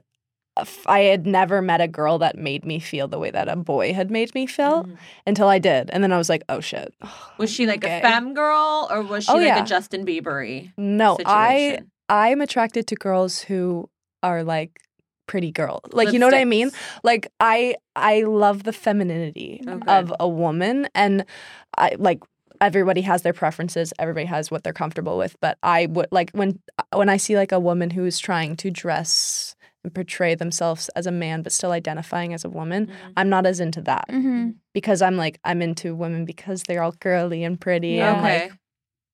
i 0.85 0.99
had 0.99 1.25
never 1.25 1.61
met 1.61 1.79
a 1.79 1.87
girl 1.87 2.17
that 2.19 2.37
made 2.37 2.65
me 2.65 2.77
feel 2.79 3.07
the 3.07 3.17
way 3.17 3.31
that 3.31 3.47
a 3.47 3.55
boy 3.55 3.93
had 3.93 4.11
made 4.11 4.33
me 4.35 4.45
feel 4.45 4.83
Mhm. 4.83 4.97
until 5.25 5.47
i 5.47 5.57
did 5.59 5.89
and 5.91 6.03
then 6.03 6.11
i 6.11 6.17
was 6.17 6.27
like 6.29 6.43
oh 6.49 6.59
shit 6.59 6.93
Was 7.37 7.51
she 7.51 7.65
like 7.65 7.83
Okay. 7.85 7.99
a 7.99 8.01
femme 8.01 8.33
girl 8.33 8.87
or 8.91 9.01
was 9.01 9.23
she 9.25 9.31
Oh, 9.31 9.35
like 9.37 9.45
yeah. 9.47 9.63
a 9.63 9.65
Justin 9.65 10.05
Bieber 10.05 10.71
no 10.77 11.17
i 11.25 11.79
i'm 12.09 12.41
attracted 12.41 12.85
to 12.87 12.95
girls 12.95 13.41
who 13.41 13.89
are 14.23 14.43
like 14.43 14.79
pretty 15.31 15.51
girl 15.61 15.79
like 15.99 16.11
you 16.13 16.19
know 16.19 16.27
what 16.31 16.35
i 16.35 16.43
mean 16.57 16.69
like 17.03 17.23
i 17.39 17.73
i 17.95 18.13
love 18.23 18.57
the 18.69 18.73
femininity 18.85 19.51
Okay. 19.75 19.91
of 19.99 20.13
a 20.19 20.27
woman 20.27 20.87
and 20.93 21.25
i 21.77 21.87
like 21.97 22.19
everybody 22.59 23.01
has 23.11 23.21
their 23.25 23.33
preferences 23.43 23.93
everybody 23.97 24.25
has 24.35 24.51
what 24.51 24.63
they're 24.63 24.79
comfortable 24.83 25.17
with 25.17 25.33
but 25.45 25.57
i 25.63 25.79
would 25.95 26.09
like 26.11 26.29
when 26.39 26.59
when 26.93 27.09
i 27.09 27.17
see 27.17 27.35
like 27.37 27.51
a 27.53 27.59
woman 27.69 27.89
who's 27.91 28.19
trying 28.19 28.55
to 28.57 28.69
dress 28.69 29.55
and 29.83 29.95
portray 29.95 30.35
themselves 30.35 30.89
as 30.99 31.05
a 31.07 31.11
man 31.11 31.41
but 31.43 31.51
still 31.51 31.71
identifying 31.71 32.33
as 32.37 32.43
a 32.45 32.49
woman 32.49 32.87
Mhm. 32.87 33.13
i'm 33.17 33.29
not 33.35 33.45
as 33.51 33.59
into 33.59 33.81
that 33.91 34.05
Mm-hmm. 34.09 34.49
because 34.73 35.01
i'm 35.01 35.17
like 35.25 35.39
i'm 35.49 35.61
into 35.61 35.95
women 35.95 36.25
because 36.25 36.63
they're 36.67 36.83
all 36.83 36.95
girly 36.99 37.43
and 37.47 37.59
pretty 37.59 37.93
Yeah. 37.95 38.09
and 38.11 38.19
Okay. 38.25 38.39
like 38.49 38.53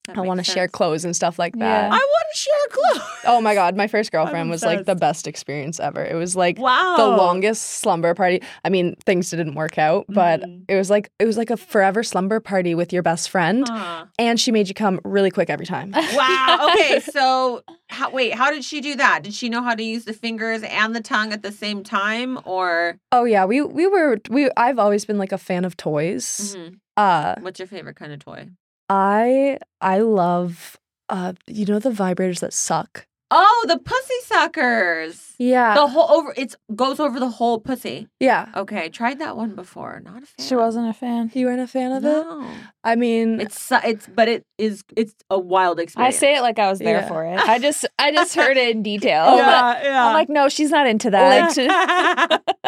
That 0.07 0.17
i 0.17 0.21
want 0.21 0.39
to 0.39 0.43
share 0.43 0.67
clothes 0.69 1.03
and 1.05 1.15
stuff 1.15 1.37
like 1.37 1.53
Yeah. 1.55 1.65
that 1.65 1.91
I 1.91 1.97
want 1.97 2.25
to 2.33 2.37
share 2.37 2.67
clothes. 2.69 3.07
oh 3.25 3.41
my 3.41 3.53
god 3.53 3.75
my 3.75 3.87
first 3.87 4.11
girlfriend 4.11 4.49
was 4.49 4.63
like 4.63 4.85
the 4.85 4.95
best 4.95 5.27
experience 5.27 5.79
ever 5.79 6.03
it 6.03 6.15
was 6.15 6.35
like 6.35 6.57
Wow. 6.57 6.95
the 6.97 7.07
longest 7.07 7.61
slumber 7.81 8.13
party. 8.13 8.41
I 8.63 8.69
mean, 8.69 8.95
things 9.05 9.29
didn't 9.29 9.55
work 9.55 9.77
out, 9.77 10.05
but 10.09 10.41
Mhm. 10.41 10.63
it 10.69 10.75
was 10.75 10.89
like 10.89 11.09
it 11.19 11.25
was 11.25 11.37
like 11.37 11.49
a 11.49 11.57
forever 11.57 12.03
slumber 12.03 12.39
party 12.39 12.73
with 12.75 12.93
your 12.93 13.03
best 13.03 13.29
friend, 13.29 13.67
Huh. 13.67 14.05
and 14.17 14.39
she 14.39 14.51
made 14.51 14.67
you 14.69 14.73
come 14.73 14.99
really 15.03 15.29
quick 15.31 15.49
every 15.49 15.65
time. 15.65 15.91
Wow. 15.91 16.69
Okay. 16.77 16.99
So, 17.01 17.61
how, 17.89 18.09
wait, 18.11 18.33
how 18.33 18.49
did 18.51 18.63
she 18.63 18.81
do 18.81 18.95
that? 18.95 19.23
Did 19.23 19.33
she 19.33 19.49
know 19.49 19.61
how 19.61 19.75
to 19.75 19.83
use 19.83 20.05
the 20.05 20.13
fingers 20.13 20.63
and 20.63 20.95
the 20.95 21.01
tongue 21.01 21.31
at 21.33 21.41
the 21.43 21.51
same 21.51 21.83
time, 21.83 22.39
or 22.45 22.97
oh 23.11 23.25
yeah, 23.25 23.45
we 23.45 23.61
we 23.61 23.87
were 23.87 24.17
we. 24.29 24.49
I've 24.57 24.79
always 24.79 25.05
been 25.05 25.17
like 25.17 25.31
a 25.31 25.37
fan 25.37 25.65
of 25.65 25.75
toys. 25.77 26.55
Mhm. 26.57 26.79
Uh, 26.97 27.35
what's 27.41 27.59
your 27.59 27.67
favorite 27.67 27.95
kind 27.95 28.11
of 28.11 28.19
toy? 28.19 28.47
I 28.89 29.59
I 29.81 29.99
love 29.99 30.77
uh, 31.09 31.33
you 31.47 31.65
know 31.65 31.79
the 31.79 31.89
vibrators 31.91 32.39
that 32.39 32.53
suck. 32.53 33.06
Oh, 33.29 33.65
the 33.67 33.77
pussy 33.77 34.13
suckers. 34.23 35.23
Yeah, 35.39 35.75
The 35.75 35.85
whole 35.87 36.09
over 36.09 36.33
it's 36.35 36.55
goes 36.75 36.99
over 36.99 37.19
the 37.19 37.29
whole 37.29 37.59
pussy. 37.59 38.07
yeah. 38.19 38.49
Okay, 38.55 38.85
I 38.85 38.87
tried 38.87 39.19
that 39.19 39.35
one 39.37 39.53
before. 39.53 40.01
Not 40.03 40.23
a 40.23 40.25
fan. 40.25 40.45
She 40.47 40.55
wasn't 40.55 40.89
a 40.89 40.93
fan. 40.93 41.29
You 41.33 41.45
weren't 41.47 41.59
a 41.61 41.67
fan 41.67 41.91
of 41.91 42.03
it. 42.03 42.07
No. 42.07 42.49
I 42.83 42.95
mean, 42.95 43.39
It's 43.41 43.71
it's 43.83 44.07
but 44.07 44.27
it 44.29 44.45
is 44.57 44.83
it's 44.95 45.13
a 45.29 45.37
wild 45.37 45.79
experience. 45.79 46.15
I 46.15 46.17
say 46.17 46.37
it 46.37 46.41
like 46.41 46.57
I 46.57 46.69
was 46.69 46.79
there 46.79 46.99
Yeah. 47.01 47.07
for 47.07 47.25
it. 47.25 47.37
I 47.37 47.59
just 47.59 47.85
I 47.99 48.11
just 48.11 48.33
heard 48.41 48.57
it 48.57 48.75
in 48.75 48.81
detail. 48.81 49.25
But 49.37 49.83
yeah. 49.83 50.07
I'm 50.07 50.13
like, 50.13 50.29
no, 50.29 50.49
she's 50.49 50.71
not 50.71 50.87
into 50.87 51.11
that. 51.11 51.53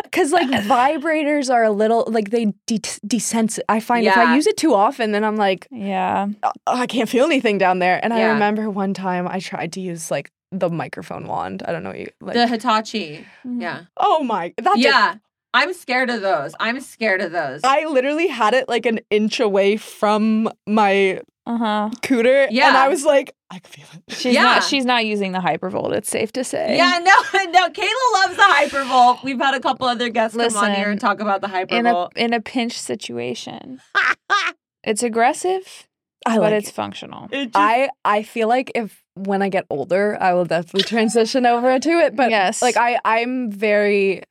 Because 0.04 0.32
like 0.40 0.50
vibrators 0.50 1.52
are 1.52 1.64
a 1.64 1.72
little 1.72 2.06
like 2.08 2.30
they 2.30 2.54
de- 2.68 2.80
desensit. 3.08 3.62
I 3.70 3.80
find 3.80 4.06
if 4.06 4.16
I 4.18 4.36
use 4.36 4.46
it 4.46 4.58
too 4.58 4.74
often, 4.76 5.12
then 5.12 5.24
I'm 5.24 5.38
like, 5.38 5.68
yeah. 5.72 6.28
oh, 6.44 6.52
I 6.68 6.86
can't 6.86 7.10
feel 7.10 7.26
anything 7.26 7.58
down 7.58 7.80
there. 7.80 8.00
And 8.04 8.14
I 8.14 8.26
remember 8.34 8.70
one 8.70 8.94
time 8.94 9.28
I 9.28 9.40
tried 9.40 9.74
to 9.74 9.82
use 9.82 10.12
like 10.12 10.32
the 10.52 10.70
microphone 10.70 11.28
wand. 11.28 11.64
I 11.68 11.72
don't 11.72 11.84
know 11.84 11.94
you 11.94 12.08
like. 12.22 12.36
the 12.36 12.48
Hitachi. 12.48 13.26
Yeah. 13.46 13.84
oh 13.98 14.24
my, 14.24 14.54
that 14.58 14.76
did- 14.76 14.84
Yeah. 14.84 15.16
I'm 15.52 15.74
scared 15.74 16.12
of 16.12 16.22
those. 16.22 16.54
I'm 16.60 16.80
scared 16.80 17.22
of 17.22 17.32
those. 17.32 17.62
I 17.64 17.86
literally 17.86 18.28
had 18.28 18.54
it 18.54 18.70
like 18.70 18.86
an 18.86 19.00
inch 19.10 19.40
away 19.40 19.78
from 19.78 20.48
my 20.68 21.22
Uh 21.48 21.58
huh. 21.58 21.90
cooter, 22.04 22.48
and 22.48 22.78
I 22.78 22.88
was 22.88 23.04
like, 23.04 23.34
I 23.50 23.58
can 23.58 23.72
feel 23.72 23.86
it. 24.08 24.14
She's 24.14 24.36
Yeah. 24.36 24.44
not. 24.44 24.64
She's 24.64 24.86
not 24.86 25.08
using 25.08 25.32
the 25.32 25.40
hypervolt. 25.40 25.92
It's 25.96 26.08
safe 26.08 26.32
to 26.34 26.44
say. 26.44 26.78
yeah, 26.78 27.00
no, 27.02 27.42
no. 27.52 27.68
Kayla 27.70 28.14
loves 28.14 28.36
the 28.36 28.44
hypervolt. 28.44 29.24
We've 29.24 29.40
had 29.40 29.56
a 29.56 29.60
couple 29.60 29.88
other 29.88 30.10
guests 30.10 30.38
come 30.38 30.56
on 30.56 30.76
here 30.76 30.92
and 30.92 31.02
talk 31.02 31.20
about 31.20 31.42
the 31.42 31.48
In 31.76 31.88
a 31.88 31.94
hypervolt. 31.96 32.10
in 32.16 32.34
a 32.34 32.42
pinch 32.42 32.78
situation, 32.78 33.82
it's 34.84 35.02
aggressive, 35.02 35.88
I 36.28 36.36
but 36.36 36.42
like 36.44 36.54
it's 36.54 36.70
it. 36.70 36.74
functional. 36.74 37.28
It 37.32 37.46
just- 37.46 37.56
I 37.56 37.90
I 38.06 38.22
feel 38.22 38.48
like 38.48 38.72
if 38.76 39.04
when 39.26 39.42
I 39.42 39.50
get 39.50 39.66
older, 39.70 40.18
I 40.20 40.34
will 40.34 40.46
definitely 40.46 40.84
transition 40.84 41.46
over 41.46 41.80
to 41.80 41.90
it. 41.90 42.16
But 42.16 42.30
Yes. 42.30 42.62
like 42.62 42.78
I 42.78 43.00
I'm 43.06 43.52
very 43.52 44.24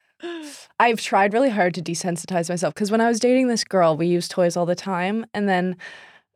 I've 0.80 1.00
tried 1.00 1.32
really 1.32 1.50
hard 1.50 1.74
to 1.74 1.82
desensitize 1.82 2.48
myself 2.48 2.74
because 2.74 2.90
when 2.90 3.00
I 3.00 3.06
was 3.08 3.20
dating 3.20 3.48
this 3.48 3.64
girl, 3.64 3.96
we 3.96 4.06
used 4.06 4.30
toys 4.30 4.56
all 4.56 4.66
the 4.66 4.74
time, 4.74 5.26
and 5.34 5.48
then 5.48 5.76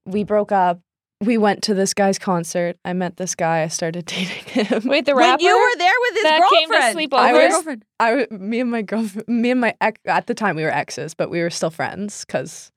we 0.06 0.22
broke 0.24 0.52
up. 0.52 0.80
We 1.20 1.38
went 1.38 1.62
to 1.64 1.74
this 1.74 1.94
guy's 1.94 2.18
concert. 2.18 2.76
I 2.84 2.92
met 2.94 3.16
this 3.16 3.34
guy. 3.36 3.62
I 3.62 3.68
started 3.68 4.06
dating 4.06 4.64
him. 4.66 4.82
Wait, 4.86 5.04
the 5.06 5.14
when 5.14 5.24
rapper. 5.30 5.42
you 5.42 5.56
were 5.56 5.78
there 5.78 5.92
with 6.00 6.14
his 6.14 6.22
that 6.24 6.48
came 6.52 6.68
to 6.68 6.72
girlfriend. 6.72 6.92
sleep 6.94 7.10
Oh, 7.12 7.18
over. 7.18 7.28
your 7.28 7.40
I 7.40 7.44
was- 7.44 7.52
girlfriend. 7.54 7.84
I, 8.00 8.10
w- 8.16 8.38
me 8.48 8.60
and 8.60 8.70
my 8.72 8.82
girlfriend, 8.82 9.28
me 9.28 9.50
and 9.52 9.60
my 9.60 9.74
ex, 9.80 10.00
at 10.06 10.26
the 10.26 10.34
time 10.34 10.56
we 10.56 10.62
were 10.64 10.72
exes, 10.72 11.14
but 11.14 11.30
we 11.30 11.40
were 11.40 11.50
still 11.50 11.70
friends 11.70 12.24
because 12.24 12.72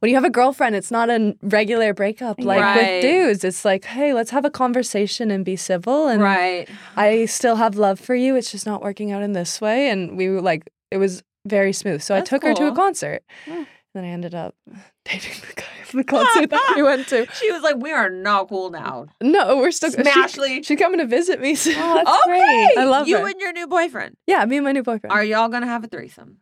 when 0.00 0.10
you 0.10 0.14
have 0.16 0.24
a 0.24 0.30
girlfriend, 0.30 0.76
it's 0.76 0.90
not 0.90 1.10
a 1.10 1.36
regular 1.42 1.92
breakup 1.94 2.38
like 2.40 2.60
Right. 2.60 2.76
with 2.76 3.02
dudes. 3.02 3.44
It's 3.44 3.64
like, 3.64 3.84
hey, 3.84 4.12
let's 4.14 4.30
have 4.30 4.44
a 4.44 4.50
conversation 4.50 5.30
and 5.30 5.44
be 5.44 5.56
civil. 5.56 6.08
And 6.08 6.22
Right. 6.22 6.68
I 6.96 7.24
still 7.26 7.56
have 7.56 7.76
love 7.76 7.98
for 7.98 8.14
you. 8.14 8.36
It's 8.36 8.50
just 8.50 8.66
not 8.66 8.82
working 8.82 9.12
out 9.12 9.22
in 9.22 9.32
this 9.32 9.60
way. 9.60 9.88
And 9.90 10.16
we 10.16 10.28
were 10.28 10.40
like, 10.42 10.68
it 10.90 10.98
was 10.98 11.22
very 11.46 11.72
smooth. 11.72 12.02
So 12.02 12.14
That's 12.14 12.30
I 12.32 12.36
took 12.36 12.42
her 12.44 12.54
to 12.54 12.64
a 12.64 12.66
cool. 12.68 12.76
concert. 12.76 13.22
Hmm. 13.46 13.62
Then 13.94 14.04
I 14.04 14.08
ended 14.08 14.34
up 14.34 14.54
dating 15.04 15.40
the 15.48 15.54
guy 15.54 15.64
at 15.82 15.88
the 15.92 16.04
concert 16.04 16.50
that 16.50 16.72
we 16.76 16.82
went 16.82 17.08
to. 17.08 17.26
She 17.40 17.50
was 17.50 17.62
like, 17.62 17.76
"We 17.78 17.90
are 17.90 18.10
not 18.10 18.50
cool 18.50 18.68
now." 18.70 19.06
No, 19.22 19.56
we're 19.56 19.70
still 19.70 19.90
she- 19.90 19.96
Smashly. 19.96 20.64
She's 20.64 20.78
coming 20.78 20.98
to 20.98 21.06
visit 21.06 21.40
me. 21.40 21.54
soon. 21.64 21.74
Oh, 21.78 21.94
that's 21.94 22.10
okay. 22.26 22.28
great. 22.38 22.78
I 22.78 22.84
love 22.84 23.08
you 23.08 23.16
her. 23.16 23.26
and 23.26 23.40
your 23.40 23.52
new 23.54 23.66
boyfriend. 23.66 24.16
yeah, 24.26 24.44
me 24.44 24.58
and 24.58 24.64
my 24.64 24.72
new 24.72 24.82
boyfriend. 24.82 25.10
Are 25.10 25.24
y'all 25.24 25.48
gonna 25.48 25.66
have 25.66 25.84
a 25.84 25.88
threesome? 25.88 26.36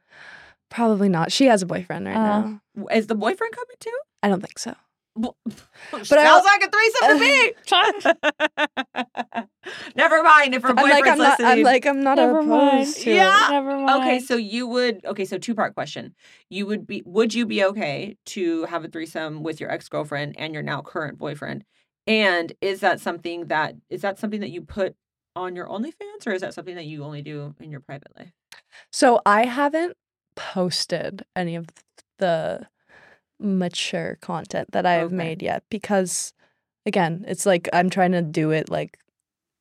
Probably 0.71 1.09
not. 1.09 1.33
She 1.33 1.47
has 1.47 1.63
a 1.63 1.67
boyfriend 1.67 2.07
right 2.07 2.17
Uh, 2.17 2.59
now. 2.77 2.87
Is 2.93 3.07
the 3.07 3.15
boyfriend 3.15 3.55
coming 3.55 3.77
too? 3.81 3.97
I 4.23 4.29
don't 4.29 4.41
think 4.41 4.59
so. 4.59 4.75
But 5.15 5.35
But 5.93 6.07
sounds 6.09 6.45
I- 6.47 6.59
like 6.59 6.65
a 6.65 6.71
threesome 6.71 7.19
to 7.19 7.25
me. 7.25 7.53
Never 9.97 10.23
mind 10.23 10.55
if 10.55 10.63
her 10.63 10.71
I'm 10.71 10.77
boyfriend's 10.77 11.01
like 11.01 11.11
I'm 11.13 11.19
not. 11.19 11.39
listening. 11.41 11.49
I'm 11.59 11.63
like 11.63 11.87
I'm 11.87 12.03
not 12.03 12.17
Never 12.19 12.43
mind. 12.43 12.83
opposed 12.83 13.01
to 13.03 13.15
Yeah. 13.15 13.49
it. 13.49 13.51
Never 13.51 13.79
mind. 13.79 14.03
okay, 14.03 14.21
so 14.21 14.37
you 14.37 14.67
would 14.69 15.05
okay, 15.05 15.25
so 15.25 15.39
two 15.39 15.55
part 15.55 15.75
question. 15.75 16.15
You 16.51 16.67
would 16.67 16.87
be 16.87 17.03
would 17.07 17.35
you 17.35 17.47
be 17.47 17.65
okay 17.65 18.17
to 18.27 18.65
have 18.67 18.85
a 18.85 18.89
threesome 18.89 19.43
with 19.43 19.61
your 19.61 19.71
ex 19.71 19.89
girlfriend 19.89 20.37
and 20.39 20.53
your 20.55 20.63
now 20.63 20.83
current 20.83 21.19
boyfriend? 21.19 21.65
And 22.07 22.53
is 22.61 22.81
that 22.81 23.01
something 23.01 23.47
that 23.47 23.75
is 23.89 24.03
that 24.03 24.19
something 24.19 24.41
that 24.41 24.51
you 24.51 24.63
put 24.63 24.95
on 25.35 25.57
your 25.57 25.67
OnlyFans, 25.67 26.27
or 26.27 26.33
is 26.33 26.43
that 26.43 26.55
something 26.55 26.77
that 26.77 26.87
you 26.87 27.03
only 27.05 27.23
do 27.23 27.55
in 27.61 27.71
your 27.71 27.81
private 27.81 28.09
life? 28.17 28.33
So 28.93 29.21
I 29.27 29.45
haven't 29.47 29.97
posted 30.37 31.25
any 31.35 31.57
of 31.57 31.67
the 32.19 32.67
mature 33.41 34.17
content 34.21 34.71
that 34.73 34.87
I 34.87 34.95
have 34.95 35.07
Okay. 35.09 35.17
made 35.17 35.43
yet 35.43 35.65
because 35.71 36.33
again, 36.87 37.25
it's 37.29 37.45
like 37.45 37.69
I'm 37.73 37.91
trying 37.91 38.13
to 38.13 38.23
do 38.23 38.51
it 38.53 38.71
like 38.71 38.99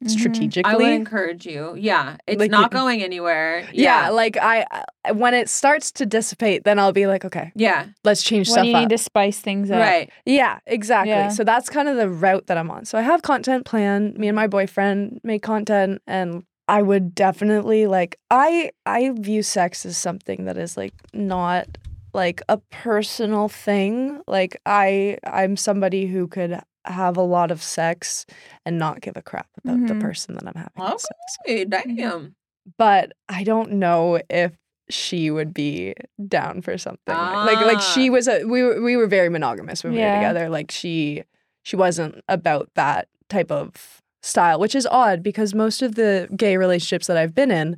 Mhm. 0.03 0.09
strategically. 0.09 0.71
I 0.71 0.75
would 0.77 0.93
encourage 0.93 1.45
you. 1.45 1.73
Yeah, 1.77 2.17
it's 2.27 2.39
Like, 2.39 2.51
not 2.51 2.69
going 2.69 3.01
anywhere. 3.01 3.61
yeah, 3.73 4.03
Yeah, 4.03 4.09
like 4.09 4.37
I 4.37 4.65
I- 5.05 5.11
when 5.13 5.33
it 5.33 5.49
starts 5.49 5.91
to 5.93 6.05
dissipate, 6.05 6.63
then 6.65 6.77
I'll 6.79 6.91
be 6.91 7.07
like, 7.07 7.23
okay, 7.25 7.51
yeah, 7.55 7.87
let's 8.03 8.21
change 8.21 8.49
When 8.49 8.53
stuff 8.55 8.65
you 8.67 8.75
up. 8.75 8.81
need 8.81 8.89
to 8.89 8.97
spice 8.97 9.39
things 9.39 9.71
up. 9.71 9.79
right. 9.79 10.09
Yeah, 10.25 10.59
exactly. 10.67 11.11
Yeah. 11.11 11.29
So 11.29 11.43
that's 11.43 11.69
kind 11.69 11.87
of 11.87 11.95
the 11.97 12.09
route 12.09 12.47
that 12.47 12.57
I'm 12.57 12.69
on. 12.69 12.85
So 12.85 12.97
I 12.97 13.01
have 13.01 13.21
content 13.23 13.65
planned. 13.65 14.17
Me 14.17 14.27
and 14.27 14.35
my 14.35 14.47
boyfriend 14.47 15.21
make 15.23 15.41
content 15.41 16.01
and 16.05 16.43
I 16.67 16.81
would 16.81 17.13
definitely 17.13 17.85
like 17.87 18.17
I 18.31 18.71
I 18.85 19.11
view 19.11 19.43
sex 19.43 19.85
as 19.85 19.97
something 19.97 20.45
that 20.45 20.57
is 20.57 20.75
like 20.77 20.93
not 21.13 21.67
like 22.13 22.41
a 22.49 22.57
personal 22.71 23.49
thing. 23.49 24.21
Like 24.27 24.59
I 24.65 25.17
I'm 25.25 25.57
somebody 25.57 26.07
who 26.07 26.27
could 26.27 26.59
have 26.85 27.17
a 27.17 27.21
lot 27.21 27.51
of 27.51 27.61
sex 27.63 28.25
and 28.65 28.77
not 28.79 29.01
give 29.01 29.17
a 29.17 29.21
crap 29.21 29.47
about 29.63 29.87
the 29.87 29.93
Mhm. 29.95 30.01
person 30.01 30.35
that 30.35 30.47
I'm 30.47 30.53
having 30.55 30.81
Okay. 30.93 30.97
sex. 30.97 31.37
Hey, 31.45 31.65
damn. 31.65 32.35
But 32.77 33.11
I 33.29 33.43
don't 33.43 33.73
know 33.73 34.19
if 34.29 34.53
she 34.89 35.31
would 35.31 35.51
be 35.53 35.93
down 36.27 36.61
for 36.61 36.77
something 36.77 37.15
like 37.17 37.59
like 37.59 37.81
she 37.81 38.09
Ah. 38.09 38.13
was 38.13 38.27
a 38.27 38.43
we 38.45 38.61
were 38.63 38.81
we 38.81 38.95
were 38.97 39.07
very 39.07 39.29
monogamous 39.29 39.83
when 39.83 39.93
we 39.93 39.99
Yeah. 39.99 40.07
were 40.07 40.13
together 40.13 40.49
like 40.49 40.69
she 40.71 41.23
she 41.63 41.75
wasn't 41.75 42.23
about 42.27 42.69
that 42.75 43.07
type 43.29 43.51
of 43.51 44.01
style 44.25 44.59
which 44.59 44.75
is 44.75 44.87
odd 44.87 45.21
because 45.23 45.53
most 45.53 45.81
of 45.81 45.95
the 45.95 46.27
gay 46.35 46.57
relationships 46.57 47.07
that 47.07 47.17
I've 47.17 47.33
been 47.35 47.51
in 47.51 47.77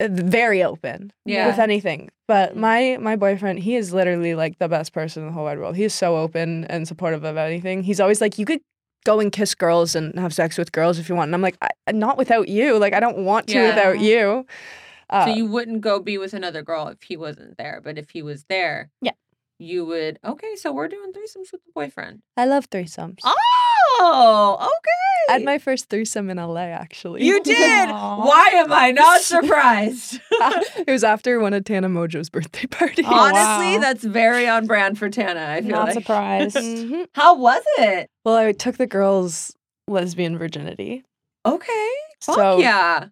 uh, 0.00 0.08
very 0.10 0.62
open 0.62 1.12
Yeah. 1.24 1.46
with 1.48 1.58
anything 1.58 2.10
but 2.28 2.52
Mhm. 2.54 2.56
my 2.56 2.96
my 3.00 3.16
boyfriend 3.16 3.58
he 3.60 3.74
is 3.76 3.92
literally 3.92 4.34
like 4.34 4.58
the 4.58 4.68
best 4.68 4.92
person 4.92 5.22
in 5.22 5.28
the 5.28 5.32
whole 5.32 5.44
wide 5.44 5.58
world 5.58 5.76
he 5.76 5.84
is 5.84 5.94
so 5.94 6.16
open 6.16 6.64
and 6.66 6.86
supportive 6.86 7.24
of 7.24 7.36
anything 7.36 7.82
he's 7.82 8.00
always 8.00 8.20
like 8.20 8.38
you 8.38 8.44
could 8.46 8.60
go 9.04 9.20
and 9.20 9.32
kiss 9.32 9.54
girls 9.54 9.94
and 9.94 10.18
have 10.18 10.34
sex 10.34 10.58
with 10.58 10.70
girls 10.72 10.98
if 10.98 11.08
you 11.08 11.14
want 11.14 11.28
and 11.28 11.34
I'm 11.34 11.40
like 11.42 11.56
I, 11.62 11.92
not 11.92 12.18
without 12.18 12.48
you 12.48 12.78
like 12.78 12.92
I 12.92 13.00
don't 13.00 13.18
want 13.18 13.46
to 13.48 13.54
Yeah. 13.58 13.68
without 13.68 14.00
you 14.00 14.46
uh, 15.10 15.24
so 15.24 15.30
you 15.32 15.46
wouldn't 15.46 15.80
go 15.80 16.00
be 16.00 16.18
with 16.18 16.34
another 16.34 16.60
girl 16.62 16.88
if 16.88 17.02
he 17.02 17.16
wasn't 17.16 17.56
there, 17.56 17.80
but 17.82 17.96
if 17.96 18.10
he 18.10 18.20
was 18.22 18.44
there, 18.50 18.90
Yeah. 19.00 19.12
you 19.58 19.86
would. 19.86 20.18
Okay, 20.22 20.54
so 20.56 20.70
we're 20.70 20.86
doing 20.88 21.12
threesomes 21.14 21.50
with 21.50 21.64
the 21.64 21.72
boyfriend. 21.74 22.20
I 22.36 22.44
love 22.44 22.68
threesomes 22.68 23.20
Oh, 24.00 24.56
okay. 24.60 25.30
I 25.30 25.32
had 25.34 25.44
my 25.44 25.58
first 25.58 25.88
threesome 25.90 26.30
in 26.30 26.36
LA 26.38 26.60
actually 26.68 27.24
You 27.24 27.42
did. 27.42 27.88
Aw. 27.90 28.24
Why 28.26 28.48
am 28.54 28.72
I 28.72 28.92
not 28.92 29.20
surprised? 29.32 30.20
it 30.30 30.88
was 30.90 31.04
after 31.04 31.38
one 31.40 31.52
of 31.54 31.64
Tana 31.64 31.88
Mongeau's 31.88 32.30
birthday 32.30 32.66
parties. 32.66 33.04
Oh, 33.08 33.12
Honestly, 33.14 33.74
wow. 33.76 33.78
that's 33.80 34.04
very 34.04 34.48
on 34.48 34.66
brand 34.66 34.98
for 34.98 35.08
Tana. 35.10 35.46
I 35.50 35.60
feel 35.60 35.70
Not 35.70 35.86
like. 35.86 35.94
surprised. 35.94 36.56
Mhm. 36.56 37.06
How 37.14 37.36
was 37.36 37.62
it? 37.78 38.08
Well, 38.24 38.36
I 38.36 38.52
took 38.52 38.76
the 38.78 38.86
girls' 38.86 39.54
lesbian 39.86 40.38
virginity. 40.38 41.04
Okay. 41.44 41.90
Fuck 42.22 42.34
So 42.36 42.58
yeah. 42.58 43.06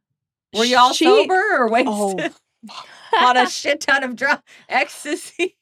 Were 0.55 0.65
y'all 0.65 0.93
she- 0.93 1.05
sober 1.05 1.35
or 1.59 1.69
wasted 1.71 2.33
Oh, 2.69 2.85
on 3.19 3.37
a 3.37 3.49
shit 3.49 3.81
ton 3.81 4.03
of 4.03 4.17
drugs, 4.17 4.43
ecstasy, 4.69 5.57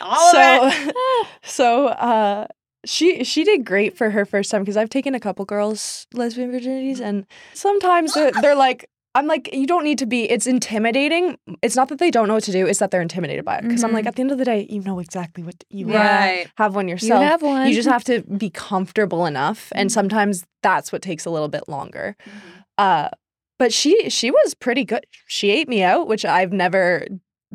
all 0.00 0.36
of 0.36 0.72
it? 0.74 0.94
so 1.42 1.86
so 1.86 1.86
uh, 1.88 2.46
she 2.84 3.24
she 3.24 3.44
did 3.44 3.64
great 3.64 3.96
for 3.96 4.10
her 4.10 4.24
first 4.24 4.50
time 4.50 4.62
because 4.62 4.76
I've 4.76 4.90
taken 4.90 5.14
a 5.14 5.20
couple 5.20 5.44
girls' 5.44 6.06
lesbian 6.14 6.50
virginities, 6.52 7.00
and 7.00 7.26
sometimes 7.54 8.14
they're, 8.14 8.32
they're 8.40 8.54
like. 8.56 8.88
I'm 9.16 9.26
like, 9.26 9.52
you 9.52 9.66
don't 9.66 9.82
need 9.82 9.98
to 9.98 10.06
be. 10.06 10.30
It's 10.30 10.46
intimidating. 10.46 11.36
It's 11.62 11.74
not 11.74 11.88
that 11.88 11.98
they 11.98 12.12
don't 12.12 12.28
know 12.28 12.34
what 12.34 12.44
to 12.44 12.52
do. 12.52 12.68
It's 12.68 12.78
that 12.78 12.92
they're 12.92 13.02
intimidated 13.02 13.44
by 13.44 13.56
it. 13.58 13.62
Because 13.62 13.82
I'm 13.82 13.90
like, 13.92 14.04
Mhm. 14.04 14.06
at 14.08 14.14
the 14.14 14.20
end 14.22 14.30
of 14.30 14.38
the 14.38 14.44
day, 14.44 14.68
you 14.70 14.80
know 14.82 15.00
exactly 15.00 15.42
what 15.42 15.64
you 15.68 15.88
have, 15.88 15.96
Right. 16.00 16.46
have 16.58 16.76
one 16.76 16.86
You 16.86 16.92
yourself. 16.92 17.24
have 17.24 17.42
one. 17.42 17.66
You 17.66 17.74
just 17.74 17.88
have 17.88 18.04
to 18.04 18.22
be 18.22 18.50
comfortable 18.50 19.26
enough, 19.26 19.72
and 19.74 19.90
Mhm. 19.90 19.92
sometimes 19.92 20.44
that's 20.62 20.92
what 20.92 21.02
takes 21.02 21.24
a 21.24 21.30
little 21.30 21.48
bit 21.48 21.68
longer. 21.68 22.14
Uh, 22.78 23.08
but 23.58 23.72
she 23.72 24.08
she 24.10 24.30
was 24.30 24.54
pretty 24.54 24.84
good. 24.84 25.04
She 25.26 25.50
ate 25.50 25.68
me 25.68 25.82
out, 25.82 26.06
which 26.06 26.24
I've 26.24 26.52
never 26.52 27.04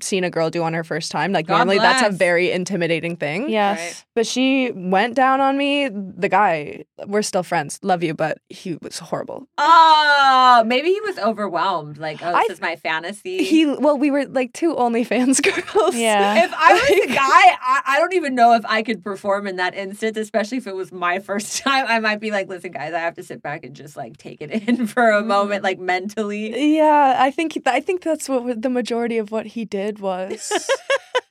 seen 0.01 0.23
a 0.23 0.29
girl 0.29 0.49
do 0.49 0.63
on 0.63 0.73
her 0.73 0.83
first 0.83 1.11
time. 1.11 1.31
Like 1.31 1.47
God 1.47 1.57
normally 1.57 1.77
that's 1.77 2.07
a 2.07 2.11
very 2.15 2.51
intimidating 2.51 3.15
thing. 3.15 3.49
Yes. 3.49 4.05
But 4.13 4.27
she 4.27 4.71
went 4.71 5.15
down 5.15 5.41
on 5.41 5.57
me. 5.57 5.89
The 5.89 6.29
guy, 6.29 6.85
we're 7.05 7.21
still 7.21 7.43
friends. 7.43 7.79
Love 7.81 8.03
you, 8.03 8.13
but 8.13 8.39
he 8.49 8.77
was 8.81 8.99
horrible. 8.99 9.47
Oh, 9.57 10.63
maybe 10.65 10.89
he 10.89 11.01
was 11.01 11.17
overwhelmed. 11.19 11.97
Like, 11.97 12.21
oh, 12.21 12.33
I- 12.33 12.43
this 12.43 12.57
is 12.57 12.61
my 12.61 12.75
fantasy. 12.75 13.43
He 13.43 13.65
well, 13.65 13.97
we 13.97 14.11
were 14.11 14.25
like 14.25 14.53
two 14.53 14.75
OnlyFans 14.75 15.41
girls. 15.75 15.95
Yeah. 15.95 16.43
if 16.45 16.53
I 16.53 16.73
was 16.73 17.09
a 17.09 17.13
guy, 17.13 17.57
I, 17.61 17.81
I 17.87 17.99
don't 17.99 18.13
even 18.13 18.35
know 18.35 18.53
if 18.53 18.65
I 18.65 18.83
could 18.83 19.03
perform 19.03 19.47
in 19.47 19.55
that 19.57 19.75
instant, 19.75 20.17
especially 20.17 20.57
if 20.57 20.67
it 20.67 20.75
was 20.75 20.91
my 20.91 21.19
first 21.25 21.59
time. 21.59 21.85
I 21.87 21.99
might 21.99 22.19
be 22.19 22.31
like, 22.31 22.49
listen, 22.49 22.71
guys, 22.71 22.93
I 22.93 22.99
have 22.99 23.15
to 23.15 23.23
sit 23.23 23.41
back 23.41 23.63
and 23.63 23.75
just 23.75 23.95
like 23.95 24.17
take 24.17 24.41
it 24.41 24.51
in 24.51 24.87
for 24.87 25.11
a 25.11 25.19
mm-hmm. 25.19 25.27
moment, 25.27 25.63
like 25.63 25.79
mentally. 25.79 26.75
Yeah, 26.75 27.15
I 27.17 27.31
think 27.31 27.57
I 27.65 27.79
think 27.79 28.01
that's 28.01 28.27
what 28.27 28.61
the 28.61 28.69
majority 28.69 29.17
of 29.17 29.31
what 29.31 29.45
he 29.45 29.63
did 29.63 29.84
was. 29.93 30.69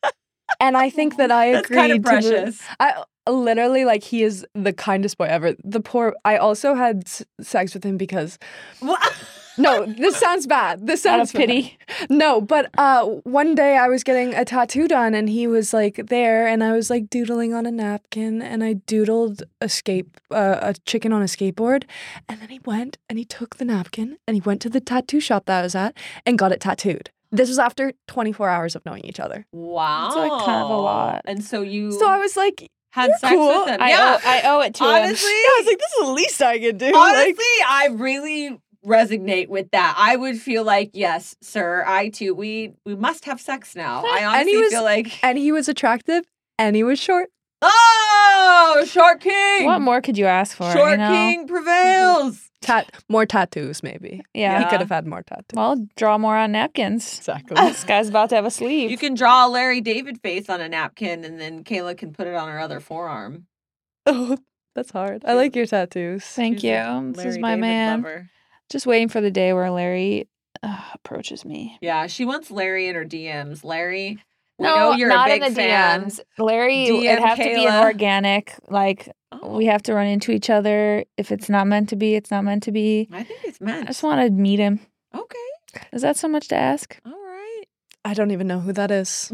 and 0.61 0.77
I 0.77 0.91
think 0.91 1.17
that 1.17 1.31
I 1.31 1.53
That's 1.53 1.67
agreed 1.67 1.77
kind 1.77 1.93
of 1.93 1.99
to 1.99 2.03
precious. 2.03 2.61
I 2.81 3.05
literally 3.29 3.85
like 3.85 4.03
he 4.03 4.23
is 4.23 4.47
the 4.55 4.73
kindest 4.73 5.19
boy 5.19 5.27
ever. 5.27 5.55
The 5.65 5.81
poor. 5.81 6.15
I 6.25 6.37
also 6.37 6.75
had 6.75 7.05
s- 7.07 7.25
sex 7.41 7.75
with 7.75 7.85
him 7.85 7.97
because 7.97 8.39
no, 9.59 9.87
this 9.87 10.17
sounds 10.17 10.47
bad. 10.47 10.87
This 10.87 11.03
sounds 11.03 11.33
pity. 11.33 11.79
bad. 12.01 12.11
No, 12.11 12.41
but 12.41 12.71
uh, 12.77 13.05
one 13.05 13.55
day 13.55 13.77
I 13.77 13.89
was 13.89 14.03
getting 14.03 14.35
a 14.35 14.45
tattoo 14.45 14.89
done, 14.89 15.15
and 15.15 15.29
he 15.29 15.47
was 15.47 15.73
like 15.73 16.01
there, 16.09 16.47
and 16.47 16.63
I 16.65 16.73
was 16.73 16.91
like 16.91 17.09
doodling 17.09 17.55
on 17.55 17.67
a 17.67 17.71
napkin, 17.71 18.43
and 18.43 18.65
I 18.65 18.75
doodled 18.75 19.43
a 19.61 19.69
scape 19.69 20.21
uh, 20.31 20.59
a 20.61 20.75
chicken 20.87 21.13
on 21.13 21.23
a 21.23 21.27
skateboard, 21.27 21.85
and 22.29 22.41
then 22.41 22.49
he 22.49 22.61
went 22.65 22.99
and 23.09 23.19
he 23.19 23.25
took 23.25 23.57
the 23.57 23.65
napkin 23.65 24.19
and 24.27 24.35
he 24.37 24.41
went 24.41 24.61
to 24.63 24.69
the 24.69 24.81
tattoo 24.81 25.21
shop 25.21 25.47
that 25.47 25.61
I 25.61 25.63
was 25.63 25.75
at 25.75 25.97
and 26.27 26.39
got 26.39 26.53
it 26.53 26.61
tattooed. 26.61 27.11
This 27.37 27.49
was 27.49 27.59
after 27.59 27.93
24 28.09 28.49
hours 28.49 28.77
of 28.77 28.85
knowing 28.87 29.05
each 29.05 29.21
other. 29.21 29.47
wow. 29.53 30.07
It's, 30.07 30.17
like, 30.17 30.45
kind 30.45 30.63
of 30.63 30.71
a 30.71 30.77
lot. 30.77 31.23
And 31.25 31.43
so 31.43 31.63
you 31.63 31.93
So 31.93 32.09
I 32.09 32.19
was 32.19 32.37
like, 32.37 32.71
had 32.93 33.09
you're 33.09 33.19
sex 33.19 33.35
cool. 33.35 33.49
with 33.65 33.69
him. 33.69 33.83
I, 33.83 33.89
yeah. 33.91 34.21
owe, 34.25 34.29
I 34.29 34.43
owe 34.47 34.61
it 34.61 34.75
to 34.75 34.85
Honestly, 34.85 35.29
him. 35.31 35.35
I 35.37 35.57
was 35.61 35.67
like, 35.67 35.79
this 35.79 35.93
is 35.93 36.07
the 36.07 36.13
least 36.13 36.43
I 36.43 36.59
could 36.61 36.79
do. 36.79 36.93
Honestly, 36.95 37.29
Like, 37.33 37.69
I 37.69 37.89
really 37.93 38.61
resonate 38.87 39.49
with 39.49 39.71
that. 39.73 39.95
I 39.99 40.15
would 40.17 40.39
feel 40.39 40.63
like, 40.63 40.91
yes, 40.95 41.35
sir, 41.43 41.83
I 41.87 42.11
too. 42.11 42.35
We 42.35 42.75
we 42.85 42.95
must 42.95 43.25
have 43.25 43.41
sex 43.41 43.75
now. 43.75 44.05
I 44.05 44.19
And 44.19 44.27
honestly 44.27 44.53
he 44.53 44.59
was- 44.59 44.73
feel 44.73 44.85
like 44.85 45.25
and 45.25 45.39
he 45.39 45.51
was 45.53 45.69
attractive 45.69 46.25
and 46.59 46.77
he 46.77 46.85
was 46.85 46.99
short. 47.01 47.31
Oh, 47.63 48.85
Short 48.87 49.21
King. 49.21 49.65
What 49.65 49.81
more 49.81 50.01
could 50.03 50.19
you 50.19 50.27
ask 50.27 50.57
for? 50.57 50.71
Short 50.73 50.93
you 50.93 50.97
know? 50.99 51.11
King 51.11 51.47
mm-hmm. 51.47 51.55
prevails. 51.55 52.51
Tat 52.65 52.91
more 53.09 53.27
tattoos, 53.27 53.83
maybe. 53.83 54.23
Yeah. 54.35 54.59
He 54.65 54.71
could 54.71 54.81
have 54.81 54.89
had 54.91 55.07
more 55.07 55.23
tattoos. 55.23 55.55
Well, 55.55 55.87
draw 55.97 56.19
more 56.19 56.37
on 56.37 56.53
napkins. 56.53 57.19
exactly. 57.19 57.57
This 57.61 57.85
guy's 57.85 58.09
about 58.09 58.31
to 58.31 58.37
have 58.37 58.45
a 58.47 58.51
sleeve. 58.51 58.91
You 58.91 58.99
can 58.99 59.15
draw 59.15 59.47
a 59.47 59.49
Larry 59.49 59.81
David 59.81 60.21
face 60.21 60.49
on 60.49 60.61
a 60.61 60.69
napkin, 60.69 61.25
and 61.25 61.41
then 61.41 61.65
Kayla 61.65 61.97
can 61.97 62.13
put 62.13 62.27
it 62.27 62.35
on 62.35 62.49
her 62.49 62.59
other 62.59 62.81
forearm. 62.81 63.47
oh, 64.07 64.37
that's 64.75 64.91
hard. 64.91 65.25
I 65.25 65.35
like 65.35 65.55
your 65.55 65.67
tattoos. 65.67 66.25
Thank 66.25 66.57
She's 66.61 66.71
a 66.71 67.01
you. 67.03 67.13
This 67.13 67.25
is 67.27 67.39
my 67.39 67.51
David 67.53 67.61
man. 67.61 68.03
lover. 68.03 68.31
Just 68.71 68.87
waiting 68.87 69.09
for 69.09 69.21
the 69.21 69.31
day 69.31 69.53
where 69.53 69.71
Larry 69.71 70.29
uh, 70.63 70.81
approaches 70.95 71.45
me. 71.45 71.79
Yeah, 71.81 72.07
she 72.07 72.25
wants 72.25 72.51
Larry 72.51 72.89
in 72.89 72.95
her 72.95 73.05
DMs. 73.05 73.63
Larry, 73.63 74.19
we 74.59 74.65
no, 74.67 74.93
you're 74.93 75.09
not 75.09 75.29
a 75.29 75.33
big 75.35 75.43
in 75.43 75.49
the 75.53 75.55
fan. 75.61 76.05
DMs. 76.07 76.21
Larry, 76.39 76.87
DM 76.87 77.05
it'd 77.05 77.19
have 77.25 77.39
to 77.39 77.45
be 77.45 77.67
an 77.67 77.83
organic. 77.83 78.55
Like 78.69 79.09
Oh, 79.33 79.57
we 79.57 79.67
have 79.67 79.83
to 79.85 79.95
run 79.95 80.07
into 80.07 80.31
each 80.31 80.49
other. 80.49 81.05
If 81.17 81.33
it's 81.33 81.49
not 81.49 81.67
meant 81.67 81.89
to 81.89 81.97
be, 81.97 82.15
it's 82.15 82.31
not 82.31 82.45
meant 82.45 82.63
to 82.65 82.73
be. 82.73 83.09
I 83.13 83.25
think 83.25 83.41
it's 83.45 83.61
meant. 83.61 83.85
I 83.85 83.87
just 83.89 84.03
want 84.05 84.21
to 84.25 84.31
meet 84.31 84.61
him. 84.61 84.79
Okay, 85.13 85.85
Is 85.93 86.03
that 86.03 86.17
so 86.17 86.29
much 86.29 86.47
to 86.49 86.57
ask? 86.57 86.97
all 87.05 87.13
right. 87.13 87.65
I 88.05 88.15
don't 88.15 88.31
even 88.31 88.47
know 88.47 88.61
who 88.61 88.73
that 88.75 88.91
is. 88.93 89.33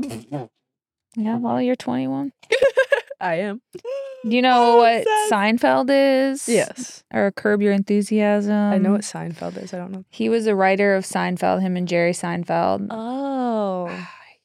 Yeah. 1.17 1.37
Well, 1.39 1.61
you're 1.61 1.77
21. 1.77 2.33
I 3.21 3.35
am. 3.35 3.61
Do 3.75 4.35
you 4.37 4.41
know 4.41 4.75
Oh, 4.75 4.77
what 4.79 5.05
Seth. 5.05 5.31
Seinfeld 5.31 5.89
is? 5.91 6.49
Yes. 6.49 7.03
Or 7.13 7.31
Curb 7.33 7.61
Your 7.61 7.73
Enthusiasm? 7.73 8.55
I 8.55 8.79
know 8.79 8.93
what 8.93 9.01
Seinfeld 9.03 9.63
is. 9.63 9.75
I 9.75 9.79
don't 9.79 9.91
know. 9.93 10.05
He 10.09 10.29
was 10.31 10.47
a 10.47 10.55
writer 10.55 10.95
of 10.95 11.05
Seinfeld. 11.05 11.61
Him 11.61 11.77
and 11.77 11.87
Jerry 11.89 12.13
Seinfeld. 12.13 12.87
Oh. 12.91 13.91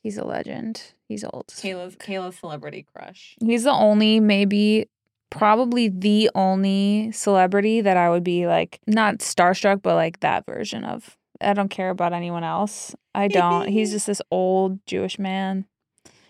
He's 0.05 0.19
a 0.19 0.23
legend. 0.23 0.93
He's 1.07 1.23
old. 1.23 1.47
Kayla's 1.47 1.95
Kayla's 1.95 2.35
celebrity 2.35 2.85
crush. 2.93 3.35
He's 3.43 3.63
the 3.63 3.71
only, 3.71 4.19
maybe, 4.19 4.87
probably 5.31 5.89
the 5.89 6.29
only 6.35 7.11
celebrity 7.11 7.81
that 7.81 7.97
I 7.97 8.11
would 8.11 8.23
be 8.23 8.45
like, 8.45 8.79
not 8.85 9.15
starstruck, 9.17 9.81
but 9.81 9.95
like 9.95 10.19
that 10.19 10.45
version 10.45 10.85
of. 10.85 11.17
I 11.41 11.53
don't 11.53 11.69
care 11.69 11.89
about 11.89 12.13
anyone 12.13 12.43
else. 12.43 12.93
I 13.15 13.27
don't. 13.27 13.67
He's 13.67 13.89
just 13.93 14.05
this 14.05 14.21
old 14.29 14.77
Jewish 14.85 15.17
man. 15.17 15.65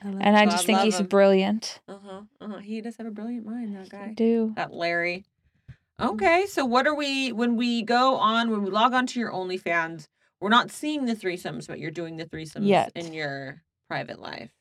And 0.02 0.38
I 0.38 0.46
just 0.46 0.66
think 0.66 0.80
he's 0.80 1.02
him. 1.02 1.08
brilliant. 1.08 1.82
Uh 1.86 1.98
huh. 2.02 2.22
Uh 2.40 2.48
huh. 2.48 2.58
He 2.60 2.80
does 2.80 2.96
have 2.96 3.08
a 3.08 3.12
brilliant 3.12 3.46
mind. 3.46 3.76
That 3.76 3.90
guy. 3.90 4.06
I 4.12 4.14
do. 4.14 4.54
That 4.56 4.72
Larry. 4.72 5.26
Okay, 6.00 6.46
so 6.48 6.64
what 6.64 6.88
are 6.88 6.96
we 6.96 7.34
when 7.34 7.58
we 7.58 7.82
go 7.82 8.16
on 8.16 8.50
when 8.52 8.64
we 8.64 8.70
log 8.70 8.94
on 8.94 9.06
to 9.08 9.20
your 9.20 9.34
OnlyFans? 9.34 10.08
We're 10.46 10.50
not 10.52 10.70
seeing 10.70 11.06
the 11.06 11.16
threesomes, 11.16 11.66
but 11.68 11.80
you're 11.80 11.90
doing 11.90 12.18
the 12.18 12.26
threesomes 12.26 12.68
Yet. 12.68 12.92
in 12.94 13.14
your 13.14 13.64
private 13.90 14.20
life. 14.22 14.52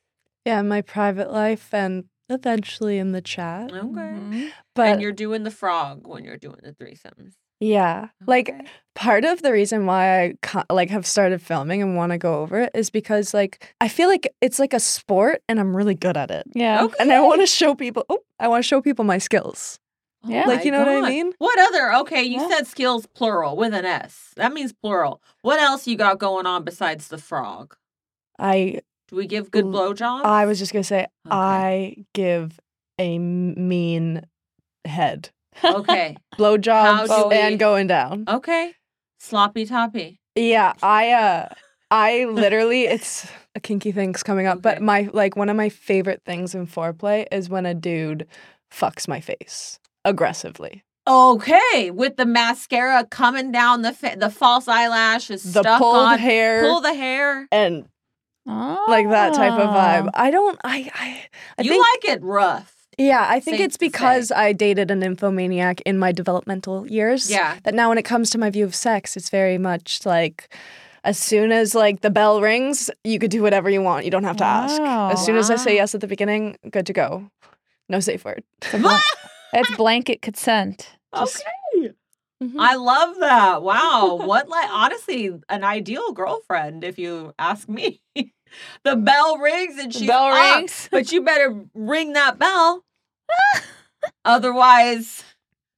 Yeah, 0.46 0.60
in 0.60 0.66
my 0.66 0.80
private 0.80 1.30
life 1.30 1.74
and 1.74 2.04
eventually 2.30 2.96
in 2.96 3.12
the 3.12 3.20
chat. 3.20 3.70
Okay, 3.70 3.80
Mhm. 3.82 4.50
But 4.74 4.86
and 4.88 5.02
you're 5.02 5.12
doing 5.12 5.42
the 5.42 5.50
frog 5.50 6.06
when 6.06 6.24
you're 6.24 6.38
doing 6.38 6.60
the 6.62 6.72
threesomes. 6.72 7.34
yeah, 7.60 8.08
like 8.26 8.50
part 8.94 9.26
of 9.26 9.42
the 9.42 9.52
reason 9.52 9.84
why 9.84 10.22
I 10.22 10.34
ca- 10.40 10.64
like 10.70 10.88
have 10.88 11.06
started 11.06 11.42
filming 11.42 11.82
and 11.82 11.96
want 11.98 12.12
to 12.12 12.18
go 12.18 12.40
over 12.40 12.60
it 12.62 12.70
is 12.74 12.88
because 12.88 13.34
like 13.34 13.74
I 13.78 13.88
feel 13.88 14.08
like 14.08 14.26
it's 14.40 14.58
like 14.58 14.72
a 14.72 14.80
sport 14.80 15.42
and 15.50 15.60
I'm 15.60 15.76
really 15.76 15.94
good 15.94 16.16
at 16.16 16.30
it. 16.30 16.46
Yeah. 16.54 16.84
Okay. 16.84 16.94
And 16.98 17.12
I 17.12 17.20
want 17.20 17.42
to 17.42 17.46
show 17.46 17.74
people 17.74 18.06
oh, 18.08 18.20
I 18.40 18.48
want 18.48 18.64
to 18.64 18.66
show 18.66 18.80
people 18.80 19.04
my 19.04 19.18
skills. 19.18 19.78
Yeah. 20.26 20.46
Like, 20.46 20.64
you 20.64 20.70
know 20.70 20.78
what 20.84 21.04
I 21.04 21.08
mean? 21.08 21.32
What 21.38 21.58
other? 21.58 21.94
Okay, 22.02 22.22
you 22.22 22.40
Yeah. 22.40 22.48
said 22.48 22.66
skills 22.66 23.06
plural 23.06 23.56
with 23.56 23.74
an 23.74 23.84
S. 23.84 24.30
That 24.36 24.52
means 24.52 24.72
plural. 24.72 25.20
What 25.42 25.60
else 25.60 25.86
you 25.86 25.96
got 25.96 26.18
going 26.18 26.46
on 26.46 26.64
besides 26.64 27.08
the 27.08 27.18
frog? 27.18 27.76
I 28.38 28.80
Do 29.08 29.16
we 29.16 29.26
give 29.26 29.50
good 29.50 29.66
blowjobs? 29.66 30.24
I 30.24 30.46
was 30.46 30.58
just 30.58 30.72
going 30.72 30.82
to 30.82 30.86
say 30.88 31.00
Okay. 31.26 31.30
I 31.30 31.96
give 32.14 32.58
a 32.98 33.18
mean 33.18 34.22
head. 34.84 35.30
okay. 35.62 36.16
Blowjobs 36.38 37.08
do 37.08 37.28
we- 37.28 37.34
and 37.36 37.58
going 37.58 37.86
down. 37.86 38.24
Okay. 38.28 38.72
Sloppy 39.18 39.66
toppy. 39.66 40.20
Yeah, 40.34 40.72
I 40.82 41.12
uh 41.12 41.48
I 41.90 42.24
literally 42.30 42.82
it's 42.86 43.26
a 43.54 43.60
kinky 43.60 43.92
thing's 43.92 44.22
coming 44.22 44.46
up, 44.46 44.60
but 44.62 44.82
my 44.82 45.08
like 45.12 45.36
one 45.36 45.48
of 45.48 45.56
my 45.56 45.68
favorite 45.68 46.22
things 46.26 46.54
in 46.54 46.66
foreplay 46.66 47.26
is 47.30 47.48
when 47.48 47.66
a 47.66 47.74
dude 47.74 48.26
fucks 48.72 49.06
my 49.06 49.20
face 49.20 49.78
aggressively. 50.04 50.82
Okay, 51.06 51.90
with 51.90 52.16
the 52.16 52.24
mascara 52.24 53.04
coming 53.04 53.52
down 53.52 53.82
the 53.82 53.92
fa- 53.92 54.16
the 54.18 54.30
false 54.30 54.68
eyelashes 54.68 55.42
The 55.42 55.60
stuck 55.60 55.78
pulled 55.78 55.96
on, 55.96 56.18
hair 56.18 56.62
pull 56.62 56.80
the 56.80 56.94
hair. 56.94 57.46
and 57.52 57.86
like 58.46 59.08
that 59.10 59.34
type 59.34 59.52
of 59.52 59.68
vibe. 59.70 60.08
Ah. 60.14 60.22
I 60.24 60.30
don't 60.30 60.58
I 60.64 60.90
I, 60.94 61.22
I 61.58 61.62
you 61.62 61.70
think 61.70 61.84
like 61.94 62.16
it 62.16 62.22
rough. 62.22 62.74
yeah, 62.98 63.26
I 63.28 63.38
think 63.40 63.56
safe 63.58 63.66
it's 63.66 63.76
because 63.76 64.30
I 64.32 64.52
dated 64.52 64.90
an 64.90 65.00
nymphomaniac 65.00 65.80
in 65.82 65.98
my 65.98 66.10
developmental 66.12 66.86
years. 66.86 67.30
Yeah. 67.30 67.56
That 67.64 67.74
now 67.74 67.88
when 67.90 67.98
it 67.98 68.04
comes 68.04 68.30
to 68.30 68.38
my 68.38 68.48
view 68.50 68.64
of 68.64 68.74
sex, 68.74 69.14
it's 69.16 69.28
very 69.30 69.58
much 69.58 70.06
like 70.06 70.54
as 71.04 71.18
soon 71.18 71.52
as 71.52 71.74
like 71.74 72.00
the 72.00 72.08
bell 72.10 72.40
rings, 72.40 72.90
you 73.02 73.18
could 73.18 73.30
do 73.30 73.42
whatever 73.42 73.68
you 73.68 73.82
want. 73.82 74.06
You 74.06 74.10
don't 74.10 74.24
have 74.24 74.38
to 74.38 74.44
ask. 74.44 74.80
As 74.80 75.22
soon 75.24 75.36
as 75.36 75.50
I 75.50 75.56
say 75.56 75.74
yes 75.74 75.94
at 75.94 76.00
the 76.00 76.06
beginning, 76.06 76.56
good 76.70 76.86
to 76.86 76.94
go. 76.94 77.30
No 77.90 78.00
safe 78.00 78.24
word. 78.24 78.42
It's, 79.54 79.70
a 79.70 79.72
blan- 79.72 79.72
it's 79.72 79.76
blanket 79.76 80.22
consent. 80.22 80.90
Just- 81.14 81.36
okay. 81.42 81.92
Mm-hmm. 82.42 82.60
I 82.60 82.74
love 82.74 83.16
that. 83.20 83.62
Wow. 83.62 84.16
what 84.24 84.48
like 84.48 84.68
honestly 84.70 85.30
an 85.48 85.64
ideal 85.64 86.12
girlfriend 86.12 86.84
if 86.84 86.98
you 86.98 87.32
ask 87.38 87.68
me. 87.68 88.00
the 88.84 88.96
bell 88.96 89.38
rings 89.38 89.78
and 89.78 89.94
she 89.94 90.06
bell 90.06 90.32
up, 90.32 90.56
rings. 90.56 90.88
but 90.90 91.10
you 91.12 91.22
better 91.22 91.64
ring 91.74 92.12
that 92.14 92.38
bell. 92.38 92.84
Otherwise, 94.24 95.22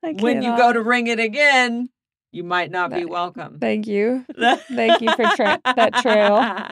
when 0.03 0.43
you 0.43 0.57
go 0.57 0.73
to 0.73 0.83
ring 0.83 1.07
it 1.07 1.21
again, 1.21 1.89
you 2.33 2.43
might 2.43 2.71
not 2.71 2.91
be 2.91 3.05
welcome. 3.05 3.59
Thank 3.61 3.87
you. 3.87 4.25
Thank 4.37 5.01
you 5.01 5.13
for 5.15 5.25
tra- 5.37 5.61
that 5.65 5.95
trail. 6.03 6.69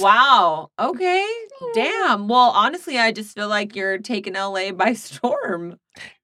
Wow. 0.00 0.70
Okay. 0.78 1.26
Damn. 1.74 2.28
Well, 2.28 2.50
honestly, 2.54 2.98
I 2.98 3.12
just 3.12 3.34
feel 3.34 3.48
like 3.48 3.74
you're 3.74 3.98
taking 3.98 4.34
LA 4.34 4.72
by 4.72 4.92
storm. 4.94 5.78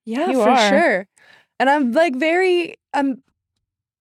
Yeah, 0.05 0.31
You 0.31 0.43
for 0.43 0.49
are. 0.51 0.69
sure. 0.69 1.07
And 1.59 1.69
I'm 1.71 1.93
like 1.93 2.17
very 2.17 2.75
um 2.95 3.23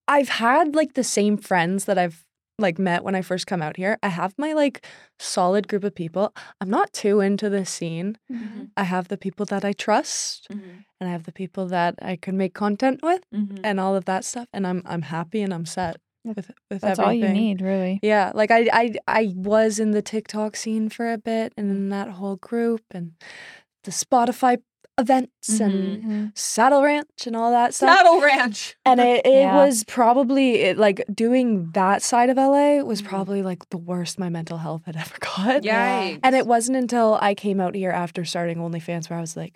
I've 0.08 0.30
had 0.30 0.76
like 0.76 0.94
the 0.94 1.04
same 1.04 1.38
friends 1.38 1.86
that 1.86 1.98
I've 1.98 2.26
like 2.58 2.78
met 2.80 3.04
when 3.06 3.16
I 3.16 3.22
first 3.22 3.48
come 3.48 3.62
out 3.62 3.78
here. 3.78 3.98
I 4.04 4.10
have 4.10 4.34
my 4.38 4.54
like 4.54 4.86
solid 5.18 5.68
group 5.68 5.84
of 5.84 5.96
people. 5.96 6.34
I'm 6.60 6.70
not 6.70 6.92
too 6.92 7.22
into 7.22 7.50
the 7.50 7.66
scene. 7.66 8.18
Mm-hmm. 8.32 8.66
I 8.76 8.84
have 8.84 9.08
the 9.08 9.18
people 9.18 9.46
that 9.46 9.64
I 9.64 9.72
trust 9.74 10.48
and 10.50 10.84
I 11.00 11.08
have 11.12 11.24
the 11.24 11.32
people 11.32 11.68
that 11.68 11.96
I 12.02 12.18
can 12.18 12.36
make 12.38 12.54
content 12.54 13.00
with 13.02 13.22
and 13.64 13.80
all 13.80 13.96
of 13.96 14.06
that 14.06 14.26
stuff 14.26 14.48
and 14.52 14.66
I'm 14.68 14.82
I'm 14.86 15.04
happy 15.04 15.42
and 15.42 15.54
I'm 15.54 15.66
set 15.66 15.94
That- 15.94 16.02
with 16.24 16.52
with 16.70 16.82
That's 16.82 17.00
all 17.00 17.14
you 17.14 17.28
need, 17.30 17.62
really. 17.62 18.00
Yeah, 18.02 18.32
like 18.36 18.52
I 18.52 18.68
I 18.72 18.94
I 19.08 19.32
was 19.36 19.80
in 19.80 19.92
the 19.92 20.02
TikTok 20.02 20.56
scene 20.56 20.90
for 20.90 21.12
a 21.12 21.18
bit 21.18 21.54
and 21.58 21.70
in 21.72 21.90
that 21.90 22.10
whole 22.10 22.36
group 22.38 22.82
and 22.92 23.14
the 23.84 23.92
Spotify 23.92 24.58
events 24.98 25.62
and 25.62 26.04
Mhm. 26.04 26.38
Saddle 26.38 26.84
Ranch 26.84 27.26
and 27.26 27.34
all 27.34 27.52
that 27.52 27.74
stuff. 27.74 27.98
Saddle 27.98 28.20
Ranch. 28.22 28.76
And 28.86 29.00
it, 29.00 29.22
it 29.26 29.32
Yeah. 29.32 29.56
was 29.56 29.86
probably 29.86 30.56
it, 30.56 30.78
like 30.78 31.06
doing 31.14 31.72
that 31.72 32.02
side 32.02 32.30
of 32.30 32.38
LA 32.38 32.84
was 32.84 33.02
Mhm. 33.02 33.06
probably 33.06 33.42
like 33.42 33.70
the 33.70 33.78
worst 33.78 34.20
my 34.20 34.28
mental 34.28 34.58
health 34.58 34.82
had 34.86 34.98
ever 35.04 35.16
got. 35.22 35.64
Yikes. 35.64 36.20
And 36.22 36.36
it 36.36 36.46
wasn't 36.46 36.78
until 36.78 37.18
I 37.22 37.34
came 37.34 37.62
out 37.62 37.76
here 37.76 37.92
after 37.92 38.26
starting 38.26 38.58
OnlyFans 38.58 39.10
where 39.10 39.18
I 39.18 39.22
was 39.22 39.38
like, 39.38 39.54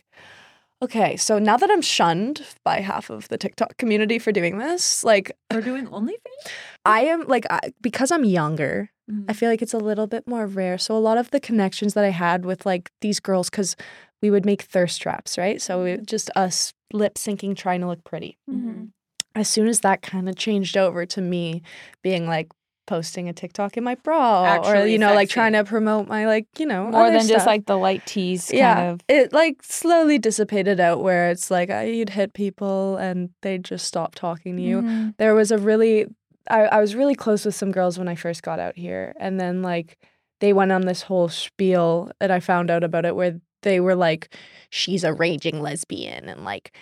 okay, 0.84 1.16
so 1.18 1.40
now 1.40 1.58
that 1.58 1.72
I'm 1.72 1.82
shunned 1.82 2.42
by 2.64 2.82
half 2.82 3.10
of 3.10 3.28
the 3.30 3.38
TikTok 3.38 3.78
community 3.78 4.20
for 4.20 4.32
doing 4.32 4.58
this, 4.58 5.04
like 5.04 5.32
We're 5.52 5.62
doing 5.62 5.88
OnlyFans? 5.88 6.48
I 6.86 7.02
am 7.06 7.26
like 7.28 7.46
I, 7.50 7.60
because 7.82 8.12
I'm 8.12 8.24
younger, 8.26 8.90
I 9.28 9.34
feel 9.34 9.50
like 9.50 9.62
it's 9.62 9.74
a 9.74 9.78
little 9.80 10.08
bit 10.08 10.28
more 10.28 10.48
rare. 10.48 10.78
So 10.78 10.96
a 10.96 11.00
lot 11.00 11.18
of 11.18 11.32
the 11.32 11.40
connections 11.40 11.94
that 11.94 12.06
I 12.06 12.10
had 12.10 12.46
with 12.46 12.66
like 12.66 12.90
these 13.02 13.20
girls, 13.20 13.50
because 13.50 13.76
we 14.22 14.30
would 14.32 14.46
make 14.46 14.62
thirst 14.62 15.02
traps, 15.02 15.38
right? 15.38 15.62
So 15.62 15.84
it, 15.84 16.06
just 16.08 16.30
us 16.36 16.74
lip 16.94 17.16
syncing, 17.16 17.56
trying 17.56 17.82
to 17.82 17.88
look 17.88 18.04
pretty. 18.06 18.38
Mhm. 18.50 18.90
As 19.36 19.50
soon 19.50 19.68
as 19.68 19.82
that 19.82 20.02
kind 20.02 20.30
of 20.30 20.36
changed 20.36 20.78
over 20.78 21.06
to 21.06 21.22
me 21.22 21.64
being 22.02 22.28
like 22.28 22.48
posting 22.86 23.30
a 23.30 23.34
TikTok 23.34 23.78
in 23.78 23.84
my 23.84 23.96
bra, 23.96 24.44
or 24.44 24.48
Actually 24.48 24.92
you 24.92 24.98
know, 24.98 25.14
like 25.14 25.30
trying 25.30 25.54
to 25.54 25.64
promote 25.64 26.08
my 26.08 26.26
like 26.26 26.48
you 26.58 26.66
know 26.66 26.90
More 26.90 27.10
than 27.12 27.28
just 27.28 27.46
like 27.46 27.66
the 27.66 27.78
light 27.78 28.06
tease 28.06 28.48
kind 28.48 28.58
yeah, 28.58 28.92
of. 28.92 29.02
it 29.08 29.34
like 29.34 29.64
slowly 29.64 30.18
dissipated 30.20 30.80
out 30.80 31.02
where 31.02 31.30
it's 31.30 31.50
like 31.50 31.70
I'd 31.70 32.10
hit 32.10 32.34
people 32.34 32.98
and 32.98 33.30
they'd 33.42 33.64
just 33.64 33.86
stop 33.86 34.16
talking 34.16 34.56
to 34.58 34.62
you 34.62 34.82
Mhm. 34.82 35.18
there 35.18 35.34
was 35.34 35.52
a 35.52 35.58
really 35.58 36.08
I, 36.50 36.64
I 36.66 36.80
was 36.82 36.94
really 36.96 37.16
close 37.16 37.46
with 37.46 37.56
some 37.56 37.72
girls 37.72 37.98
when 37.98 38.08
I 38.10 38.16
first 38.16 38.44
got 38.44 38.60
out 38.60 38.76
here 38.78 39.14
and 39.20 39.40
then 39.40 39.62
like 39.62 39.98
they 40.42 40.52
went 40.52 40.74
on 40.74 40.82
this 40.82 41.02
whole 41.04 41.30
spiel 41.30 42.12
and 42.20 42.32
I 42.34 42.42
found 42.42 42.70
out 42.70 42.84
about 42.84 43.06
it 43.06 43.16
where 43.16 43.40
they 43.62 43.80
were 43.80 43.96
like 43.96 44.36
she's 44.70 45.06
a 45.06 45.14
raging 45.14 45.62
lesbian 45.62 46.28
and 46.28 46.44
like 46.44 46.76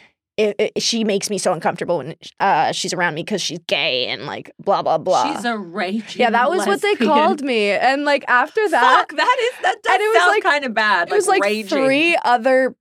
it, 0.50 0.56
it, 0.76 0.82
she 0.82 1.04
makes 1.04 1.30
me 1.30 1.38
so 1.38 1.54
uncomfortable 1.54 1.98
when 2.00 2.16
uh, 2.40 2.72
she's 2.72 2.94
around 2.94 3.14
me 3.16 3.24
because 3.24 3.42
she's 3.42 3.60
gay 3.68 4.08
and 4.08 4.26
like 4.26 4.52
blah 4.60 4.82
blah 4.82 4.98
blah 4.98 5.34
She's 5.36 5.46
a 5.46 5.58
raging 5.58 6.20
yeah 6.22 6.30
that 6.30 6.50
was 6.50 6.66
what 6.68 6.82
they 6.82 6.96
called 6.96 7.42
me 7.42 7.70
and 7.72 8.04
like 8.06 8.24
after 8.28 8.68
that 8.70 8.96
Fuck, 9.10 9.18
that 9.18 9.38
is 9.42 9.62
that 9.64 9.76
does 9.84 9.94
and 9.94 10.02
it 10.02 10.08
was 10.08 10.18
sound 10.18 10.32
like- 10.32 10.44
kind 10.44 10.66
of 10.66 10.74
bad. 10.74 11.10
it 11.10 11.14
was 11.14 11.28
like 11.28 11.42
raging. 11.44 11.68
three 11.70 12.18
other 12.26 12.76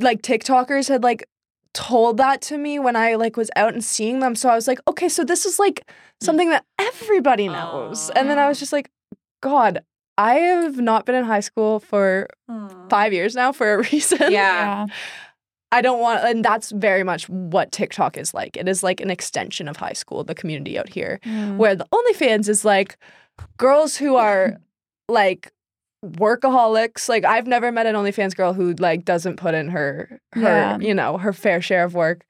like 0.00 0.22
TikTokers 0.22 0.88
had 0.88 1.02
like 1.02 1.24
told 1.74 2.16
that 2.16 2.40
to 2.42 2.58
me 2.58 2.78
when 2.78 2.96
I 2.96 3.14
like 3.14 3.36
was 3.36 3.50
out 3.54 3.72
and 3.72 3.84
seeing 3.84 4.18
them. 4.20 4.34
So 4.34 4.48
I 4.48 4.54
was 4.56 4.66
like, 4.66 4.80
okay, 4.88 5.08
so 5.08 5.22
this 5.22 5.46
is 5.46 5.58
like 5.58 5.88
something 6.20 6.50
that 6.50 6.64
everybody 6.80 7.46
knows. 7.48 8.10
And 8.10 8.28
then 8.28 8.38
I 8.38 8.48
was 8.48 8.58
just 8.58 8.72
like, 8.72 8.90
God, 9.40 9.80
I 10.16 10.34
have 10.34 10.78
not 10.78 11.06
been 11.06 11.14
in 11.14 11.24
high 11.24 11.38
school 11.40 11.78
for 11.78 12.28
Aw. 12.48 12.68
five 12.88 13.12
years 13.12 13.36
now 13.36 13.52
for 13.52 13.74
a 13.74 13.78
reason. 13.92 14.18
Yeah. 14.22 14.28
Yeah. 14.30 14.86
I 15.70 15.82
don't 15.82 16.00
want, 16.00 16.24
and 16.24 16.44
that's 16.44 16.70
very 16.70 17.02
much 17.04 17.28
what 17.28 17.72
TikTok 17.72 18.16
is 18.16 18.32
like. 18.32 18.56
It 18.56 18.68
is 18.68 18.82
like 18.82 19.00
an 19.02 19.10
extension 19.10 19.68
of 19.68 19.76
high 19.76 19.92
school, 19.92 20.24
the 20.24 20.34
community 20.34 20.78
out 20.78 20.88
here, 20.88 21.20
Mm. 21.24 21.56
where 21.58 21.76
the 21.76 21.86
OnlyFans 21.92 22.48
is 22.48 22.64
like 22.64 22.96
girls 23.58 23.96
who 23.96 24.16
are 24.16 24.56
like 25.08 25.52
workaholics. 26.04 27.08
Like 27.08 27.24
I've 27.24 27.46
never 27.46 27.70
met 27.72 27.86
an 27.86 27.94
OnlyFans 27.94 28.34
girl 28.36 28.52
who 28.52 28.72
like 28.74 29.04
doesn't 29.04 29.36
put 29.36 29.54
in 29.54 29.68
her 29.68 30.20
her 30.32 30.40
Yeah. 30.40 30.78
you 30.78 30.94
know 30.94 31.18
her 31.18 31.32
fair 31.32 31.60
share 31.60 31.84
of 31.84 31.94
work. 31.94 32.24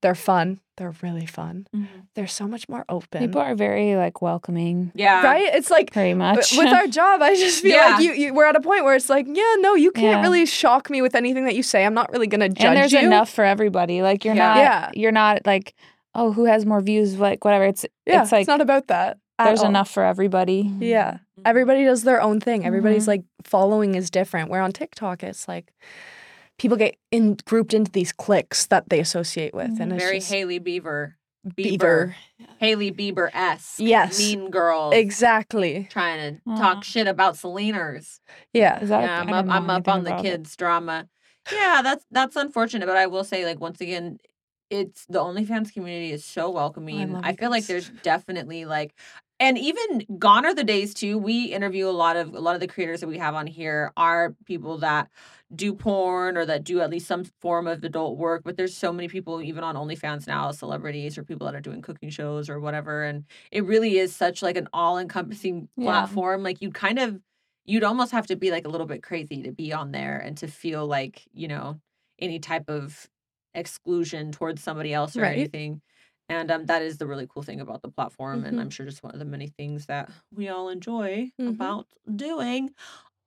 They're 0.00 0.14
fun. 0.14 0.60
They're 0.76 0.94
really 1.02 1.26
fun. 1.26 1.66
Mhm. 1.74 1.86
They're 2.14 2.28
so 2.28 2.46
much 2.46 2.68
more 2.68 2.84
open. 2.88 3.20
People 3.20 3.40
are 3.40 3.56
very 3.56 3.96
like 3.96 4.22
welcoming, 4.22 4.92
Yeah. 4.94 5.22
right? 5.24 5.52
It's 5.52 5.70
like 5.70 5.92
very 5.92 6.12
w- 6.12 6.34
much. 6.36 6.56
with 6.56 6.68
our 6.72 6.86
job, 7.00 7.20
I 7.20 7.34
just 7.34 7.62
feel 7.62 7.74
Yeah. 7.74 7.94
like 7.96 8.04
you, 8.04 8.12
you 8.12 8.32
we're 8.34 8.44
at 8.46 8.54
a 8.54 8.60
point 8.60 8.84
where 8.84 8.94
it's 8.94 9.08
like, 9.10 9.26
yeah, 9.28 9.54
no, 9.58 9.74
you 9.74 9.90
can't 9.90 10.18
Yeah. 10.18 10.22
really 10.22 10.46
shock 10.46 10.88
me 10.88 11.02
with 11.02 11.16
anything 11.16 11.46
that 11.46 11.56
you 11.56 11.64
say. 11.64 11.84
I'm 11.84 11.94
not 11.94 12.12
really 12.12 12.28
gonna 12.28 12.48
judge 12.48 12.64
and 12.64 12.76
there's 12.76 12.92
you. 12.92 13.00
enough 13.00 13.28
for 13.28 13.44
everybody. 13.44 14.02
Like 14.02 14.24
you're 14.24 14.36
Yeah. 14.36 14.48
not. 14.54 14.56
Yeah. 14.58 14.90
You're 14.94 15.12
not 15.12 15.44
like, 15.46 15.74
oh, 16.14 16.32
who 16.32 16.44
has 16.44 16.64
more 16.64 16.80
views? 16.80 17.18
Like 17.18 17.44
whatever. 17.44 17.64
It's 17.64 17.84
Yeah, 18.06 18.22
it's 18.22 18.30
like 18.30 18.42
it's 18.42 18.48
not 18.48 18.60
about 18.60 18.86
that. 18.86 19.18
there's 19.42 19.60
all. 19.60 19.66
enough 19.68 19.90
for 19.90 20.04
everybody. 20.04 20.70
Yeah. 20.78 21.14
Mm-hmm. 21.14 21.42
Everybody 21.44 21.84
does 21.84 22.04
their 22.04 22.20
own 22.22 22.38
thing. 22.40 22.64
Everybody's 22.64 23.04
Mhm. 23.04 23.08
like 23.08 23.22
following 23.42 23.96
is 23.96 24.10
different. 24.10 24.48
Where 24.48 24.62
on 24.62 24.70
TikTok, 24.70 25.24
it's 25.24 25.48
like 25.48 25.72
people 26.58 26.76
get 26.76 26.96
in 27.10 27.38
grouped 27.46 27.72
into 27.72 27.90
these 27.90 28.12
cliques 28.12 28.66
that 28.66 28.88
they 28.88 29.00
associate 29.00 29.54
with, 29.54 29.68
and 29.68 29.78
mm-hmm. 29.78 29.92
it's 29.92 30.04
Very 30.04 30.18
just 30.18 30.30
Hailey 30.30 30.58
Beaver. 30.58 31.14
Bieber, 31.46 32.14
Hailey 32.58 32.92
Bieber 32.92 33.30
s. 33.32 33.76
Yes. 33.78 34.18
Mean 34.18 34.50
girl. 34.50 34.90
Exactly. 34.92 35.88
Trying 35.90 36.34
to 36.34 36.40
Aw. 36.50 36.56
talk 36.56 36.84
shit 36.84 37.06
about 37.06 37.36
Selena's. 37.36 38.20
Yeah. 38.52 38.80
Is 38.80 38.88
that? 38.90 39.02
yeah, 39.02 39.18
I 39.18 39.20
I'm 39.20 39.32
up, 39.32 39.46
I'm 39.48 39.70
up 39.70 39.88
on 39.88 40.02
the 40.02 40.10
about 40.10 40.26
it. 40.26 40.30
kids' 40.30 40.56
drama. 40.56 41.08
Yeah, 41.52 41.80
that's 41.82 42.04
that's 42.10 42.36
unfortunate, 42.36 42.86
but 42.86 42.96
I 42.96 43.06
will 43.06 43.24
say, 43.24 43.46
like 43.46 43.60
once 43.60 43.80
again, 43.80 44.18
it's 44.70 45.06
the 45.06 45.20
OnlyFans 45.20 45.72
community 45.72 46.12
is 46.12 46.24
so 46.24 46.50
welcoming. 46.50 47.12
love 47.12 47.24
I, 47.24 47.34
feel 47.34 47.50
like 47.50 47.66
there's 47.66 47.88
definitely 48.02 48.64
like 48.64 48.94
and 49.40 49.56
even 49.58 50.18
gone 50.18 50.44
are 50.44 50.54
the 50.54 50.64
days 50.64 50.94
too. 50.94 51.16
We 51.18 51.46
interview 51.46 51.88
a 51.88 51.90
lot 51.92 52.16
of 52.16 52.34
a 52.34 52.40
lot 52.40 52.54
of 52.54 52.60
the 52.60 52.66
creators 52.66 53.00
that 53.00 53.08
we 53.08 53.18
have 53.18 53.34
on 53.34 53.46
here 53.46 53.92
are 53.96 54.34
people 54.44 54.78
that 54.78 55.08
do 55.54 55.74
porn 55.74 56.36
or 56.36 56.44
that 56.46 56.64
do 56.64 56.80
at 56.80 56.90
least 56.90 57.06
some 57.06 57.24
form 57.40 57.66
of 57.66 57.82
adult 57.84 58.18
work. 58.18 58.42
But 58.44 58.56
there's 58.56 58.76
so 58.76 58.92
many 58.92 59.08
people 59.08 59.40
even 59.40 59.62
on 59.64 59.76
OnlyFans 59.76 60.26
now, 60.26 60.50
celebrities 60.52 61.16
or 61.16 61.24
people 61.24 61.46
that 61.46 61.54
are 61.54 61.60
doing 61.60 61.82
cooking 61.82 62.10
shows 62.10 62.50
or 62.50 62.60
whatever. 62.60 63.04
And 63.04 63.24
it 63.52 63.64
really 63.64 63.98
is 63.98 64.14
such 64.14 64.42
like 64.42 64.56
an 64.56 64.68
all 64.72 64.98
encompassing 64.98 65.68
Yeah. 65.76 66.08
platform. 66.10 66.42
Like 66.42 66.60
you 66.60 66.70
kind 66.70 66.98
of 66.98 67.20
you'd 67.64 67.84
almost 67.84 68.12
have 68.12 68.26
to 68.26 68.36
be 68.36 68.50
like 68.50 68.66
a 68.66 68.70
little 68.70 68.86
bit 68.86 69.02
crazy 69.02 69.42
to 69.42 69.52
be 69.52 69.72
on 69.72 69.92
there 69.92 70.18
and 70.18 70.36
to 70.38 70.48
feel 70.48 70.86
like, 70.86 71.26
you 71.32 71.46
know, 71.48 71.80
any 72.18 72.38
type 72.40 72.68
of 72.68 73.08
exclusion 73.54 74.32
towards 74.32 74.62
somebody 74.62 74.92
else 74.92 75.18
or 75.18 75.24
Right. 75.24 75.28
anything. 75.28 75.80
And 76.28 76.50
um, 76.50 76.66
that 76.66 76.82
is 76.82 76.98
the 76.98 77.06
really 77.06 77.26
cool 77.26 77.42
thing 77.42 77.60
about 77.60 77.80
the 77.82 77.88
platform. 77.88 78.44
And 78.44 78.58
Mhm. 78.58 78.60
I'm 78.62 78.70
sure 78.70 78.84
just 78.86 79.02
one 79.02 79.12
of 79.14 79.18
the 79.18 79.24
many 79.24 79.46
things 79.48 79.86
that 79.86 80.10
we 80.34 80.48
all 80.48 80.68
enjoy 80.68 81.30
Mhm. 81.40 81.48
about 81.54 81.86
doing 82.14 82.70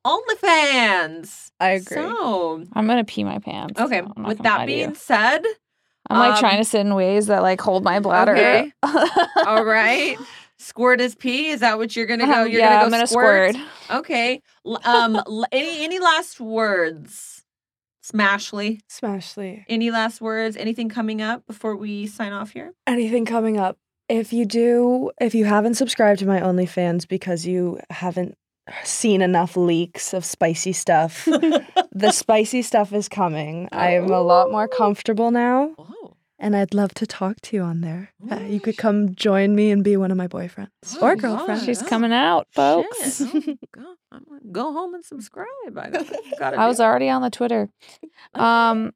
OnlyFans. 0.06 1.52
I 1.60 1.70
agree. 1.70 1.98
So, 1.98 2.64
I'm 2.74 2.88
gonna 2.88 3.04
pee 3.04 3.24
my 3.24 3.40
pants. 3.40 3.80
okay, 3.80 4.00
I'm 4.00 4.24
with 4.24 4.40
that 4.40 4.66
to 4.66 4.72
you. 4.72 4.78
being 4.78 4.96
said, 4.96 5.44
I'm 6.10 6.20
like 6.20 6.34
um, 6.34 6.40
trying 6.40 6.58
to 6.58 6.64
sit 6.66 6.82
in 6.82 6.94
ways 6.96 7.28
that 7.28 7.42
like 7.42 7.62
hold 7.62 7.84
my 7.84 8.00
bladder. 8.00 8.36
okay. 8.36 8.72
all 9.46 9.64
right. 9.64 10.18
Squirt 10.60 11.02
is 11.02 11.16
pee. 11.16 11.50
Is 11.50 11.62
that 11.62 11.78
what 11.80 11.96
you're 11.96 12.06
gonna 12.06 12.26
go? 12.28 12.44
Um, 12.44 12.48
You're 12.50 12.60
yeah, 12.60 12.70
gonna 12.70 12.80
go 12.82 12.86
I'm 12.86 12.92
gonna 12.92 13.08
squirt. 13.08 13.56
squirt. 13.56 13.68
Okay. 14.00 14.42
Um. 14.84 15.22
any 15.52 15.84
any 15.84 15.98
last 16.00 16.40
words, 16.40 17.41
Smashly? 18.14 18.82
Smashly. 18.90 19.64
Any 19.70 19.92
last 19.92 20.22
words? 20.22 20.58
Anything 20.58 20.90
coming 20.90 21.22
up 21.22 21.46
before 21.48 21.76
we 21.76 22.08
sign 22.08 22.34
off 22.34 22.52
here? 22.52 22.74
Anything 22.88 23.26
coming 23.26 23.58
up? 23.58 23.78
If 24.10 24.34
you 24.34 24.46
do, 24.46 25.12
if 25.22 25.34
you 25.34 25.46
haven't 25.46 25.76
subscribed 25.76 26.20
to 26.20 26.26
my 26.26 26.42
OnlyFans 26.42 27.08
because 27.08 27.46
you 27.46 27.80
haven't 27.90 28.36
seen 28.84 29.22
enough 29.22 29.56
leaks 29.56 30.14
of 30.14 30.26
spicy 30.26 30.74
stuff, 30.74 31.26
the 31.94 32.12
spicy 32.12 32.62
stuff 32.62 32.92
is 32.94 33.08
coming. 33.08 33.70
I 33.72 33.92
am 33.94 34.10
a 34.10 34.22
lot 34.22 34.52
more 34.52 34.68
comfortable 34.68 35.32
now, 35.32 35.74
Oh. 35.78 36.14
And 36.42 36.56
I'd 36.58 36.74
love 36.74 36.94
to 36.96 37.06
talk 37.08 37.40
to 37.44 37.56
you 37.56 37.62
on 37.64 37.80
there. 37.82 38.12
Uh, 38.30 38.40
you 38.40 38.60
could 38.60 38.76
come 38.78 39.16
join 39.16 39.56
me 39.56 39.72
and 39.72 39.84
be 39.84 39.96
one 39.96 40.12
of 40.12 40.18
my 40.18 40.28
boyfriends 40.28 40.70
Oh 40.98 41.04
or 41.04 41.10
my 41.10 41.16
girlfriends. 41.16 41.62
God. 41.62 41.66
She's 41.66 41.84
Oh, 41.84 41.86
coming 41.88 42.12
out, 42.12 42.48
folks. 42.52 43.22
Oh, 43.22 43.56
go, 43.72 43.96
go 44.52 44.74
home 44.74 44.94
and 44.96 45.06
subscribe. 45.06 45.48
I 45.78 45.90
gotta, 45.90 46.22
gotta 46.40 46.58
I 46.58 46.68
was 46.68 46.80
it. 46.80 46.84
already 46.84 47.08
on 47.10 47.22
the 47.22 47.30
Twitter. 47.30 47.70
Um, 48.34 48.94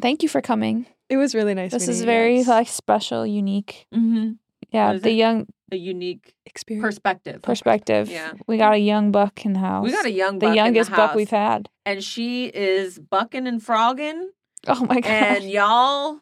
thank 0.00 0.22
you 0.22 0.28
for 0.28 0.40
coming. 0.40 0.86
It 1.08 1.16
was 1.16 1.34
really 1.34 1.54
nice. 1.54 1.72
This 1.72 1.88
is 1.88 2.02
very 2.02 2.38
guys. 2.38 2.48
like 2.48 2.68
special, 2.68 3.26
unique. 3.26 3.86
Mhm. 3.94 4.38
Yeah, 4.70 4.88
What 4.88 4.96
is 4.96 5.02
the 5.02 5.12
young 5.12 5.46
a 5.72 5.76
unique 5.76 6.34
experience. 6.46 6.84
perspective. 6.86 7.42
perspective. 7.42 8.08
Yeah. 8.08 8.32
we 8.46 8.56
got 8.58 8.72
a 8.74 8.78
young 8.78 9.10
buck 9.12 9.44
in 9.44 9.52
the 9.54 9.58
house. 9.60 9.84
We 9.84 9.90
got 9.92 10.06
a 10.06 10.10
young 10.10 10.38
the 10.38 10.46
buck 10.46 10.50
in 10.50 10.56
youngest 10.56 10.90
buck 10.90 11.14
we've 11.14 11.30
had. 11.30 11.68
and 11.86 12.02
she 12.04 12.46
is 12.46 12.98
bucking 12.98 13.46
and 13.46 13.62
frogging, 13.62 14.28
Oh 14.66 14.84
my 14.86 15.00
god! 15.00 15.06
and 15.10 15.44
y'all 15.50 16.20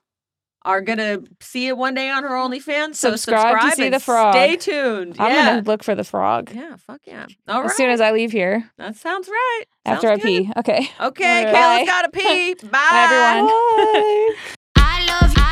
are 0.66 0.80
gonna 0.80 1.20
see 1.40 1.68
it 1.68 1.78
one 1.78 1.94
day 1.94 2.10
on 2.10 2.24
her 2.24 2.30
OnlyFans. 2.30 2.96
So 2.96 3.12
subscribe, 3.12 3.52
subscribe 3.52 3.70
to 3.70 3.76
see 3.76 3.88
the 3.88 4.00
frog. 4.00 4.34
Stay 4.34 4.56
tuned. 4.56 5.16
I'm 5.18 5.30
yeah. 5.30 5.46
gonna 5.46 5.62
look 5.62 5.84
for 5.84 5.94
the 5.94 6.04
frog. 6.04 6.50
Yeah, 6.52 6.76
fuck 6.76 7.00
yeah. 7.04 7.26
All 7.48 7.62
right. 7.62 7.70
As 7.70 7.76
soon 7.76 7.90
as 7.90 8.00
I 8.00 8.10
leave 8.10 8.32
here. 8.32 8.70
That 8.76 8.96
sounds 8.96 9.28
right. 9.28 9.64
After 9.86 10.10
I 10.10 10.18
pee. 10.18 10.50
Okay. 10.56 10.90
Okay, 11.00 11.44
Kayla's 11.46 11.86
gotta 11.86 12.10
pee. 12.10 12.54
Bye. 12.54 12.68
Bye 12.72 13.04
everyone. 13.04 13.46
Bye. 13.46 14.34
I 14.76 15.20
love 15.22 15.36
you. 15.36 15.45